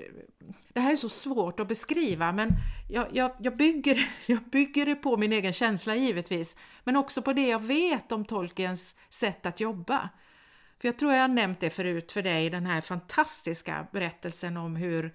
det 0.72 0.80
här 0.80 0.92
är 0.92 0.96
så 0.96 1.08
svårt 1.08 1.60
att 1.60 1.68
beskriva 1.68 2.32
men 2.32 2.50
jag, 2.90 3.06
jag, 3.12 3.32
jag, 3.38 3.56
bygger, 3.56 4.10
jag 4.26 4.42
bygger 4.42 4.86
det 4.86 4.94
på 4.94 5.16
min 5.16 5.32
egen 5.32 5.52
känsla 5.52 5.96
givetvis 5.96 6.56
men 6.84 6.96
också 6.96 7.22
på 7.22 7.32
det 7.32 7.48
jag 7.48 7.62
vet 7.62 8.12
om 8.12 8.24
Tolkiens 8.24 8.96
sätt 9.08 9.46
att 9.46 9.60
jobba. 9.60 10.08
För 10.78 10.88
jag 10.88 10.98
tror 10.98 11.12
jag 11.12 11.20
har 11.20 11.28
nämnt 11.28 11.60
det 11.60 11.70
förut 11.70 12.12
för 12.12 12.22
dig, 12.22 12.50
den 12.50 12.66
här 12.66 12.80
fantastiska 12.80 13.86
berättelsen 13.92 14.56
om 14.56 14.76
hur, 14.76 15.14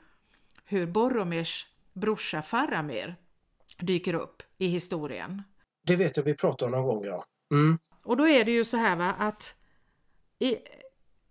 hur 0.65 0.85
Boromirs 0.85 1.68
brorsa 1.94 2.41
Faramir 2.41 3.15
dyker 3.80 4.14
upp 4.14 4.44
i 4.57 4.68
historien. 4.68 5.44
Det 5.85 5.95
vet 5.95 6.18
jag 6.18 6.23
vi 6.23 6.34
pratade 6.34 6.65
om 6.65 6.72
någon 6.72 6.95
gång, 6.95 7.06
ja. 7.06 7.26
Mm. 7.52 7.80
Och 8.03 8.18
då 8.18 8.27
är 8.27 8.45
det 8.45 8.52
ju 8.52 8.65
så 8.65 8.77
här 8.77 8.95
va 8.95 9.14
att 9.18 9.56
i, 10.39 10.57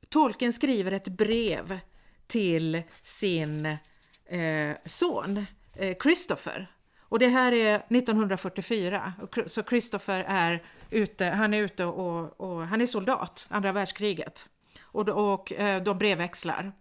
Tolkien 0.08 0.52
skriver 0.52 0.92
ett 0.92 1.08
brev 1.08 1.78
till 2.26 2.82
sin 3.02 3.66
eh, 4.26 4.76
son 4.84 5.46
eh, 5.74 5.96
Christopher. 6.02 6.70
Och 7.08 7.18
det 7.18 7.28
här 7.28 7.52
är 7.52 7.74
1944, 7.74 9.12
och, 9.22 9.38
så 9.46 9.62
Christopher 9.62 10.24
är 10.28 10.62
ute, 10.90 11.24
han 11.24 11.54
är 11.54 11.62
ute 11.62 11.84
och, 11.84 12.40
och 12.40 12.66
han 12.66 12.80
är 12.80 12.86
soldat, 12.86 13.46
andra 13.50 13.72
världskriget. 13.72 14.48
Och, 14.82 15.08
och 15.08 15.52
eh, 15.52 15.82
de 15.82 15.98
brevväxlar. 15.98 16.72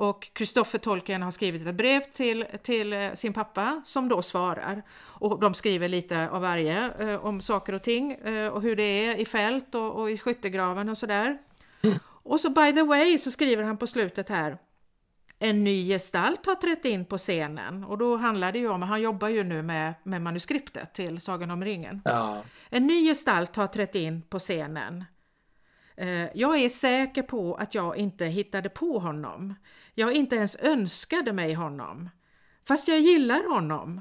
Och 0.00 0.30
Christopher 0.36 0.78
Tolkien 0.78 1.22
har 1.22 1.30
skrivit 1.30 1.66
ett 1.66 1.74
brev 1.74 2.00
till, 2.00 2.46
till 2.62 2.92
eh, 2.92 3.12
sin 3.14 3.32
pappa 3.32 3.82
som 3.84 4.08
då 4.08 4.22
svarar. 4.22 4.82
Och 5.00 5.40
de 5.40 5.54
skriver 5.54 5.88
lite 5.88 6.28
av 6.28 6.42
varje 6.42 6.92
eh, 6.98 7.24
om 7.26 7.40
saker 7.40 7.72
och 7.72 7.82
ting 7.82 8.12
eh, 8.12 8.48
och 8.48 8.62
hur 8.62 8.76
det 8.76 8.82
är 8.82 9.16
i 9.16 9.24
fält 9.24 9.74
och, 9.74 10.00
och 10.00 10.10
i 10.10 10.18
skyttegraven 10.18 10.88
och 10.88 10.98
sådär. 10.98 11.38
Och 12.30 12.40
så 12.40 12.50
by 12.50 12.72
the 12.72 12.82
way 12.82 13.18
så 13.18 13.30
skriver 13.30 13.62
han 13.62 13.76
på 13.76 13.86
slutet 13.86 14.28
här 14.28 14.58
en 15.38 15.64
ny 15.64 15.88
gestalt 15.88 16.46
har 16.46 16.54
trätt 16.54 16.84
in 16.84 17.04
på 17.04 17.18
scenen 17.18 17.84
och 17.84 17.98
då 17.98 18.16
handlar 18.16 18.52
det 18.52 18.58
ju 18.58 18.68
om, 18.68 18.82
han 18.82 19.02
jobbar 19.02 19.28
ju 19.28 19.44
nu 19.44 19.62
med, 19.62 19.94
med 20.02 20.22
manuskriptet 20.22 20.94
till 20.94 21.20
Sagan 21.20 21.50
om 21.50 21.64
ringen. 21.64 22.02
Ja. 22.04 22.42
En 22.70 22.86
ny 22.86 23.06
gestalt 23.06 23.56
har 23.56 23.66
trätt 23.66 23.94
in 23.94 24.22
på 24.22 24.38
scenen. 24.38 25.04
Eh, 25.96 26.28
Jag 26.34 26.58
är 26.58 26.68
säker 26.68 27.22
på 27.22 27.54
att 27.54 27.74
jag 27.74 27.96
inte 27.96 28.24
hittade 28.24 28.68
på 28.68 28.98
honom. 28.98 29.54
Jag 29.94 30.12
inte 30.12 30.36
ens 30.36 30.56
önskade 30.56 31.32
mig 31.32 31.54
honom. 31.54 32.10
Fast 32.68 32.88
jag 32.88 33.00
gillar 33.00 33.54
honom. 33.54 34.00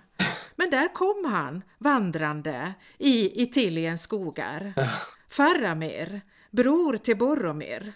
Men 0.56 0.69
där 0.69 0.93
kom 0.93 1.26
han 1.31 1.64
vandrande 1.77 2.73
i 2.97 3.41
Itiliens 3.43 4.01
skogar. 4.01 4.73
Faramir, 5.30 6.22
bror 6.51 6.97
till 6.97 7.18
Boromir. 7.18 7.93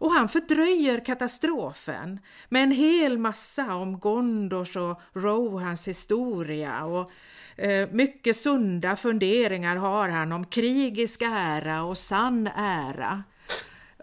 Och 0.00 0.12
han 0.12 0.28
fördröjer 0.28 1.04
katastrofen 1.04 2.20
med 2.48 2.62
en 2.62 2.70
hel 2.70 3.18
massa 3.18 3.74
om 3.74 3.98
Gondors 3.98 4.76
och 4.76 5.00
Rohans 5.12 5.88
historia 5.88 6.84
och 6.84 7.10
eh, 7.56 7.88
mycket 7.90 8.36
sunda 8.36 8.96
funderingar 8.96 9.76
har 9.76 10.08
han 10.08 10.32
om 10.32 10.44
krigisk 10.44 11.22
ära 11.22 11.82
och 11.82 11.98
sann 11.98 12.46
ära. 12.56 13.22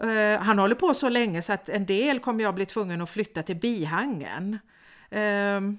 Eh, 0.01 0.41
han 0.41 0.59
håller 0.59 0.75
på 0.75 0.93
så 0.93 1.09
länge 1.09 1.41
så 1.41 1.53
att 1.53 1.69
en 1.69 1.85
del 1.85 2.19
kommer 2.19 2.43
jag 2.43 2.55
bli 2.55 2.65
tvungen 2.65 3.01
att 3.01 3.09
flytta 3.09 3.43
till 3.43 3.55
bihangen. 3.55 4.59
Ehm, 5.09 5.77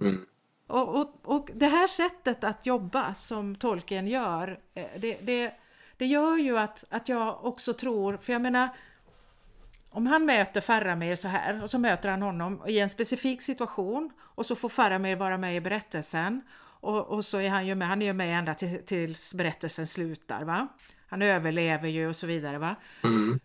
Mm. 0.00 0.26
och, 0.66 1.00
och, 1.00 1.20
och 1.22 1.50
det 1.54 1.66
här 1.66 1.86
sättet 1.86 2.44
att 2.44 2.66
jobba 2.66 3.14
som 3.14 3.56
tolken 3.56 4.06
gör, 4.06 4.60
eh, 4.74 4.86
det, 4.98 5.18
det, 5.22 5.52
det 5.96 6.06
gör 6.06 6.36
ju 6.36 6.58
att, 6.58 6.84
att 6.90 7.08
jag 7.08 7.44
också 7.44 7.72
tror, 7.72 8.16
för 8.16 8.32
jag 8.32 8.42
menar, 8.42 8.68
om 9.90 10.06
han 10.06 10.24
möter 10.24 10.60
Faramir 10.60 11.16
så 11.16 11.28
här 11.28 11.62
och 11.62 11.70
så 11.70 11.78
möter 11.78 12.08
han 12.08 12.22
honom 12.22 12.62
i 12.66 12.78
en 12.78 12.88
specifik 12.88 13.42
situation 13.42 14.10
och 14.20 14.46
så 14.46 14.56
får 14.56 14.68
Faramir 14.68 15.16
vara 15.16 15.38
med 15.38 15.56
i 15.56 15.60
berättelsen 15.60 16.42
och, 16.80 17.06
och 17.06 17.24
så 17.24 17.40
är 17.40 17.50
han 17.50 17.66
ju 17.66 17.74
med, 17.74 17.88
han 17.88 18.02
är 18.02 18.06
ju 18.06 18.12
med 18.12 18.38
ända 18.38 18.54
till, 18.54 18.86
tills 18.86 19.34
berättelsen 19.34 19.86
slutar 19.86 20.44
va. 20.44 20.68
Han 21.06 21.22
överlever 21.22 21.88
ju 21.88 22.08
och 22.08 22.16
så 22.16 22.26
vidare 22.26 22.58
va. 22.58 22.76
Mm. 23.04 23.40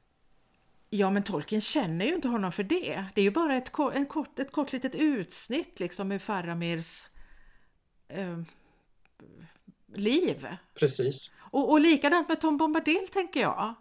Ja, 0.89 1.09
men 1.09 1.23
Tolkien 1.23 1.61
känner 1.61 2.05
ju 2.05 2.15
inte 2.15 2.27
honom 2.27 2.51
för 2.51 2.63
det. 2.63 3.05
Det 3.15 3.21
är 3.21 3.25
ju 3.25 3.31
bara 3.31 3.55
ett, 3.55 3.71
en 3.93 4.05
kort, 4.05 4.39
ett 4.39 4.51
kort 4.51 4.73
litet 4.73 4.95
utsnitt 4.95 5.79
liksom 5.79 6.11
ur 6.11 6.19
Faramirs 6.19 7.07
eh, 8.07 8.41
liv. 9.93 10.47
Precis. 10.73 11.31
Och, 11.37 11.71
och 11.71 11.79
likadant 11.79 12.29
med 12.29 12.41
Tom 12.41 12.57
Bombadil 12.57 13.07
tänker 13.11 13.41
jag. 13.41 13.75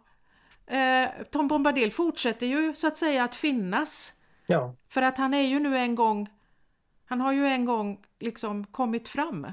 Eh, 0.66 1.24
Tom 1.31 1.49
Bombadil 1.49 1.93
fortsätter 1.93 2.47
ju 2.47 2.74
så 2.74 2.86
att 2.86 2.97
säga 2.97 3.24
att 3.24 3.35
finnas. 3.35 4.12
Ja. 4.47 4.74
För 4.89 5.03
att 5.03 5.19
han 5.19 5.35
är 5.35 5.43
ju 5.43 5.59
nu 5.59 5.78
en 5.78 5.95
gång, 5.95 6.28
han 7.05 7.20
har 7.20 7.32
ju 7.32 7.47
en 7.47 7.65
gång 7.65 8.01
liksom 8.20 8.66
kommit 8.66 9.09
fram. 9.09 9.53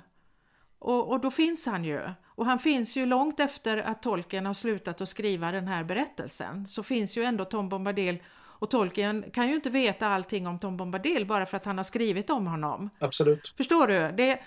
Och, 0.79 1.09
och 1.11 1.19
då 1.19 1.31
finns 1.31 1.65
han 1.65 1.83
ju. 1.83 2.01
Och 2.35 2.45
han 2.45 2.59
finns 2.59 2.95
ju 2.95 3.05
långt 3.05 3.39
efter 3.39 3.77
att 3.77 4.03
Tolkien 4.03 4.45
har 4.45 4.53
slutat 4.53 5.01
att 5.01 5.09
skriva 5.09 5.51
den 5.51 5.67
här 5.67 5.83
berättelsen. 5.83 6.67
Så 6.67 6.83
finns 6.83 7.17
ju 7.17 7.23
ändå 7.23 7.45
Tom 7.45 7.69
Bombadil 7.69 8.23
och 8.61 8.69
Tolkien 8.69 9.25
kan 9.33 9.47
ju 9.49 9.55
inte 9.55 9.69
veta 9.69 10.07
allting 10.07 10.47
om 10.47 10.59
Tom 10.59 10.77
Bombadil 10.77 11.25
bara 11.25 11.45
för 11.45 11.57
att 11.57 11.65
han 11.65 11.77
har 11.77 11.83
skrivit 11.83 12.29
om 12.29 12.47
honom. 12.47 12.89
Absolut. 12.99 13.53
Förstår 13.57 13.87
du? 13.87 14.11
Det, 14.11 14.39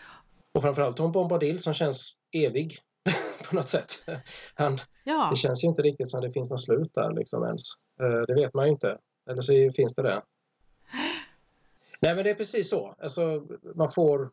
Och 0.55 0.63
framförallt 0.63 0.97
Tom 0.97 1.13
Bombadil 1.13 1.63
som 1.63 1.75
känns 1.75 2.13
evig 2.33 2.79
på 3.49 3.57
något 3.57 3.69
sätt. 3.69 4.05
Han, 4.55 4.79
ja, 5.05 5.29
det 5.31 5.37
känns 5.37 5.65
ju 5.65 5.69
inte 5.69 5.83
riktigt 5.83 6.11
som 6.11 6.21
det 6.21 6.31
finns 6.31 6.51
något 6.51 6.61
slut 6.61 6.95
där 6.95 7.11
liksom 7.11 7.45
ens. 7.45 7.63
Eh, 8.01 8.23
Det 8.27 8.35
vet 8.35 8.55
man 8.55 8.65
ju 8.67 8.73
inte. 8.73 8.99
Eller 9.31 9.43
så 9.43 9.71
finns 9.77 9.95
det 9.95 10.03
det. 10.03 10.23
Nej 12.01 12.15
men 12.15 12.25
det 12.25 12.31
är 12.31 12.35
precis 12.35 12.71
så. 12.71 12.95
Alltså, 12.99 13.47
man 13.75 13.91
får... 13.91 14.31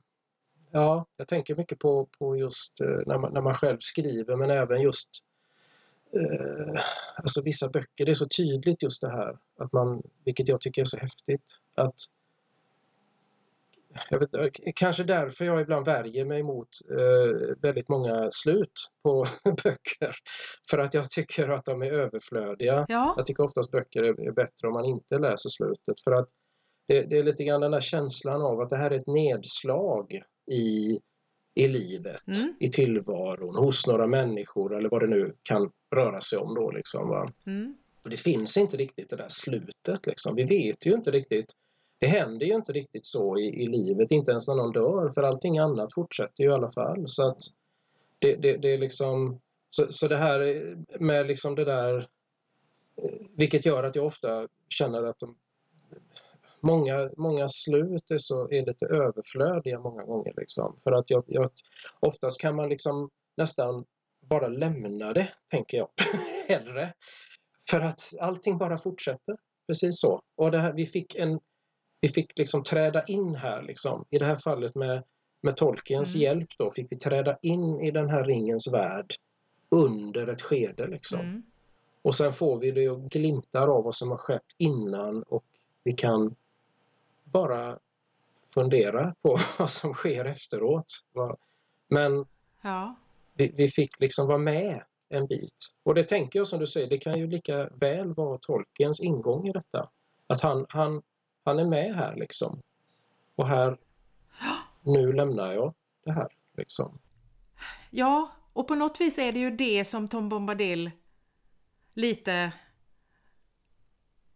Ja, 0.71 1.05
jag 1.17 1.27
tänker 1.27 1.55
mycket 1.55 1.79
på, 1.79 2.07
på 2.19 2.35
just 2.35 2.81
eh, 2.81 2.99
när 3.05 3.17
man, 3.17 3.33
när 3.33 3.41
man 3.41 3.55
själv 3.55 3.77
skriver 3.79 4.35
men 4.35 4.49
även 4.49 4.81
just 4.81 5.09
eh, 6.13 6.81
alltså 7.15 7.41
vissa 7.43 7.69
böcker. 7.69 8.05
Det 8.05 8.11
är 8.11 8.13
så 8.13 8.27
tydligt 8.27 8.83
just 8.83 9.01
det 9.01 9.09
här. 9.11 9.37
Att 9.57 9.73
man, 9.73 10.03
vilket 10.25 10.47
jag 10.47 10.61
tycker 10.61 10.81
är 10.81 10.85
så 10.85 10.97
häftigt. 10.97 11.43
Att 11.75 11.95
vet, 14.19 14.51
kanske 14.75 15.03
därför 15.03 15.45
jag 15.45 15.61
ibland 15.61 15.85
värjer 15.85 16.25
mig 16.25 16.43
mot 16.43 16.67
eh, 16.91 17.55
väldigt 17.61 17.89
många 17.89 18.29
slut 18.31 18.71
på 19.03 19.25
böcker. 19.63 20.15
För 20.69 20.77
att 20.77 20.93
jag 20.93 21.09
tycker 21.09 21.49
att 21.49 21.65
de 21.65 21.81
är 21.81 21.91
överflödiga. 21.91 22.85
ja, 22.87 23.13
Jag 23.17 23.25
tycker 23.25 23.43
oftast 23.43 23.71
böcker 23.71 24.03
är, 24.03 24.27
är 24.27 24.31
bättre 24.31 24.67
om 24.67 24.73
man 24.73 24.85
inte 24.85 25.17
läser 25.17 25.49
slutet. 25.49 26.01
För 26.03 26.11
att 26.11 26.29
det, 26.87 27.01
det 27.01 27.17
är 27.17 27.23
lite 27.23 27.43
grann 27.43 27.61
den 27.61 27.71
där 27.71 27.79
känslan 27.79 28.41
av 28.41 28.61
att 28.61 28.69
det 28.69 28.77
här 28.77 28.91
är 28.91 28.99
ett 28.99 29.07
nedslag 29.07 30.21
i, 30.51 30.99
i 31.55 31.67
livet, 31.67 32.21
Mm. 32.41 32.53
i 32.59 32.69
tillvaron, 32.69 33.55
hos 33.55 33.87
några 33.87 34.07
människor 34.07 34.77
eller 34.77 34.89
vad 34.89 35.01
det 35.01 35.07
nu 35.07 35.35
kan 35.43 35.71
röra 35.95 36.21
sig 36.21 36.39
om 36.39 36.55
då. 36.55 36.71
Liksom, 36.71 37.09
va? 37.09 37.31
mm, 37.45 37.75
Och 38.03 38.09
det 38.09 38.19
finns 38.19 38.57
inte 38.57 38.77
riktigt 38.77 39.09
det 39.09 39.15
där 39.15 39.29
slutet. 39.29 40.07
Liksom. 40.07 40.35
Vi 40.35 40.43
vet 40.43 40.85
ju 40.85 40.91
inte 40.93 41.11
riktigt. 41.11 41.45
Det 42.01 42.07
händer 42.07 42.45
ju 42.45 42.55
inte 42.55 42.71
riktigt 42.71 43.05
så 43.05 43.37
i, 43.37 43.63
i 43.63 43.67
livet, 43.67 44.11
inte 44.11 44.31
ens 44.31 44.47
när 44.47 44.55
någon 44.55 44.71
dör, 44.71 45.09
för 45.09 45.23
allting 45.23 45.57
annat 45.57 45.93
fortsätter 45.93 46.43
ju 46.43 46.49
i 46.49 46.53
alla 46.53 46.71
fall. 46.71 47.03
Så 47.05 47.27
att 47.27 47.37
det, 48.19 48.35
det, 48.35 48.57
det 48.57 48.73
är 48.73 48.77
liksom... 48.77 49.39
Så, 49.69 49.87
så 49.89 50.07
det 50.07 50.17
här 50.17 50.39
med 50.99 51.27
liksom 51.27 51.55
det 51.55 51.65
där... 51.65 51.97
Eh, 52.95 53.11
vilket 53.37 53.65
gör 53.65 53.83
att 53.83 53.95
jag 53.95 54.05
ofta 54.05 54.47
känner 54.69 55.03
att 55.03 55.19
de, 55.19 55.35
många, 56.61 57.09
många 57.17 57.47
slut 57.47 58.11
är, 58.11 58.17
så, 58.17 58.51
är 58.51 58.65
lite 58.65 58.85
överflödiga 58.85 59.79
många 59.79 60.03
gånger. 60.03 60.33
Liksom. 60.37 60.75
För 60.83 60.91
att 60.91 61.09
jag, 61.09 61.23
jag, 61.27 61.49
oftast 61.99 62.41
kan 62.41 62.55
man 62.55 62.69
liksom 62.69 63.09
nästan 63.37 63.85
bara 64.21 64.47
lämna 64.47 65.13
det, 65.13 65.29
tänker 65.51 65.77
jag, 65.77 65.89
hellre. 66.47 66.93
För 67.69 67.79
att 67.79 68.01
allting 68.19 68.57
bara 68.57 68.77
fortsätter. 68.77 69.37
Precis 69.67 70.01
så. 70.01 70.21
Och 70.35 70.51
det 70.51 70.59
här, 70.59 70.73
vi 70.73 70.85
fick, 70.85 71.15
en, 71.15 71.39
vi 72.01 72.07
fick 72.07 72.37
liksom 72.37 72.63
träda 72.63 73.03
in 73.03 73.35
här, 73.35 73.61
liksom. 73.61 74.05
i 74.09 74.17
det 74.17 74.25
här 74.25 74.35
fallet 74.35 74.75
med, 74.75 75.03
med 75.41 75.57
Tolkiens 75.57 76.15
mm. 76.15 76.23
hjälp 76.23 76.49
då, 76.57 76.71
fick 76.71 76.91
vi 76.91 76.97
träda 76.97 77.37
in 77.41 77.81
i 77.81 77.91
den 77.91 78.09
här 78.09 78.23
ringens 78.23 78.73
värld 78.73 79.13
under 79.69 80.27
ett 80.27 80.41
skede. 80.41 80.87
Liksom. 80.87 81.19
Mm. 81.19 81.43
Och 82.01 82.15
sen 82.15 82.33
får 82.33 82.59
vi 82.59 82.71
det 82.71 82.95
glimtar 83.09 83.67
av 83.67 83.83
vad 83.83 83.95
som 83.95 84.09
har 84.09 84.17
skett 84.17 84.55
innan 84.57 85.23
och 85.23 85.45
vi 85.83 85.91
kan 85.91 86.35
bara 87.23 87.79
fundera 88.53 89.15
på 89.21 89.37
vad 89.59 89.69
som 89.69 89.93
sker 89.93 90.25
efteråt. 90.25 90.85
Men 91.87 92.25
ja. 92.61 92.95
vi, 93.33 93.53
vi, 93.57 93.67
fick 93.67 93.99
liksom 93.99 94.27
vara 94.27 94.37
med 94.37 94.83
en 95.09 95.27
bit. 95.27 95.55
Och 95.83 95.95
det 95.95 96.03
tänker 96.03 96.39
jag 96.39 96.47
som 96.47 96.59
du 96.59 96.67
säger, 96.67 96.89
det 96.89 96.97
kan 96.97 97.19
ju 97.19 97.27
lika 97.27 97.69
väl 97.69 98.13
vara 98.13 98.37
Tolkiens 98.37 98.99
ingång 98.99 99.47
i 99.47 99.51
detta. 99.51 99.89
Att 100.27 100.41
han, 100.41 100.65
han, 100.69 101.01
han 101.43 101.59
är 101.59 101.65
med 101.65 101.95
här 101.95 102.15
liksom. 102.15 102.61
Och 103.35 103.47
här, 103.47 103.77
nu 104.81 105.13
lämnar 105.13 105.53
jag 105.53 105.73
det 106.05 106.11
här 106.11 106.27
liksom. 106.57 106.99
Ja, 107.89 108.31
och 108.53 108.67
på 108.67 108.75
något 108.75 109.01
vis 109.01 109.19
är 109.19 109.31
det 109.31 109.39
ju 109.39 109.51
det 109.51 109.85
som 109.85 110.07
Tom 110.07 110.29
Bombadil 110.29 110.91
lite 111.93 112.51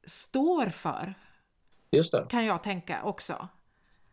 står 0.05 0.65
för. 0.65 1.13
Just 1.91 2.11
det. 2.11 2.25
Kan 2.29 2.45
jag 2.45 2.63
tänka 2.63 3.03
också. 3.03 3.47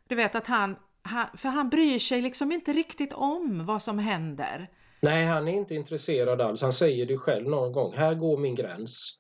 Du 0.09 0.14
vet 0.14 0.35
att 0.35 0.47
han, 0.47 0.77
han, 1.02 1.27
för 1.36 1.48
han 1.48 1.70
bryr 1.70 1.98
sig 1.98 2.23
liksom 2.23 2.52
inte 2.52 2.73
riktigt 2.73 3.12
om 3.12 3.66
vad 3.66 3.82
som 3.82 3.98
händer. 3.98 4.70
Nej, 5.01 5.27
han 5.27 5.48
är 5.48 5.52
inte 5.52 5.74
intresserad 5.74 6.40
alls. 6.40 6.62
Han 6.62 6.73
säger 6.73 7.06
det 7.06 7.19
själv 7.19 7.48
någon 7.48 7.73
gång. 7.73 7.94
Här 7.94 8.14
går 8.14 8.39
min 8.39 8.55
gräns. 8.55 9.19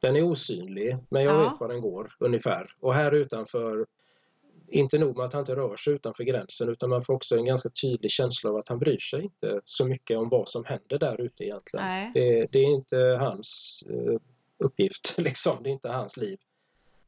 Den 0.00 0.16
är 0.16 0.22
osynlig, 0.22 0.96
men 1.08 1.24
jag 1.24 1.34
ja. 1.34 1.48
vet 1.48 1.60
var 1.60 1.68
den 1.68 1.80
går 1.80 2.12
ungefär. 2.18 2.70
Och 2.80 2.94
här 2.94 3.12
utanför, 3.12 3.86
inte 4.68 4.98
nog 4.98 5.16
med 5.16 5.26
att 5.26 5.32
han 5.32 5.40
inte 5.40 5.56
rör 5.56 5.76
sig 5.76 5.92
utanför 5.92 6.24
gränsen 6.24 6.68
utan 6.68 6.90
man 6.90 7.02
får 7.02 7.14
också 7.14 7.36
en 7.36 7.44
ganska 7.44 7.68
tydlig 7.68 8.10
känsla 8.10 8.50
av 8.50 8.56
att 8.56 8.68
han 8.68 8.78
bryr 8.78 8.98
sig 8.98 9.22
inte 9.22 9.60
så 9.64 9.86
mycket 9.86 10.18
om 10.18 10.28
vad 10.28 10.48
som 10.48 10.64
händer 10.64 10.98
där 10.98 11.20
ute 11.20 11.44
egentligen. 11.44 12.12
Det, 12.14 12.46
det, 12.52 12.58
är 12.58 12.74
inte 12.74 12.96
hans 12.96 13.82
uh, 13.90 14.18
uppgift, 14.58 15.14
liksom. 15.18 15.62
det 15.62 15.68
är 15.68 15.72
inte 15.72 15.88
hans 15.88 16.16
liv. 16.16 16.38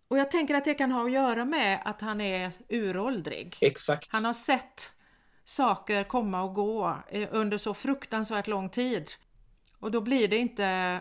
Och 0.08 0.18
jag 0.18 0.30
tänker 0.30 0.54
att 0.54 0.64
det 0.64 0.74
kan 0.74 0.92
ha 0.92 1.04
att 1.04 1.12
göra 1.12 1.44
med 1.44 1.82
att 1.84 2.00
han 2.00 2.20
är 2.20 2.52
uråldrig. 2.68 3.56
Exakt. 3.60 4.08
Han 4.12 4.24
har 4.24 4.32
sett 4.32 4.92
saker 5.44 6.04
komma 6.04 6.42
och 6.42 6.54
gå 6.54 6.98
eh, 7.08 7.28
under 7.32 7.58
så 7.58 7.74
fruktansvärt 7.74 8.46
lång 8.46 8.68
tid. 8.68 9.10
Och 9.80 9.90
då 9.90 10.00
blir 10.00 10.28
det 10.28 10.36
inte, 10.36 11.00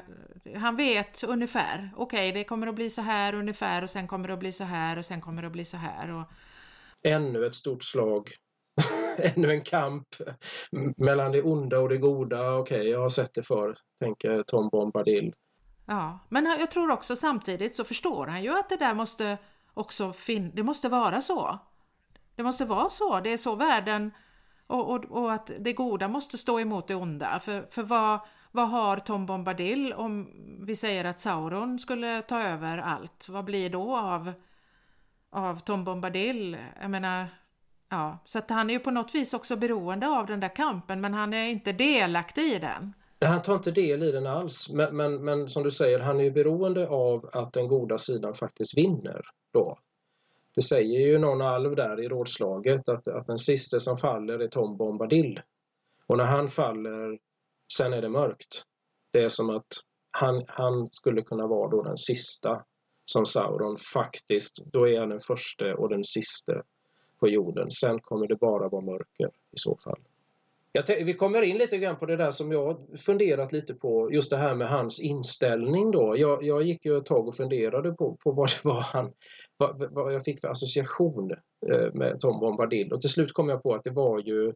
han 0.55 0.75
vet 0.75 1.23
ungefär, 1.23 1.89
okej 1.95 2.29
okay, 2.29 2.31
det 2.31 2.43
kommer 2.43 2.67
att 2.67 2.75
bli 2.75 2.89
så 2.89 3.01
här 3.01 3.35
ungefär 3.35 3.81
och 3.81 3.89
sen 3.89 4.07
kommer 4.07 4.27
det 4.27 4.33
att 4.33 4.39
bli 4.39 4.51
så 4.51 4.63
här 4.63 4.97
och 4.97 5.05
sen 5.05 5.21
kommer 5.21 5.41
det 5.41 5.47
att 5.47 5.53
bli 5.53 5.65
så 5.65 5.77
här. 5.77 6.11
Och... 6.11 6.23
Ännu 7.03 7.45
ett 7.45 7.55
stort 7.55 7.83
slag. 7.83 8.29
Ännu 9.17 9.51
en 9.51 9.61
kamp 9.61 10.07
mellan 10.97 11.31
det 11.31 11.41
onda 11.41 11.79
och 11.79 11.89
det 11.89 11.97
goda. 11.97 12.55
Okej, 12.55 12.79
okay, 12.79 12.91
jag 12.91 12.99
har 12.99 13.09
sett 13.09 13.33
det 13.33 13.43
förr, 13.43 13.75
tänker 13.99 14.43
Tom 14.43 14.69
Bombadil. 14.69 15.33
Ja, 15.85 16.19
men 16.29 16.45
jag 16.45 16.71
tror 16.71 16.91
också 16.91 17.15
samtidigt 17.15 17.75
så 17.75 17.83
förstår 17.83 18.27
han 18.27 18.43
ju 18.43 18.59
att 18.59 18.69
det 18.69 18.77
där 18.77 18.93
måste 18.93 19.37
också 19.73 20.13
fin 20.13 20.51
det 20.53 20.63
måste 20.63 20.89
vara 20.89 21.21
så. 21.21 21.59
Det 22.35 22.43
måste 22.43 22.65
vara 22.65 22.89
så, 22.89 23.19
det 23.19 23.33
är 23.33 23.37
så 23.37 23.55
världen 23.55 24.11
och, 24.67 24.89
och, 24.91 25.05
och 25.05 25.33
att 25.33 25.51
det 25.59 25.73
goda 25.73 26.07
måste 26.07 26.37
stå 26.37 26.59
emot 26.59 26.87
det 26.87 26.95
onda. 26.95 27.39
För, 27.39 27.67
för 27.71 27.83
vad, 27.83 28.19
vad 28.57 28.69
har 28.69 28.97
Tom 28.97 29.25
Bombadil 29.25 29.93
om 29.93 30.27
vi 30.65 30.75
säger 30.75 31.05
att 31.05 31.19
Sauron 31.19 31.79
skulle 31.79 32.21
ta 32.21 32.41
över 32.41 32.77
allt? 32.77 33.29
Vad 33.29 33.45
blir 33.45 33.69
då 33.69 33.97
av, 33.97 34.33
av 35.29 35.59
Tom 35.59 35.83
Bombadil? 35.83 36.57
Jag 36.81 36.91
menar, 36.91 37.27
ja, 37.89 38.17
så 38.25 38.39
att 38.39 38.49
han 38.49 38.69
är 38.69 38.73
ju 38.73 38.79
på 38.79 38.91
något 38.91 39.15
vis 39.15 39.33
också 39.33 39.55
beroende 39.55 40.07
av 40.07 40.25
den 40.25 40.39
där 40.39 40.55
kampen 40.55 41.01
men 41.01 41.13
han 41.13 41.33
är 41.33 41.47
inte 41.47 41.71
delaktig 41.71 42.41
i 42.41 42.59
den. 42.59 42.93
Han 43.25 43.41
tar 43.41 43.55
inte 43.55 43.71
del 43.71 44.03
i 44.03 44.11
den 44.11 44.27
alls, 44.27 44.69
men, 44.73 44.95
men, 44.95 45.25
men 45.25 45.49
som 45.49 45.63
du 45.63 45.71
säger, 45.71 45.99
han 45.99 46.19
är 46.19 46.23
ju 46.23 46.31
beroende 46.31 46.87
av 46.87 47.29
att 47.33 47.53
den 47.53 47.67
goda 47.67 47.97
sidan 47.97 48.33
faktiskt 48.33 48.77
vinner 48.77 49.21
då. 49.53 49.77
Det 50.55 50.61
säger 50.61 50.99
ju 51.07 51.17
någon 51.17 51.41
alv 51.41 51.75
där 51.75 52.03
i 52.03 52.07
rådslaget 52.07 52.89
att, 52.89 53.07
att 53.07 53.25
den 53.25 53.37
sista 53.37 53.79
som 53.79 53.97
faller 53.97 54.39
är 54.39 54.47
Tom 54.47 54.77
Bombadil. 54.77 55.41
Och 56.07 56.17
när 56.17 56.25
han 56.25 56.47
faller, 56.47 57.19
sen 57.73 57.93
är 57.93 58.01
det 58.01 58.09
mörkt. 58.09 58.63
Det 59.11 59.23
är 59.23 59.29
som 59.29 59.49
att 59.49 59.67
han, 60.11 60.43
han 60.47 60.87
skulle 60.91 61.21
kunna 61.21 61.47
vara 61.47 61.69
då 61.69 61.81
den 61.81 61.97
sista 61.97 62.63
som 63.05 63.25
Sauron 63.25 63.77
faktiskt, 63.93 64.65
då 64.65 64.87
är 64.87 64.99
han 64.99 65.09
den 65.09 65.19
första 65.19 65.75
och 65.75 65.89
den 65.89 66.03
sista 66.03 66.53
på 67.19 67.27
jorden. 67.27 67.71
Sen 67.71 67.99
kommer 67.99 68.27
det 68.27 68.35
bara 68.35 68.69
vara 68.69 68.85
mörker 68.85 69.27
i 69.27 69.55
så 69.55 69.77
fall 69.83 69.99
vi 70.85 71.13
kommer 71.13 71.41
in 71.41 71.57
lite 71.57 71.77
grann 71.77 71.97
på 71.97 72.05
det 72.05 72.15
där 72.15 72.31
som 72.31 72.51
jag 72.51 72.77
funderat 72.97 73.51
lite 73.51 73.73
på, 73.73 74.13
just 74.13 74.29
det 74.29 74.37
här 74.37 74.55
med 74.55 74.67
hans 74.67 74.99
inställning 74.99 75.91
då. 75.91 76.17
Jag, 76.17 76.43
jag 76.43 76.63
gick 76.63 76.85
ju 76.85 76.97
ett 76.97 77.05
tag 77.05 77.27
och 77.27 77.35
funderade 77.35 77.91
på, 77.91 78.17
på 78.23 78.31
vad 78.31 78.49
det 78.49 78.69
var 78.69 78.81
han, 78.81 79.11
vad, 79.57 79.93
vad 79.93 80.13
jag 80.13 80.23
fick 80.23 80.41
för 80.41 80.47
association 80.47 81.31
eh, 81.71 81.93
med 81.93 82.19
Tom 82.19 82.39
Bombadil 82.39 82.93
och 82.93 83.01
till 83.01 83.09
slut 83.09 83.33
kom 83.33 83.49
jag 83.49 83.63
på 83.63 83.73
att 83.73 83.83
det 83.83 83.91
var 83.91 84.19
ju 84.19 84.47
eh, 84.47 84.53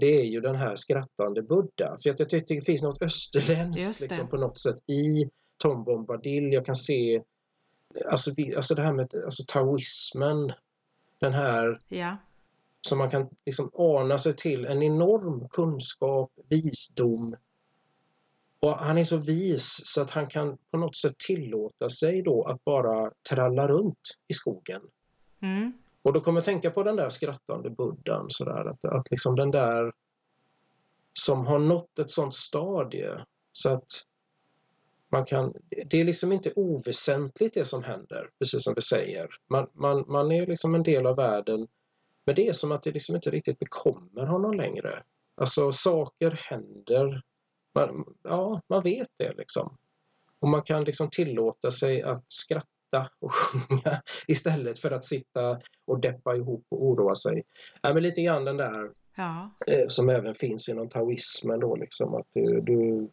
det 0.00 0.20
är 0.20 0.24
ju 0.24 0.40
den 0.40 0.54
här 0.54 0.74
skrattande 0.76 1.42
Buddha. 1.42 1.96
För 2.02 2.10
att 2.10 2.18
jag 2.18 2.28
tyckte 2.28 2.54
det 2.54 2.60
finns 2.60 2.82
något 2.82 3.02
österländskt 3.02 4.00
liksom, 4.00 4.28
på 4.28 4.36
något 4.36 4.58
sätt 4.58 4.90
i 4.90 5.30
Tom 5.58 5.84
Bombadil. 5.84 6.52
Jag 6.52 6.66
kan 6.66 6.74
se 6.74 7.22
alltså, 8.10 8.30
alltså 8.56 8.74
det 8.74 8.82
här 8.82 8.92
med 8.92 9.14
alltså, 9.24 9.44
taoismen. 9.46 10.52
Den 11.18 11.32
här 11.32 11.78
ja 11.88 12.16
som 12.88 12.98
man 12.98 13.10
kan 13.10 13.28
liksom 13.46 13.70
ana 13.74 14.18
sig 14.18 14.36
till 14.36 14.64
en 14.64 14.82
enorm 14.82 15.48
kunskap, 15.48 16.30
visdom. 16.48 17.36
Och 18.60 18.78
han 18.78 18.98
är 18.98 19.04
så 19.04 19.16
vis 19.16 19.80
så 19.84 20.02
att 20.02 20.10
han 20.10 20.26
kan 20.26 20.58
på 20.70 20.76
något 20.76 20.96
sätt 20.96 21.18
tillåta 21.18 21.88
sig 21.88 22.22
då 22.22 22.44
att 22.44 22.64
bara 22.64 23.10
tralla 23.30 23.68
runt 23.68 24.18
i 24.28 24.34
skogen. 24.34 24.82
Mm. 25.40 25.72
Och 26.04 26.12
då 26.12 26.20
kommer 26.20 26.40
jag 26.40 26.44
tänka 26.44 26.70
på 26.70 26.82
den 26.82 26.96
där 26.96 27.08
skrattande 27.08 27.70
buddhan 27.70 28.26
sådär 28.28 28.70
att, 28.70 28.84
att 28.84 29.10
liksom 29.10 29.36
den 29.36 29.50
där 29.50 29.92
som 31.12 31.46
har 31.46 31.58
nått 31.58 31.98
ett 31.98 32.10
sånt 32.10 32.34
stadie 32.34 33.24
så 33.52 33.74
att 33.74 33.86
man 35.08 35.24
kan, 35.24 35.54
det 35.90 36.00
är 36.00 36.04
liksom 36.04 36.32
inte 36.32 36.52
oväsentligt 36.56 37.54
det 37.54 37.64
som 37.64 37.82
händer, 37.82 38.30
precis 38.38 38.64
som 38.64 38.74
vi 38.74 38.80
säger. 38.80 39.28
Man, 39.50 39.66
man, 39.72 40.04
man 40.08 40.32
är 40.32 40.46
liksom 40.46 40.74
en 40.74 40.82
del 40.82 41.06
av 41.06 41.16
världen 41.16 41.68
men 42.24 42.34
det 42.34 42.48
är 42.48 42.52
som 42.52 42.72
att 42.72 42.82
det 42.82 42.92
liksom 42.92 43.14
inte 43.14 43.30
riktigt 43.30 43.58
bekommer 43.58 44.26
honom 44.26 44.52
längre. 44.52 45.02
Alltså 45.34 45.72
saker 45.72 46.30
händer. 46.30 47.22
Man, 47.74 48.04
ja, 48.22 48.60
man 48.68 48.82
vet 48.82 49.08
det 49.16 49.34
liksom. 49.36 49.76
Och 50.38 50.48
man 50.48 50.62
kan 50.62 50.84
liksom 50.84 51.10
tillåta 51.10 51.70
sig 51.70 52.02
att 52.02 52.24
skratta 52.28 52.68
och 53.20 53.32
sjunga 53.32 54.02
istället 54.26 54.78
för 54.78 54.90
att 54.90 55.04
sitta 55.04 55.60
och 55.84 56.00
deppa 56.00 56.36
ihop 56.36 56.66
och 56.70 56.84
oroa 56.84 57.14
sig. 57.14 57.42
Ja, 57.82 57.94
men 57.94 58.02
lite 58.02 58.22
grann 58.22 58.44
den 58.44 58.56
där 58.56 58.90
ja. 59.16 59.50
eh, 59.66 59.88
som 59.88 60.08
även 60.08 60.34
finns 60.34 60.68
inom 60.68 60.88
taoismen 60.88 61.60
då 61.60 61.76
liksom 61.76 62.14
att 62.14 62.26
du, 62.32 62.60
du, 62.60 63.08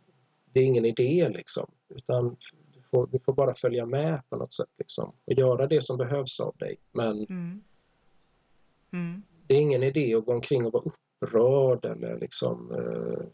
det 0.53 0.60
är 0.60 0.64
ingen 0.64 0.86
idé 0.86 1.30
liksom 1.30 1.72
utan 1.90 2.36
du 2.74 2.82
får, 2.91 3.08
du 3.08 3.20
får 3.20 3.34
bara 3.34 3.53
följa 3.56 3.86
med 3.86 4.22
på 4.30 4.36
något 4.36 4.53
sätt 4.53 4.70
liksom 4.78 5.14
och 5.26 5.34
göra 5.34 5.68
det 5.68 5.84
som 5.84 5.98
behövs 5.98 6.40
av 6.40 6.56
dig. 6.58 6.78
Men 6.91 7.26
mm. 7.26 7.64
Mm. 8.94 9.22
Det 9.48 9.56
är 9.56 9.62
ingen 9.62 9.84
idé 9.84 10.16
att 10.16 10.26
gå 10.26 10.34
omkring 10.34 10.66
och 10.66 10.74
vara 10.74 10.84
upprörd 10.84 11.86
eller 11.86 12.20
liksom 12.20 12.72
eh, 12.72 13.26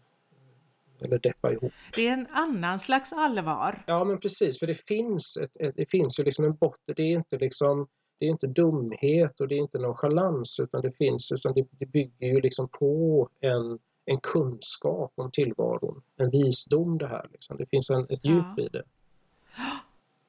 eller 1.02 1.20
deppa 1.20 1.52
ihop. 1.52 1.74
Det 1.96 2.08
är 2.08 2.14
en 2.14 2.28
annan 2.32 2.80
slags 2.80 3.14
allvar. 3.14 3.84
Ja 3.88 4.04
men 4.04 4.20
precis, 4.20 4.60
för 4.60 4.68
det 4.68 4.88
finns, 4.88 5.38
ett, 5.38 5.58
ett, 5.60 5.76
det 5.76 5.92
finns 5.92 6.20
ju 6.20 6.24
liksom 6.24 6.46
en 6.46 6.56
botten. 6.56 6.94
Det 6.96 7.04
är 7.04 7.14
inte 7.14 7.38
liksom 7.38 7.88
det 8.20 8.26
är 8.26 8.30
inte 8.30 8.48
dumhet 8.48 9.40
och 9.40 9.48
det 9.48 9.56
är 9.56 9.60
inte 9.60 9.80
nonchalans 9.80 10.60
utan 10.60 10.82
det 10.82 10.92
finns 10.92 11.32
utan 11.32 11.54
det, 11.54 11.66
det 11.72 11.86
bygger 11.86 12.28
ju 12.28 12.42
liksom 12.42 12.68
på 12.68 13.30
en, 13.40 13.80
en 14.06 14.20
kunskap 14.20 15.12
om 15.16 15.32
tillvaron, 15.32 16.02
en 16.18 16.30
visdom 16.30 16.98
det 16.98 17.08
här. 17.08 17.30
Liksom. 17.32 17.58
Det 17.58 17.66
finns 17.66 17.90
en, 17.90 18.04
ett 18.10 18.26
djup 18.26 18.46
ja. 18.58 18.64
i 18.64 18.68
det. 18.68 18.84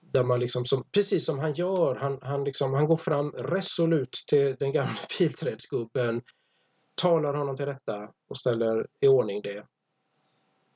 Där 0.01 0.25
man 0.25 0.41
liksom, 0.41 0.65
som, 0.65 0.85
precis 0.93 1.27
som 1.27 1.39
han 1.39 1.53
gör, 1.53 1.95
han, 1.95 2.19
han, 2.23 2.45
liksom, 2.45 2.75
han 2.75 2.87
går 2.87 2.97
fram 2.97 3.31
resolut 3.33 4.25
till 4.27 4.57
den 4.59 4.73
gamla 4.73 4.93
pilträdsgubben, 5.19 6.23
talar 6.95 7.35
honom 7.35 7.57
till 7.57 7.67
rätta 7.67 8.11
och 8.29 8.37
ställer 8.37 8.87
i 9.01 9.09
ordning 9.09 9.43
det. 9.43 9.67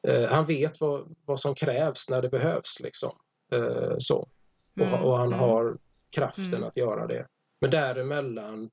Eh, 0.09 0.31
han 0.31 0.45
vet 0.45 0.81
vad, 0.81 1.15
vad 1.25 1.41
som 1.41 1.55
krävs 1.55 2.11
när 2.11 2.23
det 2.23 2.29
behövs. 2.29 2.81
Liksom. 2.81 3.13
Eh, 3.53 3.95
så. 3.99 4.29
Och, 4.75 4.87
mm, 4.87 5.03
och 5.03 5.19
han 5.19 5.27
mm. 5.27 5.39
har 5.39 5.79
kraften 6.17 6.55
Mm. 6.55 6.65
att 6.65 6.77
göra 6.77 7.07
det. 7.07 7.27
Men 7.61 7.71
däremellan 7.71 8.71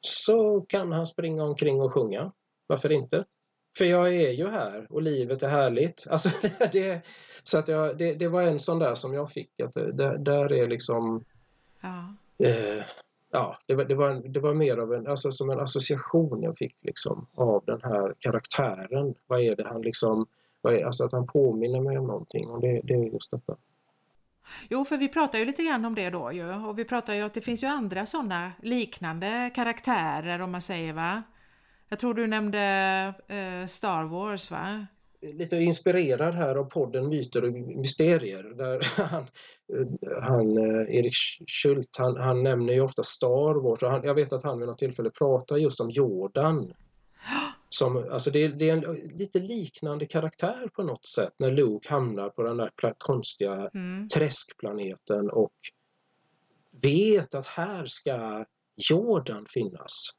så 0.00 0.60
kan 0.68 0.92
han 0.92 1.06
springa 1.06 1.44
omkring 1.44 1.80
och 1.80 1.92
sjunga. 1.92 2.32
Varför 2.66 2.92
inte? 2.92 3.24
För 3.78 3.84
jag 3.84 4.14
är 4.14 4.30
ju 4.30 4.48
här 4.48 4.86
och 4.90 5.02
livet 5.02 5.42
är 5.42 5.48
härligt. 5.48 6.06
Alltså 6.10 6.30
det, 6.72 7.00
så 7.42 7.58
att 7.58 7.68
jag, 7.68 7.98
det, 7.98 8.14
det 8.14 8.28
var 8.28 8.42
en 8.42 8.60
sån 8.60 8.78
där 8.78 8.94
som 8.94 9.14
jag 9.14 9.30
fick. 9.30 9.60
Att 9.60 9.74
det, 9.74 9.92
där, 9.92 10.18
där 10.18 10.52
är 10.52 10.66
liksom 10.66 11.24
Ja. 11.80 12.14
eh, 12.46 12.84
Ja, 13.36 13.56
det 13.66 13.74
var, 13.74 13.84
det, 13.84 13.94
var, 13.94 14.14
det 14.14 14.40
var 14.40 14.54
mer 14.54 14.76
av 14.76 14.94
en, 14.94 15.06
alltså 15.06 15.32
som 15.32 15.50
en 15.50 15.60
association 15.60 16.42
jag 16.42 16.56
fick 16.56 16.76
liksom 16.80 17.26
av 17.34 17.62
den 17.66 17.80
här 17.82 18.14
karaktären. 18.18 19.14
Vad 19.26 19.40
är 19.40 19.56
det 19.56 19.68
han 19.68 19.82
liksom, 19.82 20.26
vad 20.60 20.74
är, 20.74 20.84
alltså 20.84 21.04
att 21.04 21.12
han 21.12 21.26
påminner 21.26 21.80
mig 21.80 21.98
om 21.98 22.06
någonting 22.06 22.48
och 22.48 22.60
det, 22.60 22.80
det 22.84 22.94
är 22.94 23.12
just 23.12 23.30
detta. 23.30 23.56
Jo, 24.68 24.84
för 24.84 24.96
vi 24.96 25.08
pratar 25.08 25.38
ju 25.38 25.44
lite 25.44 25.62
grann 25.62 25.84
om 25.84 25.94
det 25.94 26.10
då 26.10 26.32
ju 26.32 26.54
och 26.54 26.78
vi 26.78 26.84
pratar 26.84 27.14
ju 27.14 27.22
att 27.22 27.34
det 27.34 27.40
finns 27.40 27.62
ju 27.62 27.66
andra 27.66 28.06
sådana 28.06 28.52
liknande 28.62 29.50
karaktärer 29.54 30.40
om 30.40 30.52
man 30.52 30.62
säger 30.62 30.92
va? 30.92 31.22
Jag 31.88 31.98
tror 31.98 32.14
du 32.14 32.26
nämnde 32.26 32.60
eh, 33.28 33.66
Star 33.66 34.04
Wars 34.04 34.50
va? 34.50 34.86
Lite 35.32 35.56
inspirerad 35.56 36.34
här 36.34 36.54
av 36.54 36.64
podden 36.64 37.08
Myter 37.08 37.44
och 37.44 37.52
mysterier 37.52 38.42
där 38.42 38.80
han, 39.02 39.26
han 40.22 40.58
Erik 40.88 41.14
Schult, 41.62 41.96
han, 41.98 42.16
han 42.16 42.42
nämner 42.42 42.72
ju 42.72 42.80
ofta 42.80 43.02
Star 43.02 43.54
Wars 43.54 43.82
och 43.82 43.90
han, 43.90 44.04
jag 44.04 44.14
vet 44.14 44.32
att 44.32 44.42
han 44.42 44.58
vid 44.58 44.68
något 44.68 44.78
tillfälle 44.78 45.10
pratar 45.10 45.56
just 45.56 45.80
om 45.80 45.90
Jordan. 45.90 46.72
Som, 47.68 47.96
alltså 48.10 48.30
det, 48.30 48.48
det 48.48 48.70
är 48.70 48.76
en 48.76 48.94
lite 48.94 49.38
liknande 49.38 50.06
karaktär 50.06 50.68
på 50.74 50.82
något 50.82 51.06
sätt 51.06 51.32
när 51.38 51.50
Luke 51.50 51.88
hamnar 51.90 52.28
på 52.28 52.42
den 52.42 52.56
där 52.56 52.70
konstiga 52.98 53.70
Mm. 53.74 54.08
träskplaneten 54.08 55.30
och 55.30 55.52
vet 56.82 57.34
att 57.34 57.46
här 57.46 57.86
ska 57.86 58.44
Jordan 58.90 59.46
finnas. 59.48 60.10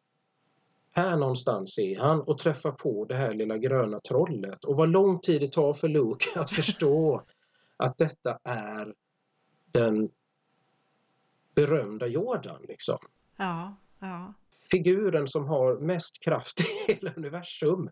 Här 0.98 1.18
någonstans 1.18 1.80
är 1.80 2.00
han 2.00 2.22
och 2.22 2.38
träffar 2.38 2.72
på 2.72 3.06
det 3.06 3.16
här 3.16 3.34
lilla 3.34 3.58
gröna 3.58 4.00
trollet. 4.00 4.64
Och 4.64 4.76
vad 4.76 4.90
lång 4.90 5.20
tid 5.20 5.42
det 5.42 5.52
tar 5.52 5.74
för 5.74 5.88
Luke 5.88 6.40
att 6.40 6.50
förstå 6.50 7.24
att 7.78 7.98
detta 7.98 8.40
är 8.44 8.94
den 9.72 10.10
berömda 11.56 12.08
Jordan. 12.08 12.62
Liksom. 12.68 12.98
Ja, 13.38 13.76
ja. 14.00 14.34
Figuren 14.72 15.28
som 15.28 15.46
har 15.46 15.80
mest 15.80 16.24
kraft 16.24 16.60
i 16.88 16.94
hela 16.94 17.14
universum 17.14 17.90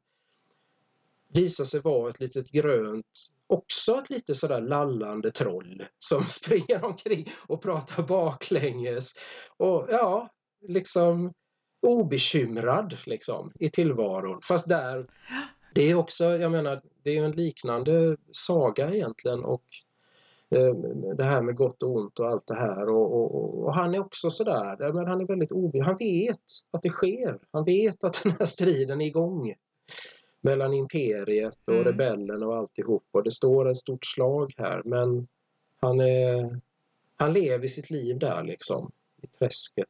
visar 1.27 1.65
sig 1.65 1.81
vara 1.81 2.09
ett 2.09 2.19
litet 2.19 2.51
grönt, 2.51 3.29
också 3.47 3.97
ett 3.97 4.09
lite 4.09 4.35
sådär 4.35 4.61
lallande 4.61 5.31
troll 5.31 5.87
som 5.97 6.23
springer 6.27 6.85
omkring 6.85 7.27
och 7.47 7.61
pratar 7.61 8.03
baklänges. 8.03 9.13
Och 9.57 9.87
ja, 9.89 10.29
liksom 10.61 11.33
obekymrad 11.85 12.97
liksom 13.05 13.51
i 13.59 13.69
tillvaron. 13.69 14.39
Fast 14.41 14.69
där, 14.69 15.07
det 15.73 15.81
är 15.81 15.95
också, 15.95 16.25
jag 16.25 16.51
menar, 16.51 16.81
det 17.03 17.17
är 17.17 17.23
en 17.23 17.31
liknande 17.31 18.17
saga 18.31 18.93
egentligen 18.93 19.43
och 19.43 19.63
eh, 20.49 20.75
det 21.17 21.23
här 21.23 21.41
med 21.41 21.55
gott 21.55 21.83
och 21.83 21.95
ont 21.95 22.19
och 22.19 22.27
allt 22.27 22.47
det 22.47 22.55
här 22.55 22.89
och, 22.89 23.13
och, 23.13 23.63
och 23.63 23.75
han 23.75 23.95
är 23.95 23.99
också 23.99 24.29
sådär, 24.29 24.93
men 24.93 25.07
han 25.07 25.21
är 25.21 25.25
väldigt 25.25 25.51
obe 25.51 25.83
han 25.83 25.97
vet 25.97 26.41
att 26.71 26.81
det 26.81 26.89
sker. 26.89 27.39
Han 27.51 27.65
vet 27.65 28.03
att 28.03 28.21
den 28.23 28.31
här 28.39 28.45
striden 28.45 29.01
är 29.01 29.05
igång 29.05 29.53
mellan 30.41 30.73
imperiet 30.73 31.57
och 31.65 31.73
Mm. 31.73 31.83
rebellen 31.83 32.43
och 32.43 32.55
alltihop 32.57 33.03
och 33.11 33.23
det 33.23 33.31
står 33.31 33.69
ett 33.69 33.77
stort 33.77 34.05
slag 34.05 34.53
här 34.57 34.81
men 34.85 35.27
han, 35.81 35.99
är, 35.99 36.59
han 37.15 37.33
lever 37.33 37.67
sitt 37.67 37.89
liv 37.89 38.19
där 38.19 38.43
liksom 38.43 38.91
i 39.21 39.27
träsket 39.27 39.87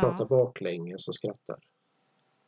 pratar 0.00 0.24
baklänges 0.24 1.08
och 1.08 1.14
skrattar. 1.14 1.56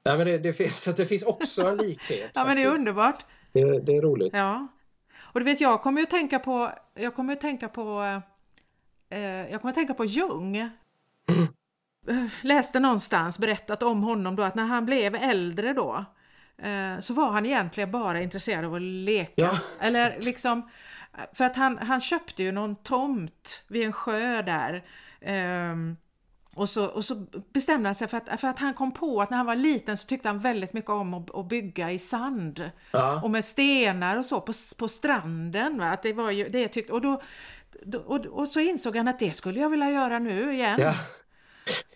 Nej, 0.04 0.16
men 0.16 0.26
det, 0.26 0.38
det, 0.38 0.52
finns, 0.52 0.84
det 0.96 1.06
finns 1.06 1.22
också 1.22 1.66
en 1.66 1.76
likhet. 1.76 2.30
ja, 2.34 2.44
men 2.44 2.56
det 2.56 2.62
är 2.62 2.74
underbart. 2.74 3.24
det, 3.52 3.80
det 3.80 3.96
är 3.96 4.02
roligt. 4.02 4.36
Ja. 4.36 4.66
Och 5.18 5.40
du 5.40 5.44
vet, 5.44 5.60
jag 5.60 5.82
kommer 5.82 6.00
ju 6.00 6.04
att 6.04 6.10
tänka 6.10 6.38
på, 6.38 6.70
jag 6.94 7.14
kommer 7.14 7.32
att 7.32 7.40
tänka 7.40 7.68
på, 7.68 8.20
eh, 9.10 9.20
jag 9.50 9.60
kommer 9.60 9.70
att 9.70 9.74
tänka 9.74 9.94
på 9.94 10.04
Jung. 10.04 10.56
Eh, 10.56 10.68
Läste 12.42 12.80
någonstans 12.80 13.38
berättat 13.38 13.82
om 13.82 14.02
honom 14.02 14.36
då 14.36 14.42
att 14.42 14.54
när 14.54 14.64
han 14.66 14.86
blev 14.86 15.14
äldre 15.14 15.72
då 15.72 16.04
eh, 16.58 16.98
så 16.98 17.14
var 17.14 17.30
han 17.30 17.46
egentligen 17.46 17.90
bara 17.90 18.22
intresserad 18.22 18.64
av 18.64 18.74
att 18.74 18.82
leka. 18.82 19.32
Ja. 19.34 19.58
Eller 19.80 20.16
liksom, 20.20 20.70
för 21.32 21.44
att 21.44 21.56
han, 21.56 21.78
han 21.78 22.00
köpte 22.00 22.42
ju 22.42 22.52
någon 22.52 22.76
tomt 22.76 23.64
vid 23.68 23.86
en 23.86 23.92
sjö 23.92 24.42
där. 24.42 24.84
ehm, 25.20 25.96
och 26.56 26.68
så, 26.68 26.86
och 26.86 27.04
så 27.04 27.26
bestämde 27.52 27.88
han 27.88 27.94
sig 27.94 28.08
för 28.08 28.16
att, 28.16 28.40
för 28.40 28.48
att 28.48 28.58
han 28.58 28.74
kom 28.74 28.92
på 28.92 29.22
att 29.22 29.30
när 29.30 29.36
han 29.36 29.46
var 29.46 29.56
liten 29.56 29.96
så 29.96 30.06
tyckte 30.06 30.28
han 30.28 30.38
väldigt 30.38 30.72
mycket 30.72 30.90
om 30.90 31.14
att, 31.14 31.34
att 31.34 31.48
bygga 31.48 31.90
i 31.90 31.98
sand. 31.98 32.70
Ja. 32.90 33.22
Och 33.22 33.30
med 33.30 33.44
stenar 33.44 34.16
och 34.16 34.24
så 34.24 34.40
på, 34.40 34.52
på 34.78 34.88
stranden. 34.88 35.78
Va? 35.78 35.84
Att 35.90 36.02
det 36.02 36.12
var 36.12 36.30
ju 36.30 36.48
det 36.48 36.68
tyckte. 36.68 36.92
Och, 36.92 37.00
då, 37.00 37.22
då, 37.82 37.98
och, 37.98 38.26
och 38.26 38.48
så 38.48 38.60
insåg 38.60 38.96
han 38.96 39.08
att 39.08 39.18
det 39.18 39.32
skulle 39.32 39.60
jag 39.60 39.70
vilja 39.70 39.90
göra 39.90 40.18
nu 40.18 40.54
igen. 40.54 40.80
Ja. 40.80 40.94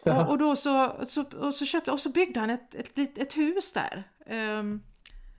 Och, 0.03 0.31
och 0.31 0.39
då 0.39 0.57
så, 0.57 0.97
så, 1.07 1.25
och 1.41 1.55
så 1.55 1.65
köpte 1.65 1.91
och 1.91 2.01
så 2.01 2.09
byggde 2.09 2.41
han 2.41 2.51
ett, 2.51 2.75
ett, 2.75 2.99
ett, 2.99 3.19
ett 3.19 3.37
hus 3.37 3.73
där. 3.73 4.05
Um, 4.31 4.83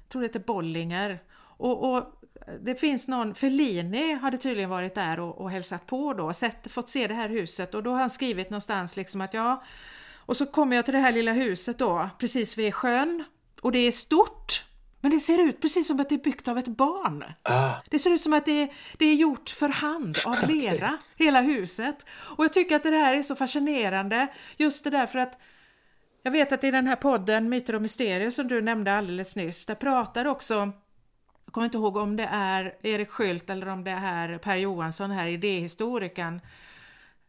jag 0.01 0.09
tror 0.09 0.21
det 0.21 0.27
heter 0.27 0.39
Bollinger. 0.39 1.19
Och, 1.57 1.93
och 1.93 2.20
det 2.61 2.75
finns 2.75 3.07
någon, 3.07 3.35
Fellini 3.35 4.13
hade 4.13 4.37
tydligen 4.37 4.69
varit 4.69 4.95
där 4.95 5.19
och, 5.19 5.41
och 5.41 5.51
hälsat 5.51 5.85
på 5.85 6.13
då, 6.13 6.33
sett, 6.33 6.71
fått 6.71 6.89
se 6.89 7.07
det 7.07 7.13
här 7.13 7.29
huset 7.29 7.75
och 7.75 7.83
då 7.83 7.91
har 7.91 7.99
han 7.99 8.09
skrivit 8.09 8.49
någonstans 8.49 8.95
liksom 8.95 9.21
att 9.21 9.33
ja, 9.33 9.63
och 10.15 10.37
så 10.37 10.45
kommer 10.45 10.75
jag 10.75 10.85
till 10.85 10.93
det 10.93 10.99
här 10.99 11.11
lilla 11.11 11.33
huset 11.33 11.77
då, 11.77 12.09
precis 12.19 12.57
vid 12.57 12.73
sjön 12.73 13.23
och 13.61 13.71
det 13.71 13.79
är 13.79 13.91
stort, 13.91 14.65
men 15.01 15.11
det 15.11 15.19
ser 15.19 15.47
ut 15.47 15.61
precis 15.61 15.87
som 15.87 15.99
att 15.99 16.09
det 16.09 16.15
är 16.15 16.19
byggt 16.19 16.47
av 16.47 16.57
ett 16.57 16.67
barn. 16.67 17.23
Ah, 17.43 17.73
Det 17.89 17.99
ser 17.99 18.11
ut 18.11 18.21
som 18.21 18.33
att 18.33 18.45
det 18.45 18.61
är, 18.61 18.73
det 18.97 19.05
är 19.05 19.15
gjort 19.15 19.49
för 19.49 19.69
hand 19.69 20.17
av 20.25 20.37
lera, 20.47 20.97
hela 21.15 21.41
huset. 21.41 22.05
Och 22.09 22.43
jag 22.43 22.53
tycker 22.53 22.75
att 22.75 22.83
det 22.83 22.89
här 22.89 23.13
är 23.13 23.21
så 23.21 23.35
fascinerande, 23.35 24.27
just 24.57 24.83
det 24.83 24.89
där 24.89 25.05
för 25.07 25.19
att 25.19 25.39
jag 26.23 26.31
vet 26.31 26.51
att 26.51 26.63
i 26.63 26.71
den 26.71 26.87
här 26.87 26.95
podden 26.95 27.49
Myter 27.49 27.75
och 27.75 27.81
mysterier 27.81 28.29
som 28.29 28.47
du 28.47 28.61
nämnde 28.61 28.93
alldeles 28.93 29.35
nyss, 29.35 29.65
där 29.65 29.75
pratar 29.75 30.25
också 30.25 30.71
jag 31.51 31.53
kommer 31.53 31.65
inte 31.65 31.77
ihåg 31.77 31.97
om 31.97 32.15
det 32.15 32.29
är 32.31 32.75
Erik 32.81 33.09
Skylt 33.09 33.49
eller 33.49 33.67
om 33.67 33.83
det 33.83 33.91
är 33.91 34.37
Per 34.37 34.55
Johansson 34.55 35.11
här, 35.11 35.27
idéhistorikern, 35.27 36.41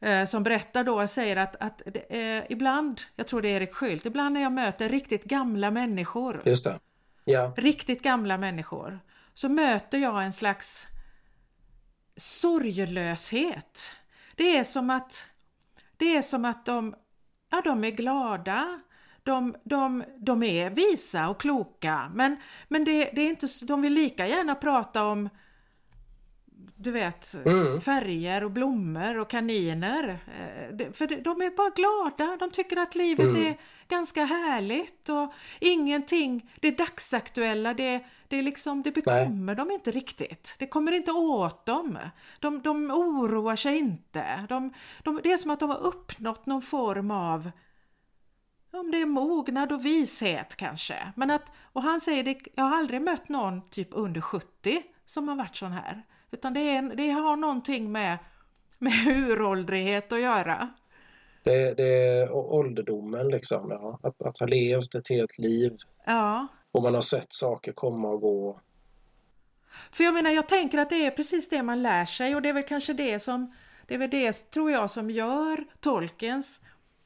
eh, 0.00 0.24
som 0.24 0.42
berättar 0.42 0.84
då 0.84 1.06
säger 1.06 1.36
att, 1.36 1.56
att 1.56 1.82
eh, 2.10 2.52
ibland, 2.52 3.00
jag 3.16 3.26
tror 3.26 3.42
det 3.42 3.48
är 3.48 3.56
Erik 3.56 3.74
Skylt, 3.74 4.06
ibland 4.06 4.34
när 4.34 4.42
jag 4.42 4.52
möter 4.52 4.88
riktigt 4.88 5.24
gamla 5.24 5.70
människor, 5.70 6.42
just 6.44 6.64
det. 6.64 6.80
Ja, 7.24 7.54
riktigt 7.56 8.02
gamla 8.02 8.38
människor, 8.38 9.00
så 9.34 9.48
möter 9.48 9.98
jag 9.98 10.24
en 10.24 10.32
slags 10.32 10.86
sorglöshet. 12.16 13.90
Det 14.36 14.56
är 14.56 14.64
som 14.64 14.90
att, 14.90 15.26
det 15.96 16.16
är 16.16 16.22
som 16.22 16.44
att 16.44 16.66
de, 16.66 16.94
ja, 17.50 17.60
de 17.64 17.84
är 17.84 17.90
glada, 17.90 18.80
de, 19.22 19.54
de, 19.64 20.04
de 20.18 20.42
är 20.42 20.70
visa 20.70 21.28
och 21.28 21.40
kloka, 21.40 22.10
men, 22.14 22.36
men 22.68 22.84
det, 22.84 23.10
det 23.14 23.20
är 23.22 23.28
inte, 23.28 23.46
de 23.64 23.82
vill 23.82 23.92
lika 23.92 24.26
gärna 24.26 24.54
prata 24.54 25.04
om 25.04 25.28
du 26.76 26.90
vet, 26.90 27.34
Mm. 27.46 27.80
färger 27.80 28.44
och 28.44 28.50
blommor 28.50 29.18
och 29.18 29.30
kaniner. 29.30 30.08
Eh, 30.08 30.92
För 30.92 31.06
de 31.24 31.42
är 31.42 31.56
bara 31.56 31.70
glada, 31.70 32.36
de 32.36 32.50
tycker 32.50 32.76
att 32.76 32.94
livet 32.94 33.26
Mm. 33.26 33.46
är 33.46 33.56
ganska 33.88 34.24
härligt 34.24 35.08
och 35.08 35.32
ingenting, 35.60 36.50
det 36.60 36.70
dagsaktuella, 36.78 37.74
det, 37.74 38.04
det, 38.28 38.36
är 38.38 38.42
liksom, 38.42 38.82
det 38.82 38.90
bekommer 38.92 39.54
dem 39.54 39.70
inte 39.70 39.90
riktigt. 39.90 40.56
Det 40.58 40.66
kommer 40.66 40.92
inte 40.92 41.12
åt 41.12 41.66
dem. 41.66 41.98
De, 42.40 42.62
de 42.62 42.90
oroar 42.90 43.56
sig 43.56 43.78
inte. 43.78 44.46
De, 44.48 44.72
de, 45.02 45.20
det 45.22 45.32
är 45.32 45.36
som 45.36 45.50
att 45.50 45.60
de 45.60 45.70
har 45.70 45.80
uppnått 45.80 46.46
någon 46.46 46.62
form 46.62 47.10
av 47.10 47.50
om 48.80 48.90
det 48.90 49.00
är 49.00 49.06
mognad 49.06 49.72
och 49.72 49.86
vishet 49.86 50.56
kanske. 50.56 51.12
Men 51.16 51.30
att, 51.30 51.52
och 51.72 51.82
han 51.82 52.00
säger 52.00 52.22
det, 52.24 52.38
jag 52.54 52.64
har 52.64 52.76
aldrig 52.76 53.02
mött 53.02 53.28
någon 53.28 53.68
typ 53.70 53.88
under 53.90 54.20
70 54.20 54.82
som 55.06 55.28
har 55.28 55.36
varit 55.36 55.56
sån 55.56 55.72
här. 55.72 56.02
Utan 56.30 56.54
det, 56.54 56.60
är, 56.60 56.82
det 56.82 57.10
har 57.10 57.36
någonting 57.36 57.92
med, 57.92 58.18
med 58.78 58.92
uråldrighet 59.06 60.12
att 60.12 60.20
göra. 60.20 60.68
det, 61.42 61.74
det 61.74 62.18
är 62.18 62.32
ålderdomen 62.32 63.28
liksom. 63.28 63.70
Ja. 63.70 63.98
Att, 64.02 64.22
att 64.22 64.38
ha 64.38 64.46
levt 64.46 64.94
ett 64.94 65.08
helt 65.08 65.38
liv 65.38 65.76
Ja. 66.04 66.46
och 66.72 66.82
man 66.82 66.94
har 66.94 67.00
sett 67.00 67.32
saker 67.32 67.72
komma 67.72 68.08
och 68.08 68.20
gå. 68.20 68.60
För 69.92 70.04
jag 70.04 70.14
menar, 70.14 70.30
jag 70.30 70.48
tänker 70.48 70.78
att 70.78 70.90
det 70.90 71.06
är 71.06 71.10
precis 71.10 71.48
det 71.48 71.62
man 71.62 71.82
lär 71.82 72.04
sig 72.04 72.34
och 72.34 72.42
det 72.42 72.48
är 72.48 72.52
väl 72.52 72.62
kanske 72.62 72.92
det 72.92 73.18
som, 73.18 73.54
det 73.86 73.94
är 73.94 73.98
väl 73.98 74.10
det 74.10 74.32
tror 74.32 74.70
jag 74.70 74.90
som 74.90 75.10
gör 75.10 75.64
Tolkiens 75.80 76.60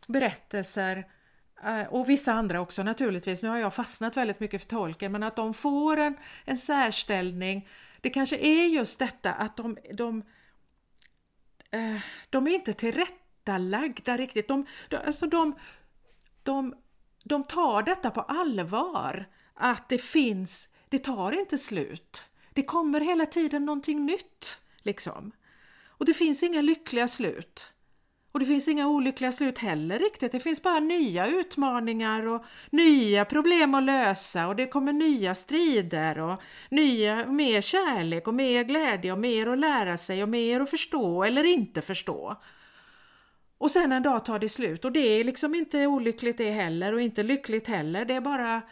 berättelser 0.08 1.04
Eh, 1.64 1.86
och 1.86 2.08
vissa 2.08 2.32
andra 2.32 2.60
också 2.60 2.82
naturligtvis, 2.82 3.42
nu 3.42 3.48
har 3.48 3.58
jag 3.58 3.74
fastnat 3.74 4.16
väldigt 4.16 4.40
mycket 4.40 4.62
för 4.62 4.68
tolken, 4.68 5.12
men 5.12 5.22
att 5.22 5.36
de 5.36 5.54
får 5.54 5.96
en, 5.96 6.16
en 6.44 6.58
särställning. 6.58 7.68
Det 8.00 8.10
kanske 8.10 8.36
är 8.36 8.66
just 8.66 8.98
detta 8.98 9.32
att 9.32 9.56
de, 9.56 9.78
de, 9.94 10.22
eh, 11.70 12.00
de 12.30 12.46
är 12.46 12.50
inte 12.50 12.72
tillrättalagda 12.72 14.16
riktigt. 14.16 14.48
De, 14.48 14.66
de, 14.88 14.96
alltså 14.96 15.26
de, 15.26 15.54
de, 16.42 16.74
de 17.24 17.44
tar 17.44 17.82
detta 17.82 18.10
på 18.10 18.20
allvar, 18.20 19.26
att 19.54 19.88
det 19.88 19.98
finns, 19.98 20.68
det 20.88 20.98
tar 20.98 21.32
inte 21.32 21.58
slut. 21.58 22.24
Det 22.52 22.62
kommer 22.62 23.00
hela 23.00 23.26
tiden 23.26 23.64
någonting 23.64 24.06
nytt, 24.06 24.60
liksom. 24.82 25.32
Och 25.86 26.06
det 26.06 26.14
finns 26.14 26.42
inga 26.42 26.62
lyckliga 26.62 27.08
slut. 27.08 27.72
Och 28.36 28.40
det 28.40 28.46
finns 28.46 28.68
inga 28.68 28.88
olyckliga 28.88 29.32
slut 29.32 29.58
heller 29.58 29.98
riktigt. 29.98 30.32
Det 30.32 30.40
finns 30.40 30.62
bara 30.62 30.80
nya 30.80 31.26
utmaningar 31.26 32.26
och 32.26 32.44
nya 32.70 33.24
problem 33.24 33.74
att 33.74 33.82
lösa 33.82 34.48
och 34.48 34.56
det 34.56 34.66
kommer 34.66 34.92
nya 34.92 35.34
strider 35.34 36.18
och 36.18 36.42
nya, 36.68 37.26
mer 37.26 37.60
kärlek 37.60 38.28
och 38.28 38.34
mer 38.34 38.64
glädje 38.64 39.12
och 39.12 39.18
mer 39.18 39.46
att 39.46 39.58
lära 39.58 39.96
sig 39.96 40.22
och 40.22 40.28
mer 40.28 40.60
att 40.60 40.70
förstå 40.70 41.24
eller 41.24 41.44
inte 41.44 41.82
förstå. 41.82 42.36
Och 43.58 43.70
sen 43.70 43.92
en 43.92 44.02
dag 44.02 44.24
tar 44.24 44.38
det 44.38 44.48
slut 44.48 44.84
och 44.84 44.92
det 44.92 45.20
är 45.20 45.24
liksom 45.24 45.54
inte 45.54 45.86
olyckligt 45.86 46.38
det 46.38 46.50
heller 46.50 46.92
och 46.92 47.00
inte 47.00 47.22
lyckligt 47.22 47.68
heller. 47.68 48.04
Det 48.04 48.14
är 48.14 48.20
bara 48.20 48.62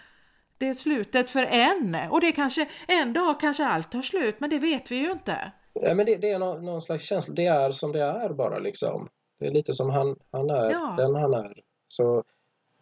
det 0.59 0.69
är 0.69 0.75
slutet 0.75 1.31
för 1.31 1.45
en 1.45 1.97
och 2.11 2.21
det 2.21 2.33
kanske 2.33 2.69
en 2.89 3.13
dag 3.13 3.41
kanske 3.41 3.65
allt 3.65 3.91
tar 3.91 4.03
slut 4.03 4.41
men 4.41 4.51
det 4.51 4.59
vet 4.59 4.91
vi 4.91 4.97
ju 4.97 5.13
inte. 5.13 5.53
Ja, 5.73 5.95
men 5.95 6.07
det, 6.07 6.17
det 6.17 6.31
är 6.31 6.39
någon, 6.39 6.65
någon, 6.65 6.81
slags 6.81 7.05
känsla, 7.05 7.35
det 7.35 7.47
är 7.47 7.71
som 7.71 7.93
det 7.93 8.03
är 8.03 8.29
bara 8.29 8.59
liksom. 8.59 9.09
Det 9.39 9.47
är 9.47 9.51
lite 9.51 9.73
som 9.73 9.91
han, 9.91 10.17
han 10.31 10.51
är, 10.51 10.71
ja. 10.71 10.95
den 10.97 11.15
han 11.15 11.35
är. 11.35 11.63
Så 11.89 12.25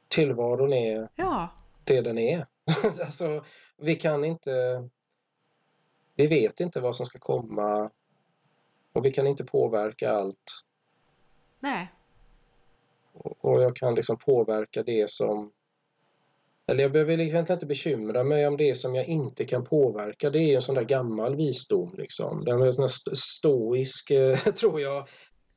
tillvaron 0.08 0.72
är 0.72 1.08
ja. 1.16 1.48
det 1.84 2.00
den 2.00 2.18
är. 2.18 2.46
alltså, 2.84 3.44
vi 3.76 3.94
kan 3.94 4.24
inte... 4.24 4.88
Vi 6.14 6.26
vet 6.26 6.60
inte 6.60 6.80
vad 6.80 6.96
som 6.96 7.06
ska 7.06 7.18
komma 7.18 7.90
och 8.92 9.06
vi 9.06 9.10
kan 9.10 9.26
inte 9.26 9.44
påverka 9.44 10.12
allt. 10.12 10.64
Nej. 11.60 11.92
Och 13.12 13.62
jag 13.62 13.76
kan 13.76 13.94
liksom 13.94 14.16
påverka 14.18 14.82
det 14.82 15.10
som... 15.10 15.52
Eller 16.66 16.82
jag 16.82 16.92
behöver 16.92 17.16
liksom 17.16 17.38
inte 17.38 17.66
bekymra 17.66 18.24
mig 18.24 18.46
om 18.46 18.56
det 18.56 18.74
som 18.74 18.94
jag 18.94 19.06
inte 19.06 19.44
kan 19.44 19.64
påverka. 19.64 20.30
Det 20.30 20.38
är 20.38 20.54
en 20.54 20.62
sån 20.62 20.74
där 20.74 20.82
gammal 20.82 21.36
visdom 21.36 21.94
liksom. 21.98 22.44
Den 22.44 22.62
är 22.62 22.72
sån 22.72 22.88
stoisk, 23.16 24.12
tror 24.60 24.80
jag, 24.80 25.08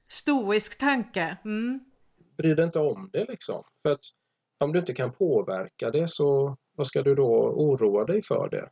Stoisk 0.08 0.78
tanke. 0.78 1.38
Mm. 1.46 1.80
Bry 2.38 2.54
dig 2.54 2.66
inte 2.66 2.80
om 2.80 3.10
det 3.14 3.26
liksom. 3.30 3.64
För 3.84 3.90
att 3.90 4.04
om 4.60 4.74
du 4.74 4.80
inte 4.80 4.94
kan 4.94 5.12
påverka 5.12 5.92
det 5.92 6.08
så 6.08 6.58
vad 6.76 6.88
ska 6.88 7.02
du 7.02 7.16
då 7.16 7.32
oroa 7.56 8.06
dig 8.06 8.22
för 8.22 8.50
det? 8.50 8.70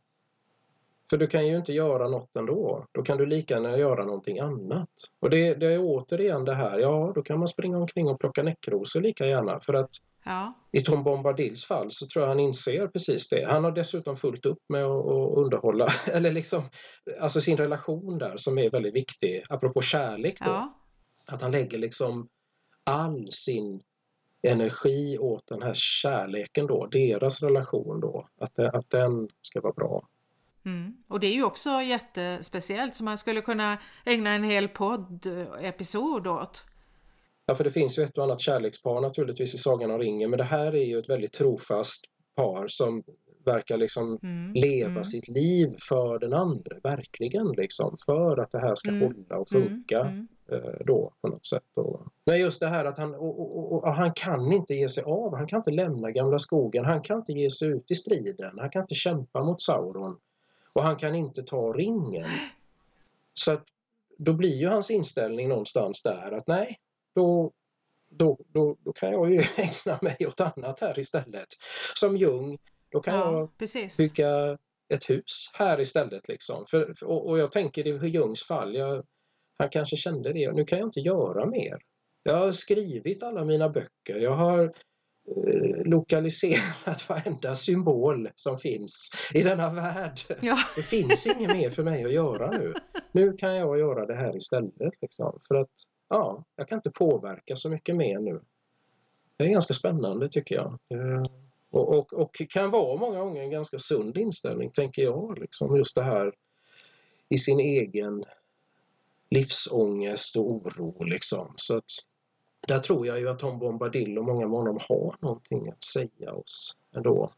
För 1.10 1.16
du 1.16 1.26
kan 1.26 1.46
ju 1.46 1.56
inte 1.56 1.72
göra 1.72 2.08
något 2.08 2.36
ändå. 2.36 2.86
Då 2.92 3.02
kan 3.02 3.18
du 3.18 3.26
lika 3.26 3.54
gärna 3.54 3.78
göra 3.78 4.04
någonting 4.04 4.38
annat. 4.38 4.88
Och 5.20 5.30
det, 5.30 5.54
det 5.54 5.66
är 5.66 5.78
återigen 5.80 6.44
det 6.44 6.54
här, 6.54 6.78
ja 6.78 7.12
då 7.14 7.22
kan 7.22 7.38
man 7.38 7.48
springa 7.48 7.78
omkring 7.78 8.08
och 8.08 8.20
plocka 8.20 8.42
näckrosor 8.42 9.00
lika 9.00 9.26
gärna 9.26 9.60
för 9.60 9.74
att 9.74 9.90
ja. 10.24 10.54
i 10.72 10.80
Tom 10.80 11.04
Bombadils 11.04 11.64
fall 11.64 11.86
så 11.90 12.06
tror 12.06 12.22
jag 12.22 12.28
han 12.28 12.40
inser 12.40 12.86
precis 12.88 13.28
det. 13.28 13.46
Han 13.48 13.64
har 13.64 13.72
dessutom 13.72 14.16
fullt 14.16 14.46
upp 14.46 14.62
med 14.68 14.84
att, 14.84 15.06
att 15.06 15.36
underhålla, 15.36 15.88
eller 16.12 16.32
liksom, 16.32 16.62
alltså 17.20 17.40
sin 17.40 17.56
relation 17.56 18.18
där 18.18 18.36
som 18.36 18.58
är 18.58 18.70
väldigt 18.70 18.94
viktig, 18.94 19.42
apropå 19.48 19.80
kärlek 19.80 20.38
då. 20.40 20.50
Ja. 20.50 20.80
Att 21.30 21.42
han 21.42 21.50
lägger 21.50 21.78
liksom 21.78 22.28
all 22.84 23.26
sin 23.30 23.82
energi 24.42 25.18
åt 25.18 25.46
den 25.46 25.62
här 25.62 25.74
kärleken 25.74 26.66
då, 26.66 26.86
deras 26.86 27.42
relation 27.42 28.00
då, 28.00 28.28
att, 28.40 28.54
det, 28.54 28.70
att 28.70 28.90
den 28.90 29.28
ska 29.40 29.60
vara 29.60 29.72
bra. 29.72 30.08
Mm. 30.64 30.96
Och 31.08 31.20
det 31.20 31.26
är 31.26 31.34
ju 31.34 31.44
också 31.44 31.70
jättespeciellt 31.70 32.96
så 32.96 33.04
man 33.04 33.18
skulle 33.18 33.40
kunna 33.40 33.78
ägna 34.06 34.30
en 34.30 34.44
hel 34.44 34.68
podd-episod 34.68 36.26
åt. 36.26 36.64
Ja, 37.46 37.54
för 37.54 37.64
det 37.64 37.70
finns 37.70 37.98
ju 37.98 38.02
ett 38.02 38.18
och 38.18 38.24
annat 38.24 38.40
kärlekspar 38.40 39.00
naturligtvis 39.00 39.54
i 39.54 39.58
Sagan 39.58 39.90
om 39.90 39.98
ringen, 39.98 40.30
men 40.30 40.38
det 40.38 40.44
här 40.44 40.74
är 40.74 40.84
ju 40.84 40.98
ett 40.98 41.08
väldigt 41.08 41.32
trofast 41.32 42.04
par 42.36 42.68
som 42.68 43.02
verkar 43.44 43.76
liksom 43.76 44.18
mm. 44.22 44.52
leva 44.52 44.90
mm. 44.90 45.04
sitt 45.04 45.28
liv 45.28 45.68
för 45.88 46.18
den 46.18 46.32
andra, 46.32 46.76
verkligen 46.82 47.46
liksom, 47.56 47.96
för 48.06 48.40
att 48.40 48.50
det 48.50 48.60
här 48.60 48.74
ska 48.74 48.88
mm. 48.88 49.02
hålla 49.02 49.40
och 49.40 49.48
funka. 49.48 50.26
Eh, 50.48 50.84
då 50.86 51.12
på 51.20 51.28
något 51.28 51.46
sätt. 51.46 51.64
Då. 51.74 52.06
Men 52.24 52.40
just 52.40 52.60
det 52.60 52.68
här 52.68 52.84
att 52.84 52.98
han, 52.98 53.14
och, 53.14 53.40
och, 53.40 53.58
och, 53.58 53.84
och, 53.84 53.94
han 53.94 54.12
kan 54.12 54.52
inte 54.52 54.74
ge 54.74 54.88
sig 54.88 55.04
av, 55.04 55.36
han 55.36 55.46
kan 55.46 55.56
inte 55.56 55.70
lämna 55.70 56.10
gamla 56.10 56.38
skogen, 56.38 56.84
han 56.84 57.02
kan 57.02 57.18
inte 57.18 57.32
ge 57.32 57.50
sig 57.50 57.68
ut 57.68 57.90
i 57.90 57.94
striden, 57.94 58.58
han 58.58 58.70
kan 58.70 58.82
inte 58.82 58.94
kämpa 58.94 59.42
mot 59.42 59.60
Sauron 59.60 60.18
och 60.72 60.82
han 60.82 60.96
kan 60.96 61.14
inte 61.14 61.42
ta 61.42 61.72
ringen. 61.72 62.28
Så 63.34 63.52
att 63.52 63.64
då 64.18 64.32
blir 64.32 64.56
ju 64.56 64.68
hans 64.68 64.90
inställning 64.90 65.48
någonstans 65.48 66.02
där 66.02 66.32
att 66.32 66.46
nej, 66.46 66.76
då, 67.14 67.52
då, 68.08 68.38
då, 68.48 68.76
då 68.84 68.92
kan 68.92 69.12
jag 69.12 69.30
ju 69.30 69.42
ägna 69.56 69.98
mig 70.02 70.16
åt 70.26 70.40
annat 70.40 70.80
här 70.80 70.98
istället. 70.98 71.48
Som 71.94 72.16
Jung, 72.16 72.58
då 72.88 73.00
kan 73.00 73.14
ja, 73.14 73.32
jag 73.32 73.58
precis. 73.58 73.96
bygga 73.96 74.58
ett 74.88 75.10
hus 75.10 75.50
här 75.54 75.80
istället. 75.80 76.28
Liksom. 76.28 76.64
För, 76.70 77.04
och, 77.04 77.28
och 77.28 77.38
jag 77.38 77.52
tänker 77.52 78.04
i 78.04 78.08
Jungs 78.08 78.42
fall, 78.42 78.74
jag, 78.74 79.04
han 79.58 79.68
kanske 79.68 79.96
kände 79.96 80.32
det. 80.32 80.52
Nu 80.52 80.64
kan 80.64 80.78
jag 80.78 80.88
inte 80.88 81.00
göra 81.00 81.46
mer. 81.46 81.78
Jag 82.22 82.36
har 82.36 82.52
skrivit 82.52 83.22
alla 83.22 83.44
mina 83.44 83.68
böcker. 83.68 84.16
Jag 84.16 84.32
har 84.32 84.64
eh, 84.64 85.84
lokaliserat 85.84 87.08
varenda 87.08 87.54
symbol 87.54 88.28
som 88.34 88.56
finns 88.56 89.10
i 89.34 89.42
denna 89.42 89.72
värld. 89.72 90.20
Ja. 90.40 90.58
Det 90.76 90.82
finns 90.82 91.26
inget 91.26 91.56
mer 91.56 91.70
för 91.70 91.82
mig 91.82 92.04
att 92.04 92.12
göra 92.12 92.50
nu. 92.50 92.72
Nu 93.12 93.32
kan 93.32 93.56
jag 93.56 93.78
göra 93.78 94.06
det 94.06 94.14
här 94.14 94.36
istället. 94.36 95.02
Liksom. 95.02 95.38
För 95.48 95.54
att 95.54 95.70
ja, 96.08 96.44
jag 96.56 96.68
kan 96.68 96.78
inte 96.78 96.90
påverka 96.90 97.56
så 97.56 97.70
mycket 97.70 97.96
mer 97.96 98.18
nu. 98.18 98.40
Det 99.36 99.44
är 99.44 99.48
ganska 99.48 99.74
spännande 99.74 100.28
tycker 100.28 100.54
jag. 100.54 100.78
Eh, 100.94 101.22
och, 101.70 101.98
och, 101.98 102.12
och 102.12 102.42
kan 102.48 102.70
vara 102.70 102.96
många 102.96 103.18
gånger 103.18 103.42
en 103.42 103.50
ganska 103.50 103.78
sund 103.78 104.16
inställning, 104.16 104.70
tänker 104.70 105.02
jag. 105.02 105.38
Liksom, 105.38 105.76
just 105.76 105.94
det 105.94 106.02
här 106.02 106.32
i 107.28 107.38
sin 107.38 107.60
egen 107.60 108.24
livsångest 109.34 110.36
och 110.36 110.50
oro 110.50 111.04
liksom. 111.04 111.52
Så 111.56 111.76
att 111.76 111.90
där 112.68 112.78
tror 112.78 113.06
jag 113.06 113.18
ju 113.18 113.28
att 113.28 113.38
Tom 113.38 113.58
Bombadil 113.58 114.18
och 114.18 114.24
många 114.24 114.48
med 114.48 114.58
honom 114.58 114.78
har 114.88 115.16
någonting 115.20 115.68
att 115.68 115.84
säga 115.84 116.32
oss 116.32 116.76
ändå. 116.96 117.32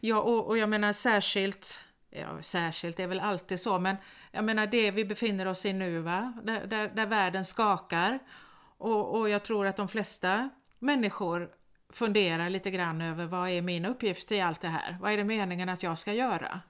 Ja, 0.00 0.20
och, 0.20 0.46
och 0.46 0.58
jag 0.58 0.68
menar 0.68 0.92
särskilt, 0.92 1.80
ja 2.10 2.42
särskilt 2.42 3.00
är 3.00 3.06
väl 3.06 3.20
alltid 3.20 3.60
så, 3.60 3.78
men 3.78 3.96
jag 4.32 4.44
menar 4.44 4.66
det 4.66 4.90
vi 4.90 5.04
befinner 5.04 5.46
oss 5.46 5.66
i 5.66 5.72
nu, 5.72 5.98
va? 5.98 6.32
Där, 6.44 6.66
där, 6.66 6.88
där 6.88 7.06
världen 7.06 7.44
skakar. 7.44 8.18
Och, 8.78 9.18
och 9.18 9.28
jag 9.28 9.44
tror 9.44 9.66
att 9.66 9.76
de 9.76 9.88
flesta 9.88 10.50
människor 10.78 11.50
funderar 11.92 12.50
lite 12.50 12.70
grann 12.70 13.00
över 13.00 13.26
vad 13.26 13.48
är 13.48 13.62
min 13.62 13.84
uppgift 13.84 14.32
i 14.32 14.40
allt 14.40 14.60
det 14.60 14.68
här? 14.68 14.98
Vad 15.00 15.12
är 15.12 15.16
det 15.16 15.24
meningen 15.24 15.68
att 15.68 15.82
jag 15.82 15.98
ska 15.98 16.12
göra? 16.12 16.60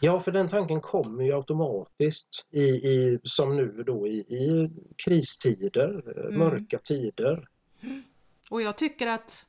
Ja, 0.00 0.20
för 0.20 0.32
den 0.32 0.48
tanken 0.48 0.80
kommer 0.80 1.24
ju 1.24 1.32
automatiskt 1.32 2.46
i, 2.50 2.62
i, 2.62 3.18
som 3.22 3.56
nu 3.56 3.82
då 3.86 4.06
i, 4.06 4.18
i 4.18 4.70
kristider, 5.06 6.18
mm. 6.26 6.38
mörka 6.38 6.78
tider. 6.78 7.48
Och 8.50 8.62
jag 8.62 8.76
tycker 8.76 9.06
att 9.06 9.46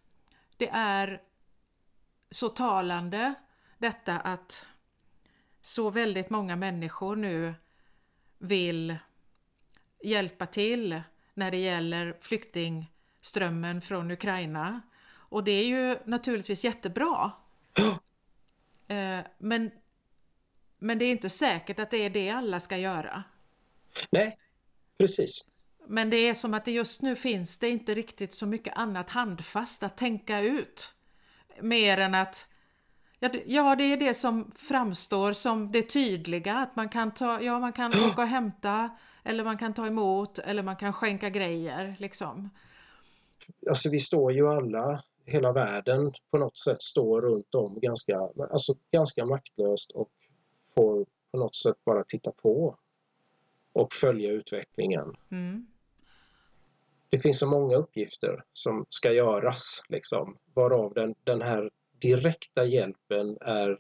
det 0.58 0.70
är 0.70 1.22
så 2.30 2.50
talande 2.50 3.34
detta 3.78 4.20
att 4.20 4.66
så 5.62 5.90
väldigt 5.90 6.30
många 6.30 6.56
människor 6.56 7.16
nu 7.16 7.54
vill 8.38 8.96
hjälpa 10.04 10.46
till 10.46 11.02
när 11.34 11.52
det 11.52 11.58
gäller 11.58 12.18
flyktingströmmen 12.22 13.82
från 13.82 14.12
Ukraina. 14.12 14.82
Och 15.10 15.44
det 15.44 15.52
är 15.52 15.66
ju 15.66 15.98
naturligtvis 16.06 16.64
jättebra. 16.66 17.32
Eh, 18.90 19.20
men 19.38 19.72
men 20.80 21.00
det 21.00 21.06
är 21.06 21.12
inte 21.12 21.30
säkert 21.30 21.80
att 21.80 21.92
det 21.92 22.06
är 22.06 22.10
det 22.10 22.30
alla 22.30 22.60
ska 22.60 22.78
göra. 22.78 23.24
Nej, 24.10 24.38
precis. 24.98 25.46
Men 25.88 26.10
det 26.10 26.18
är 26.18 26.34
som 26.34 26.54
att 26.54 26.66
det 26.66 26.72
just 26.72 27.02
nu 27.02 27.16
finns 27.16 27.58
det 27.58 27.70
inte 27.70 27.96
riktigt 27.96 28.34
så 28.34 28.46
mycket 28.46 28.78
annat 28.78 29.10
handfast 29.10 29.84
att 29.84 29.98
tänka 29.98 30.40
ut. 30.42 30.94
Mer 31.62 31.98
än 31.98 32.16
att 32.16 32.48
Ja, 33.46 33.76
det 33.76 33.84
är 33.84 33.98
det 33.98 34.14
som 34.14 34.52
framstår 34.56 35.34
som 35.34 35.72
det 35.72 35.82
tydliga, 35.82 36.56
att 36.56 36.76
man 36.76 36.90
kan 36.90 37.14
ta, 37.14 37.42
ja 37.42 37.60
man 37.60 37.74
kan 37.74 37.92
åka 38.12 38.22
och 38.22 38.28
hämta, 38.28 38.90
eller 39.24 39.44
man 39.44 39.58
kan 39.58 39.74
ta 39.74 39.88
emot, 39.88 40.40
eller 40.40 40.64
man 40.64 40.76
kan 40.76 40.94
skänka 40.94 41.30
grejer 41.30 41.96
liksom. 42.00 42.50
Alltså 43.70 43.90
vi 43.90 44.00
står 44.00 44.32
ju 44.32 44.48
alla, 44.48 45.04
hela 45.26 45.52
världen 45.52 46.14
på 46.32 46.38
något 46.38 46.58
sätt 46.58 46.82
står 46.82 47.22
runt 47.22 47.56
om 47.56 47.80
ganska, 47.80 48.20
alltså 48.52 48.76
ganska 48.92 49.26
maktlöst 49.26 49.92
och 49.92 50.10
får 50.78 51.06
på 51.32 51.38
något 51.38 51.56
sätt 51.56 51.78
bara 51.86 52.04
titta 52.04 52.32
på 52.32 52.78
och 53.74 53.94
följa 53.94 54.32
utvecklingen. 54.32 55.16
Mm. 55.32 55.68
Det 57.10 57.18
finns 57.18 57.40
så 57.40 57.48
många 57.48 57.76
uppgifter 57.76 58.44
som 58.54 58.86
ska 58.90 59.12
göras, 59.14 59.84
liksom, 59.90 60.38
varav 60.54 60.94
den, 60.94 61.16
den 61.24 61.42
här 61.42 61.70
direkta 62.02 62.66
hjälpen 62.66 63.38
är 63.42 63.80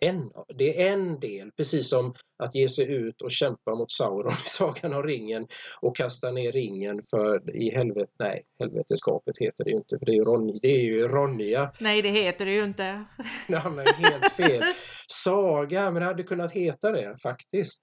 en, 0.00 0.30
det 0.58 0.82
är 0.82 0.92
en 0.92 1.20
del, 1.20 1.52
precis 1.52 1.88
som 1.88 2.14
att 2.38 2.54
ge 2.54 2.68
sig 2.68 2.92
ut 2.92 3.22
och 3.22 3.30
kämpa 3.30 3.74
mot 3.74 3.90
Sauron 3.90 4.32
i 4.32 4.36
Sagan 4.48 4.94
om 4.94 5.02
ringen 5.02 5.46
och 5.80 5.96
kasta 5.96 6.30
ner 6.30 6.52
ringen 6.52 7.00
för 7.10 7.56
i 7.56 7.70
helvetet, 7.70 8.14
nej, 8.18 8.44
helveteskapet 8.58 9.38
heter 9.38 9.64
det 9.64 9.70
ju 9.70 9.76
inte, 9.76 9.98
för 9.98 10.06
det 10.06 10.12
är 10.12 10.16
ju, 10.16 10.24
Ron, 10.24 10.58
det 10.62 10.68
är 10.68 10.80
ju 10.80 11.08
Ronja. 11.08 11.72
Nej, 11.78 12.02
det 12.02 12.08
heter 12.08 12.46
det 12.46 12.52
ju 12.52 12.64
inte. 12.64 13.04
Ja, 13.48 13.70
men 13.70 13.86
helt 13.86 14.32
fel. 14.32 14.62
Saga, 15.06 15.90
men 15.90 15.94
det 15.94 16.06
hade 16.06 16.22
kunnat 16.22 16.52
heta 16.52 16.92
det 16.92 17.16
faktiskt. 17.22 17.80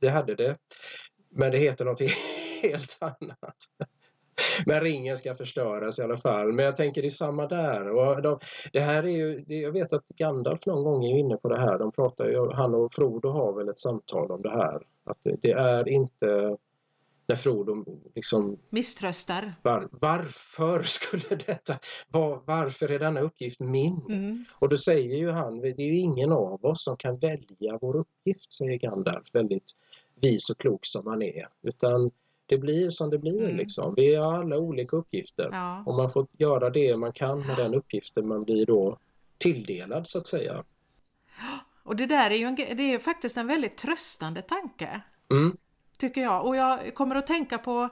Det 0.00 0.08
hade 0.08 0.34
det. 0.34 0.56
Men 1.30 1.50
det 1.50 1.58
heter 1.58 1.84
något 1.84 2.00
helt 2.62 2.98
annat. 3.00 3.56
Men 4.66 4.80
ringen 4.80 5.16
ska 5.16 5.34
förstöras 5.34 5.98
i 5.98 6.02
alla 6.02 6.16
fall. 6.16 6.52
Men 6.52 6.64
jag 6.64 6.76
tänker 6.76 7.02
det 7.02 7.08
är 7.08 7.10
samma 7.10 7.46
där. 7.46 7.90
Och 7.90 8.22
de, 8.22 8.38
det 8.72 8.80
här 8.80 9.02
är 9.02 9.16
ju, 9.16 9.44
det, 9.46 9.54
jag 9.54 9.72
vet 9.72 9.92
att 9.92 10.08
Gandalf 10.08 10.66
någon 10.66 10.84
gång 10.84 11.04
är 11.04 11.18
inne 11.18 11.36
på 11.36 11.48
det 11.48 11.58
här. 11.58 11.78
De 11.78 11.92
pratar 11.92 12.26
ju, 12.26 12.52
han 12.52 12.74
och 12.74 12.94
Frodo 12.94 13.28
har 13.28 13.52
väl 13.52 13.68
ett 13.68 13.78
samtal 13.78 14.30
om 14.30 14.42
det 14.42 14.50
här. 14.50 14.82
Att 15.04 15.18
det, 15.22 15.36
det 15.42 15.52
är 15.52 15.88
inte 15.88 16.56
när 17.26 17.36
Frodo 17.36 17.84
liksom 18.14 18.58
misströstar. 18.70 19.54
Var, 19.62 19.88
varför 19.92 20.82
skulle 20.82 21.36
detta, 21.46 21.78
var, 22.08 22.42
varför 22.44 22.90
är 22.90 22.98
denna 22.98 23.20
uppgift 23.20 23.60
min? 23.60 24.00
Mm. 24.08 24.44
Och 24.52 24.68
då 24.68 24.76
säger 24.76 25.16
ju 25.16 25.30
han, 25.30 25.60
det 25.60 25.68
är 25.68 25.80
ju 25.80 25.98
ingen 25.98 26.32
av 26.32 26.64
oss 26.64 26.84
som 26.84 26.96
kan 26.96 27.18
välja 27.18 27.78
vår 27.80 27.96
uppgift, 27.96 28.52
säger 28.52 28.78
Gandalf 28.78 29.34
väldigt 29.34 29.72
vis 30.20 30.50
och 30.50 30.58
klok 30.58 30.86
som 30.86 31.06
han 31.06 31.22
är. 31.22 31.48
Utan 31.62 32.10
det 32.52 32.58
blir 32.58 32.90
som 32.90 33.10
det 33.10 33.18
blir 33.18 33.44
Mm. 33.44 33.56
liksom. 33.56 33.94
Vi 33.96 34.14
har 34.14 34.34
alla 34.34 34.58
olika 34.58 34.96
uppgifter 34.96 35.48
Ja. 35.52 35.82
och 35.86 35.94
man 35.94 36.10
får 36.10 36.26
göra 36.38 36.70
det 36.70 36.96
man 36.96 37.12
kan 37.12 37.46
med 37.46 37.56
den 37.56 37.74
uppgiften 37.74 38.28
man 38.28 38.44
blir 38.44 38.66
då 38.66 38.98
tilldelad 39.38 40.06
så 40.06 40.18
att 40.18 40.26
säga. 40.26 40.64
Och 41.82 41.96
det 41.96 42.06
där 42.06 42.30
är 42.30 42.34
ju 42.34 42.44
en, 42.44 42.54
det 42.54 42.94
är 42.94 42.98
faktiskt 42.98 43.36
en 43.36 43.46
väldigt 43.46 43.76
tröstande 43.76 44.42
tanke. 44.42 45.00
Mm. 45.30 45.56
Tycker 45.98 46.20
jag. 46.20 46.46
Och 46.46 46.56
jag 46.56 46.94
kommer 46.94 47.16
att 47.16 47.26
tänka 47.26 47.58
på, 47.58 47.88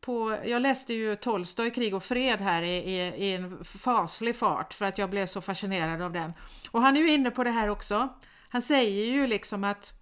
på 0.00 0.36
jag 0.46 0.62
läste 0.62 0.94
ju 0.94 1.16
Tolstoj, 1.16 1.70
Krig 1.70 1.94
och 1.94 2.02
fred 2.02 2.38
här 2.40 2.62
i, 2.62 2.76
i, 2.76 2.98
i 3.00 3.34
en 3.34 3.64
faslig 3.64 4.36
fart 4.36 4.72
för 4.74 4.84
att 4.84 4.98
jag 4.98 5.10
blev 5.10 5.26
så 5.26 5.40
fascinerad 5.40 6.02
av 6.02 6.12
den. 6.12 6.32
Och 6.70 6.80
han 6.80 6.96
är 6.96 7.00
ju 7.00 7.10
inne 7.10 7.30
på 7.30 7.44
det 7.44 7.50
här 7.50 7.68
också. 7.68 8.08
Han 8.48 8.62
säger 8.62 9.12
ju 9.12 9.26
liksom 9.26 9.64
att 9.64 9.92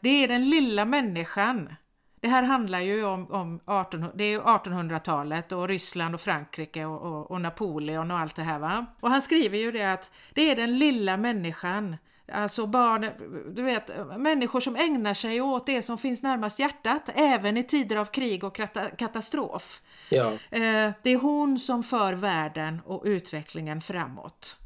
det 0.00 0.24
är 0.24 0.28
den 0.28 0.50
lilla 0.50 0.84
människan. 0.84 1.74
Det 2.20 2.28
här 2.28 2.42
handlar 2.42 2.80
ju 2.80 3.04
om, 3.04 3.30
om 3.30 3.60
18, 3.64 4.04
det 4.14 4.24
är 4.24 4.28
ju 4.30 4.40
1800-talet 4.40 5.52
och 5.52 5.68
Ryssland 5.68 6.14
och 6.14 6.20
Frankrike 6.20 6.84
och, 6.84 7.00
och, 7.02 7.30
och 7.30 7.40
Napoleon 7.40 8.10
och 8.10 8.18
allt 8.18 8.36
det 8.36 8.42
här 8.42 8.58
va. 8.58 8.86
Och 9.00 9.10
han 9.10 9.22
skriver 9.22 9.58
ju 9.58 9.72
det 9.72 9.92
att 9.92 10.10
det 10.34 10.50
är 10.50 10.56
den 10.56 10.78
lilla 10.78 11.16
människan 11.16 11.96
Alltså 12.32 12.66
barn, 12.66 13.06
du 13.54 13.62
vet, 13.62 13.90
människor 14.18 14.60
som 14.60 14.76
ägnar 14.76 15.14
sig 15.14 15.40
åt 15.40 15.66
det 15.66 15.82
som 15.82 15.98
finns 15.98 16.22
närmast 16.22 16.58
hjärtat, 16.58 17.10
även 17.14 17.56
i 17.56 17.64
tider 17.64 17.96
av 17.96 18.04
krig 18.04 18.44
och 18.44 18.56
kata- 18.56 18.90
katastrof. 18.90 19.80
Ja, 20.10 20.32
Eh, 20.50 20.90
Det 21.02 21.10
är 21.10 21.16
hon 21.20 21.58
som 21.58 21.82
för 21.82 22.12
världen 22.14 22.80
och 22.86 23.02
utvecklingen 23.04 23.80
framåt. 23.80 24.56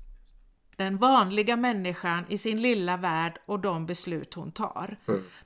Den 0.77 0.97
vanliga 0.97 1.57
människan 1.57 2.25
i 2.29 2.39
sin 2.39 2.63
lilla 2.63 2.97
värld 2.97 3.39
och 3.47 3.61
de 3.61 3.87
beslut 3.87 4.35
hon 4.35 4.53
tar. 4.53 4.97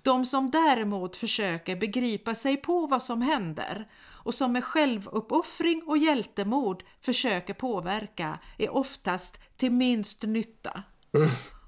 De 0.02 0.26
som 0.26 0.50
däremot 0.50 1.16
försöker 1.16 1.76
begripa 1.76 2.34
sig 2.34 2.56
på 2.56 2.86
vad 2.86 3.02
som 3.02 3.22
händer 3.22 3.88
och 4.26 4.34
som 4.34 4.52
med 4.52 4.64
självuppoffring 4.64 5.82
och 5.86 5.98
hjältemod 5.98 6.82
försöker 7.00 7.54
påverka 7.54 8.38
är 8.58 8.70
oftast 8.74 9.38
till 9.56 9.72
minst 9.72 10.22
nytta. 10.22 10.82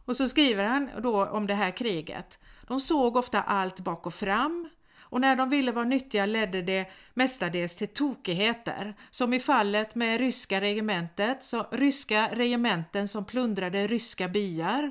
Och 0.04 0.16
så 0.16 0.28
skriver 0.28 0.64
han 0.64 0.90
då 1.02 1.26
om 1.26 1.46
det 1.46 1.54
här 1.54 1.70
kriget. 1.70 2.38
De 2.66 2.80
såg 2.80 3.16
ofta 3.16 3.42
allt 3.42 3.80
bak 3.80 4.06
och 4.06 4.14
fram 4.14 4.68
och 5.10 5.20
när 5.20 5.36
de 5.36 5.50
ville 5.50 5.72
vara 5.72 5.84
nyttiga 5.84 6.26
ledde 6.26 6.62
det 6.62 6.90
mestadels 7.14 7.76
till 7.76 7.88
tokigheter, 7.88 8.94
som 9.10 9.32
i 9.32 9.40
fallet 9.40 9.94
med 9.94 10.20
ryska 10.20 10.60
regementet, 10.60 11.44
så, 11.44 11.66
ryska 11.70 12.28
regementen 12.32 13.08
som 13.08 13.24
plundrade 13.24 13.86
ryska 13.86 14.28
byar, 14.28 14.90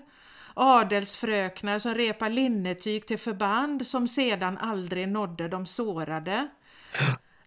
adelsfröknar 0.54 1.80
som 1.80 1.96
repar 1.96 2.30
linnetyg 2.30 3.06
till 3.06 3.20
förband 3.20 3.88
som 3.88 4.08
sedan 4.08 4.58
aldrig 4.58 5.08
nådde 5.08 5.48
de 5.48 5.66
sårade. 5.66 6.48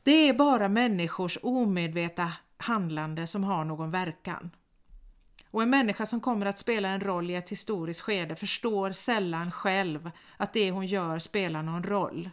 Det 0.03 0.29
är 0.29 0.35
bara 0.35 0.69
människors 0.69 1.39
omedvetna 1.43 2.33
handlande 2.57 3.27
som 3.27 3.45
har 3.45 3.65
någon 3.65 3.91
verkan. 3.91 4.51
Och 5.51 5.63
en 5.63 5.71
människa 5.71 6.07
som 6.07 6.21
kommer 6.21 6.47
att 6.47 6.59
spela 6.59 6.89
en 6.89 7.01
roll 7.01 7.31
i 7.31 7.35
ett 7.35 7.51
historiskt 7.51 8.01
skede 8.01 8.37
förstår 8.37 8.93
sällan 8.93 9.53
själv 9.53 10.11
att 10.37 10.53
det 10.53 10.71
hon 10.71 10.87
gör 10.87 11.19
spelar 11.19 11.63
någon 11.63 11.83
roll. 11.83 12.31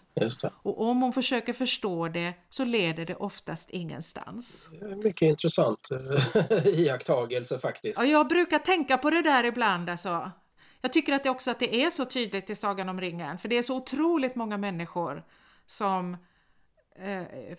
Och 0.52 0.82
om 0.82 1.02
hon 1.02 1.14
försöker 1.14 1.54
förstå 1.54 2.08
det 2.08 2.34
så 2.50 2.66
leder 2.66 3.06
det 3.06 3.16
oftast 3.16 3.70
ingenstans. 3.70 4.70
Mycket 5.04 5.22
intressant 5.22 5.90
eh, 5.92 6.68
iakttagelse 6.80 7.60
faktiskt. 7.60 8.00
Ja, 8.00 8.06
jag 8.06 8.28
brukar 8.28 8.60
tänka 8.60 8.98
på 8.98 9.10
det 9.10 9.22
där 9.22 9.44
ibland 9.44 9.90
alltså. 9.90 10.32
Jag 10.82 10.94
tycker 10.94 11.14
att 11.14 11.24
det 11.24 11.30
också 11.30 11.52
att 11.52 11.60
det 11.60 11.84
är 11.84 11.90
så 11.90 12.06
tydligt 12.06 12.50
i 12.50 12.56
Sagan 12.56 12.90
om 12.90 13.02
ringen, 13.02 13.38
för 13.38 13.50
det 13.50 13.58
är 13.58 13.62
så 13.62 13.76
otroligt 13.76 14.36
många 14.36 14.58
människor 14.58 15.24
som 15.66 16.18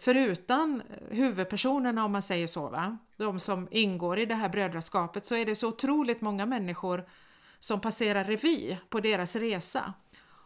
förutan 0.01 0.83
huvudpersonerna 1.11 2.05
om 2.05 2.13
man 2.13 2.23
säger 2.23 2.47
så, 2.47 2.69
va? 2.69 2.99
de 3.17 3.41
som 3.41 3.69
ingår 3.71 4.19
i 4.19 4.27
det 4.27 4.35
här 4.35 4.49
brödraskapet, 4.49 5.27
så 5.27 5.35
är 5.35 5.47
det 5.47 5.57
så 5.57 5.69
otroligt 5.69 6.21
många 6.21 6.47
människor 6.47 7.09
som 7.59 7.81
passerar 7.81 8.25
revy 8.25 8.77
på 8.89 9.01
deras 9.01 9.37
resa 9.37 9.95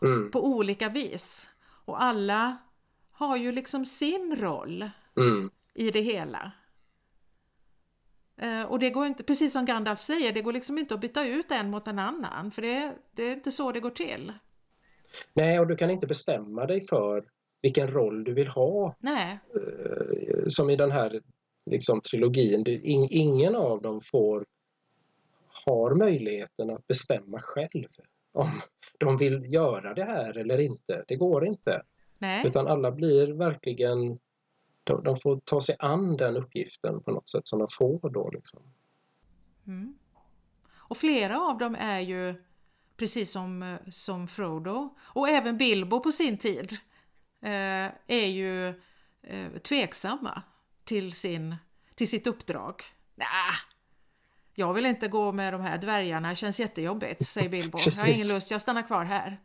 Mm, 0.03 0.31
på 0.31 0.47
olika 0.47 0.89
vis. 0.89 1.51
Och 1.85 2.03
alla 2.03 2.57
har 3.11 3.37
ju 3.37 3.53
liksom 3.53 3.85
sin 3.85 4.37
roll 4.37 4.91
mm, 5.17 5.51
i 5.75 5.91
det 5.91 6.01
hela. 6.01 6.53
Eh, 8.37 8.63
Och 8.63 8.79
det 8.79 8.91
går 8.91 9.07
inte, 9.07 9.23
precis 9.23 9.53
som 9.53 9.65
Gandalf 9.65 10.01
säger, 10.01 10.33
det 10.33 10.43
går 10.43 10.53
liksom 10.53 10.79
inte 10.79 10.95
att 10.95 11.01
byta 11.01 11.27
ut 11.27 11.51
en 11.51 11.71
mot 11.71 11.89
en 11.89 11.99
annan, 11.99 12.51
för 12.51 12.63
det, 12.63 12.95
det 13.13 13.23
är 13.23 13.33
inte 13.33 13.53
så 13.53 13.73
det 13.73 13.81
går 13.81 13.91
till. 13.91 14.33
Nej, 15.35 15.61
och 15.61 15.67
du 15.67 15.77
kan 15.77 15.91
inte 15.91 16.07
bestämma 16.07 16.67
dig 16.67 16.81
för 16.81 17.25
vilken 17.63 17.89
roll 17.89 18.25
du 18.25 18.33
vill 18.33 18.49
ha 18.49 18.95
Nej, 18.99 19.39
eh, 19.55 20.47
som 20.47 20.71
i 20.71 20.77
den 20.77 20.91
här 20.91 21.21
liksom, 21.71 22.01
trilogin. 22.01 22.65
Ingen 23.11 23.57
av 23.57 23.83
dem 23.83 24.01
får 24.01 24.47
har 25.67 25.95
möjligheten 25.95 26.71
att 26.71 26.87
bestämma 26.87 27.41
själv 27.41 27.89
om 28.33 28.49
de 28.99 29.17
vill 29.17 29.55
göra 29.55 29.95
det 29.95 30.05
här 30.05 30.39
eller 30.39 30.59
inte. 30.59 31.05
Det 31.09 31.17
går 31.17 31.47
inte. 31.47 31.83
nej, 32.19 32.47
Utan 32.47 32.67
alla 32.67 32.91
blir 32.93 33.27
verkligen 33.27 34.19
de, 34.85 35.05
de 35.05 35.17
får 35.17 35.41
ta 35.45 35.61
sig 35.61 35.77
an 35.79 36.17
den 36.17 36.37
uppgiften 36.37 37.03
på 37.03 37.11
något 37.11 37.29
sätt 37.29 37.47
som 37.47 37.59
de 37.59 37.69
får 37.71 38.11
då. 38.11 38.31
Liksom. 38.31 38.63
Mm. 39.67 39.95
Och 40.75 40.97
flera 40.97 41.41
av 41.41 41.59
dem 41.59 41.77
är 41.79 42.01
ju 42.01 42.35
precis 42.97 43.31
som, 43.31 43.63
eh, 43.63 43.91
som 43.91 44.29
Frodo 44.29 44.97
och 45.01 45.29
även 45.29 45.59
Bilbo 45.59 46.01
på 46.01 46.13
sin 46.13 46.39
tid 46.39 46.77
är 48.07 48.27
ju 48.27 48.69
eh, 49.23 49.53
tveksamma 49.63 50.43
till, 50.85 51.13
sin, 51.13 51.57
till 51.95 52.09
sitt 52.09 52.27
uppdrag. 52.27 52.83
Nah, 53.15 53.27
jag 54.55 54.75
vill 54.75 54.87
inte 54.87 55.09
gå 55.09 55.33
med 55.33 55.53
de 55.55 55.61
här 55.61 55.79
dvärgarna, 55.79 56.29
det 56.29 56.37
känns 56.37 56.61
jättejobbigt, 56.61 57.27
säger 57.27 57.49
Bilbo. 57.49 57.79
Jag 57.79 57.81
har 57.81 57.85
Precis. 57.85 58.25
ingen 58.25 58.35
lust, 58.37 58.51
jag 58.51 58.61
stannar 58.61 58.83
kvar 58.83 59.05
här. 59.05 59.41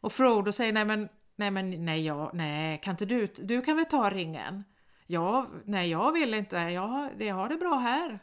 Och 0.00 0.12
Frodo 0.12 0.52
säger 0.52 0.72
nej 0.72 0.84
men, 0.84 1.08
nej 1.36 1.50
men, 1.50 1.84
nej, 1.84 2.06
jag, 2.06 2.30
nej, 2.34 2.80
kan 2.82 2.90
inte 2.90 3.06
du, 3.06 3.26
du 3.26 3.62
kan 3.62 3.76
väl 3.76 3.84
ta 3.84 4.10
ringen? 4.10 4.64
Ja, 5.06 5.46
nej 5.64 5.90
jag 5.90 6.12
vill 6.12 6.34
inte, 6.34 6.56
jag, 6.56 6.86
har- 6.88 7.10
jag 7.18 7.34
har 7.34 7.48
det 7.48 7.56
bra 7.56 7.74
här. 7.78 8.18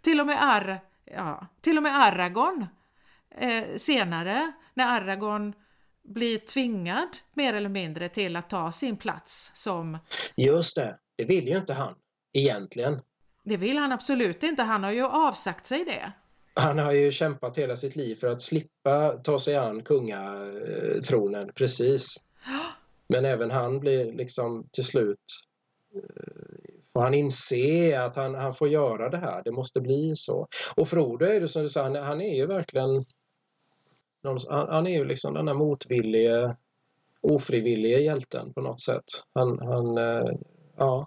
Till 0.00 0.20
och 0.20 0.26
med, 0.26 0.38
Ar, 0.44 0.80
ja, 1.04 1.46
till 1.60 1.76
och 1.76 1.82
med 1.82 1.96
Aragorn 1.98 2.66
eh, 3.30 3.76
senare, 3.76 4.52
när 4.74 4.86
Aragorn 4.86 5.52
blir 6.04 6.38
tvingad 6.38 7.08
mer 7.34 7.54
eller 7.54 7.68
mindre 7.68 8.08
till 8.08 8.36
att 8.36 8.50
ta 8.50 8.72
sin 8.72 8.96
plats 8.96 9.50
som, 9.54 9.98
Just 10.36 10.76
det, 10.76 10.98
det 11.16 11.24
vill 11.24 11.48
ju 11.48 11.56
inte 11.58 11.72
han 11.74 11.94
egentligen. 12.32 13.00
det 13.44 13.56
vill 13.56 13.76
han 13.76 13.92
absolut 13.92 14.42
inte, 14.42 14.62
han 14.62 14.84
har 14.84 14.92
ju 14.92 15.04
avsagt 15.04 15.66
sig 15.66 15.84
det. 15.84 16.12
Han 16.56 16.78
har 16.78 16.92
ju 16.92 17.10
kämpat 17.10 17.58
hela 17.58 17.76
sitt 17.76 17.96
liv 17.96 18.14
för 18.14 18.26
att 18.28 18.42
slippa 18.42 19.10
ta 19.24 19.38
sig 19.38 19.56
an 19.56 19.82
kungatronen, 19.82 21.50
precis. 21.54 22.16
Men 23.08 23.24
även 23.24 23.50
han 23.50 23.80
blir 23.80 24.12
liksom 24.12 24.68
till 24.72 24.84
slut 24.84 25.18
eh, 25.94 26.74
får 26.92 27.02
han 27.02 27.14
inse 27.14 28.00
att 28.00 28.16
han, 28.16 28.34
han 28.34 28.54
får 28.54 28.68
göra 28.68 29.08
det 29.10 29.18
här, 29.18 29.42
det 29.44 29.52
måste 29.52 29.80
bli 29.80 30.12
så. 30.16 30.48
Och 30.76 30.88
Frodo 30.88 31.26
är 31.26 31.40
det 31.40 31.48
som 31.48 31.62
du 31.62 31.68
sa, 31.68 31.82
han, 31.82 31.94
han 31.94 32.20
är 32.20 32.34
ju 32.36 32.46
verkligen 32.46 33.04
han, 34.24 34.38
han 34.48 34.86
är 34.86 34.98
ju 34.98 35.04
liksom 35.04 35.34
den 35.34 35.48
här 35.48 35.54
motvillige, 35.54 36.56
ofrivillige 37.20 37.98
hjälten 37.98 38.52
på 38.52 38.60
något 38.60 38.80
sätt. 38.80 39.04
Han, 39.34 39.58
han 39.58 39.98
eh, 39.98 40.30
ja, 40.76 41.06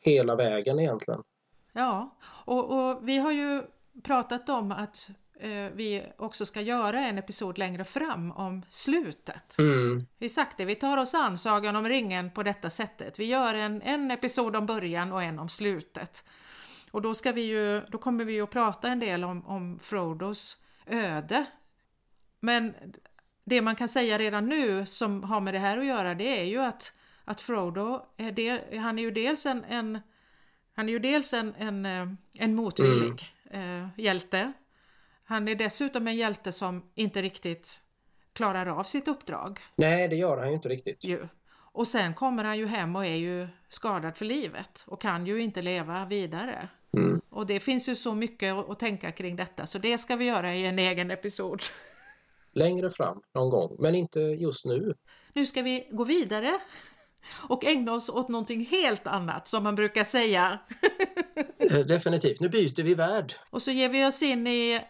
hela 0.00 0.36
vägen 0.36 0.78
egentligen. 0.78 1.22
Ja, 1.72 2.16
och, 2.44 2.90
och 2.90 3.08
vi 3.08 3.18
har 3.18 3.32
ju 3.32 3.62
pratat 4.02 4.48
om 4.48 4.72
att 4.72 5.10
eh, 5.40 5.72
vi 5.74 6.02
också 6.18 6.46
ska 6.46 6.60
göra 6.60 7.00
en 7.00 7.18
episod 7.18 7.58
längre 7.58 7.84
fram 7.84 8.32
om 8.32 8.62
slutet. 8.68 9.58
Mm. 9.58 10.06
Vi 10.18 10.28
sagt 10.28 10.56
det, 10.56 10.64
vi 10.64 10.74
tar 10.74 10.96
oss 10.96 11.14
an 11.14 11.38
Sagan 11.38 11.76
om 11.76 11.88
ringen 11.88 12.30
på 12.30 12.42
detta 12.42 12.70
sättet. 12.70 13.18
Vi 13.18 13.24
gör 13.24 13.54
en, 13.54 13.82
en 13.82 14.10
episod 14.10 14.56
om 14.56 14.66
början 14.66 15.12
och 15.12 15.22
en 15.22 15.38
om 15.38 15.48
slutet. 15.48 16.24
Och 16.90 17.02
då, 17.02 17.14
ska 17.14 17.32
vi 17.32 17.42
ju, 17.42 17.80
då 17.80 17.98
kommer 17.98 18.24
vi 18.24 18.32
ju 18.32 18.42
att 18.42 18.50
prata 18.50 18.88
en 18.88 19.00
del 19.00 19.24
om, 19.24 19.46
om 19.46 19.78
Frodos 19.82 20.56
öde. 20.86 21.46
Men 22.40 22.74
det 23.44 23.62
man 23.62 23.76
kan 23.76 23.88
säga 23.88 24.18
redan 24.18 24.46
nu 24.46 24.86
som 24.86 25.22
har 25.22 25.40
med 25.40 25.54
det 25.54 25.58
här 25.58 25.78
att 25.78 25.86
göra 25.86 26.14
det 26.14 26.40
är 26.40 26.44
ju 26.44 26.58
att, 26.58 26.92
att 27.24 27.40
Frodo, 27.40 28.06
är 28.16 28.32
det, 28.32 28.78
han 28.78 28.98
är 28.98 29.02
ju 29.02 29.10
dels 29.10 29.46
en, 29.46 29.64
en 29.64 29.98
han 30.74 30.88
är 30.88 30.92
ju 30.92 30.98
dels 30.98 31.34
en, 31.34 31.54
en, 31.58 31.86
eh, 31.86 32.08
en 32.34 32.54
motvillig 32.54 33.34
eh, 33.50 33.88
hjälte. 33.96 34.52
Han 35.24 35.48
är 35.48 35.54
dessutom 35.54 36.06
en 36.06 36.16
hjälte 36.16 36.52
som 36.52 36.90
inte 36.94 37.22
riktigt 37.22 37.80
klarar 38.32 38.66
av 38.66 38.84
sitt 38.84 39.08
uppdrag. 39.08 39.60
Nej, 39.76 40.08
det 40.08 40.16
gör 40.16 40.36
han 40.36 40.48
ju 40.48 40.54
inte 40.54 40.68
riktigt. 40.68 41.04
Ju. 41.04 41.28
Och 41.72 41.88
sen 41.88 42.14
kommer 42.14 42.44
han 42.44 42.58
ju 42.58 42.66
hem 42.66 42.96
och 42.96 43.06
är 43.06 43.14
ju 43.14 43.48
skadad 43.68 44.16
för 44.16 44.24
livet 44.24 44.84
och 44.86 45.00
kan 45.00 45.26
ju 45.26 45.40
inte 45.40 45.62
leva 45.62 46.04
vidare. 46.04 46.68
Mm. 46.92 47.20
Och 47.30 47.46
det 47.46 47.60
finns 47.60 47.88
ju 47.88 47.94
så 47.94 48.14
mycket 48.14 48.54
att 48.54 48.78
tänka 48.78 49.12
kring 49.12 49.36
detta 49.36 49.66
så 49.66 49.78
det 49.78 49.98
ska 49.98 50.16
vi 50.16 50.24
göra 50.24 50.54
i 50.54 50.66
en 50.66 50.78
egen 50.78 51.10
episod. 51.10 51.60
Längre 52.56 52.90
fram 52.90 53.20
någon 53.34 53.50
gång, 53.50 53.76
men 53.78 53.94
inte 53.94 54.20
just 54.20 54.64
nu. 54.64 54.94
Nu 55.32 55.46
ska 55.46 55.62
vi 55.62 55.88
gå 55.90 56.04
vidare 56.04 56.60
och 57.48 57.64
ägna 57.64 57.92
oss 57.92 58.08
åt 58.08 58.28
någonting 58.28 58.66
helt 58.66 59.06
annat 59.06 59.48
som 59.48 59.62
man 59.62 59.74
brukar 59.74 60.04
säga. 60.04 60.58
Eh, 61.58 61.78
Definitivt, 61.78 62.40
nu 62.40 62.48
byter 62.48 62.82
vi 62.82 62.94
värld. 62.94 63.34
Och 63.50 63.62
så 63.62 63.70
ger 63.70 63.88
vi 63.88 64.06
oss 64.06 64.22
in 64.22 64.46
i 64.46 64.80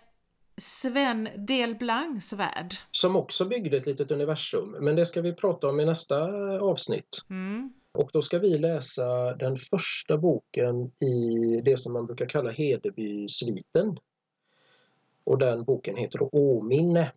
Sven 0.57 1.29
Delblancs 1.37 2.33
värld. 2.33 2.75
Som 2.91 3.17
också 3.17 3.45
byggde 3.45 3.77
ett 3.77 3.87
litet 3.87 4.11
universum, 4.11 4.77
men 4.81 4.97
det 4.97 5.07
ska 5.07 5.23
vi 5.23 5.35
prata 5.35 5.69
om 5.69 5.81
i 5.81 5.85
nästa 5.85 6.17
avsnitt. 6.61 7.19
Mm. 7.31 7.73
Och 7.93 8.11
då 8.13 8.23
ska 8.23 8.39
vi 8.39 8.59
läsa 8.59 9.35
den 9.37 9.57
första 9.57 10.19
boken 10.19 10.87
i 10.87 11.61
det 11.65 11.79
som 11.79 11.93
man 11.93 12.07
brukar 12.07 12.27
kalla 12.27 12.51
Hedeby-sviten. 12.51 13.99
Och 15.25 15.39
den 15.39 15.65
boken 15.65 15.97
heter 15.97 16.29
Åminne. 16.33 17.13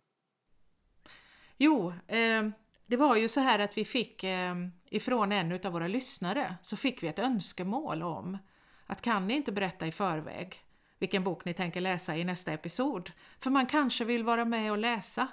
Jo, 1.62 1.92
eh, 2.06 2.48
det 2.86 2.96
var 2.96 3.16
ju 3.16 3.28
så 3.28 3.40
här 3.40 3.58
att 3.58 3.78
vi 3.78 3.84
fick 3.84 4.24
eh, 4.24 4.54
ifrån 4.90 5.32
en 5.32 5.52
av 5.52 5.72
våra 5.72 5.88
lyssnare 5.88 6.54
så 6.62 6.76
fick 6.76 7.02
vi 7.02 7.08
ett 7.08 7.18
önskemål 7.18 8.02
om 8.02 8.38
att 8.86 9.02
kan 9.02 9.26
ni 9.26 9.34
inte 9.34 9.52
berätta 9.52 9.86
i 9.86 9.92
förväg 9.92 10.62
vilken 10.98 11.24
bok 11.24 11.44
ni 11.44 11.54
tänker 11.54 11.80
läsa 11.80 12.16
i 12.16 12.24
nästa 12.24 12.52
episod? 12.52 13.10
För 13.40 13.50
man 13.50 13.66
kanske 13.66 14.04
vill 14.04 14.24
vara 14.24 14.44
med 14.44 14.72
och 14.72 14.78
läsa 14.78 15.28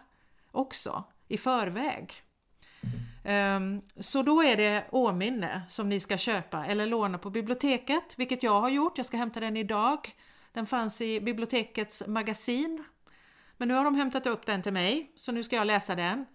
också 0.52 1.04
i 1.28 1.38
förväg. 1.38 2.14
Um, 3.26 3.82
så 3.96 4.24
då 4.24 4.44
är 4.44 4.58
det 4.58 4.86
Åminne 4.92 5.62
som 5.70 5.90
ni 5.90 6.00
ska 6.00 6.18
köpa 6.18 6.66
eller 6.66 6.86
låna 6.86 7.18
på 7.18 7.30
biblioteket, 7.30 8.14
vilket 8.18 8.44
jag 8.44 8.62
har 8.62 8.70
gjort. 8.70 8.98
Jag 8.98 9.06
ska 9.06 9.18
hämta 9.18 9.40
den 9.40 9.58
idag. 9.58 10.00
Den 10.54 10.66
fanns 10.66 11.02
i 11.02 11.22
bibliotekets 11.22 12.04
magasin. 12.08 12.84
Men 13.58 13.68
nu 13.68 13.74
har 13.74 13.84
de 13.84 13.96
hämtat 13.96 14.28
upp 14.28 14.46
den 14.46 14.62
till 14.62 14.74
mig, 14.74 15.12
så 15.16 15.32
nu 15.32 15.44
ska 15.44 15.56
jag 15.56 15.68
läsa 15.68 15.96
den. 15.96 16.26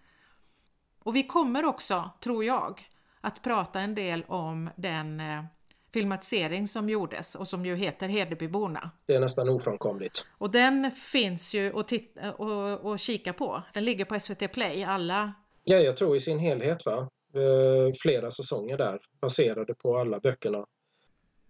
Och 0.99 1.17
vi 1.17 1.23
kommer 1.23 1.65
också, 1.65 2.11
tror 2.21 2.45
jag, 2.45 2.81
att 3.21 3.43
prata 3.43 3.81
en 3.81 3.95
del 3.95 4.25
om 4.29 4.71
den 4.77 5.21
eh, 5.21 5.45
filmatisering 5.93 6.69
som 6.69 6.89
gjordes 6.89 7.35
och 7.35 7.49
som 7.49 7.67
ju 7.67 7.77
heter 7.77 8.09
Hedebyborna. 8.09 8.91
Det 9.07 9.15
är 9.15 9.21
nästan 9.21 9.49
ofrånkomligt. 9.49 10.27
Och 10.39 10.51
den 10.51 10.91
finns 10.91 11.55
ju 11.55 11.79
att 11.81 11.89
titta 11.89 12.33
och, 12.33 12.81
och 12.91 12.99
kika 12.99 13.33
på. 13.33 13.63
Den 13.75 13.85
ligger 13.85 14.05
på 14.05 14.21
SVT 14.21 14.53
Play, 14.53 14.85
alla. 14.85 15.33
Ja, 15.65 15.77
jag 15.77 15.97
tror 15.97 16.17
i 16.17 16.21
sin 16.21 16.39
helhet 16.39 16.87
va. 16.87 17.09
Eh, 17.35 17.93
Flera 18.03 18.31
säsonger 18.31 18.79
där 18.79 19.01
baserade 19.21 19.75
på 19.75 19.99
alla 19.99 20.21
böckerna. 20.21 20.67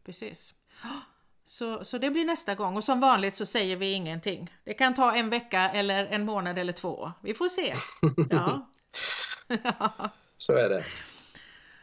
Precis. 0.05 0.55
Så, 1.45 1.85
så 1.85 1.99
det 1.99 2.11
blir 2.11 2.25
nästa 2.25 2.55
gång 2.55 2.77
och 2.77 2.85
som 2.85 3.01
vanligt 3.01 3.35
så 3.35 3.47
säger 3.47 3.77
vi 3.77 3.93
ingenting. 3.93 4.51
Det 4.65 4.75
kan 4.75 4.95
ta 4.95 5.15
en 5.15 5.31
vecka 5.31 5.71
eller 5.71 6.07
en 6.07 6.25
månad 6.25 6.59
eller 6.59 6.73
två. 6.73 7.13
Vi 7.23 7.35
får 7.35 7.49
se. 7.49 7.75
Ja. 8.31 8.69
Så 10.37 10.57
är 10.57 10.69
det. 10.69 10.85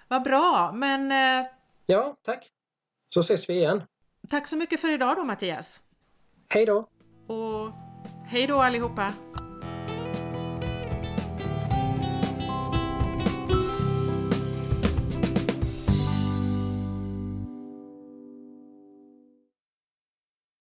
Vad 0.08 0.24
bra, 0.24 0.72
men 0.72 1.12
eh, 1.12 1.48
Ja, 1.86 2.16
tack. 2.26 2.50
Så 3.14 3.20
ses 3.20 3.50
vi 3.50 3.54
igen. 3.54 3.84
tack 4.30 4.48
så 4.48 4.56
mycket 4.56 4.82
för 4.82 4.92
idag 4.92 5.16
då 5.16 5.24
Mattias. 5.24 5.82
Hej 6.50 6.66
då! 6.66 6.78
Och 7.28 7.72
hej 8.28 8.48
då 8.48 8.62
allihopa! 8.62 9.14